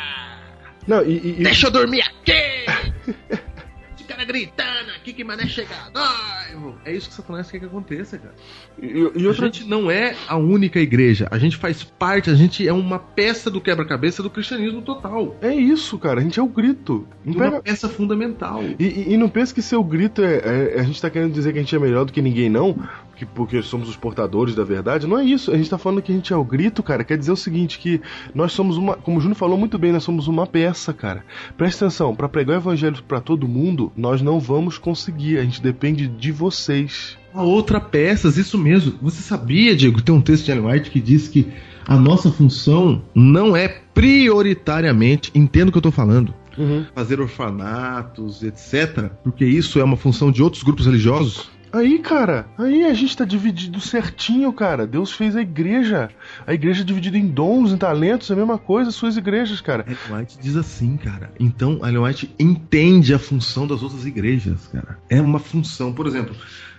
Não, 0.86 1.02
e, 1.04 1.16
e- 1.16 1.42
deixa 1.42 1.66
eu 1.66 1.70
dormir 1.70 2.02
aqui. 2.02 2.32
Esse 3.94 4.04
cara 4.06 4.24
gritando 4.24 4.90
aqui 4.96 5.12
que 5.12 5.22
mané 5.24 5.46
chegar 5.46 5.90
noivo. 5.92 6.35
Bairro. 6.60 6.74
É 6.84 6.92
isso 6.92 7.08
que 7.08 7.14
Satanás 7.14 7.50
quer 7.50 7.58
que 7.58 7.64
aconteça, 7.66 8.18
cara. 8.18 8.34
E, 8.80 8.86
e 9.16 9.24
A 9.24 9.28
outra 9.28 9.46
gente 9.46 9.64
não 9.68 9.90
é 9.90 10.14
a 10.28 10.36
única 10.36 10.78
igreja. 10.80 11.28
A 11.30 11.38
gente 11.38 11.56
faz 11.56 11.82
parte, 11.84 12.30
a 12.30 12.34
gente 12.34 12.66
é 12.66 12.72
uma 12.72 12.98
peça 12.98 13.50
do 13.50 13.60
quebra-cabeça 13.60 14.22
do 14.22 14.30
cristianismo 14.30 14.82
total. 14.82 15.36
É 15.40 15.54
isso, 15.54 15.98
cara. 15.98 16.20
A 16.20 16.22
gente 16.22 16.38
é 16.38 16.42
o 16.42 16.46
grito. 16.48 17.06
Não 17.24 17.34
Uma 17.34 17.44
pega- 17.44 17.62
peça 17.62 17.88
fundamental. 17.88 18.62
E, 18.78 18.84
e- 18.84 19.12
e 19.12 19.16
não 19.16 19.28
pensa 19.28 19.54
que 19.54 19.62
seu 19.62 19.82
grito 19.82 20.22
é, 20.22 20.74
é- 20.76 20.80
A 20.80 20.82
gente 20.82 21.00
tá 21.00 21.08
querendo 21.10 21.32
dizer 21.32 21.52
que 21.52 21.58
a 21.58 21.62
gente 21.62 21.74
é 21.74 21.78
melhor 21.78 22.04
do 22.04 22.12
que 22.12 22.20
ninguém, 22.22 22.48
não. 22.48 22.76
Que, 23.16 23.24
porque 23.24 23.62
somos 23.62 23.88
os 23.88 23.96
portadores 23.96 24.54
da 24.54 24.62
verdade. 24.62 25.06
Não 25.06 25.18
é 25.18 25.24
isso. 25.24 25.50
A 25.50 25.56
gente 25.56 25.70
tá 25.70 25.78
falando 25.78 26.02
que 26.02 26.12
a 26.12 26.14
gente 26.14 26.32
é 26.32 26.36
o 26.36 26.44
grito, 26.44 26.82
cara. 26.82 27.02
Quer 27.02 27.16
dizer 27.16 27.32
o 27.32 27.36
seguinte: 27.36 27.78
que 27.78 28.00
nós 28.34 28.52
somos 28.52 28.76
uma. 28.76 28.94
Como 28.94 29.16
o 29.16 29.20
Júnior 29.20 29.36
falou 29.36 29.58
muito 29.58 29.78
bem, 29.78 29.92
nós 29.92 30.04
somos 30.04 30.28
uma 30.28 30.46
peça, 30.46 30.92
cara. 30.92 31.24
Presta 31.56 31.86
atenção, 31.86 32.14
pra 32.14 32.28
pregar 32.28 32.56
o 32.56 32.60
evangelho 32.60 33.02
pra 33.08 33.20
todo 33.20 33.48
mundo, 33.48 33.90
nós 33.96 34.20
não 34.20 34.38
vamos 34.38 34.78
conseguir. 34.78 35.38
A 35.38 35.42
gente 35.42 35.62
depende 35.62 36.06
de 36.06 36.30
vocês. 36.30 37.16
A 37.32 37.42
outra 37.42 37.80
peças, 37.80 38.36
isso 38.36 38.58
mesmo. 38.58 38.94
Você 39.02 39.22
sabia, 39.22 39.74
Diego, 39.74 40.00
tem 40.02 40.14
um 40.14 40.20
texto 40.20 40.44
de 40.44 40.52
Ellen 40.52 40.66
White 40.66 40.90
que 40.90 41.00
diz 41.00 41.28
que 41.28 41.52
a 41.86 41.96
nossa 41.96 42.30
função 42.30 43.02
não 43.14 43.56
é 43.56 43.68
prioritariamente, 43.68 45.30
entendo 45.34 45.68
o 45.68 45.72
que 45.72 45.78
eu 45.78 45.82
tô 45.82 45.90
falando, 45.90 46.34
fazer 46.94 47.20
orfanatos, 47.20 48.42
etc. 48.42 49.10
Porque 49.22 49.44
isso 49.44 49.78
é 49.78 49.84
uma 49.84 49.96
função 49.96 50.32
de 50.32 50.42
outros 50.42 50.62
grupos 50.62 50.86
religiosos. 50.86 51.50
Aí, 51.76 51.98
cara, 51.98 52.48
aí 52.56 52.86
a 52.86 52.94
gente 52.94 53.14
tá 53.14 53.26
dividido 53.26 53.78
certinho, 53.82 54.50
cara. 54.50 54.86
Deus 54.86 55.12
fez 55.12 55.36
a 55.36 55.42
igreja. 55.42 56.08
A 56.46 56.54
igreja 56.54 56.80
é 56.80 56.84
dividida 56.84 57.18
em 57.18 57.26
dons, 57.26 57.70
em 57.70 57.76
talentos, 57.76 58.30
é 58.30 58.32
a 58.32 58.36
mesma 58.36 58.56
coisa, 58.56 58.90
suas 58.90 59.18
igrejas, 59.18 59.60
cara. 59.60 59.84
Ellen 59.86 60.20
White 60.22 60.38
diz 60.40 60.56
assim, 60.56 60.96
cara. 60.96 61.30
Então, 61.38 61.80
Ellen 61.86 61.98
White 61.98 62.34
entende 62.38 63.12
a 63.12 63.18
função 63.18 63.66
das 63.66 63.82
outras 63.82 64.06
igrejas, 64.06 64.66
cara. 64.72 64.98
É 65.10 65.20
uma 65.20 65.38
função, 65.38 65.92
por 65.92 66.06
exemplo, 66.06 66.34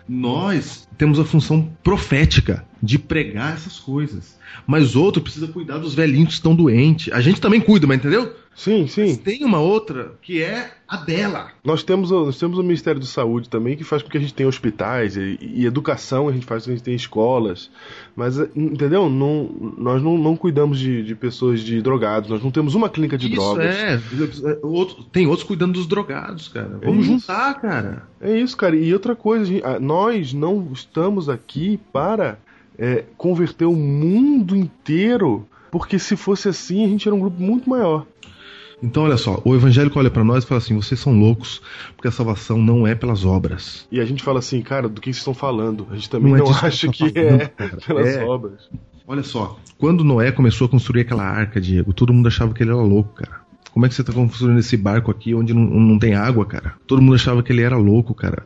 nós 0.09 0.89
temos 0.97 1.19
a 1.19 1.25
função 1.25 1.69
profética 1.83 2.65
de 2.81 2.97
pregar 2.97 3.53
essas 3.53 3.79
coisas. 3.79 4.35
Mas 4.65 4.95
outro 4.95 5.21
precisa 5.21 5.47
cuidar 5.47 5.77
dos 5.77 5.93
velhinhos 5.93 6.29
que 6.29 6.33
estão 6.33 6.55
doentes. 6.55 7.13
A 7.13 7.21
gente 7.21 7.39
também 7.39 7.61
cuida, 7.61 7.85
mas 7.85 7.99
entendeu? 7.99 8.33
Sim, 8.57 8.81
Mas 8.81 8.91
sim. 8.93 9.15
tem 9.17 9.45
uma 9.45 9.59
outra 9.59 10.13
que 10.19 10.41
é 10.41 10.71
a 10.87 10.97
dela. 10.97 11.49
Nós 11.63 11.83
temos, 11.83 12.09
o- 12.11 12.25
nós 12.25 12.39
temos 12.39 12.57
o 12.57 12.63
Ministério 12.63 12.99
da 12.99 13.05
Saúde 13.05 13.47
também, 13.47 13.77
que 13.77 13.83
faz 13.83 14.01
com 14.01 14.09
que 14.09 14.17
a 14.17 14.19
gente 14.19 14.33
tenha 14.33 14.49
hospitais 14.49 15.15
e, 15.15 15.37
e 15.39 15.63
educação, 15.67 16.27
a 16.27 16.31
gente 16.31 16.43
faz 16.47 16.63
com 16.63 16.65
que 16.65 16.71
a 16.71 16.75
gente 16.75 16.83
tenha 16.83 16.97
escolas. 16.97 17.69
Mas, 18.15 18.39
entendeu? 18.55 19.11
Não, 19.11 19.47
nós 19.77 20.01
não, 20.01 20.17
não 20.17 20.35
cuidamos 20.35 20.79
de, 20.79 21.03
de 21.03 21.13
pessoas 21.13 21.59
de 21.61 21.79
drogados, 21.83 22.31
nós 22.31 22.41
não 22.43 22.49
temos 22.49 22.73
uma 22.73 22.89
clínica 22.89 23.15
de 23.15 23.27
Isso 23.27 23.35
drogas. 23.35 23.75
é. 23.75 23.99
Outro- 24.63 25.03
tem 25.03 25.27
outros 25.27 25.47
cuidando 25.47 25.73
dos 25.73 25.85
drogados, 25.85 26.47
cara. 26.47 26.79
Vamos 26.83 27.05
isso. 27.05 27.13
juntar, 27.13 27.61
cara. 27.61 28.07
É 28.19 28.39
isso, 28.39 28.57
cara. 28.57 28.75
E 28.75 28.91
outra 28.91 29.15
coisa, 29.15 29.45
gente, 29.45 29.63
nós 29.79 30.33
não 30.33 30.67
estamos 30.73 31.29
aqui 31.29 31.79
para 31.93 32.39
é, 32.75 33.03
converter 33.17 33.65
o 33.65 33.73
mundo 33.73 34.55
inteiro, 34.55 35.47
porque 35.71 35.99
se 35.99 36.15
fosse 36.15 36.49
assim, 36.49 36.83
a 36.83 36.87
gente 36.87 37.07
era 37.07 37.13
um 37.15 37.19
grupo 37.19 37.39
muito 37.39 37.69
maior. 37.69 38.03
Então, 38.81 39.03
olha 39.03 39.17
só, 39.17 39.41
o 39.43 39.55
evangélico 39.55 39.97
olha 39.97 40.09
pra 40.11 40.23
nós 40.23 40.43
e 40.43 40.47
fala 40.47 40.59
assim: 40.59 40.75
vocês 40.75 40.99
são 40.99 41.17
loucos, 41.17 41.61
porque 41.95 42.07
a 42.07 42.11
salvação 42.11 42.59
não 42.59 42.85
é 42.85 42.93
pelas 42.93 43.25
obras. 43.25 43.87
E 43.91 43.99
a 43.99 44.05
gente 44.05 44.21
fala 44.21 44.39
assim, 44.39 44.61
cara, 44.61 44.87
do 44.87 45.01
que 45.01 45.07
vocês 45.07 45.17
estão 45.17 45.33
falando? 45.33 45.87
A 45.89 45.95
gente 45.95 46.09
também 46.09 46.31
Não 46.31 46.37
é 46.37 46.39
não, 46.43 46.53
que 46.53 46.65
acha 46.65 46.87
que 46.91 47.09
falando, 47.09 47.41
é 47.41 47.47
pelas 47.87 48.07
É. 48.07 48.23
obras. 48.23 48.69
Olha 49.07 49.23
só, 49.23 49.57
quando 49.77 50.03
Noé 50.03 50.31
começou 50.31 50.65
a 50.65 50.69
construir 50.69 51.01
aquela 51.01 51.23
arca, 51.23 51.61
Diego, 51.61 51.93
todo 51.93 52.13
mundo 52.13 52.27
achava 52.27 52.53
que 52.53 52.61
ele 52.61 52.71
era 52.71 52.81
louco, 52.81 53.13
cara. 53.15 53.41
Como 53.71 53.85
é 53.85 53.89
que 53.89 53.95
você 53.95 54.03
tá 54.03 54.11
construindo 54.11 54.59
esse 54.59 54.75
barco 54.75 55.09
aqui 55.09 55.33
onde 55.33 55.53
não, 55.53 55.61
não 55.63 55.97
tem 55.99 56.13
água, 56.13 56.45
cara? 56.45 56.73
Todo 56.85 57.01
mundo 57.01 57.15
achava 57.15 57.41
que 57.41 57.51
ele 57.51 57.61
era 57.61 57.77
louco, 57.77 58.13
cara. 58.13 58.43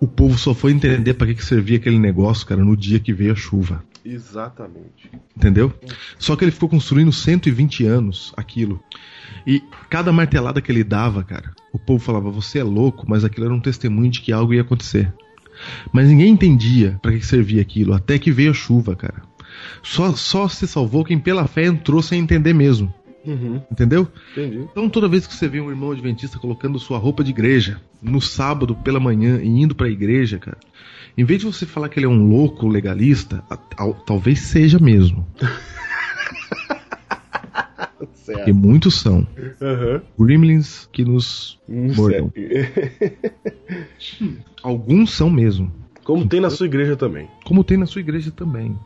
O 0.00 0.06
povo 0.08 0.36
só 0.36 0.52
foi 0.54 0.72
entender 0.72 1.14
pra 1.14 1.26
que, 1.26 1.34
que 1.34 1.44
servia 1.44 1.76
aquele 1.76 1.98
negócio, 1.98 2.46
cara, 2.46 2.64
no 2.64 2.76
dia 2.76 2.98
que 2.98 3.12
veio 3.12 3.32
a 3.32 3.36
chuva. 3.36 3.84
Exatamente. 4.04 5.10
Entendeu? 5.36 5.72
Só 6.18 6.34
que 6.34 6.44
ele 6.44 6.50
ficou 6.50 6.68
construindo 6.68 7.12
120 7.12 7.84
anos 7.86 8.32
aquilo. 8.36 8.82
E 9.46 9.62
cada 9.90 10.12
martelada 10.12 10.60
que 10.60 10.70
ele 10.70 10.84
dava, 10.84 11.22
cara, 11.24 11.52
o 11.72 11.78
povo 11.78 12.02
falava: 12.02 12.30
Você 12.30 12.58
é 12.58 12.62
louco, 12.64 13.04
mas 13.08 13.24
aquilo 13.24 13.46
era 13.46 13.54
um 13.54 13.60
testemunho 13.60 14.10
de 14.10 14.20
que 14.20 14.32
algo 14.32 14.54
ia 14.54 14.62
acontecer. 14.62 15.12
Mas 15.92 16.08
ninguém 16.08 16.30
entendia 16.32 16.98
pra 17.02 17.12
que 17.12 17.24
servia 17.24 17.62
aquilo, 17.62 17.92
até 17.94 18.18
que 18.18 18.32
veio 18.32 18.50
a 18.50 18.54
chuva, 18.54 18.96
cara. 18.96 19.22
Só, 19.82 20.12
só 20.14 20.48
se 20.48 20.66
salvou 20.66 21.04
quem 21.04 21.18
pela 21.18 21.46
fé 21.46 21.66
entrou 21.66 22.02
sem 22.02 22.20
entender 22.20 22.52
mesmo. 22.54 22.92
Uhum, 23.24 23.60
Entendeu? 23.70 24.08
entendi. 24.32 24.66
Então 24.72 24.88
toda 24.88 25.06
vez 25.08 25.26
que 25.26 25.34
você 25.34 25.46
vê 25.46 25.60
um 25.60 25.70
irmão 25.70 25.92
adventista 25.92 26.38
colocando 26.40 26.78
sua 26.80 26.98
roupa 26.98 27.22
de 27.22 27.30
igreja 27.30 27.80
no 28.02 28.20
sábado 28.20 28.74
pela 28.74 28.98
manhã 28.98 29.40
e 29.40 29.46
indo 29.46 29.76
pra 29.76 29.88
igreja, 29.88 30.38
cara, 30.38 30.58
em 31.16 31.22
vez 31.24 31.38
de 31.40 31.46
você 31.46 31.64
falar 31.64 31.88
que 31.88 32.00
ele 32.00 32.06
é 32.06 32.08
um 32.08 32.26
louco 32.28 32.66
legalista, 32.66 33.44
a- 33.48 33.56
tal- 33.56 33.94
talvez 33.94 34.40
seja 34.40 34.78
mesmo. 34.80 35.24
Certo. 38.14 38.48
E 38.48 38.52
muitos 38.52 39.00
são. 39.00 39.26
Aham. 39.60 40.02
Gremlins 40.18 40.88
que 40.92 41.04
nos 41.04 41.58
Hum, 41.68 41.92
mordam. 41.94 42.32
Alguns 44.62 45.12
são 45.12 45.30
mesmo. 45.30 45.72
Como 46.04 46.26
tem 46.26 46.40
na 46.40 46.50
sua 46.50 46.66
igreja 46.66 46.96
também. 46.96 47.28
Como 47.44 47.62
tem 47.62 47.76
na 47.76 47.86
sua 47.86 48.00
igreja 48.00 48.30
também. 48.30 48.76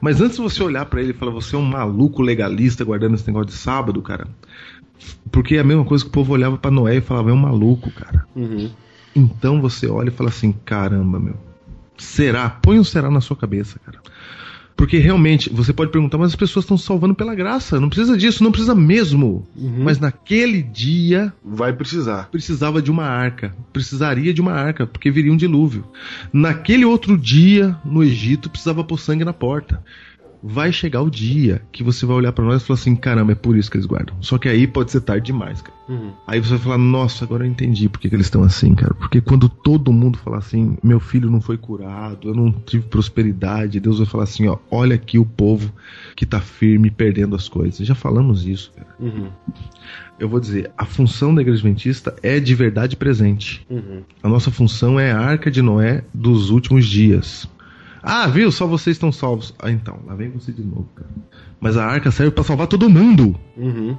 Mas 0.00 0.20
antes 0.20 0.36
de 0.36 0.42
você 0.42 0.62
olhar 0.62 0.84
pra 0.86 1.00
ele 1.00 1.10
e 1.10 1.14
falar, 1.14 1.32
você 1.32 1.56
é 1.56 1.58
um 1.58 1.64
maluco 1.64 2.22
legalista 2.22 2.84
guardando 2.84 3.14
esse 3.14 3.26
negócio 3.26 3.48
de 3.48 3.54
sábado, 3.54 4.00
cara. 4.02 4.26
Porque 5.30 5.56
é 5.56 5.60
a 5.60 5.64
mesma 5.64 5.84
coisa 5.84 6.04
que 6.04 6.10
o 6.10 6.12
povo 6.12 6.32
olhava 6.32 6.58
pra 6.58 6.70
Noé 6.70 6.96
e 6.96 7.00
falava, 7.00 7.30
é 7.30 7.32
um 7.32 7.36
maluco, 7.36 7.90
cara. 7.90 8.26
Uhum. 8.36 8.70
Então 9.14 9.60
você 9.60 9.86
olha 9.86 10.08
e 10.08 10.12
fala 10.12 10.28
assim: 10.28 10.52
caramba, 10.64 11.18
meu. 11.18 11.36
Será? 11.96 12.50
Põe 12.50 12.78
um 12.78 12.84
será 12.84 13.10
na 13.10 13.20
sua 13.20 13.36
cabeça, 13.36 13.78
cara. 13.78 13.98
Porque 14.78 14.96
realmente, 14.96 15.50
você 15.50 15.72
pode 15.72 15.90
perguntar, 15.90 16.18
mas 16.18 16.28
as 16.28 16.36
pessoas 16.36 16.64
estão 16.64 16.78
salvando 16.78 17.12
pela 17.12 17.34
graça. 17.34 17.80
Não 17.80 17.88
precisa 17.88 18.16
disso, 18.16 18.44
não 18.44 18.52
precisa 18.52 18.76
mesmo. 18.76 19.44
Mas 19.56 19.98
naquele 19.98 20.62
dia 20.62 21.32
Vai 21.44 21.72
precisar. 21.72 22.28
precisava 22.30 22.80
de 22.80 22.88
uma 22.88 23.02
arca. 23.04 23.52
Precisaria 23.72 24.32
de 24.32 24.40
uma 24.40 24.52
arca, 24.52 24.86
porque 24.86 25.10
viria 25.10 25.32
um 25.32 25.36
dilúvio. 25.36 25.84
Naquele 26.32 26.84
outro 26.84 27.18
dia, 27.18 27.76
no 27.84 28.04
Egito, 28.04 28.48
precisava 28.48 28.84
pôr 28.84 29.00
sangue 29.00 29.24
na 29.24 29.32
porta. 29.32 29.82
Vai 30.42 30.72
chegar 30.72 31.02
o 31.02 31.10
dia 31.10 31.62
que 31.72 31.82
você 31.82 32.06
vai 32.06 32.16
olhar 32.16 32.32
pra 32.32 32.44
nós 32.44 32.62
e 32.62 32.66
falar 32.66 32.78
assim: 32.78 32.94
caramba, 32.94 33.32
é 33.32 33.34
por 33.34 33.56
isso 33.56 33.70
que 33.70 33.76
eles 33.76 33.86
guardam. 33.86 34.14
Só 34.20 34.38
que 34.38 34.48
aí 34.48 34.66
pode 34.66 34.90
ser 34.90 35.00
tarde 35.00 35.26
demais, 35.26 35.60
cara. 35.60 35.76
Uhum. 35.88 36.12
Aí 36.26 36.38
você 36.38 36.50
vai 36.50 36.58
falar, 36.58 36.78
nossa, 36.78 37.24
agora 37.24 37.44
eu 37.44 37.50
entendi 37.50 37.88
por 37.88 37.98
que, 37.98 38.08
que 38.08 38.14
eles 38.14 38.26
estão 38.26 38.42
assim, 38.42 38.74
cara. 38.74 38.94
Porque 38.94 39.20
quando 39.20 39.48
todo 39.48 39.92
mundo 39.92 40.18
fala 40.18 40.38
assim, 40.38 40.76
meu 40.82 41.00
filho 41.00 41.30
não 41.30 41.40
foi 41.40 41.56
curado, 41.56 42.28
eu 42.28 42.34
não 42.34 42.52
tive 42.52 42.86
prosperidade, 42.86 43.80
Deus 43.80 43.98
vai 43.98 44.06
falar 44.06 44.24
assim, 44.24 44.46
ó, 44.46 44.58
olha 44.70 44.94
aqui 44.94 45.18
o 45.18 45.24
povo 45.24 45.72
que 46.14 46.26
tá 46.26 46.40
firme 46.40 46.90
perdendo 46.90 47.34
as 47.34 47.48
coisas. 47.48 47.86
Já 47.86 47.94
falamos 47.94 48.46
isso, 48.46 48.70
cara. 48.76 48.88
Uhum. 49.00 49.28
Eu 50.18 50.28
vou 50.28 50.40
dizer, 50.40 50.70
a 50.76 50.84
função 50.84 51.34
da 51.34 51.40
igreja 51.40 51.58
adventista 51.58 52.14
é 52.22 52.38
de 52.38 52.54
verdade 52.54 52.96
presente. 52.96 53.64
Uhum. 53.70 54.02
A 54.22 54.28
nossa 54.28 54.50
função 54.50 55.00
é 55.00 55.12
a 55.12 55.18
arca 55.18 55.50
de 55.50 55.62
Noé 55.62 56.04
dos 56.12 56.50
últimos 56.50 56.86
dias. 56.86 57.48
Ah, 58.02 58.26
viu? 58.26 58.50
Só 58.50 58.66
vocês 58.66 58.96
estão 58.96 59.12
salvos. 59.12 59.54
Ah, 59.58 59.70
então, 59.70 59.98
lá 60.06 60.14
vem 60.14 60.30
você 60.30 60.52
de 60.52 60.62
novo, 60.62 60.88
cara. 60.94 61.10
Mas 61.60 61.76
a 61.76 61.84
arca 61.84 62.10
serve 62.10 62.32
pra 62.32 62.44
salvar 62.44 62.66
todo 62.66 62.88
mundo. 62.88 63.38
Uhum. 63.56 63.96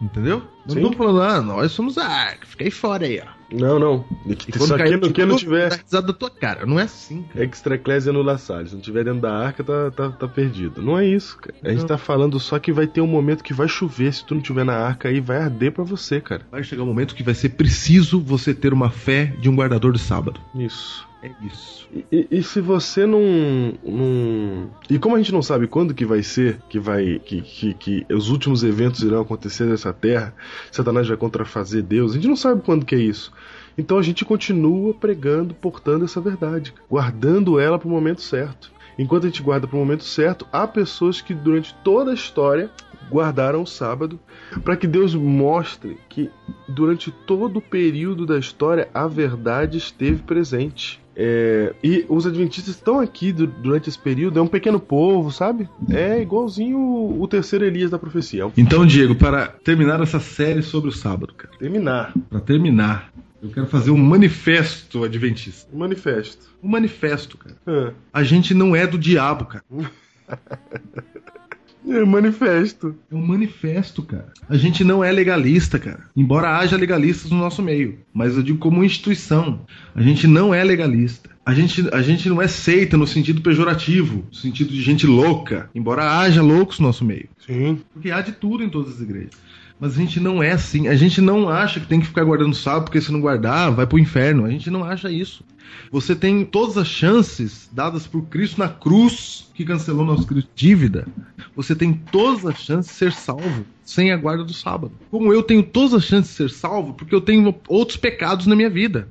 Entendeu? 0.00 0.42
Não 0.66 0.76
estamos 0.76 0.96
falando, 0.96 1.22
ah, 1.22 1.40
nós 1.40 1.72
somos 1.72 1.96
a 1.96 2.06
arca, 2.06 2.46
fica 2.46 2.64
aí 2.64 2.70
fora 2.70 3.06
aí, 3.06 3.20
ó. 3.20 3.44
Não, 3.54 3.78
não. 3.78 4.04
E 4.26 4.34
que 4.34 4.58
no 4.58 5.12
que 5.12 5.24
não 5.24 5.36
tiver 5.36 5.80
da 5.90 6.12
tua 6.12 6.30
cara. 6.30 6.66
Não 6.66 6.80
é 6.80 6.84
assim, 6.84 7.22
cara. 7.22 7.44
extra 7.44 7.76
eclésia 7.76 8.12
no 8.12 8.20
laçalho. 8.20 8.66
Se 8.66 8.74
não 8.74 8.82
tiver 8.82 9.04
dentro 9.04 9.20
da 9.20 9.32
arca, 9.32 9.62
tá, 9.62 9.90
tá, 9.90 10.10
tá 10.10 10.28
perdido. 10.28 10.82
Não 10.82 10.98
é 10.98 11.06
isso, 11.06 11.38
cara. 11.38 11.54
A 11.62 11.68
gente 11.70 11.80
Não. 11.80 11.86
tá 11.86 11.96
falando 11.98 12.40
só 12.40 12.58
que 12.58 12.72
vai 12.72 12.86
ter 12.86 13.00
um 13.00 13.06
momento 13.06 13.44
que 13.44 13.54
vai 13.54 13.68
chover. 13.68 14.12
Se 14.12 14.24
tu 14.24 14.34
não 14.34 14.42
tiver 14.42 14.64
na 14.64 14.74
arca 14.74 15.08
aí, 15.08 15.20
vai 15.20 15.38
arder 15.38 15.70
pra 15.72 15.84
você, 15.84 16.20
cara. 16.20 16.42
Vai 16.50 16.64
chegar 16.64 16.82
um 16.82 16.86
momento 16.86 17.14
que 17.14 17.22
vai 17.22 17.34
ser 17.34 17.50
preciso 17.50 18.20
você 18.20 18.52
ter 18.52 18.72
uma 18.72 18.90
fé 18.90 19.26
de 19.38 19.48
um 19.48 19.54
guardador 19.54 19.92
de 19.92 20.00
sábado. 20.00 20.40
Isso. 20.54 21.06
É 21.24 21.30
isso. 21.46 21.88
E, 21.90 22.04
e- 22.12 22.28
e 22.30 22.42
se 22.42 22.60
você 22.60 23.06
não, 23.06 23.72
não. 23.82 24.70
E 24.90 24.98
como 24.98 25.14
a 25.14 25.18
gente 25.18 25.32
não 25.32 25.40
sabe 25.40 25.66
quando 25.66 25.94
que 25.94 26.04
vai 26.04 26.22
ser, 26.22 26.60
que 26.68 26.78
vai. 26.78 27.18
Que, 27.18 27.40
que, 27.40 27.72
que 27.74 28.06
os 28.12 28.28
últimos 28.28 28.62
eventos 28.62 29.02
irão 29.02 29.22
acontecer 29.22 29.64
nessa 29.64 29.90
terra, 29.90 30.34
Satanás 30.70 31.08
vai 31.08 31.16
contrafazer 31.16 31.82
Deus, 31.82 32.12
a 32.12 32.14
gente 32.16 32.28
não 32.28 32.36
sabe 32.36 32.60
quando 32.62 32.84
que 32.84 32.94
é 32.94 32.98
isso. 32.98 33.32
Então 33.76 33.96
a 33.98 34.02
gente 34.02 34.22
continua 34.22 34.92
pregando, 34.92 35.54
portando 35.54 36.04
essa 36.04 36.20
verdade, 36.20 36.74
guardando 36.90 37.58
ela 37.58 37.78
pro 37.78 37.88
momento 37.88 38.20
certo. 38.20 38.70
Enquanto 38.98 39.24
a 39.24 39.28
gente 39.28 39.42
guarda 39.42 39.66
pro 39.66 39.78
momento 39.78 40.04
certo, 40.04 40.46
há 40.52 40.68
pessoas 40.68 41.20
que 41.22 41.34
durante 41.34 41.74
toda 41.82 42.10
a 42.10 42.14
história 42.14 42.70
guardaram 43.10 43.62
o 43.62 43.66
sábado 43.66 44.18
para 44.64 44.76
que 44.76 44.86
Deus 44.86 45.14
mostre 45.14 45.96
que 46.08 46.30
durante 46.68 47.10
todo 47.10 47.58
o 47.58 47.62
período 47.62 48.26
da 48.26 48.38
história 48.38 48.88
a 48.94 49.06
verdade 49.06 49.78
esteve 49.78 50.22
presente. 50.22 51.02
É, 51.16 51.72
e 51.82 52.04
os 52.08 52.26
adventistas 52.26 52.74
estão 52.74 52.98
aqui 52.98 53.32
du- 53.32 53.46
durante 53.46 53.88
esse 53.88 53.96
período, 53.98 54.36
é 54.38 54.42
um 54.42 54.48
pequeno 54.48 54.80
povo, 54.80 55.30
sabe? 55.30 55.68
É 55.88 56.20
igualzinho 56.20 56.76
o, 56.76 57.22
o 57.22 57.28
terceiro 57.28 57.64
Elias 57.64 57.90
da 57.92 57.98
profecia. 58.00 58.42
É 58.42 58.46
um 58.46 58.52
Então, 58.56 58.84
Diego, 58.84 59.14
para 59.14 59.46
terminar 59.46 60.00
essa 60.00 60.18
série 60.18 60.60
sobre 60.60 60.88
o 60.88 60.92
sábado, 60.92 61.32
cara. 61.34 61.54
terminar. 61.56 62.12
Para 62.28 62.40
terminar, 62.40 63.12
Eu 63.40 63.48
quero 63.50 63.66
fazer 63.66 63.90
um 63.92 63.96
manifesto 63.96 65.04
adventista. 65.04 65.70
Manifesto. 65.76 66.48
Um 66.60 66.68
manifesto, 66.68 67.38
cara. 67.38 67.94
A 68.12 68.24
gente 68.24 68.52
não 68.54 68.74
é 68.74 68.84
do 68.84 68.98
diabo, 68.98 69.44
cara. 69.44 69.62
é 71.86 72.04
manifesto. 72.04 72.94
É 73.10 73.14
um 73.14 73.26
manifesto, 73.26 74.02
cara. 74.02 74.32
A 74.48 74.56
gente 74.56 74.82
não 74.84 75.02
é 75.02 75.10
legalista, 75.12 75.78
cara. 75.78 76.04
Embora 76.16 76.58
haja 76.58 76.76
legalistas 76.76 77.30
no 77.30 77.38
nosso 77.38 77.62
meio. 77.62 77.98
Mas 78.12 78.36
eu 78.36 78.42
digo 78.42 78.58
como 78.58 78.84
instituição. 78.84 79.60
A 79.94 80.02
gente 80.02 80.26
não 80.26 80.54
é 80.54 80.62
legalista. 80.64 81.30
A 81.46 81.52
gente, 81.52 81.86
a 81.92 82.00
gente 82.00 82.28
não 82.28 82.40
é 82.40 82.48
seita 82.48 82.96
no 82.96 83.06
sentido 83.06 83.42
pejorativo, 83.42 84.24
no 84.28 84.34
sentido 84.34 84.72
de 84.72 84.80
gente 84.80 85.06
louca. 85.06 85.68
Embora 85.74 86.18
haja 86.18 86.42
loucos 86.42 86.78
no 86.78 86.86
nosso 86.86 87.04
meio. 87.04 87.28
Sim. 87.46 87.80
Porque 87.92 88.10
há 88.10 88.22
de 88.22 88.32
tudo 88.32 88.64
em 88.64 88.68
todas 88.70 88.94
as 88.94 89.00
igrejas. 89.00 89.34
Mas 89.78 89.94
a 89.94 89.96
gente 90.00 90.18
não 90.20 90.42
é 90.42 90.52
assim. 90.52 90.88
A 90.88 90.94
gente 90.94 91.20
não 91.20 91.48
acha 91.48 91.80
que 91.80 91.86
tem 91.86 92.00
que 92.00 92.06
ficar 92.06 92.24
guardando 92.24 92.54
sábado, 92.54 92.84
porque 92.84 93.00
se 93.00 93.12
não 93.12 93.20
guardar, 93.20 93.70
vai 93.72 93.86
pro 93.86 93.98
inferno. 93.98 94.46
A 94.46 94.50
gente 94.50 94.70
não 94.70 94.84
acha 94.84 95.10
isso. 95.10 95.44
Você 95.90 96.14
tem 96.14 96.44
todas 96.44 96.76
as 96.76 96.88
chances 96.88 97.68
dadas 97.72 98.06
por 98.06 98.22
Cristo 98.26 98.58
na 98.58 98.68
cruz, 98.68 99.50
que 99.54 99.64
cancelou 99.64 100.04
nosso 100.04 100.26
dívida. 100.54 101.06
Você 101.54 101.74
tem 101.74 101.92
todas 101.92 102.44
as 102.44 102.58
chances 102.58 102.90
de 102.90 102.98
ser 102.98 103.12
salvo 103.12 103.64
sem 103.84 104.10
a 104.10 104.16
guarda 104.16 104.44
do 104.44 104.52
sábado. 104.52 104.92
Como 105.10 105.32
eu 105.32 105.42
tenho 105.42 105.62
todas 105.62 105.94
as 105.94 106.04
chances 106.04 106.30
de 106.30 106.36
ser 106.36 106.50
salvo, 106.50 106.94
porque 106.94 107.14
eu 107.14 107.20
tenho 107.20 107.54
outros 107.68 107.96
pecados 107.96 108.46
na 108.46 108.56
minha 108.56 108.70
vida. 108.70 109.08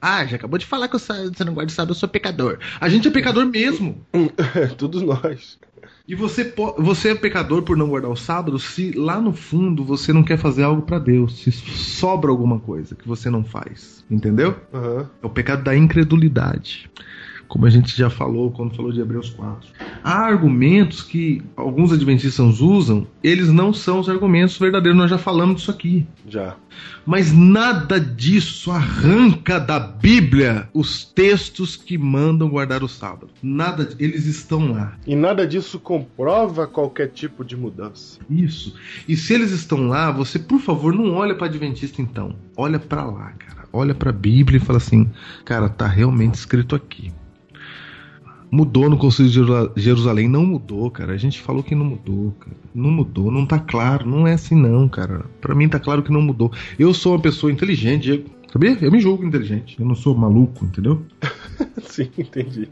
Ah, 0.00 0.24
já 0.26 0.36
acabou 0.36 0.58
de 0.58 0.66
falar 0.66 0.88
que 0.88 0.98
você 0.98 1.44
não 1.44 1.54
guarda 1.54 1.70
o 1.70 1.74
sábado, 1.74 1.90
eu 1.90 1.94
sou 1.94 2.08
pecador. 2.08 2.58
A 2.80 2.88
gente 2.88 3.08
é 3.08 3.10
pecador 3.10 3.46
mesmo. 3.46 4.04
Todos 4.76 5.02
nós. 5.02 5.58
E 6.06 6.14
você, 6.14 6.52
você 6.76 7.10
é 7.10 7.14
pecador 7.14 7.62
por 7.62 7.78
não 7.78 7.88
guardar 7.88 8.10
o 8.10 8.16
sábado 8.16 8.58
se 8.58 8.92
lá 8.92 9.18
no 9.18 9.32
fundo 9.32 9.82
você 9.82 10.12
não 10.12 10.22
quer 10.22 10.36
fazer 10.36 10.62
algo 10.62 10.82
pra 10.82 10.98
Deus, 10.98 11.38
se 11.38 11.50
sobra 11.50 12.30
alguma 12.30 12.60
coisa 12.60 12.94
que 12.94 13.08
você 13.08 13.30
não 13.30 13.42
faz, 13.42 14.04
entendeu? 14.10 14.54
Aham. 14.72 15.08
É 15.22 15.26
o 15.26 15.30
pecado 15.30 15.64
da 15.64 15.74
incredulidade. 15.74 16.90
Como 17.48 17.66
a 17.66 17.70
gente 17.70 17.96
já 17.96 18.10
falou 18.10 18.50
quando 18.50 18.74
falou 18.74 18.92
de 18.92 19.00
Hebreus 19.00 19.30
4. 19.30 19.68
Há 20.02 20.18
argumentos 20.26 21.02
que 21.02 21.42
alguns 21.56 21.92
adventistas 21.92 22.60
usam, 22.60 23.06
eles 23.22 23.48
não 23.48 23.72
são 23.72 24.00
os 24.00 24.08
argumentos 24.08 24.58
verdadeiros, 24.58 24.98
nós 24.98 25.10
já 25.10 25.18
falamos 25.18 25.56
disso 25.56 25.70
aqui. 25.70 26.06
Já. 26.28 26.56
Mas 27.06 27.32
nada 27.32 28.00
disso 28.00 28.70
arranca 28.70 29.60
da 29.60 29.78
Bíblia 29.78 30.68
os 30.72 31.04
textos 31.04 31.76
que 31.76 31.98
mandam 31.98 32.48
guardar 32.48 32.82
o 32.82 32.88
sábado. 32.88 33.30
Nada, 33.42 33.90
eles 33.98 34.26
estão 34.26 34.72
lá. 34.72 34.96
E 35.06 35.14
nada 35.14 35.46
disso 35.46 35.78
comprova 35.78 36.66
qualquer 36.66 37.08
tipo 37.08 37.44
de 37.44 37.56
mudança. 37.56 38.18
Isso. 38.28 38.74
E 39.06 39.16
se 39.16 39.34
eles 39.34 39.50
estão 39.50 39.86
lá, 39.88 40.10
você, 40.10 40.38
por 40.38 40.60
favor, 40.60 40.94
não 40.94 41.12
olha 41.12 41.34
para 41.34 41.46
Adventista 41.46 42.00
então. 42.00 42.34
Olha 42.56 42.78
para 42.78 43.04
lá, 43.04 43.32
cara. 43.32 43.68
Olha 43.72 43.94
para 43.94 44.10
a 44.10 44.12
Bíblia 44.12 44.58
e 44.58 44.60
fala 44.60 44.78
assim: 44.78 45.10
"Cara, 45.44 45.68
tá 45.68 45.86
realmente 45.86 46.34
escrito 46.34 46.74
aqui". 46.76 47.12
Mudou 48.54 48.88
no 48.88 48.96
Conselho 48.96 49.28
de 49.28 49.34
Jerusal- 49.34 49.72
Jerusalém? 49.74 50.28
Não 50.28 50.46
mudou, 50.46 50.88
cara. 50.88 51.12
A 51.12 51.16
gente 51.16 51.40
falou 51.40 51.60
que 51.60 51.74
não 51.74 51.84
mudou, 51.84 52.32
cara. 52.38 52.56
Não 52.72 52.88
mudou, 52.90 53.28
não 53.30 53.44
tá 53.44 53.58
claro. 53.58 54.08
Não 54.08 54.28
é 54.28 54.34
assim, 54.34 54.54
não, 54.54 54.88
cara. 54.88 55.24
Pra 55.40 55.56
mim 55.56 55.68
tá 55.68 55.80
claro 55.80 56.04
que 56.04 56.12
não 56.12 56.22
mudou. 56.22 56.52
Eu 56.78 56.94
sou 56.94 57.14
uma 57.14 57.18
pessoa 57.20 57.50
inteligente, 57.50 58.02
Diego. 58.04 58.30
Sabia? 58.52 58.78
Eu 58.80 58.92
me 58.92 59.00
julgo 59.00 59.24
inteligente. 59.26 59.74
Eu 59.80 59.84
não 59.84 59.96
sou 59.96 60.16
maluco, 60.16 60.64
entendeu? 60.64 61.02
Sim, 61.82 62.08
entendi. 62.16 62.68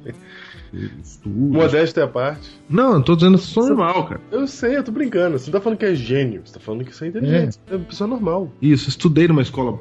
Eu 0.72 0.88
estudo. 1.02 1.52
Modéstia 1.52 2.04
à 2.04 2.08
parte. 2.08 2.50
Não, 2.68 2.94
eu 2.94 3.02
tô 3.02 3.14
dizendo 3.14 3.36
que 3.36 3.44
sou 3.44 3.66
normal, 3.66 4.06
cara. 4.06 4.20
Eu 4.30 4.46
sei, 4.46 4.76
eu 4.76 4.82
tô 4.82 4.90
brincando. 4.90 5.38
Você 5.38 5.50
não 5.50 5.58
tá 5.58 5.62
falando 5.62 5.78
que 5.78 5.84
é 5.84 5.94
gênio, 5.94 6.42
você 6.44 6.54
tá 6.54 6.60
falando 6.60 6.84
que 6.84 6.94
você 6.94 7.04
é 7.04 7.08
inteligente. 7.08 7.58
É, 7.70 7.76
uma 7.76 7.84
pessoa 7.84 8.08
normal. 8.08 8.50
Isso, 8.60 8.88
estudei 8.88 9.28
numa 9.28 9.42
escola 9.42 9.78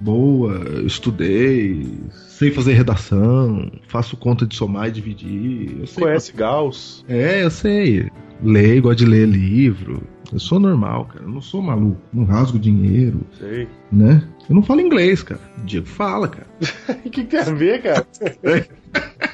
boa, 0.00 0.82
estudei, 0.84 1.98
sei 2.12 2.50
fazer 2.50 2.72
redação, 2.72 3.70
faço 3.86 4.16
conta 4.16 4.44
de 4.44 4.56
somar 4.56 4.88
e 4.88 4.92
dividir. 4.92 5.80
Eu 5.80 5.86
sei 5.86 6.02
Conhece 6.02 6.32
Gauss. 6.32 7.04
É, 7.08 7.44
eu 7.44 7.50
sei. 7.50 8.10
Leio, 8.42 8.82
gosto 8.82 8.98
de 8.98 9.06
ler 9.06 9.28
livro. 9.28 10.02
Eu 10.32 10.40
sou 10.40 10.58
normal, 10.58 11.04
cara. 11.04 11.24
Eu 11.24 11.28
não 11.28 11.40
sou 11.40 11.62
maluco. 11.62 12.00
Não 12.12 12.24
rasgo 12.24 12.58
dinheiro, 12.58 13.20
Sei. 13.38 13.68
né? 13.92 14.26
Eu 14.48 14.56
não 14.56 14.62
falo 14.62 14.80
inglês, 14.80 15.22
cara. 15.22 15.40
O 15.58 15.64
Diego 15.64 15.86
fala, 15.86 16.26
cara. 16.26 16.46
O 17.04 17.10
que, 17.10 17.22
que 17.22 17.24
tem 17.24 17.40
a 17.40 17.44
ver, 17.44 17.82
cara? 17.82 18.06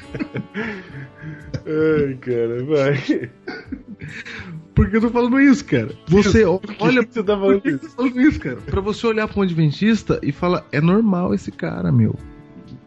Ai, 1.65 2.15
cara, 2.15 2.63
vai. 2.65 3.29
Por 4.73 4.89
que 4.89 4.97
eu 4.97 5.01
tô 5.01 5.09
falando 5.09 5.39
isso, 5.39 5.63
cara? 5.65 5.91
Você 6.07 6.43
Por 6.43 6.61
olha. 6.79 7.05
que 7.05 7.13
você 7.13 7.23
tá 7.23 7.35
Por 7.35 7.41
falando 7.41 7.61
que 7.61 7.69
isso? 7.69 7.79
tá 7.79 7.89
falando 7.89 8.21
isso, 8.21 8.39
cara? 8.39 8.55
Pra 8.57 8.81
você 8.81 9.07
olhar 9.07 9.27
pra 9.27 9.39
um 9.39 9.43
adventista 9.43 10.19
e 10.23 10.31
falar, 10.31 10.65
é 10.71 10.81
normal 10.81 11.33
esse 11.33 11.51
cara, 11.51 11.91
meu. 11.91 12.15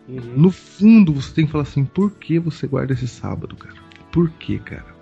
Uhum. 0.08 0.20
No 0.36 0.50
fundo, 0.50 1.12
você 1.12 1.32
tem 1.34 1.46
que 1.46 1.52
falar 1.52 1.62
assim: 1.62 1.84
por 1.84 2.10
que 2.12 2.38
você 2.38 2.66
guarda 2.66 2.92
esse 2.92 3.06
sábado, 3.08 3.54
cara? 3.56 3.76
Por 4.10 4.28
que, 4.30 4.58
cara? 4.58 4.94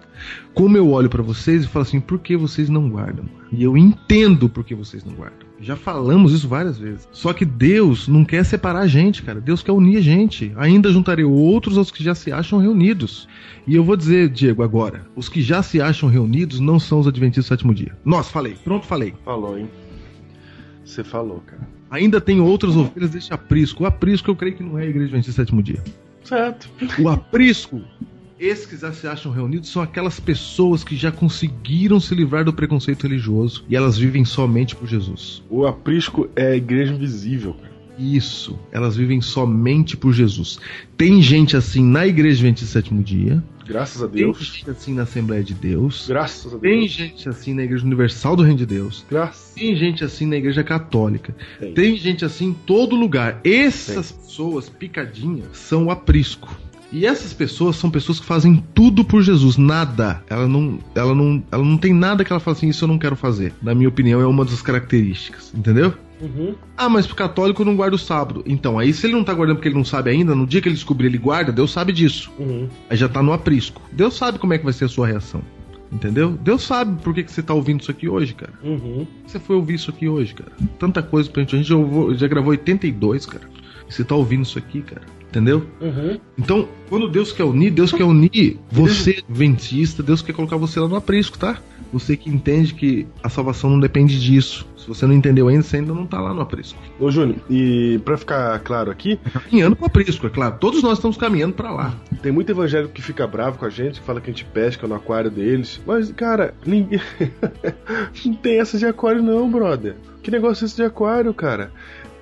Como 0.54 0.76
eu 0.76 0.90
olho 0.90 1.08
pra 1.08 1.22
vocês 1.22 1.64
e 1.64 1.68
falo 1.68 1.82
assim: 1.84 2.00
por 2.00 2.18
que 2.20 2.36
vocês 2.36 2.68
não 2.68 2.88
guardam? 2.88 3.24
E 3.50 3.62
eu 3.64 3.76
entendo 3.76 4.48
por 4.48 4.64
que 4.64 4.74
vocês 4.74 5.04
não 5.04 5.14
guardam. 5.14 5.41
Já 5.62 5.76
falamos 5.76 6.32
isso 6.32 6.48
várias 6.48 6.76
vezes. 6.76 7.08
Só 7.12 7.32
que 7.32 7.44
Deus 7.44 8.08
não 8.08 8.24
quer 8.24 8.44
separar 8.44 8.80
a 8.80 8.86
gente, 8.88 9.22
cara. 9.22 9.40
Deus 9.40 9.62
quer 9.62 9.70
unir 9.70 9.98
a 9.98 10.00
gente. 10.00 10.52
Ainda 10.56 10.90
juntarei 10.90 11.24
outros 11.24 11.78
aos 11.78 11.90
que 11.90 12.02
já 12.02 12.16
se 12.16 12.32
acham 12.32 12.58
reunidos. 12.58 13.28
E 13.64 13.76
eu 13.76 13.84
vou 13.84 13.96
dizer, 13.96 14.28
Diego, 14.28 14.64
agora: 14.64 15.06
os 15.14 15.28
que 15.28 15.40
já 15.40 15.62
se 15.62 15.80
acham 15.80 16.08
reunidos 16.08 16.58
não 16.58 16.80
são 16.80 16.98
os 16.98 17.06
adventistas 17.06 17.44
do 17.44 17.48
sétimo 17.48 17.72
dia. 17.72 17.96
Nossa, 18.04 18.30
falei. 18.30 18.56
Pronto, 18.64 18.86
falei. 18.86 19.14
Falou, 19.24 19.56
hein? 19.56 19.70
Você 20.84 21.04
falou, 21.04 21.40
cara. 21.46 21.66
Ainda 21.90 22.20
tem 22.20 22.40
outras 22.40 22.76
ovelhas 22.76 23.10
desse 23.10 23.32
aprisco. 23.32 23.84
O 23.84 23.86
aprisco 23.86 24.30
eu 24.30 24.36
creio 24.36 24.56
que 24.56 24.62
não 24.64 24.78
é 24.78 24.82
a 24.82 24.86
igreja 24.86 25.06
adventista 25.06 25.32
do 25.32 25.46
sétimo 25.46 25.62
dia. 25.62 25.82
Certo. 26.24 26.68
O 26.98 27.08
aprisco, 27.08 27.82
esses 28.44 28.66
que 28.66 28.76
já 28.76 28.92
se 28.92 29.06
acham 29.06 29.30
reunidos, 29.32 29.68
são 29.70 29.80
aquelas 29.82 30.18
pessoas 30.18 30.82
que 30.82 30.96
já 30.96 31.12
conseguiram 31.12 32.00
se 32.00 32.14
livrar 32.14 32.44
do 32.44 32.52
preconceito 32.52 33.04
religioso 33.04 33.64
e 33.68 33.76
elas 33.76 33.96
vivem 33.96 34.24
somente 34.24 34.74
por 34.74 34.86
Jesus. 34.88 35.42
O 35.48 35.66
aprisco 35.66 36.28
é 36.34 36.48
a 36.52 36.56
igreja 36.56 36.92
invisível, 36.92 37.54
cara. 37.54 37.72
Isso, 37.98 38.58
elas 38.72 38.96
vivem 38.96 39.20
somente 39.20 39.96
por 39.98 40.12
Jesus. 40.14 40.58
Tem 40.96 41.20
gente 41.20 41.56
assim 41.56 41.84
na 41.84 42.06
igreja 42.06 42.36
Adventista 42.38 42.66
do 42.66 42.72
sétimo 42.72 43.02
dia, 43.02 43.42
Graças 43.66 44.02
a 44.02 44.08
tem 44.08 44.24
Deus. 44.24 44.38
gente 44.38 44.68
assim 44.70 44.94
na 44.94 45.02
Assembleia 45.02 45.44
de 45.44 45.54
Deus, 45.54 46.06
Graças 46.08 46.52
a 46.52 46.58
tem 46.58 46.80
Deus. 46.80 46.90
gente 46.90 47.28
assim 47.28 47.54
na 47.54 47.62
Igreja 47.62 47.84
Universal 47.84 48.34
do 48.34 48.42
Reino 48.42 48.58
de 48.58 48.66
Deus, 48.66 49.04
Graças. 49.08 49.54
tem 49.54 49.76
gente 49.76 50.02
assim 50.02 50.26
na 50.26 50.36
Igreja 50.36 50.64
Católica, 50.64 51.36
Tem. 51.60 51.74
tem 51.74 51.96
gente 51.96 52.24
assim 52.24 52.46
em 52.46 52.52
todo 52.54 52.96
lugar. 52.96 53.40
Essas 53.44 54.10
pessoas 54.10 54.68
picadinhas 54.68 55.48
são 55.52 55.86
o 55.86 55.90
aprisco. 55.90 56.56
E 56.92 57.06
essas 57.06 57.32
pessoas 57.32 57.76
são 57.76 57.90
pessoas 57.90 58.20
que 58.20 58.26
fazem 58.26 58.62
tudo 58.74 59.02
por 59.02 59.22
Jesus, 59.22 59.56
nada. 59.56 60.22
Ela 60.28 60.46
não, 60.46 60.78
ela 60.94 61.14
não, 61.14 61.42
ela 61.50 61.64
não 61.64 61.78
tem 61.78 61.94
nada 61.94 62.24
que 62.24 62.32
ela 62.32 62.40
fala 62.40 62.56
assim, 62.56 62.68
isso 62.68 62.84
eu 62.84 62.88
não 62.88 62.98
quero 62.98 63.16
fazer. 63.16 63.54
Na 63.62 63.74
minha 63.74 63.88
opinião, 63.88 64.20
é 64.20 64.26
uma 64.26 64.44
das 64.44 64.60
características, 64.60 65.52
entendeu? 65.54 65.94
Uhum. 66.20 66.54
Ah, 66.76 66.88
mas 66.88 67.06
pro 67.06 67.16
católico 67.16 67.64
não 67.64 67.74
guarda 67.74 67.96
o 67.96 67.98
sábado. 67.98 68.44
Então, 68.46 68.78
aí 68.78 68.92
se 68.92 69.06
ele 69.06 69.14
não 69.14 69.24
tá 69.24 69.32
guardando 69.32 69.56
porque 69.56 69.68
ele 69.68 69.74
não 69.76 69.84
sabe 69.84 70.10
ainda, 70.10 70.34
no 70.34 70.46
dia 70.46 70.60
que 70.60 70.68
ele 70.68 70.76
descobrir 70.76 71.06
ele 71.06 71.18
guarda, 71.18 71.50
Deus 71.50 71.72
sabe 71.72 71.92
disso. 71.92 72.30
Uhum. 72.38 72.68
Aí 72.90 72.96
já 72.96 73.08
tá 73.08 73.22
no 73.22 73.32
aprisco. 73.32 73.82
Deus 73.90 74.14
sabe 74.14 74.38
como 74.38 74.52
é 74.52 74.58
que 74.58 74.64
vai 74.64 74.72
ser 74.72 74.84
a 74.84 74.88
sua 74.88 75.06
reação. 75.06 75.42
Entendeu? 75.90 76.30
Deus 76.30 76.62
sabe 76.62 77.02
por 77.02 77.12
que, 77.12 77.22
que 77.22 77.30
você 77.30 77.42
tá 77.42 77.52
ouvindo 77.52 77.82
isso 77.82 77.90
aqui 77.90 78.08
hoje, 78.08 78.34
cara. 78.34 78.52
Uhum. 78.62 79.06
Você 79.26 79.38
foi 79.38 79.56
ouvir 79.56 79.74
isso 79.74 79.90
aqui 79.90 80.08
hoje, 80.08 80.34
cara. 80.34 80.52
Tanta 80.78 81.02
coisa 81.02 81.28
pra 81.28 81.42
gente. 81.42 81.54
A 81.54 81.58
gente 81.58 81.68
já, 81.68 81.76
já 82.16 82.28
gravou 82.28 82.50
82, 82.50 83.26
cara. 83.26 83.44
Você 83.88 84.02
tá 84.02 84.14
ouvindo 84.14 84.42
isso 84.42 84.58
aqui, 84.58 84.80
cara. 84.80 85.02
Entendeu? 85.32 85.64
Uhum. 85.80 86.20
Então, 86.38 86.68
quando 86.90 87.08
Deus 87.08 87.32
quer 87.32 87.44
unir, 87.44 87.70
Deus 87.70 87.90
quer 87.90 88.04
unir 88.04 88.58
você, 88.70 89.24
adventista, 89.26 90.02
Deus 90.02 90.20
quer 90.20 90.34
colocar 90.34 90.58
você 90.58 90.78
lá 90.78 90.86
no 90.86 90.94
aprisco, 90.94 91.38
tá? 91.38 91.56
Você 91.90 92.18
que 92.18 92.28
entende 92.28 92.74
que 92.74 93.06
a 93.22 93.30
salvação 93.30 93.70
não 93.70 93.80
depende 93.80 94.20
disso. 94.20 94.66
Se 94.76 94.86
você 94.86 95.06
não 95.06 95.14
entendeu 95.14 95.48
ainda, 95.48 95.62
você 95.62 95.78
ainda 95.78 95.94
não 95.94 96.06
tá 96.06 96.20
lá 96.20 96.34
no 96.34 96.42
aprisco. 96.42 96.78
Ô, 97.00 97.10
Júnior, 97.10 97.38
e 97.48 97.98
pra 98.04 98.18
ficar 98.18 98.58
claro 98.58 98.90
aqui, 98.90 99.18
Caminhando 99.32 99.74
pro 99.74 99.86
aprisco, 99.86 100.26
é 100.26 100.30
claro. 100.30 100.56
Todos 100.58 100.82
nós 100.82 100.98
estamos 100.98 101.16
caminhando 101.16 101.54
pra 101.54 101.70
lá. 101.70 101.94
tem 102.20 102.30
muito 102.30 102.50
evangélico 102.50 102.92
que 102.92 103.00
fica 103.00 103.26
bravo 103.26 103.58
com 103.58 103.64
a 103.64 103.70
gente, 103.70 104.00
que 104.00 104.06
fala 104.06 104.20
que 104.20 104.28
a 104.28 104.32
gente 104.34 104.44
pesca 104.44 104.86
no 104.86 104.94
aquário 104.94 105.30
deles. 105.30 105.80
Mas, 105.86 106.12
cara, 106.12 106.52
ninguém. 106.66 107.00
não 108.26 108.34
tem 108.34 108.60
essa 108.60 108.76
de 108.76 108.84
aquário, 108.84 109.22
não, 109.22 109.50
brother. 109.50 109.96
Que 110.22 110.30
negócio 110.30 110.64
é 110.64 110.66
esse 110.66 110.76
de 110.76 110.84
aquário, 110.84 111.32
cara? 111.32 111.72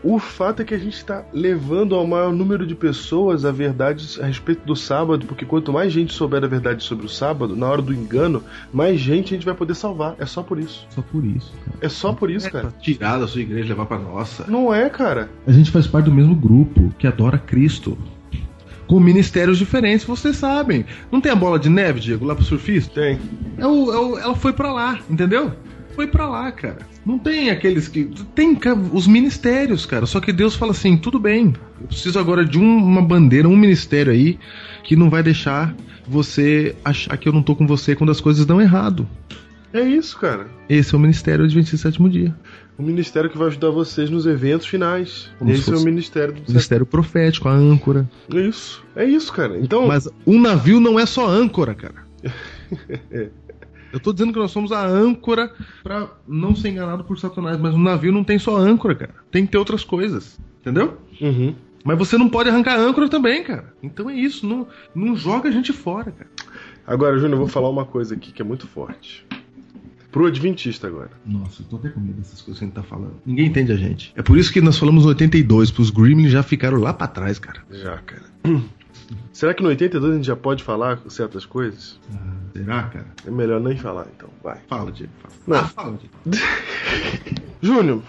O 0.02 0.18
fato 0.18 0.62
é 0.62 0.64
que 0.64 0.72
a 0.72 0.78
gente 0.78 0.94
está 0.96 1.24
levando 1.32 1.94
ao 1.94 2.06
maior 2.06 2.32
número 2.32 2.66
de 2.66 2.74
pessoas 2.74 3.44
a 3.44 3.52
verdade 3.52 4.18
a 4.22 4.24
respeito 4.26 4.64
do 4.64 4.74
sábado, 4.74 5.26
porque 5.26 5.44
quanto 5.44 5.72
mais 5.72 5.92
gente 5.92 6.12
souber 6.14 6.42
a 6.42 6.46
verdade 6.46 6.82
sobre 6.82 7.04
o 7.04 7.08
sábado, 7.08 7.54
na 7.54 7.66
hora 7.68 7.82
do 7.82 7.92
engano, 7.92 8.42
mais 8.72 8.98
gente 8.98 9.34
a 9.34 9.36
gente 9.36 9.44
vai 9.44 9.54
poder 9.54 9.74
salvar. 9.74 10.14
É 10.18 10.24
só 10.24 10.42
por 10.42 10.58
isso. 10.58 10.86
Só 10.88 11.02
por 11.02 11.22
isso, 11.24 11.52
cara. 11.64 11.76
É 11.82 11.88
só 11.90 12.12
por 12.14 12.30
isso, 12.30 12.50
cara. 12.50 12.72
Tirar 12.80 13.18
da 13.18 13.28
sua 13.28 13.42
igreja 13.42 13.66
e 13.66 13.68
levar 13.68 13.84
pra 13.84 13.98
nossa. 13.98 14.46
Não 14.48 14.72
é, 14.72 14.88
cara. 14.88 15.28
A 15.46 15.52
gente 15.52 15.70
faz 15.70 15.86
parte 15.86 16.06
do 16.06 16.12
mesmo 16.14 16.34
grupo 16.34 16.94
que 16.98 17.06
adora 17.06 17.36
Cristo. 17.36 17.98
Com 18.86 18.98
ministérios 18.98 19.58
diferentes, 19.58 20.04
vocês 20.04 20.34
sabem. 20.36 20.84
Não 21.12 21.20
tem 21.20 21.30
a 21.30 21.36
bola 21.36 21.58
de 21.58 21.68
neve, 21.68 22.00
Diego, 22.00 22.24
lá 22.24 22.34
pro 22.34 22.42
surfista? 22.42 23.00
Tem. 23.00 23.18
É 23.58 23.66
o- 23.66 23.92
é 23.92 23.98
o- 23.98 24.18
ela 24.18 24.34
foi 24.34 24.52
pra 24.52 24.72
lá, 24.72 24.98
entendeu? 25.08 25.52
Foi 25.94 26.06
pra 26.06 26.28
lá, 26.28 26.50
cara. 26.52 26.78
Não 27.04 27.18
tem 27.18 27.50
aqueles 27.50 27.88
que. 27.88 28.04
Tem 28.34 28.58
os 28.92 29.06
ministérios, 29.06 29.86
cara. 29.86 30.06
Só 30.06 30.20
que 30.20 30.32
Deus 30.32 30.54
fala 30.54 30.72
assim: 30.72 30.96
tudo 30.96 31.18
bem, 31.18 31.54
eu 31.80 31.86
preciso 31.86 32.18
agora 32.18 32.44
de 32.44 32.58
um- 32.58 32.76
uma 32.84 33.02
bandeira, 33.02 33.48
um 33.48 33.56
ministério 33.56 34.12
aí 34.12 34.38
que 34.84 34.96
não 34.96 35.08
vai 35.10 35.22
deixar 35.22 35.74
você 36.06 36.74
achar 36.84 37.16
que 37.16 37.28
eu 37.28 37.32
não 37.32 37.42
tô 37.42 37.54
com 37.54 37.66
você 37.66 37.94
quando 37.94 38.10
as 38.10 38.20
coisas 38.20 38.44
dão 38.46 38.60
errado. 38.60 39.08
É 39.72 39.80
isso, 39.82 40.18
cara. 40.18 40.48
Esse 40.68 40.94
é 40.94 40.98
o 40.98 41.00
ministério 41.00 41.44
Adventista 41.44 41.76
do 41.76 41.80
sétimo 41.80 42.08
dia. 42.10 42.34
O 42.76 42.82
ministério 42.82 43.30
que 43.30 43.38
vai 43.38 43.46
ajudar 43.48 43.70
vocês 43.70 44.10
nos 44.10 44.26
eventos 44.26 44.66
finais. 44.66 45.30
Como 45.38 45.54
se 45.54 45.60
Esse 45.60 45.72
é 45.72 45.76
o 45.76 45.82
ministério 45.84 46.34
do 46.34 46.42
Ministério 46.48 46.86
profético, 46.86 47.48
a 47.48 47.52
âncora. 47.52 48.08
É 48.34 48.40
isso. 48.40 48.82
É 48.96 49.04
isso, 49.04 49.32
cara. 49.32 49.58
Então, 49.60 49.86
Mas 49.86 50.08
um 50.26 50.40
navio 50.40 50.80
não 50.80 50.98
é 50.98 51.06
só 51.06 51.28
âncora, 51.28 51.74
cara. 51.74 52.06
Eu 53.92 54.00
tô 54.00 54.12
dizendo 54.12 54.32
que 54.32 54.38
nós 54.38 54.50
somos 54.50 54.72
a 54.72 54.86
âncora 54.86 55.52
pra 55.82 56.08
não 56.26 56.54
ser 56.54 56.70
enganado 56.70 57.04
por 57.04 57.18
Satanás, 57.18 57.58
mas 57.58 57.74
um 57.74 57.82
navio 57.82 58.12
não 58.12 58.24
tem 58.24 58.38
só 58.38 58.56
âncora, 58.56 58.94
cara. 58.94 59.14
Tem 59.30 59.44
que 59.44 59.52
ter 59.52 59.58
outras 59.58 59.84
coisas. 59.84 60.38
Entendeu? 60.60 60.98
Uhum. 61.20 61.54
Mas 61.84 61.98
você 61.98 62.18
não 62.18 62.28
pode 62.28 62.48
arrancar 62.50 62.78
âncora 62.78 63.08
também, 63.08 63.42
cara. 63.42 63.72
Então 63.82 64.10
é 64.10 64.14
isso, 64.14 64.46
não, 64.46 64.66
não 64.94 65.16
joga 65.16 65.48
a 65.48 65.52
gente 65.52 65.72
fora, 65.72 66.12
cara. 66.12 66.30
Agora, 66.86 67.16
Júnior, 67.16 67.34
eu 67.34 67.38
vou 67.38 67.48
falar 67.48 67.68
uma 67.70 67.84
coisa 67.84 68.14
aqui 68.14 68.32
que 68.32 68.42
é 68.42 68.44
muito 68.44 68.66
forte. 68.66 69.26
Pro 70.10 70.26
Adventista 70.26 70.88
agora. 70.88 71.10
Nossa, 71.24 71.62
eu 71.62 71.66
tô 71.66 71.76
até 71.76 71.88
com 71.88 72.00
medo 72.00 72.14
dessas 72.14 72.42
coisas 72.42 72.58
que 72.58 72.64
a 72.64 72.66
gente 72.66 72.74
tá 72.74 72.82
falando. 72.82 73.14
Ninguém 73.24 73.46
entende 73.46 73.72
a 73.72 73.76
gente. 73.76 74.12
É 74.16 74.22
por 74.22 74.36
isso 74.36 74.52
que 74.52 74.60
nós 74.60 74.76
falamos 74.76 75.04
no 75.04 75.10
82, 75.10 75.70
pros 75.70 75.90
Gremlins 75.90 76.32
já 76.32 76.42
ficaram 76.42 76.78
lá 76.78 76.92
pra 76.92 77.06
trás, 77.06 77.38
cara. 77.38 77.62
Já, 77.70 77.96
cara. 77.98 78.24
Será 79.32 79.54
que 79.54 79.62
no 79.62 79.68
82 79.68 80.12
a 80.12 80.16
gente 80.16 80.26
já 80.26 80.36
pode 80.36 80.62
falar 80.62 81.00
certas 81.08 81.44
coisas? 81.44 81.98
Será, 82.52 82.84
cara? 82.84 83.06
É 83.26 83.30
melhor 83.30 83.60
nem 83.60 83.76
falar, 83.76 84.06
então. 84.14 84.28
Vai. 84.42 84.58
Fala, 84.68 84.90
Diego. 84.90 85.12
Fala. 85.20 85.34
Não. 85.46 85.56
Ah, 85.56 85.64
fala, 85.64 85.98
Diego. 85.98 86.44
Júnior, 87.62 88.02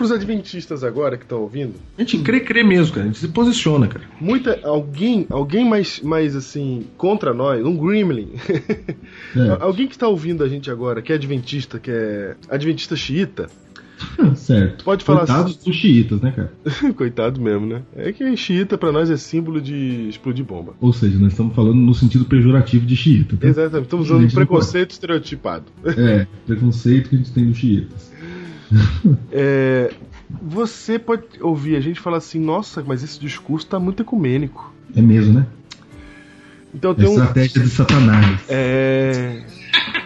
pros 0.00 0.10
Adventistas 0.10 0.82
agora 0.82 1.18
que 1.18 1.24
estão 1.24 1.42
ouvindo, 1.42 1.74
A 1.98 2.00
gente 2.00 2.18
crê, 2.20 2.40
crê 2.40 2.62
mesmo, 2.64 2.94
cara. 2.94 3.04
A 3.04 3.06
gente 3.08 3.18
se 3.18 3.28
posiciona, 3.28 3.86
cara. 3.86 4.04
muita 4.18 4.58
alguém, 4.64 5.26
alguém 5.28 5.68
mais, 5.68 6.00
mais 6.00 6.34
assim 6.34 6.86
contra 6.96 7.34
nós, 7.34 7.62
um 7.64 7.76
gremlin. 7.76 8.32
É. 9.36 9.56
alguém 9.60 9.86
que 9.86 9.94
está 9.94 10.08
ouvindo 10.08 10.42
a 10.42 10.48
gente 10.48 10.70
agora, 10.70 11.02
que 11.02 11.12
é 11.12 11.16
adventista, 11.16 11.78
que 11.78 11.90
é 11.90 12.34
adventista 12.48 12.96
xiita, 12.96 13.50
certo. 14.34 14.84
Pode 14.84 15.04
falar 15.04 15.20
Coitados 15.20 15.56
dos 15.56 15.76
xiitas, 15.76 16.20
né, 16.20 16.32
cara? 16.32 16.52
coitado 16.94 17.40
mesmo, 17.40 17.66
né? 17.66 17.82
É 17.94 18.12
que 18.12 18.36
xiita 18.36 18.76
pra 18.78 18.92
nós 18.92 19.10
é 19.10 19.16
símbolo 19.16 19.60
de 19.60 20.08
explodir 20.08 20.44
bomba. 20.44 20.74
Ou 20.80 20.92
seja, 20.92 21.18
nós 21.18 21.32
estamos 21.32 21.54
falando 21.54 21.76
no 21.76 21.94
sentido 21.94 22.24
pejorativo 22.24 22.86
de 22.86 22.96
xiita. 22.96 23.36
Tá? 23.36 23.46
Exatamente, 23.46 23.84
estamos 23.84 24.06
usando 24.06 24.22
não 24.22 24.30
preconceito 24.30 24.90
estereotipado. 24.90 25.66
É, 25.84 26.26
preconceito 26.46 27.10
que 27.10 27.16
a 27.16 27.18
gente 27.18 27.32
tem 27.32 27.46
dos 27.46 27.56
xiitas. 27.56 28.10
É, 29.32 29.92
você 30.40 30.96
pode 30.96 31.24
ouvir 31.40 31.74
a 31.74 31.80
gente 31.80 31.98
falar 31.98 32.18
assim, 32.18 32.38
nossa, 32.38 32.84
mas 32.86 33.02
esse 33.02 33.18
discurso 33.18 33.66
tá 33.66 33.80
muito 33.80 34.02
ecumênico. 34.02 34.72
É 34.94 35.02
mesmo, 35.02 35.34
né? 35.34 35.46
Então 36.72 36.92
É 36.92 36.94
tem 36.94 37.08
um. 37.08 37.12
estratégia 37.12 37.62
de 37.62 37.68
Satanás. 37.68 38.40
É. 38.48 39.42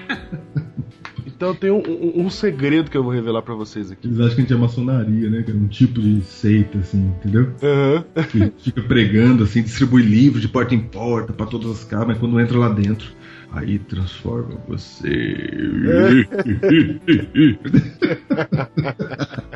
Então 1.26 1.54
tem 1.54 1.70
um, 1.70 1.78
um- 1.86 2.26
um 2.26 2.30
segredo 2.30 2.90
que 2.90 2.96
eu 2.96 3.02
vou 3.02 3.12
revelar 3.12 3.42
pra 3.42 3.54
vocês 3.54 3.90
aqui. 3.90 4.06
Eles 4.06 4.18
acham 4.20 4.34
que 4.34 4.40
a 4.40 4.44
gente 4.44 4.52
é 4.52 4.56
maçonaria, 4.56 5.30
né? 5.30 5.42
cara? 5.42 5.56
Um 5.58 5.66
tipo 5.68 6.00
de 6.00 6.20
seita, 6.22 6.78
assim, 6.78 7.06
entendeu? 7.18 7.52
Aham. 7.62 8.04
Que 8.30 8.52
fica 8.58 8.82
pregando, 8.82 9.44
assim, 9.44 9.62
distribui 9.62 10.02
livros 10.02 10.42
de 10.42 10.48
porta 10.48 10.74
em 10.74 10.80
porta 10.80 11.32
pra 11.32 11.46
todas 11.46 11.70
as 11.70 11.84
casas, 11.84 12.08
mas 12.08 12.18
quando 12.18 12.38
entra 12.40 12.58
lá 12.58 12.68
dentro, 12.68 13.08
aí 13.52 13.78
transforma 13.78 14.58
você. 14.68 15.08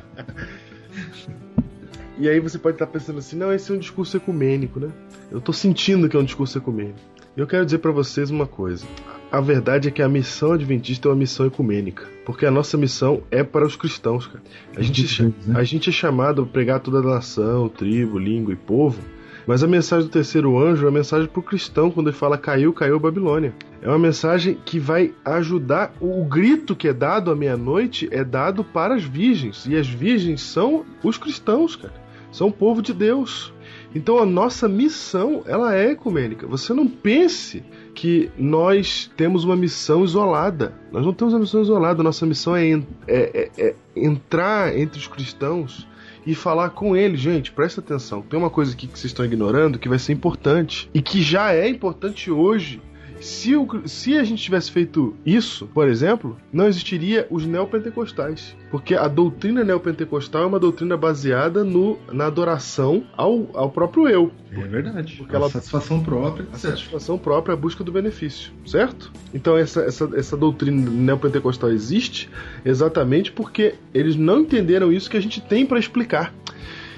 E 2.19 2.29
aí 2.29 2.41
você 2.41 2.59
pode 2.59 2.75
estar 2.75 2.87
pensando 2.89 3.21
assim, 3.21 3.37
não, 3.37 3.53
esse 3.53 3.71
é 3.71 3.75
um 3.75 3.79
discurso 3.79 4.17
ecumênico, 4.17 4.81
né? 4.81 4.91
Eu 5.31 5.41
tô 5.41 5.53
sentindo 5.53 6.09
que 6.09 6.17
é 6.17 6.21
um 6.21 6.25
discurso 6.25 6.59
ecumênico. 6.59 6.99
Eu 7.37 7.47
quero 7.47 7.65
dizer 7.65 7.79
pra 7.79 7.93
vocês 7.93 8.29
uma 8.31 8.47
coisa. 8.47 8.85
A 9.31 9.41
verdade 9.41 9.87
é 9.87 9.91
que 9.93 10.03
a 10.03 10.09
missão 10.09 10.53
adventista 10.53 11.07
é 11.07 11.11
uma 11.13 11.17
missão 11.17 11.47
ecumênica. 11.47 12.05
Porque 12.27 12.45
a 12.45 12.51
nossa 12.51 12.77
missão 12.77 13.23
é 13.31 13.45
para 13.45 13.65
os 13.65 13.77
cristãos, 13.77 14.27
cara. 14.27 14.43
A 14.77 14.83
gente, 14.83 15.03
cristãos, 15.03 15.47
né? 15.47 15.55
a 15.57 15.63
gente 15.63 15.91
é 15.91 15.93
chamado 15.93 16.43
a 16.43 16.47
pregar 16.47 16.81
toda 16.81 16.99
a 16.99 17.03
nação, 17.03 17.69
tribo, 17.69 18.19
língua 18.19 18.53
e 18.53 18.57
povo. 18.57 19.01
Mas 19.47 19.63
a 19.63 19.69
mensagem 19.69 20.09
do 20.09 20.13
terceiro 20.13 20.59
anjo 20.59 20.85
é 20.85 20.89
a 20.89 20.93
mensagem 20.93 21.29
para 21.29 21.39
o 21.39 21.43
cristão 21.43 21.91
quando 21.91 22.09
ele 22.09 22.17
fala 22.17 22.37
caiu, 22.37 22.73
caiu 22.73 22.97
a 22.97 22.99
Babilônia. 22.99 23.55
É 23.81 23.89
uma 23.89 23.99
mensagem 23.99 24.59
que 24.65 24.81
vai 24.81 25.15
ajudar. 25.25 25.95
O 26.01 26.25
grito 26.25 26.75
que 26.75 26.89
é 26.89 26.93
dado 26.93 27.31
à 27.31 27.37
meia-noite 27.37 28.09
é 28.11 28.25
dado 28.25 28.65
para 28.65 28.97
as 28.97 29.05
virgens. 29.05 29.65
E 29.67 29.77
as 29.77 29.89
virgens 29.89 30.43
são 30.43 30.85
os 31.05 31.17
cristãos, 31.17 31.77
cara. 31.77 32.08
São 32.39 32.47
o 32.47 32.53
povo 32.53 32.81
de 32.81 32.95
Deus. 32.95 33.53
Então 33.93 34.21
a 34.21 34.25
nossa 34.25 34.69
missão 34.69 35.43
ela 35.45 35.75
é 35.75 35.91
ecumênica. 35.91 36.47
Você 36.47 36.73
não 36.73 36.87
pense 36.87 37.65
que 37.97 38.31
nós 38.39 39.11
temos 39.17 39.43
uma 39.43 39.57
missão 39.57 40.05
isolada. 40.05 40.73
Nós 40.93 41.05
não 41.05 41.13
temos 41.13 41.35
uma 41.35 41.41
missão 41.41 41.61
isolada. 41.61 42.01
Nossa 42.01 42.25
missão 42.25 42.55
é, 42.55 42.75
é- 42.75 42.81
é- 43.09 43.51
é 43.59 43.75
entrar 43.97 44.79
entre 44.79 45.01
os 45.01 45.09
cristãos 45.09 45.85
e 46.25 46.33
falar 46.33 46.71
com 46.71 46.97
eles. 46.97 47.19
Gente, 47.19 47.51
presta 47.51 47.81
atenção. 47.81 48.23
Tem 48.23 48.39
uma 48.39 48.51
coisa 48.51 48.73
aqui 48.73 48.87
que 48.87 48.97
vocês 48.97 49.11
estão 49.11 49.25
ignorando 49.25 49.77
que 49.77 49.89
vai 49.89 49.99
ser 49.99 50.13
importante 50.13 50.89
e 50.95 51.03
que 51.03 51.21
já 51.21 51.53
é 51.53 51.69
importante 51.69 52.31
hoje. 52.31 52.81
Se, 53.21 53.57
o- 53.57 53.83
se 53.87 54.17
a 54.17 54.23
gente 54.25 54.43
tivesse 54.43 54.71
feito 54.71 55.15
isso, 55.27 55.67
por 55.75 55.89
exemplo, 55.89 56.37
não 56.53 56.67
existiria 56.67 57.27
os 57.31 57.45
neopentecostais. 57.45 58.57
Porque 58.71 58.95
a 58.95 59.09
doutrina 59.09 59.65
neopentecostal 59.65 60.43
é 60.43 60.47
uma 60.47 60.59
doutrina 60.59 60.97
baseada 60.97 61.65
no, 61.65 61.99
na 62.13 62.27
adoração 62.27 63.05
ao, 63.17 63.49
ao 63.55 63.71
próprio 63.71 64.09
eu. 64.09 64.31
É 64.53 64.61
verdade. 64.61 65.17
Porque 65.17 65.35
ela- 65.35 65.49
satisfação 65.51 66.03
própria. 66.03 66.47
A 66.53 66.57
satisfação 66.59 67.19
própria 67.19 67.53
é 67.53 67.55
a 67.55 67.57
busca 67.57 67.83
do 67.83 67.91
benefício, 67.91 68.53
certo? 68.67 69.11
Então 69.35 69.57
essa, 69.57 69.83
essa, 69.83 70.09
essa 70.15 70.37
doutrina 70.37 70.89
neopentecostal 70.91 71.71
existe 71.71 72.29
exatamente 72.65 73.33
porque 73.33 73.75
eles 73.93 74.17
não 74.17 74.41
entenderam 74.41 74.93
isso 74.93 75.11
que 75.11 75.17
a 75.17 75.23
gente 75.23 75.41
tem 75.41 75.67
para 75.67 75.79
explicar. 75.79 76.33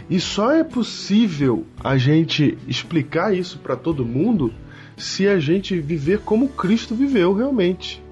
E 0.09 0.19
só 0.19 0.51
é 0.51 0.65
possível 0.65 1.65
a 1.83 1.97
gente 1.97 2.59
explicar 2.67 3.33
isso 3.35 3.59
para 3.59 3.77
todo 3.77 4.05
mundo 4.05 4.53
se 5.01 5.27
a 5.27 5.39
gente 5.39 5.79
viver 5.81 6.21
como 6.21 6.49
Cristo 6.49 6.95
viveu 6.95 7.33
realmente. 7.33 8.03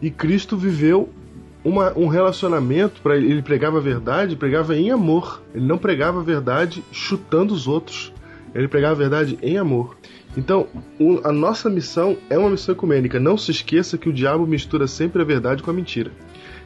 E 0.00 0.10
Cristo 0.10 0.56
viveu 0.56 1.08
uma- 1.64 1.96
um 1.96 2.06
relacionamento, 2.08 3.00
para 3.00 3.16
ele 3.16 3.40
pregava 3.42 3.78
a 3.78 3.80
verdade, 3.80 4.36
pregava 4.36 4.76
em 4.76 4.90
amor. 4.90 5.42
Ele 5.54 5.66
não 5.66 5.78
pregava 5.78 6.20
a 6.20 6.22
verdade 6.22 6.84
chutando 6.92 7.54
os 7.54 7.66
outros. 7.66 8.12
Ele 8.54 8.68
pregava 8.68 8.94
a 8.94 8.98
verdade 8.98 9.38
em 9.42 9.56
amor. 9.56 9.96
Então, 10.36 10.66
o- 10.98 11.20
a 11.24 11.32
nossa 11.32 11.70
missão 11.70 12.16
é 12.28 12.36
uma 12.36 12.50
missão 12.50 12.74
ecumênica. 12.74 13.18
Não 13.18 13.38
se 13.38 13.50
esqueça 13.50 13.96
que 13.96 14.08
o 14.08 14.12
diabo 14.12 14.46
mistura 14.46 14.86
sempre 14.86 15.22
a 15.22 15.24
verdade 15.24 15.62
com 15.62 15.70
a 15.70 15.74
mentira. 15.74 16.10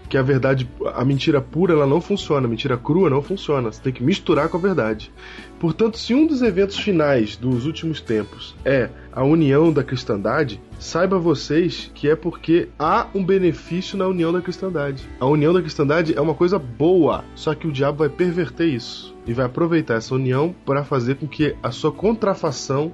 Que 0.09 0.16
a 0.16 0.22
verdade, 0.22 0.68
a 0.94 1.05
mentira 1.05 1.38
pura, 1.40 1.74
ela 1.74 1.86
não 1.86 2.00
funciona, 2.00 2.46
a 2.46 2.50
mentira 2.50 2.78
crua 2.78 3.10
não 3.10 3.22
funciona. 3.22 3.70
Você 3.70 3.82
tem 3.82 3.92
que 3.92 4.02
misturar 4.02 4.48
com 4.48 4.56
a 4.56 4.60
verdade. 4.60 5.12
Portanto, 5.60 5.98
se 5.98 6.14
um 6.14 6.26
dos 6.26 6.40
eventos 6.40 6.78
finais 6.78 7.36
dos 7.36 7.66
últimos 7.66 8.00
tempos 8.00 8.56
é 8.64 8.88
a 9.18 9.24
união 9.24 9.72
da 9.72 9.82
cristandade, 9.82 10.60
saiba 10.78 11.18
vocês 11.18 11.90
que 11.92 12.08
é 12.08 12.14
porque 12.14 12.68
há 12.78 13.08
um 13.12 13.24
benefício 13.24 13.98
na 13.98 14.06
união 14.06 14.32
da 14.32 14.40
cristandade. 14.40 15.08
A 15.18 15.26
união 15.26 15.52
da 15.52 15.60
cristandade 15.60 16.16
é 16.16 16.20
uma 16.20 16.34
coisa 16.34 16.56
boa, 16.56 17.24
só 17.34 17.52
que 17.52 17.66
o 17.66 17.72
diabo 17.72 17.98
vai 17.98 18.08
perverter 18.08 18.68
isso 18.68 19.12
e 19.26 19.32
vai 19.32 19.46
aproveitar 19.46 19.94
essa 19.94 20.14
união 20.14 20.54
para 20.64 20.84
fazer 20.84 21.16
com 21.16 21.26
que 21.26 21.56
a 21.60 21.72
sua 21.72 21.90
contrafação 21.90 22.92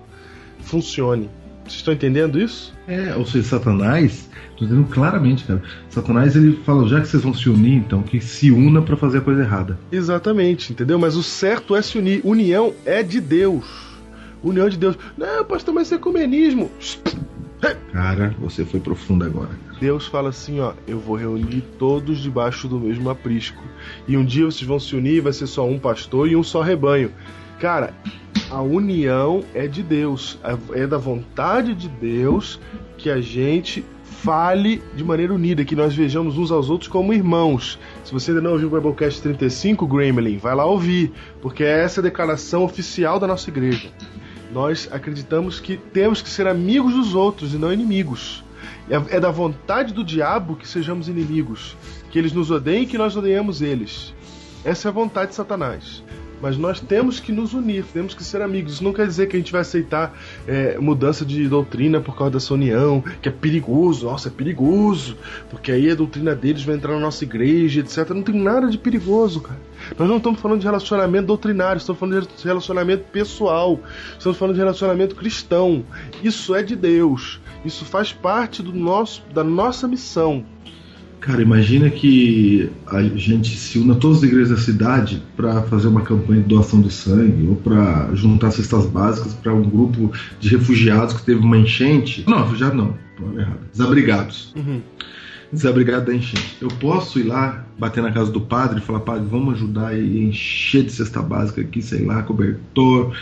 funcione. 0.61 1.29
Vocês 1.63 1.77
estão 1.77 1.93
entendendo 1.93 2.41
isso? 2.41 2.73
É, 2.89 3.15
ou 3.17 3.27
seja, 3.27 3.47
Satanás, 3.47 4.31
tô 4.57 4.65
dizendo 4.65 4.85
claramente, 4.85 5.45
cara. 5.45 5.63
Satanás 5.91 6.35
ele 6.35 6.59
fala, 6.65 6.89
já 6.89 7.03
que 7.03 7.07
vocês 7.07 7.23
vão 7.23 7.35
se 7.35 7.51
unir, 7.51 7.75
então 7.75 8.03
que 8.03 8.19
se 8.23 8.51
una 8.51 8.81
pra 8.81 8.97
fazer 8.97 9.19
a 9.19 9.21
coisa 9.21 9.43
errada. 9.43 9.79
Exatamente, 9.93 10.73
entendeu? 10.73 10.99
Mas 10.99 11.17
o 11.17 11.23
certo 11.23 11.77
é 11.77 11.83
se 11.83 11.99
unir. 11.99 12.23
União 12.25 12.73
é 12.87 13.03
de 13.03 13.21
Deus. 13.21 13.84
União 14.45 14.69
de 14.69 14.77
Deus. 14.77 14.97
Não, 15.17 15.45
pastor, 15.45 15.75
mas 15.75 15.89
isso 15.89 15.95
é 15.95 15.97
ecumenismo. 15.97 16.71
Cara, 17.93 18.35
você 18.39 18.65
foi 18.65 18.79
profundo 18.79 19.25
agora. 19.25 19.51
Deus 19.81 20.07
fala 20.07 20.29
assim, 20.29 20.61
ó, 20.61 20.75
eu 20.87 20.99
vou 20.99 21.17
reunir 21.17 21.63
todos 21.79 22.19
debaixo 22.19 22.69
do 22.69 22.79
mesmo 22.79 23.09
aprisco. 23.09 23.63
E 24.07 24.17
um 24.17 24.25
dia 24.25 24.45
vocês 24.45 24.63
vão 24.67 24.79
se 24.79 24.95
unir, 24.95 25.23
vai 25.23 25.33
ser 25.33 25.47
só 25.47 25.67
um 25.67 25.79
pastor 25.79 26.29
e 26.29 26.37
um 26.37 26.43
só 26.43 26.61
rebanho. 26.61 27.11
Cara, 27.59 27.95
a 28.51 28.61
união 28.61 29.43
é 29.55 29.67
de 29.67 29.83
Deus, 29.83 30.39
é 30.75 30.87
da 30.87 30.99
vontade 30.99 31.75
de 31.75 31.89
Deus 31.89 32.61
que 32.99 33.09
a 33.09 33.21
gente 33.21 33.85
fale 34.03 34.83
de 34.95 35.05
maneira 35.05 35.35
unida, 35.35 35.65
que 35.65 35.77
nós 35.77 35.95
vejamos 35.95 36.39
uns 36.39 36.51
aos 36.51 36.71
outros 36.71 36.89
como 36.89 37.13
irmãos. 37.13 37.79
Se 38.05 38.13
você 38.13 38.31
ainda 38.31 38.43
não 38.43 38.53
ouviu 38.53 38.69
o 38.69 38.71
Biblecast 38.71 39.21
35, 39.23 39.87
Gremlin, 39.87 40.39
vai 40.39 40.55
lá 40.55 40.65
ouvir, 40.65 41.13
porque 41.43 41.63
essa 41.63 42.01
é 42.01 42.03
a 42.03 42.05
declaração 42.05 42.65
oficial 42.65 43.19
da 43.19 43.27
nossa 43.27 43.51
igreja. 43.51 43.89
Nós 44.55 44.89
acreditamos 44.93 45.59
que 45.59 45.77
temos 45.77 46.23
que 46.23 46.29
ser 46.29 46.47
amigos 46.47 46.95
dos 46.95 47.13
outros 47.13 47.53
e 47.55 47.59
não 47.59 47.73
inimigos. 47.73 48.45
É, 48.89 49.17
é 49.17 49.19
da 49.19 49.33
vontade 49.33 49.93
do 49.93 50.05
diabo 50.05 50.55
que 50.55 50.69
sejamos 50.69 51.09
inimigos, 51.09 51.77
que 52.09 52.17
eles 52.17 52.33
nos 52.33 52.53
odeiem 52.53 52.85
e 52.85 52.87
que 52.87 52.97
nós 52.97 53.17
odiemos 53.17 53.61
eles. 53.61 54.15
Essa 54.65 54.87
é 54.87 54.91
a 54.91 54.93
vontade 54.93 55.31
de 55.31 55.35
Satanás. 55.35 56.05
Mas 56.45 56.59
nós 56.59 56.79
temos 56.79 57.21
que 57.21 57.33
nos 57.33 57.55
unir, 57.55 57.87
temos 57.91 58.13
que 58.13 58.23
ser 58.23 58.43
amigos. 58.43 58.75
Isso 58.75 58.85
não 58.85 58.93
quer 58.93 59.07
dizer 59.07 59.29
que 59.29 59.35
a 59.35 59.39
gente 59.39 59.51
vai 59.51 59.63
aceitar 59.63 60.15
é, 60.47 60.77
mudança 60.79 61.25
de 61.25 61.49
doutrina 61.49 62.03
por 62.03 62.15
causa 62.15 62.35
dessa 62.35 62.53
união, 62.53 63.03
que 63.23 63.31
é 63.31 63.33
perigoso. 63.33 64.05
Nossa, 64.05 64.29
é 64.29 64.31
perigoso, 64.31 65.17
porque 65.49 65.73
aí 65.73 65.91
a 65.91 65.95
doutrina 65.95 66.35
deles 66.35 66.63
vai 66.63 66.75
entrar 66.75 66.93
na 66.93 67.01
nossa 67.01 67.25
igreja, 67.25 67.81
etc. 67.81 68.11
Não 68.11 68.23
tem 68.23 68.35
nada 68.35 68.69
de 68.69 68.77
perigoso, 68.77 69.41
cara. 69.41 69.59
Nós 69.99 70.07
não 70.07 70.19
estamos 70.19 70.39
falando 70.39 70.61
de 70.61 70.67
relacionamento 70.67 71.29
doutrinário, 71.29 71.79
estamos 71.79 71.99
falando 71.99 72.29
de 72.29 72.45
relacionamento 72.45 73.05
pessoal, 73.11 73.81
estamos 74.19 74.37
falando 74.37 74.55
de 74.55 74.61
relacionamento 74.61 75.17
cristão. 75.17 75.83
Isso 76.23 76.55
é 76.55 76.63
de 76.63 76.77
Deus. 76.77 77.41
Isso 77.65 77.87
faz 77.87 78.13
parte 78.13 78.63
do 78.63 78.75
nosso, 78.75 79.23
da 79.33 79.43
nossa 79.43 79.89
missão. 79.89 80.45
Cara, 81.25 81.41
imagina 81.41 81.89
que 81.89 82.71
a 82.87 83.03
gente 83.03 83.57
se 83.57 83.79
una 83.79 83.95
todas 83.95 84.19
as 84.19 84.25
igrejas 84.25 84.51
da 84.51 84.57
cidade 84.59 85.23
para 85.35 85.63
fazer 85.63 85.89
uma 85.89 86.03
campanha 86.03 86.43
de 86.43 86.49
doação 86.49 86.83
de 86.83 86.93
sangue 86.93 87.49
ou 87.49 87.57
para 87.57 88.15
juntar 88.15 88.51
cestas 88.51 88.85
básicas 88.85 89.33
para 89.33 89.55
um 89.55 89.63
grupo 89.63 90.13
de 90.39 90.51
refugiados 90.51 91.15
que 91.15 91.23
teve 91.23 91.41
uma 91.41 91.57
enchente. 91.57 92.25
Não, 92.29 92.43
refugiado 92.43 92.77
não, 92.77 92.95
palavra 93.17 93.41
errada. 93.41 93.61
Desabrigados. 93.73 94.53
Uhum. 94.55 94.83
Desabrigado 95.51 96.05
da 96.05 96.15
enchente. 96.15 96.59
Eu 96.61 96.69
posso 96.69 97.19
ir 97.19 97.23
lá, 97.23 97.65
bater 97.79 98.03
na 98.03 98.13
casa 98.13 98.31
do 98.31 98.43
padre 98.43 98.81
e 98.81 98.83
falar, 98.83 99.01
padre, 99.01 99.27
vamos 99.27 99.55
ajudar 99.55 99.99
e 99.99 100.25
encher 100.25 100.85
de 100.85 100.93
cesta 100.93 101.23
básica 101.23 101.63
aqui, 101.63 101.81
sei 101.81 102.05
lá, 102.05 102.23
cobertor, 102.23 103.17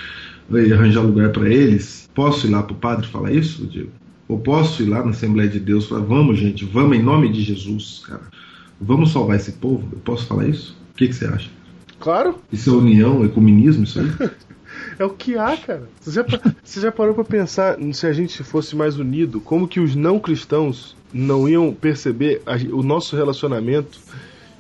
arranjar 0.50 1.02
lugar 1.02 1.30
para 1.30 1.48
eles? 1.48 2.10
Posso 2.12 2.48
ir 2.48 2.50
lá 2.50 2.64
pro 2.64 2.74
padre 2.74 3.06
falar 3.06 3.30
isso, 3.30 3.64
Diego? 3.64 3.90
Ou 4.28 4.39
posso 4.39 4.82
ir 4.82 4.86
lá 4.86 5.03
na 5.05 5.11
Assembleia 5.11 5.49
de 5.49 5.61
Deus 5.61 5.85
e 5.85 5.89
falar, 5.89 6.03
vamos, 6.03 6.39
gente, 6.39 6.65
vamos 6.65 6.97
em 6.97 7.03
nome 7.03 7.31
de 7.31 7.43
Jesus, 7.43 8.03
cara. 8.07 8.23
Vamos 8.81 9.12
salvar 9.12 9.36
esse 9.36 9.53
povo? 9.53 9.86
Eu 9.93 9.99
posso 9.99 10.27
falar 10.27 10.49
isso? 10.49 10.77
O 10.93 10.97
que, 10.97 11.09
que 11.09 11.15
você 11.15 11.27
acha? 11.27 11.51
Claro, 12.01 12.39
Isso 12.53 12.70
é 12.70 12.73
união, 12.73 13.24
ecumenismo, 13.24 13.85
isso 13.85 14.01
aí? 14.01 14.11
é 14.99 15.05
o 15.05 15.11
que 15.11 15.36
há, 15.36 15.57
cara. 15.57 15.89
Você 16.01 16.11
já, 16.12 16.24
você 16.65 16.81
já 16.81 16.90
parou 16.90 17.15
pra 17.15 17.23
pensar 17.24 17.77
se 17.93 18.07
a 18.07 18.12
gente 18.12 18.43
fosse 18.43 18.74
mais 18.74 18.99
unido, 18.99 19.40
como 19.40 19.69
que 19.69 19.78
os 19.78 19.94
não 19.94 20.19
cristãos 20.19 20.97
não 21.12 21.49
iam 21.49 21.73
perceber 21.73 22.43
a- 22.47 22.57
o 22.74 22.82
nosso 22.82 23.15
relacionamento 23.15 24.01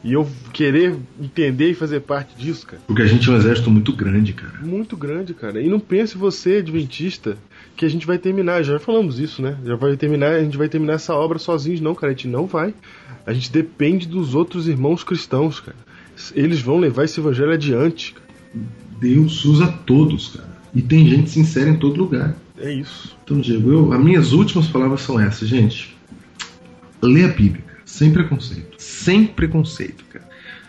e 0.04 0.12
eu 0.12 0.28
querer 0.52 0.94
entender 1.20 1.70
e 1.70 1.74
fazer 1.74 2.00
parte 2.00 2.36
disso, 2.36 2.66
cara? 2.66 2.82
Porque 2.86 3.02
a 3.02 3.06
gente 3.06 3.28
é 3.28 3.32
um 3.32 3.36
exército 3.36 3.70
muito 3.70 3.92
grande, 3.92 4.32
cara. 4.32 4.58
Muito 4.62 4.96
grande, 4.96 5.32
cara. 5.34 5.60
E 5.60 5.68
não 5.68 5.80
pense 5.80 6.16
você, 6.18 6.56
adventista, 6.58 7.36
que 7.76 7.84
a 7.84 7.88
gente 7.88 8.06
vai 8.06 8.18
terminar. 8.18 8.62
Já 8.62 8.78
falamos 8.78 9.18
isso, 9.18 9.42
né? 9.42 9.56
Já 9.64 9.76
vai 9.76 9.96
terminar, 9.96 10.34
a 10.34 10.42
gente 10.42 10.56
vai 10.56 10.68
terminar 10.68 10.94
essa 10.94 11.14
obra 11.14 11.38
sozinhos, 11.38 11.80
não, 11.80 11.94
cara. 11.94 12.12
A 12.12 12.14
gente 12.14 12.28
não 12.28 12.46
vai. 12.46 12.74
A 13.26 13.32
gente 13.32 13.50
depende 13.52 14.06
dos 14.06 14.34
outros 14.34 14.68
irmãos 14.68 15.04
cristãos, 15.04 15.60
cara. 15.60 15.76
Eles 16.34 16.60
vão 16.60 16.78
levar 16.78 17.04
esse 17.04 17.20
evangelho 17.20 17.52
adiante. 17.52 18.14
cara. 18.14 18.26
Deus 19.00 19.44
usa 19.44 19.66
todos, 19.86 20.28
cara. 20.36 20.52
E 20.74 20.80
tem 20.80 21.08
gente 21.08 21.30
sincera 21.30 21.70
em 21.70 21.76
todo 21.76 21.98
lugar. 21.98 22.34
É 22.58 22.72
isso. 22.72 23.16
Então, 23.24 23.40
Diego, 23.40 23.70
eu, 23.70 23.92
as 23.92 24.02
minhas 24.02 24.32
últimas 24.32 24.68
palavras 24.68 25.00
são 25.00 25.18
essas, 25.18 25.48
gente. 25.48 25.96
Lê 27.02 27.24
a 27.24 27.28
Bíblia, 27.28 27.64
sem 27.84 28.12
preconceito. 28.12 28.76
Sem 28.78 29.26
preconceito, 29.26 30.04
cara. 30.04 30.28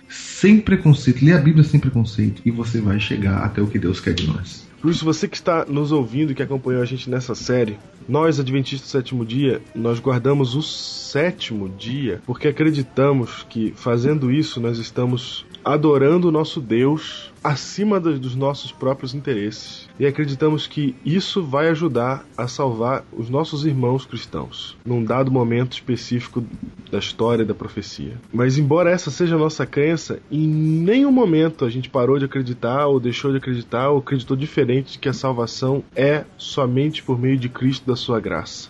Sem 0.09 0.59
preconceito. 0.59 1.23
Lê 1.23 1.33
a 1.33 1.37
Bíblia 1.37 1.63
sem 1.63 1.79
preconceito 1.79 2.41
e 2.43 2.51
você 2.51 2.81
vai 2.81 2.99
chegar 2.99 3.43
até 3.43 3.61
o 3.61 3.67
que 3.67 3.77
Deus 3.77 3.99
quer 3.99 4.13
de 4.13 4.27
nós. 4.27 4.67
Por 4.83 4.91
isso, 4.91 5.05
você 5.05 5.29
que 5.29 5.37
está 5.37 5.63
nos 5.63 5.93
ouvindo 5.93 6.33
e 6.33 6.35
que 6.35 6.43
acompanhou 6.43 6.81
a 6.81 6.85
gente 6.85 7.09
nessa 7.09 7.33
série, 7.33 7.79
nós, 8.05 8.37
Adventistas 8.37 8.89
do 8.89 8.91
Sétimo 8.91 9.25
Dia, 9.25 9.61
nós 9.73 9.97
guardamos 9.97 10.55
o 10.55 10.61
sétimo 10.61 11.69
dia 11.69 12.21
porque 12.25 12.49
acreditamos 12.49 13.45
que 13.49 13.71
fazendo 13.77 14.29
isso 14.29 14.59
nós 14.59 14.79
estamos 14.79 15.45
adorando 15.63 16.27
o 16.27 16.31
nosso 16.31 16.59
Deus 16.59 17.31
acima 17.43 17.99
dos 17.99 18.35
nossos 18.35 18.71
próprios 18.71 19.13
interesses. 19.13 19.89
E 19.99 20.05
acreditamos 20.05 20.65
que 20.65 20.95
isso 21.05 21.43
vai 21.43 21.67
ajudar 21.69 22.25
a 22.37 22.47
salvar 22.47 23.05
os 23.11 23.29
nossos 23.29 23.65
irmãos 23.65 24.05
cristãos 24.05 24.77
num 24.85 25.03
dado 25.03 25.31
momento 25.31 25.73
específico 25.73 26.43
da 26.89 26.99
história 26.99 27.43
da 27.43 27.53
profecia. 27.53 28.13
Mas 28.31 28.57
embora 28.57 28.91
essa 28.91 29.11
seja 29.11 29.35
a 29.35 29.39
nossa 29.39 29.65
crença, 29.65 30.19
em 30.31 30.47
nenhum 30.47 31.11
momento 31.11 31.65
a 31.65 31.69
gente 31.69 31.89
parou 31.89 32.17
de 32.17 32.25
acreditar 32.25 32.87
ou 32.87 32.99
deixou 32.99 33.31
de 33.31 33.37
acreditar 33.37 33.89
ou 33.89 33.99
acreditou 33.99 34.37
diferente 34.37 34.93
de 34.93 34.99
que 34.99 35.09
a 35.09 35.13
salvação 35.13 35.83
é 35.95 36.23
somente 36.37 37.03
por 37.03 37.19
meio 37.19 37.37
de 37.37 37.49
Cristo 37.49 37.85
da 37.85 37.95
sua 37.95 38.19
graça. 38.19 38.69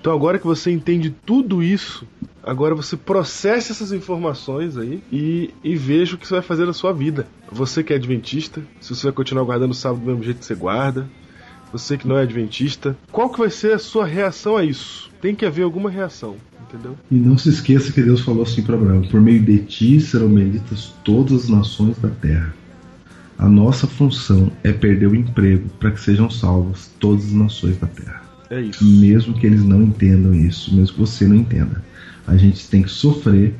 Então 0.00 0.14
agora 0.14 0.38
que 0.38 0.46
você 0.46 0.70
entende 0.70 1.14
tudo 1.26 1.62
isso, 1.62 2.06
agora 2.42 2.74
você 2.74 2.96
processe 2.96 3.70
essas 3.70 3.92
informações 3.92 4.78
aí 4.78 5.02
e, 5.12 5.50
e 5.62 5.76
veja 5.76 6.14
o 6.14 6.18
que 6.18 6.26
você 6.26 6.34
vai 6.34 6.42
fazer 6.42 6.64
na 6.64 6.72
sua 6.72 6.92
vida. 6.92 7.28
Você 7.52 7.84
que 7.84 7.92
é 7.92 7.96
adventista, 7.96 8.62
se 8.80 8.94
você 8.94 9.04
vai 9.04 9.12
continuar 9.12 9.44
guardando 9.44 9.72
o 9.72 9.74
sábado 9.74 10.00
do 10.00 10.06
mesmo 10.06 10.24
jeito 10.24 10.38
que 10.38 10.46
você 10.46 10.54
guarda, 10.54 11.06
você 11.70 11.98
que 11.98 12.08
não 12.08 12.16
é 12.16 12.22
adventista, 12.22 12.96
qual 13.12 13.28
que 13.28 13.38
vai 13.38 13.50
ser 13.50 13.74
a 13.74 13.78
sua 13.78 14.06
reação 14.06 14.56
a 14.56 14.64
isso? 14.64 15.10
Tem 15.20 15.34
que 15.34 15.44
haver 15.44 15.62
alguma 15.64 15.90
reação, 15.90 16.36
entendeu? 16.62 16.96
E 17.10 17.14
não 17.14 17.36
se 17.36 17.50
esqueça 17.50 17.92
que 17.92 18.02
Deus 18.02 18.22
falou 18.22 18.42
assim 18.42 18.62
para 18.62 18.76
Abraão: 18.76 19.02
Por 19.02 19.20
meio 19.20 19.42
de 19.42 19.58
ti 19.58 20.00
serão 20.00 20.28
benditas 20.28 20.94
todas 21.04 21.44
as 21.44 21.48
nações 21.50 21.98
da 21.98 22.08
terra. 22.08 22.54
A 23.38 23.48
nossa 23.48 23.86
função 23.86 24.50
é 24.64 24.72
perder 24.72 25.08
o 25.08 25.14
emprego 25.14 25.68
para 25.78 25.90
que 25.90 26.00
sejam 26.00 26.30
salvas 26.30 26.90
todas 26.98 27.26
as 27.26 27.32
nações 27.32 27.76
da 27.78 27.86
terra. 27.86 28.29
É 28.50 28.60
isso. 28.60 28.84
Mesmo 28.84 29.34
que 29.34 29.46
eles 29.46 29.62
não 29.62 29.82
entendam 29.82 30.34
isso, 30.34 30.74
mesmo 30.74 30.94
que 30.94 31.00
você 31.00 31.26
não 31.26 31.36
entenda. 31.36 31.84
A 32.26 32.36
gente 32.36 32.68
tem 32.68 32.82
que 32.82 32.90
sofrer 32.90 33.54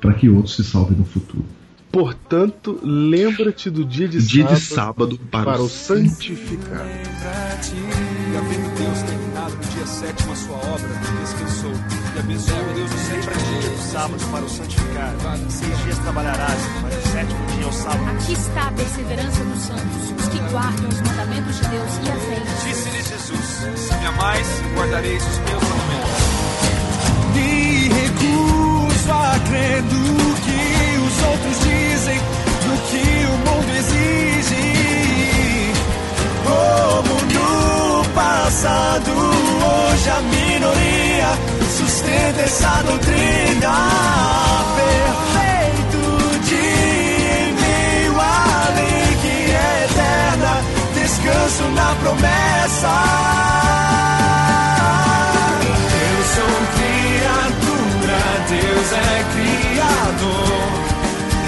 para 0.00 0.14
que 0.14 0.28
outros 0.28 0.54
se 0.54 0.64
salvem 0.64 0.96
no 0.96 1.04
futuro. 1.04 1.44
Portanto, 1.90 2.78
lembra-te 2.82 3.70
do 3.70 3.84
dia 3.84 4.06
de 4.06 4.18
Dia 4.24 4.44
sábado, 4.56 4.58
de 4.58 4.64
sábado 4.66 5.20
para, 5.30 5.44
para 5.44 5.62
o 5.62 5.68
santificar. 5.68 6.86
E 6.86 8.36
havendo 8.36 8.78
Deus 8.78 9.02
terminado 9.02 9.54
no 9.56 9.62
dia 9.62 9.86
sétimo 9.86 10.32
a 10.32 10.36
sua 10.36 10.56
obra, 10.56 10.88
descansou. 11.20 11.95
E 12.16 12.18
abençoou 12.18 12.64
Deus 12.74 12.90
o 12.90 13.12
Lembra 13.12 13.34
sétimo 13.34 13.60
dia 13.60 13.70
do 13.70 13.92
sábado 13.92 14.24
para 14.32 14.44
o 14.46 14.48
santificar. 14.48 15.14
Seis 15.50 15.78
dias 15.84 15.98
trabalharás, 15.98 16.60
mas 16.80 16.96
o 16.96 17.08
sétimo 17.08 17.46
dia 17.46 17.64
é 17.64 17.66
o 17.66 17.72
sábado. 17.72 18.10
Aqui 18.10 18.32
está 18.32 18.68
a 18.68 18.72
perseverança 18.72 19.44
dos 19.44 19.60
santos, 19.60 20.10
os 20.16 20.28
que 20.28 20.38
guardam 20.50 20.88
os 20.88 21.00
mandamentos 21.02 21.56
de 21.56 21.68
Deus 21.68 21.90
e 21.92 22.10
as 22.10 22.28
leis. 22.28 22.64
Disse-lhes 22.64 23.08
Jesus: 23.08 23.44
Se 23.76 23.94
me 23.96 24.06
amais, 24.06 24.46
guardareis 24.74 25.22
os 25.22 25.38
meus 25.40 25.62
mandamentos. 25.62 26.10
Me 27.34 27.88
recuso 27.88 29.12
a 29.12 29.38
crer 29.50 29.82
no 29.82 30.34
que 30.40 30.98
os 31.04 31.22
outros 31.22 31.60
dizem, 31.60 32.18
no 32.66 32.78
que 32.88 33.26
o 33.26 33.36
mundo 33.44 33.70
exige. 33.76 34.64
Como 36.46 37.14
no 37.34 38.04
passado, 38.14 39.10
hoje 39.12 40.08
a 40.08 40.20
minoria 40.22 41.05
sustenta 42.06 42.40
essa 42.42 42.82
doutrina. 42.82 43.74
Perfeito 44.76 45.98
em 46.54 47.52
meio 47.52 48.20
à 48.20 48.68
lei 48.74 49.16
que 49.22 49.52
é 49.52 49.84
eterna, 49.84 50.52
descanso 50.94 51.64
na 51.74 51.94
promessa. 51.96 52.94
Eu 56.08 56.20
sou 56.34 56.54
criatura, 56.76 58.20
Deus 58.48 58.88
é 58.92 59.24
criador. 59.34 60.68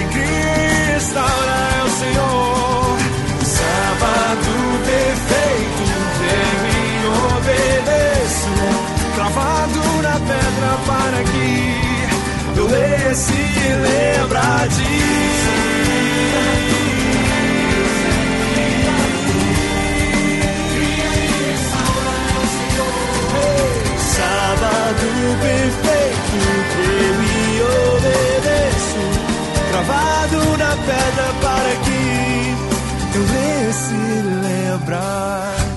Em 0.00 0.08
Cristo 0.08 1.18
é 1.18 1.84
o 1.84 1.90
Senhor. 1.90 2.47
Pedra 10.28 10.72
para 10.86 11.24
que 11.24 12.58
eu 12.58 12.66
lesse 12.66 13.32
e 13.32 13.68
lembra 13.86 14.58
Sábado 24.16 25.08
perfeito, 25.40 26.38
eu 27.06 27.16
e 27.22 27.62
obedeço. 27.96 29.02
Cravado 29.70 30.40
na 30.58 30.72
pedra 30.76 31.28
para 31.40 31.72
que 31.84 32.04
eu 33.16 33.22
lesse 33.22 33.94
e 33.94 34.22
lembrar-te. 34.42 35.67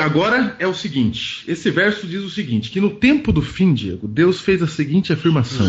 Agora 0.00 0.56
é 0.58 0.66
o 0.66 0.74
seguinte: 0.74 1.44
esse 1.48 1.70
verso 1.70 2.06
diz 2.06 2.22
o 2.22 2.30
seguinte: 2.30 2.70
que 2.70 2.80
no 2.80 2.90
tempo 2.90 3.32
do 3.32 3.42
fim, 3.42 3.74
Diego, 3.74 4.08
Deus 4.08 4.40
fez 4.40 4.62
a 4.62 4.66
seguinte 4.66 5.12
afirmação: 5.12 5.66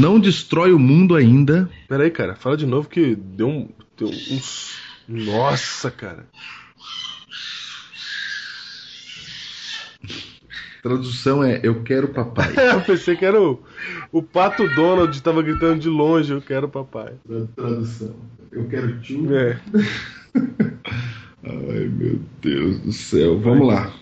Não 0.00 0.18
destrói 0.18 0.72
o 0.72 0.78
mundo 0.78 1.14
ainda. 1.14 1.70
Pera 1.88 2.04
aí, 2.04 2.10
cara, 2.10 2.34
fala 2.34 2.56
de 2.56 2.66
novo 2.66 2.88
que 2.88 3.14
deu 3.14 3.48
um. 3.48 3.68
Deu 3.96 4.08
um... 4.08 4.40
Nossa, 5.08 5.90
cara. 5.90 6.26
Tradução 10.82 11.44
é 11.44 11.60
Eu 11.62 11.82
quero 11.82 12.08
papai. 12.08 12.54
Eu 12.74 12.80
pensei 12.80 13.14
que 13.14 13.24
era 13.24 13.40
o, 13.40 13.62
o 14.10 14.22
pato 14.22 14.66
Donald 14.74 15.14
estava 15.14 15.42
gritando 15.42 15.78
de 15.78 15.88
longe, 15.88 16.32
eu 16.32 16.40
quero 16.40 16.68
papai. 16.68 17.14
Tradução. 17.54 18.16
Eu 18.50 18.66
quero 18.66 18.98
tio. 19.00 19.34
É. 19.36 19.60
Ai, 21.50 21.86
meu 21.88 22.18
Deus 22.40 22.78
do 22.80 22.92
céu. 22.92 23.38
Vamos 23.38 23.66
lá. 23.66 23.92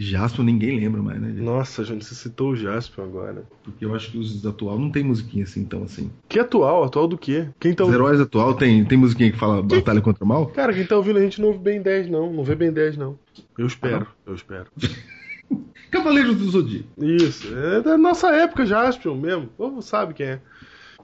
Jasper 0.00 0.44
ninguém 0.44 0.78
lembra 0.78 1.02
mais, 1.02 1.20
né? 1.20 1.28
Nossa, 1.36 1.82
gente, 1.84 2.04
você 2.04 2.14
citou 2.14 2.50
o 2.50 2.56
Jasper 2.56 3.04
agora. 3.04 3.44
Porque 3.64 3.84
eu 3.84 3.94
acho 3.94 4.12
que 4.12 4.18
os 4.18 4.46
atual 4.46 4.78
não 4.78 4.90
tem 4.90 5.02
musiquinha 5.02 5.42
assim, 5.44 5.64
tão 5.64 5.82
assim. 5.82 6.10
Que 6.28 6.38
atual? 6.38 6.84
Atual 6.84 7.08
do 7.08 7.18
quê? 7.18 7.48
Quem 7.58 7.74
tá 7.74 7.84
Os 7.84 7.92
heróis 7.92 8.20
atual 8.20 8.54
tem, 8.54 8.84
tem 8.84 8.96
musiquinha 8.96 9.32
que 9.32 9.38
fala 9.38 9.60
batalha 9.60 10.00
contra 10.00 10.24
o 10.24 10.26
mal? 10.26 10.46
Cara, 10.46 10.72
quem 10.72 10.86
tá 10.86 10.96
ouvindo 10.96 11.18
a 11.18 11.22
gente 11.22 11.40
não 11.40 11.48
ouve 11.48 11.58
bem 11.58 11.82
10, 11.82 12.08
não. 12.08 12.32
Não 12.32 12.44
vê 12.44 12.54
bem 12.54 12.72
10, 12.72 12.96
não. 12.96 13.18
Eu 13.56 13.66
espero, 13.66 14.06
eu 14.24 14.34
espero. 14.34 14.66
Cavaleiros 15.90 16.36
do 16.36 16.50
Zodíaco. 16.50 16.88
Isso, 17.02 17.52
é 17.56 17.80
da 17.80 17.98
nossa 17.98 18.28
época, 18.30 18.66
Jaspion 18.66 19.16
mesmo. 19.16 19.44
O 19.44 19.48
povo 19.48 19.82
sabe 19.82 20.14
quem 20.14 20.26
é. 20.26 20.40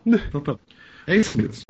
Então 0.06 0.40
tá. 0.40 0.56
É 1.06 1.16
isso 1.16 1.36
mesmo. 1.40 1.62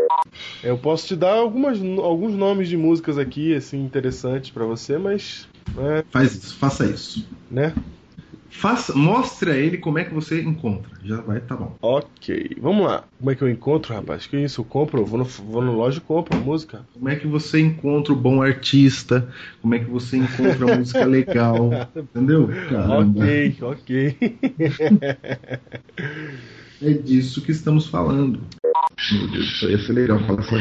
Eu 0.63 0.79
posso 0.79 1.07
te 1.07 1.17
dar 1.17 1.35
algumas, 1.35 1.81
alguns 1.99 2.35
nomes 2.35 2.69
de 2.69 2.77
músicas 2.77 3.19
aqui, 3.19 3.55
assim, 3.55 3.83
interessantes 3.85 4.51
pra 4.51 4.65
você, 4.65 4.97
mas. 4.99 5.47
É, 5.79 6.05
Faz 6.11 6.35
isso, 6.35 6.57
faça 6.57 6.87
isso. 6.87 7.27
né? 7.51 7.73
Faça, 8.49 8.95
mostre 8.95 9.51
a 9.51 9.57
ele 9.57 9.79
como 9.79 9.99
é 9.99 10.05
que 10.05 10.15
você 10.15 10.41
encontra. 10.41 10.89
Já 11.03 11.21
vai, 11.21 11.41
tá 11.41 11.57
bom. 11.57 11.75
Ok, 11.83 12.57
vamos 12.61 12.87
lá. 12.87 13.05
Como 13.19 13.31
é 13.31 13.35
que 13.35 13.43
eu 13.43 13.49
encontro, 13.51 13.93
rapaz? 13.93 14.27
Que 14.27 14.39
isso? 14.39 14.61
Eu 14.61 14.65
compro? 14.65 15.01
Eu 15.01 15.05
vou 15.05 15.19
no, 15.19 15.25
vou 15.25 15.61
no 15.61 15.73
loja 15.73 15.99
e 15.99 16.01
compro 16.01 16.37
a 16.37 16.41
música. 16.41 16.83
Como 16.95 17.09
é 17.09 17.17
que 17.17 17.27
você 17.27 17.61
encontra 17.61 18.13
o 18.13 18.17
bom 18.17 18.41
artista? 18.41 19.29
Como 19.61 19.75
é 19.75 19.81
que 19.81 19.91
você 19.91 20.17
encontra 20.19 20.73
a 20.73 20.77
música 20.77 21.05
legal? 21.05 21.71
Entendeu? 21.97 22.49
Caramba. 22.71 23.21
Ok, 23.25 23.57
ok. 23.61 24.17
É 26.83 26.93
disso 26.93 27.41
que 27.41 27.51
estamos 27.51 27.87
falando. 27.87 28.41
Meu 29.13 29.29
Deus, 29.29 29.47
isso 29.47 29.67
aí 29.67 29.73
ia 29.73 29.79
ser 29.79 29.93
legal 29.93 30.19
falar 30.21 30.41
essa, 30.41 30.57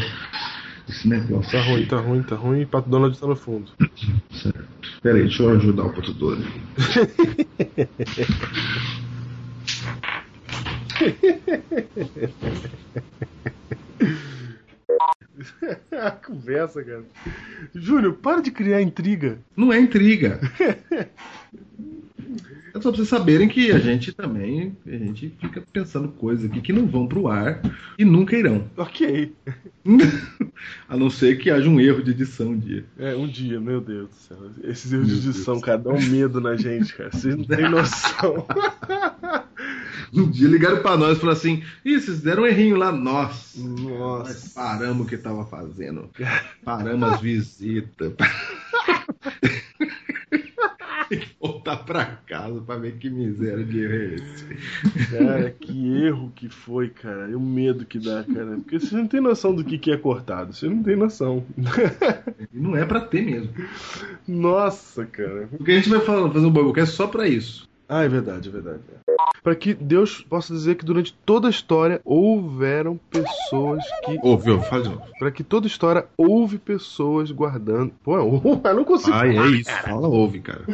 esse 0.90 1.08
negócio. 1.08 1.52
Tá 1.52 1.62
ruim, 1.62 1.86
tá 1.86 1.98
ruim, 1.98 2.24
tá 2.24 2.36
ruim. 2.36 2.66
Pato 2.66 2.90
Donald 2.90 3.20
tá 3.20 3.28
no 3.28 3.36
fundo. 3.36 3.72
Certo. 4.32 4.64
Pera 5.02 5.18
aí, 5.18 5.24
deixa 5.24 5.44
eu 5.44 5.50
ajudar 5.52 5.84
o 5.84 5.94
Pato 5.94 6.14
Donald. 6.14 6.48
Conversa, 16.26 16.84
cara. 16.84 17.04
Júnior, 17.74 18.14
para 18.14 18.42
de 18.42 18.52
criar 18.52 18.82
intriga. 18.82 19.40
Não 19.56 19.74
é 19.74 19.80
intriga. 19.80 20.40
É 22.74 22.82
só 22.82 22.90
pra 22.90 22.98
vocês 22.98 23.08
saberem 23.08 23.48
que 23.48 23.72
a 23.72 23.78
gente 23.78 24.12
também 24.12 24.76
a 24.88 24.92
gente 24.92 25.32
fica 25.40 25.62
pensando 25.72 26.08
coisas 26.08 26.50
aqui 26.50 26.60
que 26.60 26.74
não 26.74 26.88
vão 26.88 27.08
pro 27.08 27.28
ar 27.28 27.62
e 28.00 28.04
nunca 28.04 28.36
irão. 28.36 28.68
Ok. 28.76 29.32
A 30.90 30.98
não 30.98 31.10
ser 31.10 31.38
que 31.38 31.52
haja 31.52 31.70
um 31.70 31.80
erro 31.80 32.02
de 32.02 32.12
edição 32.12 32.50
um 32.52 32.58
dia. 32.58 32.86
É, 32.98 33.16
um 33.16 33.28
dia, 33.28 33.60
meu 33.60 33.80
Deus 33.80 34.10
do 34.10 34.16
céu. 34.16 34.38
Esses 34.64 34.92
erros 34.92 35.08
de 35.08 35.30
edição, 35.30 35.60
cara, 35.60 35.78
dão 35.78 36.00
medo 36.02 36.42
na 36.42 36.56
gente, 36.56 36.96
cara. 36.96 37.12
Vocês 37.12 37.36
não 37.36 37.44
têm 37.44 37.70
noção. 37.70 38.46
Um 40.16 40.30
dia 40.30 40.48
ligaram 40.48 40.80
pra 40.84 40.96
nós 40.96 41.18
e 41.18 41.20
falaram 41.20 41.40
assim: 41.40 41.64
Ih, 41.84 42.00
vocês 42.00 42.22
deram 42.22 42.44
um 42.44 42.46
errinho 42.46 42.76
lá. 42.76 42.92
Nossa, 42.92 43.60
nós 43.60 43.82
Nossa. 43.82 44.52
paramos 44.54 45.08
o 45.08 45.10
que 45.10 45.18
tava 45.18 45.44
fazendo. 45.46 46.08
Paramos 46.64 47.14
as 47.14 47.20
visitas. 47.20 48.14
Tem 51.64 51.74
voltar 51.74 51.78
pra 51.78 52.06
casa 52.28 52.62
pra 52.62 52.76
ver 52.76 52.98
que 52.98 53.10
miséria 53.10 53.64
de 53.64 53.80
erro 53.80 53.94
é 53.94 54.16
esse. 54.16 55.08
Cara, 55.10 55.50
que 55.50 56.04
erro 56.04 56.32
que 56.36 56.50
foi, 56.50 56.90
cara. 56.90 57.30
E 57.30 57.36
o 57.36 57.40
medo 57.40 57.86
que 57.86 57.98
dá, 57.98 58.24
cara. 58.24 58.58
Porque 58.58 58.80
vocês 58.80 58.92
não 58.92 59.08
têm 59.08 59.22
noção 59.22 59.56
do 59.56 59.64
que, 59.64 59.78
que 59.78 59.92
é 59.92 59.98
cortado. 59.98 60.54
Vocês 60.54 60.72
não 60.72 60.84
têm 60.84 60.96
noção. 60.96 61.46
Não 62.52 62.76
é 62.76 62.86
pra 62.86 63.00
ter 63.00 63.24
mesmo. 63.24 63.54
Nossa, 64.28 65.06
cara. 65.06 65.48
Porque 65.56 65.72
a 65.72 65.76
gente 65.76 65.90
vai 65.90 66.02
falar, 66.02 66.32
fazer 66.32 66.46
um 66.46 66.52
Biblecast 66.52 66.96
só 66.96 67.08
pra 67.08 67.28
isso. 67.28 67.70
Ah, 67.94 68.04
é 68.04 68.10
verdade, 68.10 68.50
é 68.50 68.52
verdade. 68.52 68.80
Para 69.44 69.56
que 69.56 69.72
Deus 69.76 70.20
possa 70.22 70.52
dizer 70.52 70.74
que 70.76 70.84
durante 70.84 71.14
toda 71.24 71.48
a 71.48 71.52
história 71.52 72.02
houveram 72.04 73.00
pessoas 73.12 73.84
que. 74.04 74.18
Ouve, 74.24 74.50
ouve, 74.50 74.68
fala 74.68 74.82
de 74.82 74.90
novo. 74.90 75.04
Para 75.20 75.30
que 75.30 75.44
toda 75.44 75.68
a 75.68 75.70
história 75.70 76.08
houve 76.18 76.58
pessoas 76.58 77.30
guardando. 77.30 77.94
Pô, 78.04 78.18
eu 78.66 78.76
não 78.76 78.84
consigo. 78.84 79.16
Ai, 79.16 79.38
é 79.38 79.48
isso. 79.48 79.70
Fala, 79.70 80.08
ouve, 80.08 80.40
cara. 80.40 80.66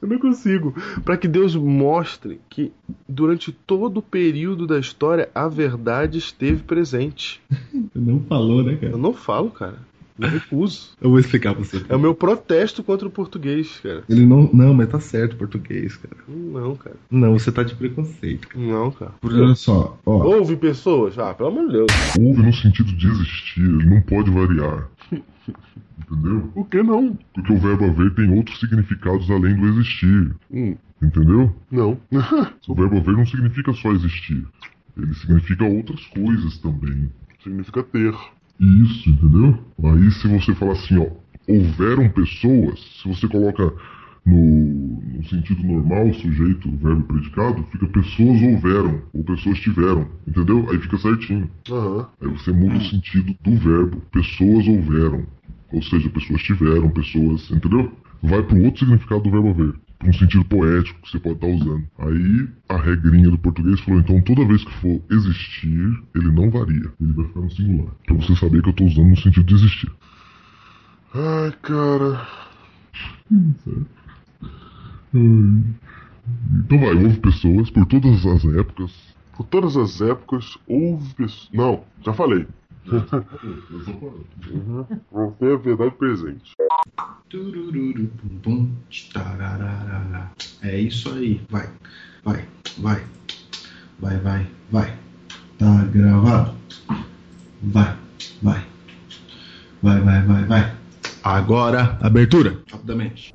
Eu 0.00 0.06
não 0.06 0.20
consigo. 0.20 0.72
Para 1.04 1.16
que 1.16 1.26
Deus 1.26 1.56
mostre 1.56 2.40
que 2.48 2.72
durante 3.08 3.50
todo 3.50 3.96
o 3.96 4.02
período 4.02 4.64
da 4.64 4.78
história 4.78 5.28
a 5.34 5.48
verdade 5.48 6.18
esteve 6.18 6.62
presente. 6.62 7.42
Não 7.92 8.20
falou, 8.20 8.62
né, 8.62 8.76
cara? 8.76 8.92
Eu 8.92 8.98
não 8.98 9.12
falo, 9.12 9.50
cara. 9.50 9.89
Eu 10.20 10.28
recuso. 10.28 10.90
Eu 11.00 11.10
vou 11.10 11.18
explicar 11.18 11.54
pra 11.54 11.64
você. 11.64 11.82
É 11.88 11.96
o 11.96 11.98
meu 11.98 12.14
protesto 12.14 12.82
contra 12.82 13.08
o 13.08 13.10
português, 13.10 13.80
cara. 13.82 14.04
Ele 14.08 14.26
não. 14.26 14.50
Não, 14.52 14.74
mas 14.74 14.88
tá 14.88 15.00
certo 15.00 15.36
português, 15.36 15.96
cara. 15.96 16.16
Não, 16.28 16.76
cara. 16.76 16.96
Não, 17.10 17.38
você 17.38 17.50
tá 17.50 17.62
de 17.62 17.74
preconceito. 17.74 18.48
Não, 18.54 18.90
cara. 18.90 19.12
Porque 19.20 19.40
olha 19.40 19.54
só, 19.54 19.98
ó, 20.04 20.12
Houve 20.24 20.56
pessoas? 20.56 21.18
Ah, 21.18 21.32
pelo 21.32 21.48
amor 21.48 21.66
de 21.66 21.72
Deus. 21.72 21.92
Houve 22.18 22.42
no 22.42 22.52
sentido 22.52 22.92
de 22.92 23.08
existir, 23.08 23.62
ele 23.62 23.86
não 23.86 24.00
pode 24.02 24.30
variar. 24.30 24.88
Entendeu? 26.10 26.50
O 26.54 26.64
que 26.64 26.82
não? 26.82 27.16
Porque 27.34 27.52
o 27.52 27.58
verbo 27.58 27.84
haver 27.84 28.14
tem 28.14 28.30
outros 28.36 28.58
significados 28.58 29.30
além 29.30 29.54
do 29.54 29.68
existir. 29.68 30.34
Hum, 30.50 30.76
Entendeu? 31.02 31.54
não. 31.70 31.98
O 32.68 32.74
verbo 32.74 32.98
haver 32.98 33.16
não 33.16 33.26
significa 33.26 33.72
só 33.72 33.90
existir. 33.92 34.46
Ele 34.96 35.14
significa 35.14 35.64
outras 35.64 36.04
coisas 36.06 36.58
também. 36.58 37.10
Significa 37.42 37.82
ter. 37.82 38.14
Isso, 38.60 39.08
entendeu? 39.08 39.58
Aí 39.82 40.10
se 40.12 40.28
você 40.28 40.54
falar 40.54 40.72
assim, 40.72 40.98
ó, 40.98 41.06
houveram 41.48 42.08
pessoas, 42.10 42.78
se 43.00 43.08
você 43.08 43.26
coloca 43.26 43.72
no, 44.24 45.00
no 45.16 45.24
sentido 45.24 45.62
normal, 45.62 46.12
sujeito, 46.14 46.70
verbo 46.76 47.04
predicado, 47.04 47.64
fica 47.72 47.86
pessoas 47.88 48.42
houveram, 48.42 49.00
ou 49.14 49.24
pessoas 49.24 49.58
tiveram, 49.60 50.06
entendeu? 50.28 50.68
Aí 50.70 50.78
fica 50.78 50.98
certinho. 50.98 51.50
Aham. 51.70 52.06
Aí 52.20 52.28
você 52.28 52.52
muda 52.52 52.76
o 52.76 52.84
sentido 52.84 53.34
do 53.42 53.56
verbo, 53.56 54.02
pessoas 54.12 54.68
houveram. 54.68 55.24
Ou 55.72 55.82
seja, 55.82 56.10
pessoas 56.10 56.42
tiveram, 56.42 56.90
pessoas, 56.90 57.50
entendeu? 57.50 57.90
Vai 58.22 58.42
para 58.42 58.58
outro 58.58 58.80
significado 58.80 59.22
do 59.22 59.30
verbo 59.30 59.50
haver. 59.50 59.74
Um 60.02 60.12
sentido 60.14 60.44
poético 60.46 61.00
que 61.02 61.10
você 61.10 61.18
pode 61.18 61.34
estar 61.34 61.46
usando. 61.46 61.86
Aí 61.98 62.48
a 62.70 62.76
regrinha 62.78 63.30
do 63.30 63.38
português 63.38 63.78
falou, 63.80 64.00
então 64.00 64.20
toda 64.22 64.46
vez 64.46 64.64
que 64.64 64.72
for 64.80 65.02
existir, 65.10 66.02
ele 66.14 66.32
não 66.32 66.50
varia. 66.50 66.90
Ele 67.00 67.12
vai 67.12 67.26
ficar 67.26 67.40
no 67.40 67.50
singular. 67.50 67.92
Pra 68.06 68.16
você 68.16 68.34
saber 68.36 68.62
que 68.62 68.70
eu 68.70 68.72
tô 68.72 68.84
usando 68.84 69.10
no 69.10 69.16
sentido 69.16 69.44
de 69.44 69.54
existir. 69.54 69.92
Ai, 71.14 71.52
cara. 71.62 72.26
Então 75.12 76.78
vai, 76.78 76.94
houve 76.94 77.18
pessoas 77.18 77.68
por 77.70 77.84
todas 77.86 78.24
as 78.24 78.44
épocas. 78.44 79.14
Por 79.36 79.46
todas 79.46 79.76
as 79.76 80.00
épocas 80.00 80.56
houve 80.66 81.14
pessoas. 81.14 81.50
Não, 81.52 81.84
já 82.02 82.14
falei. 82.14 82.46
Uhum. 84.50 84.86
Vão 85.12 85.32
ter 85.32 85.52
a 85.52 85.56
verdade 85.56 85.94
presente. 85.96 86.54
É 90.62 90.80
isso 90.80 91.12
aí. 91.12 91.40
Vai, 91.48 91.68
vai, 92.24 92.48
vai. 92.78 93.04
Vai, 94.00 94.18
vai, 94.18 94.46
vai. 94.70 94.98
Tá 95.58 95.84
gravado. 95.84 96.54
Vai, 97.62 97.96
vai. 98.42 98.66
Vai, 99.82 100.00
vai, 100.00 100.22
vai, 100.22 100.44
vai. 100.44 100.76
Agora, 101.22 101.98
abertura. 102.00 102.62
Rapidamente. 102.70 103.34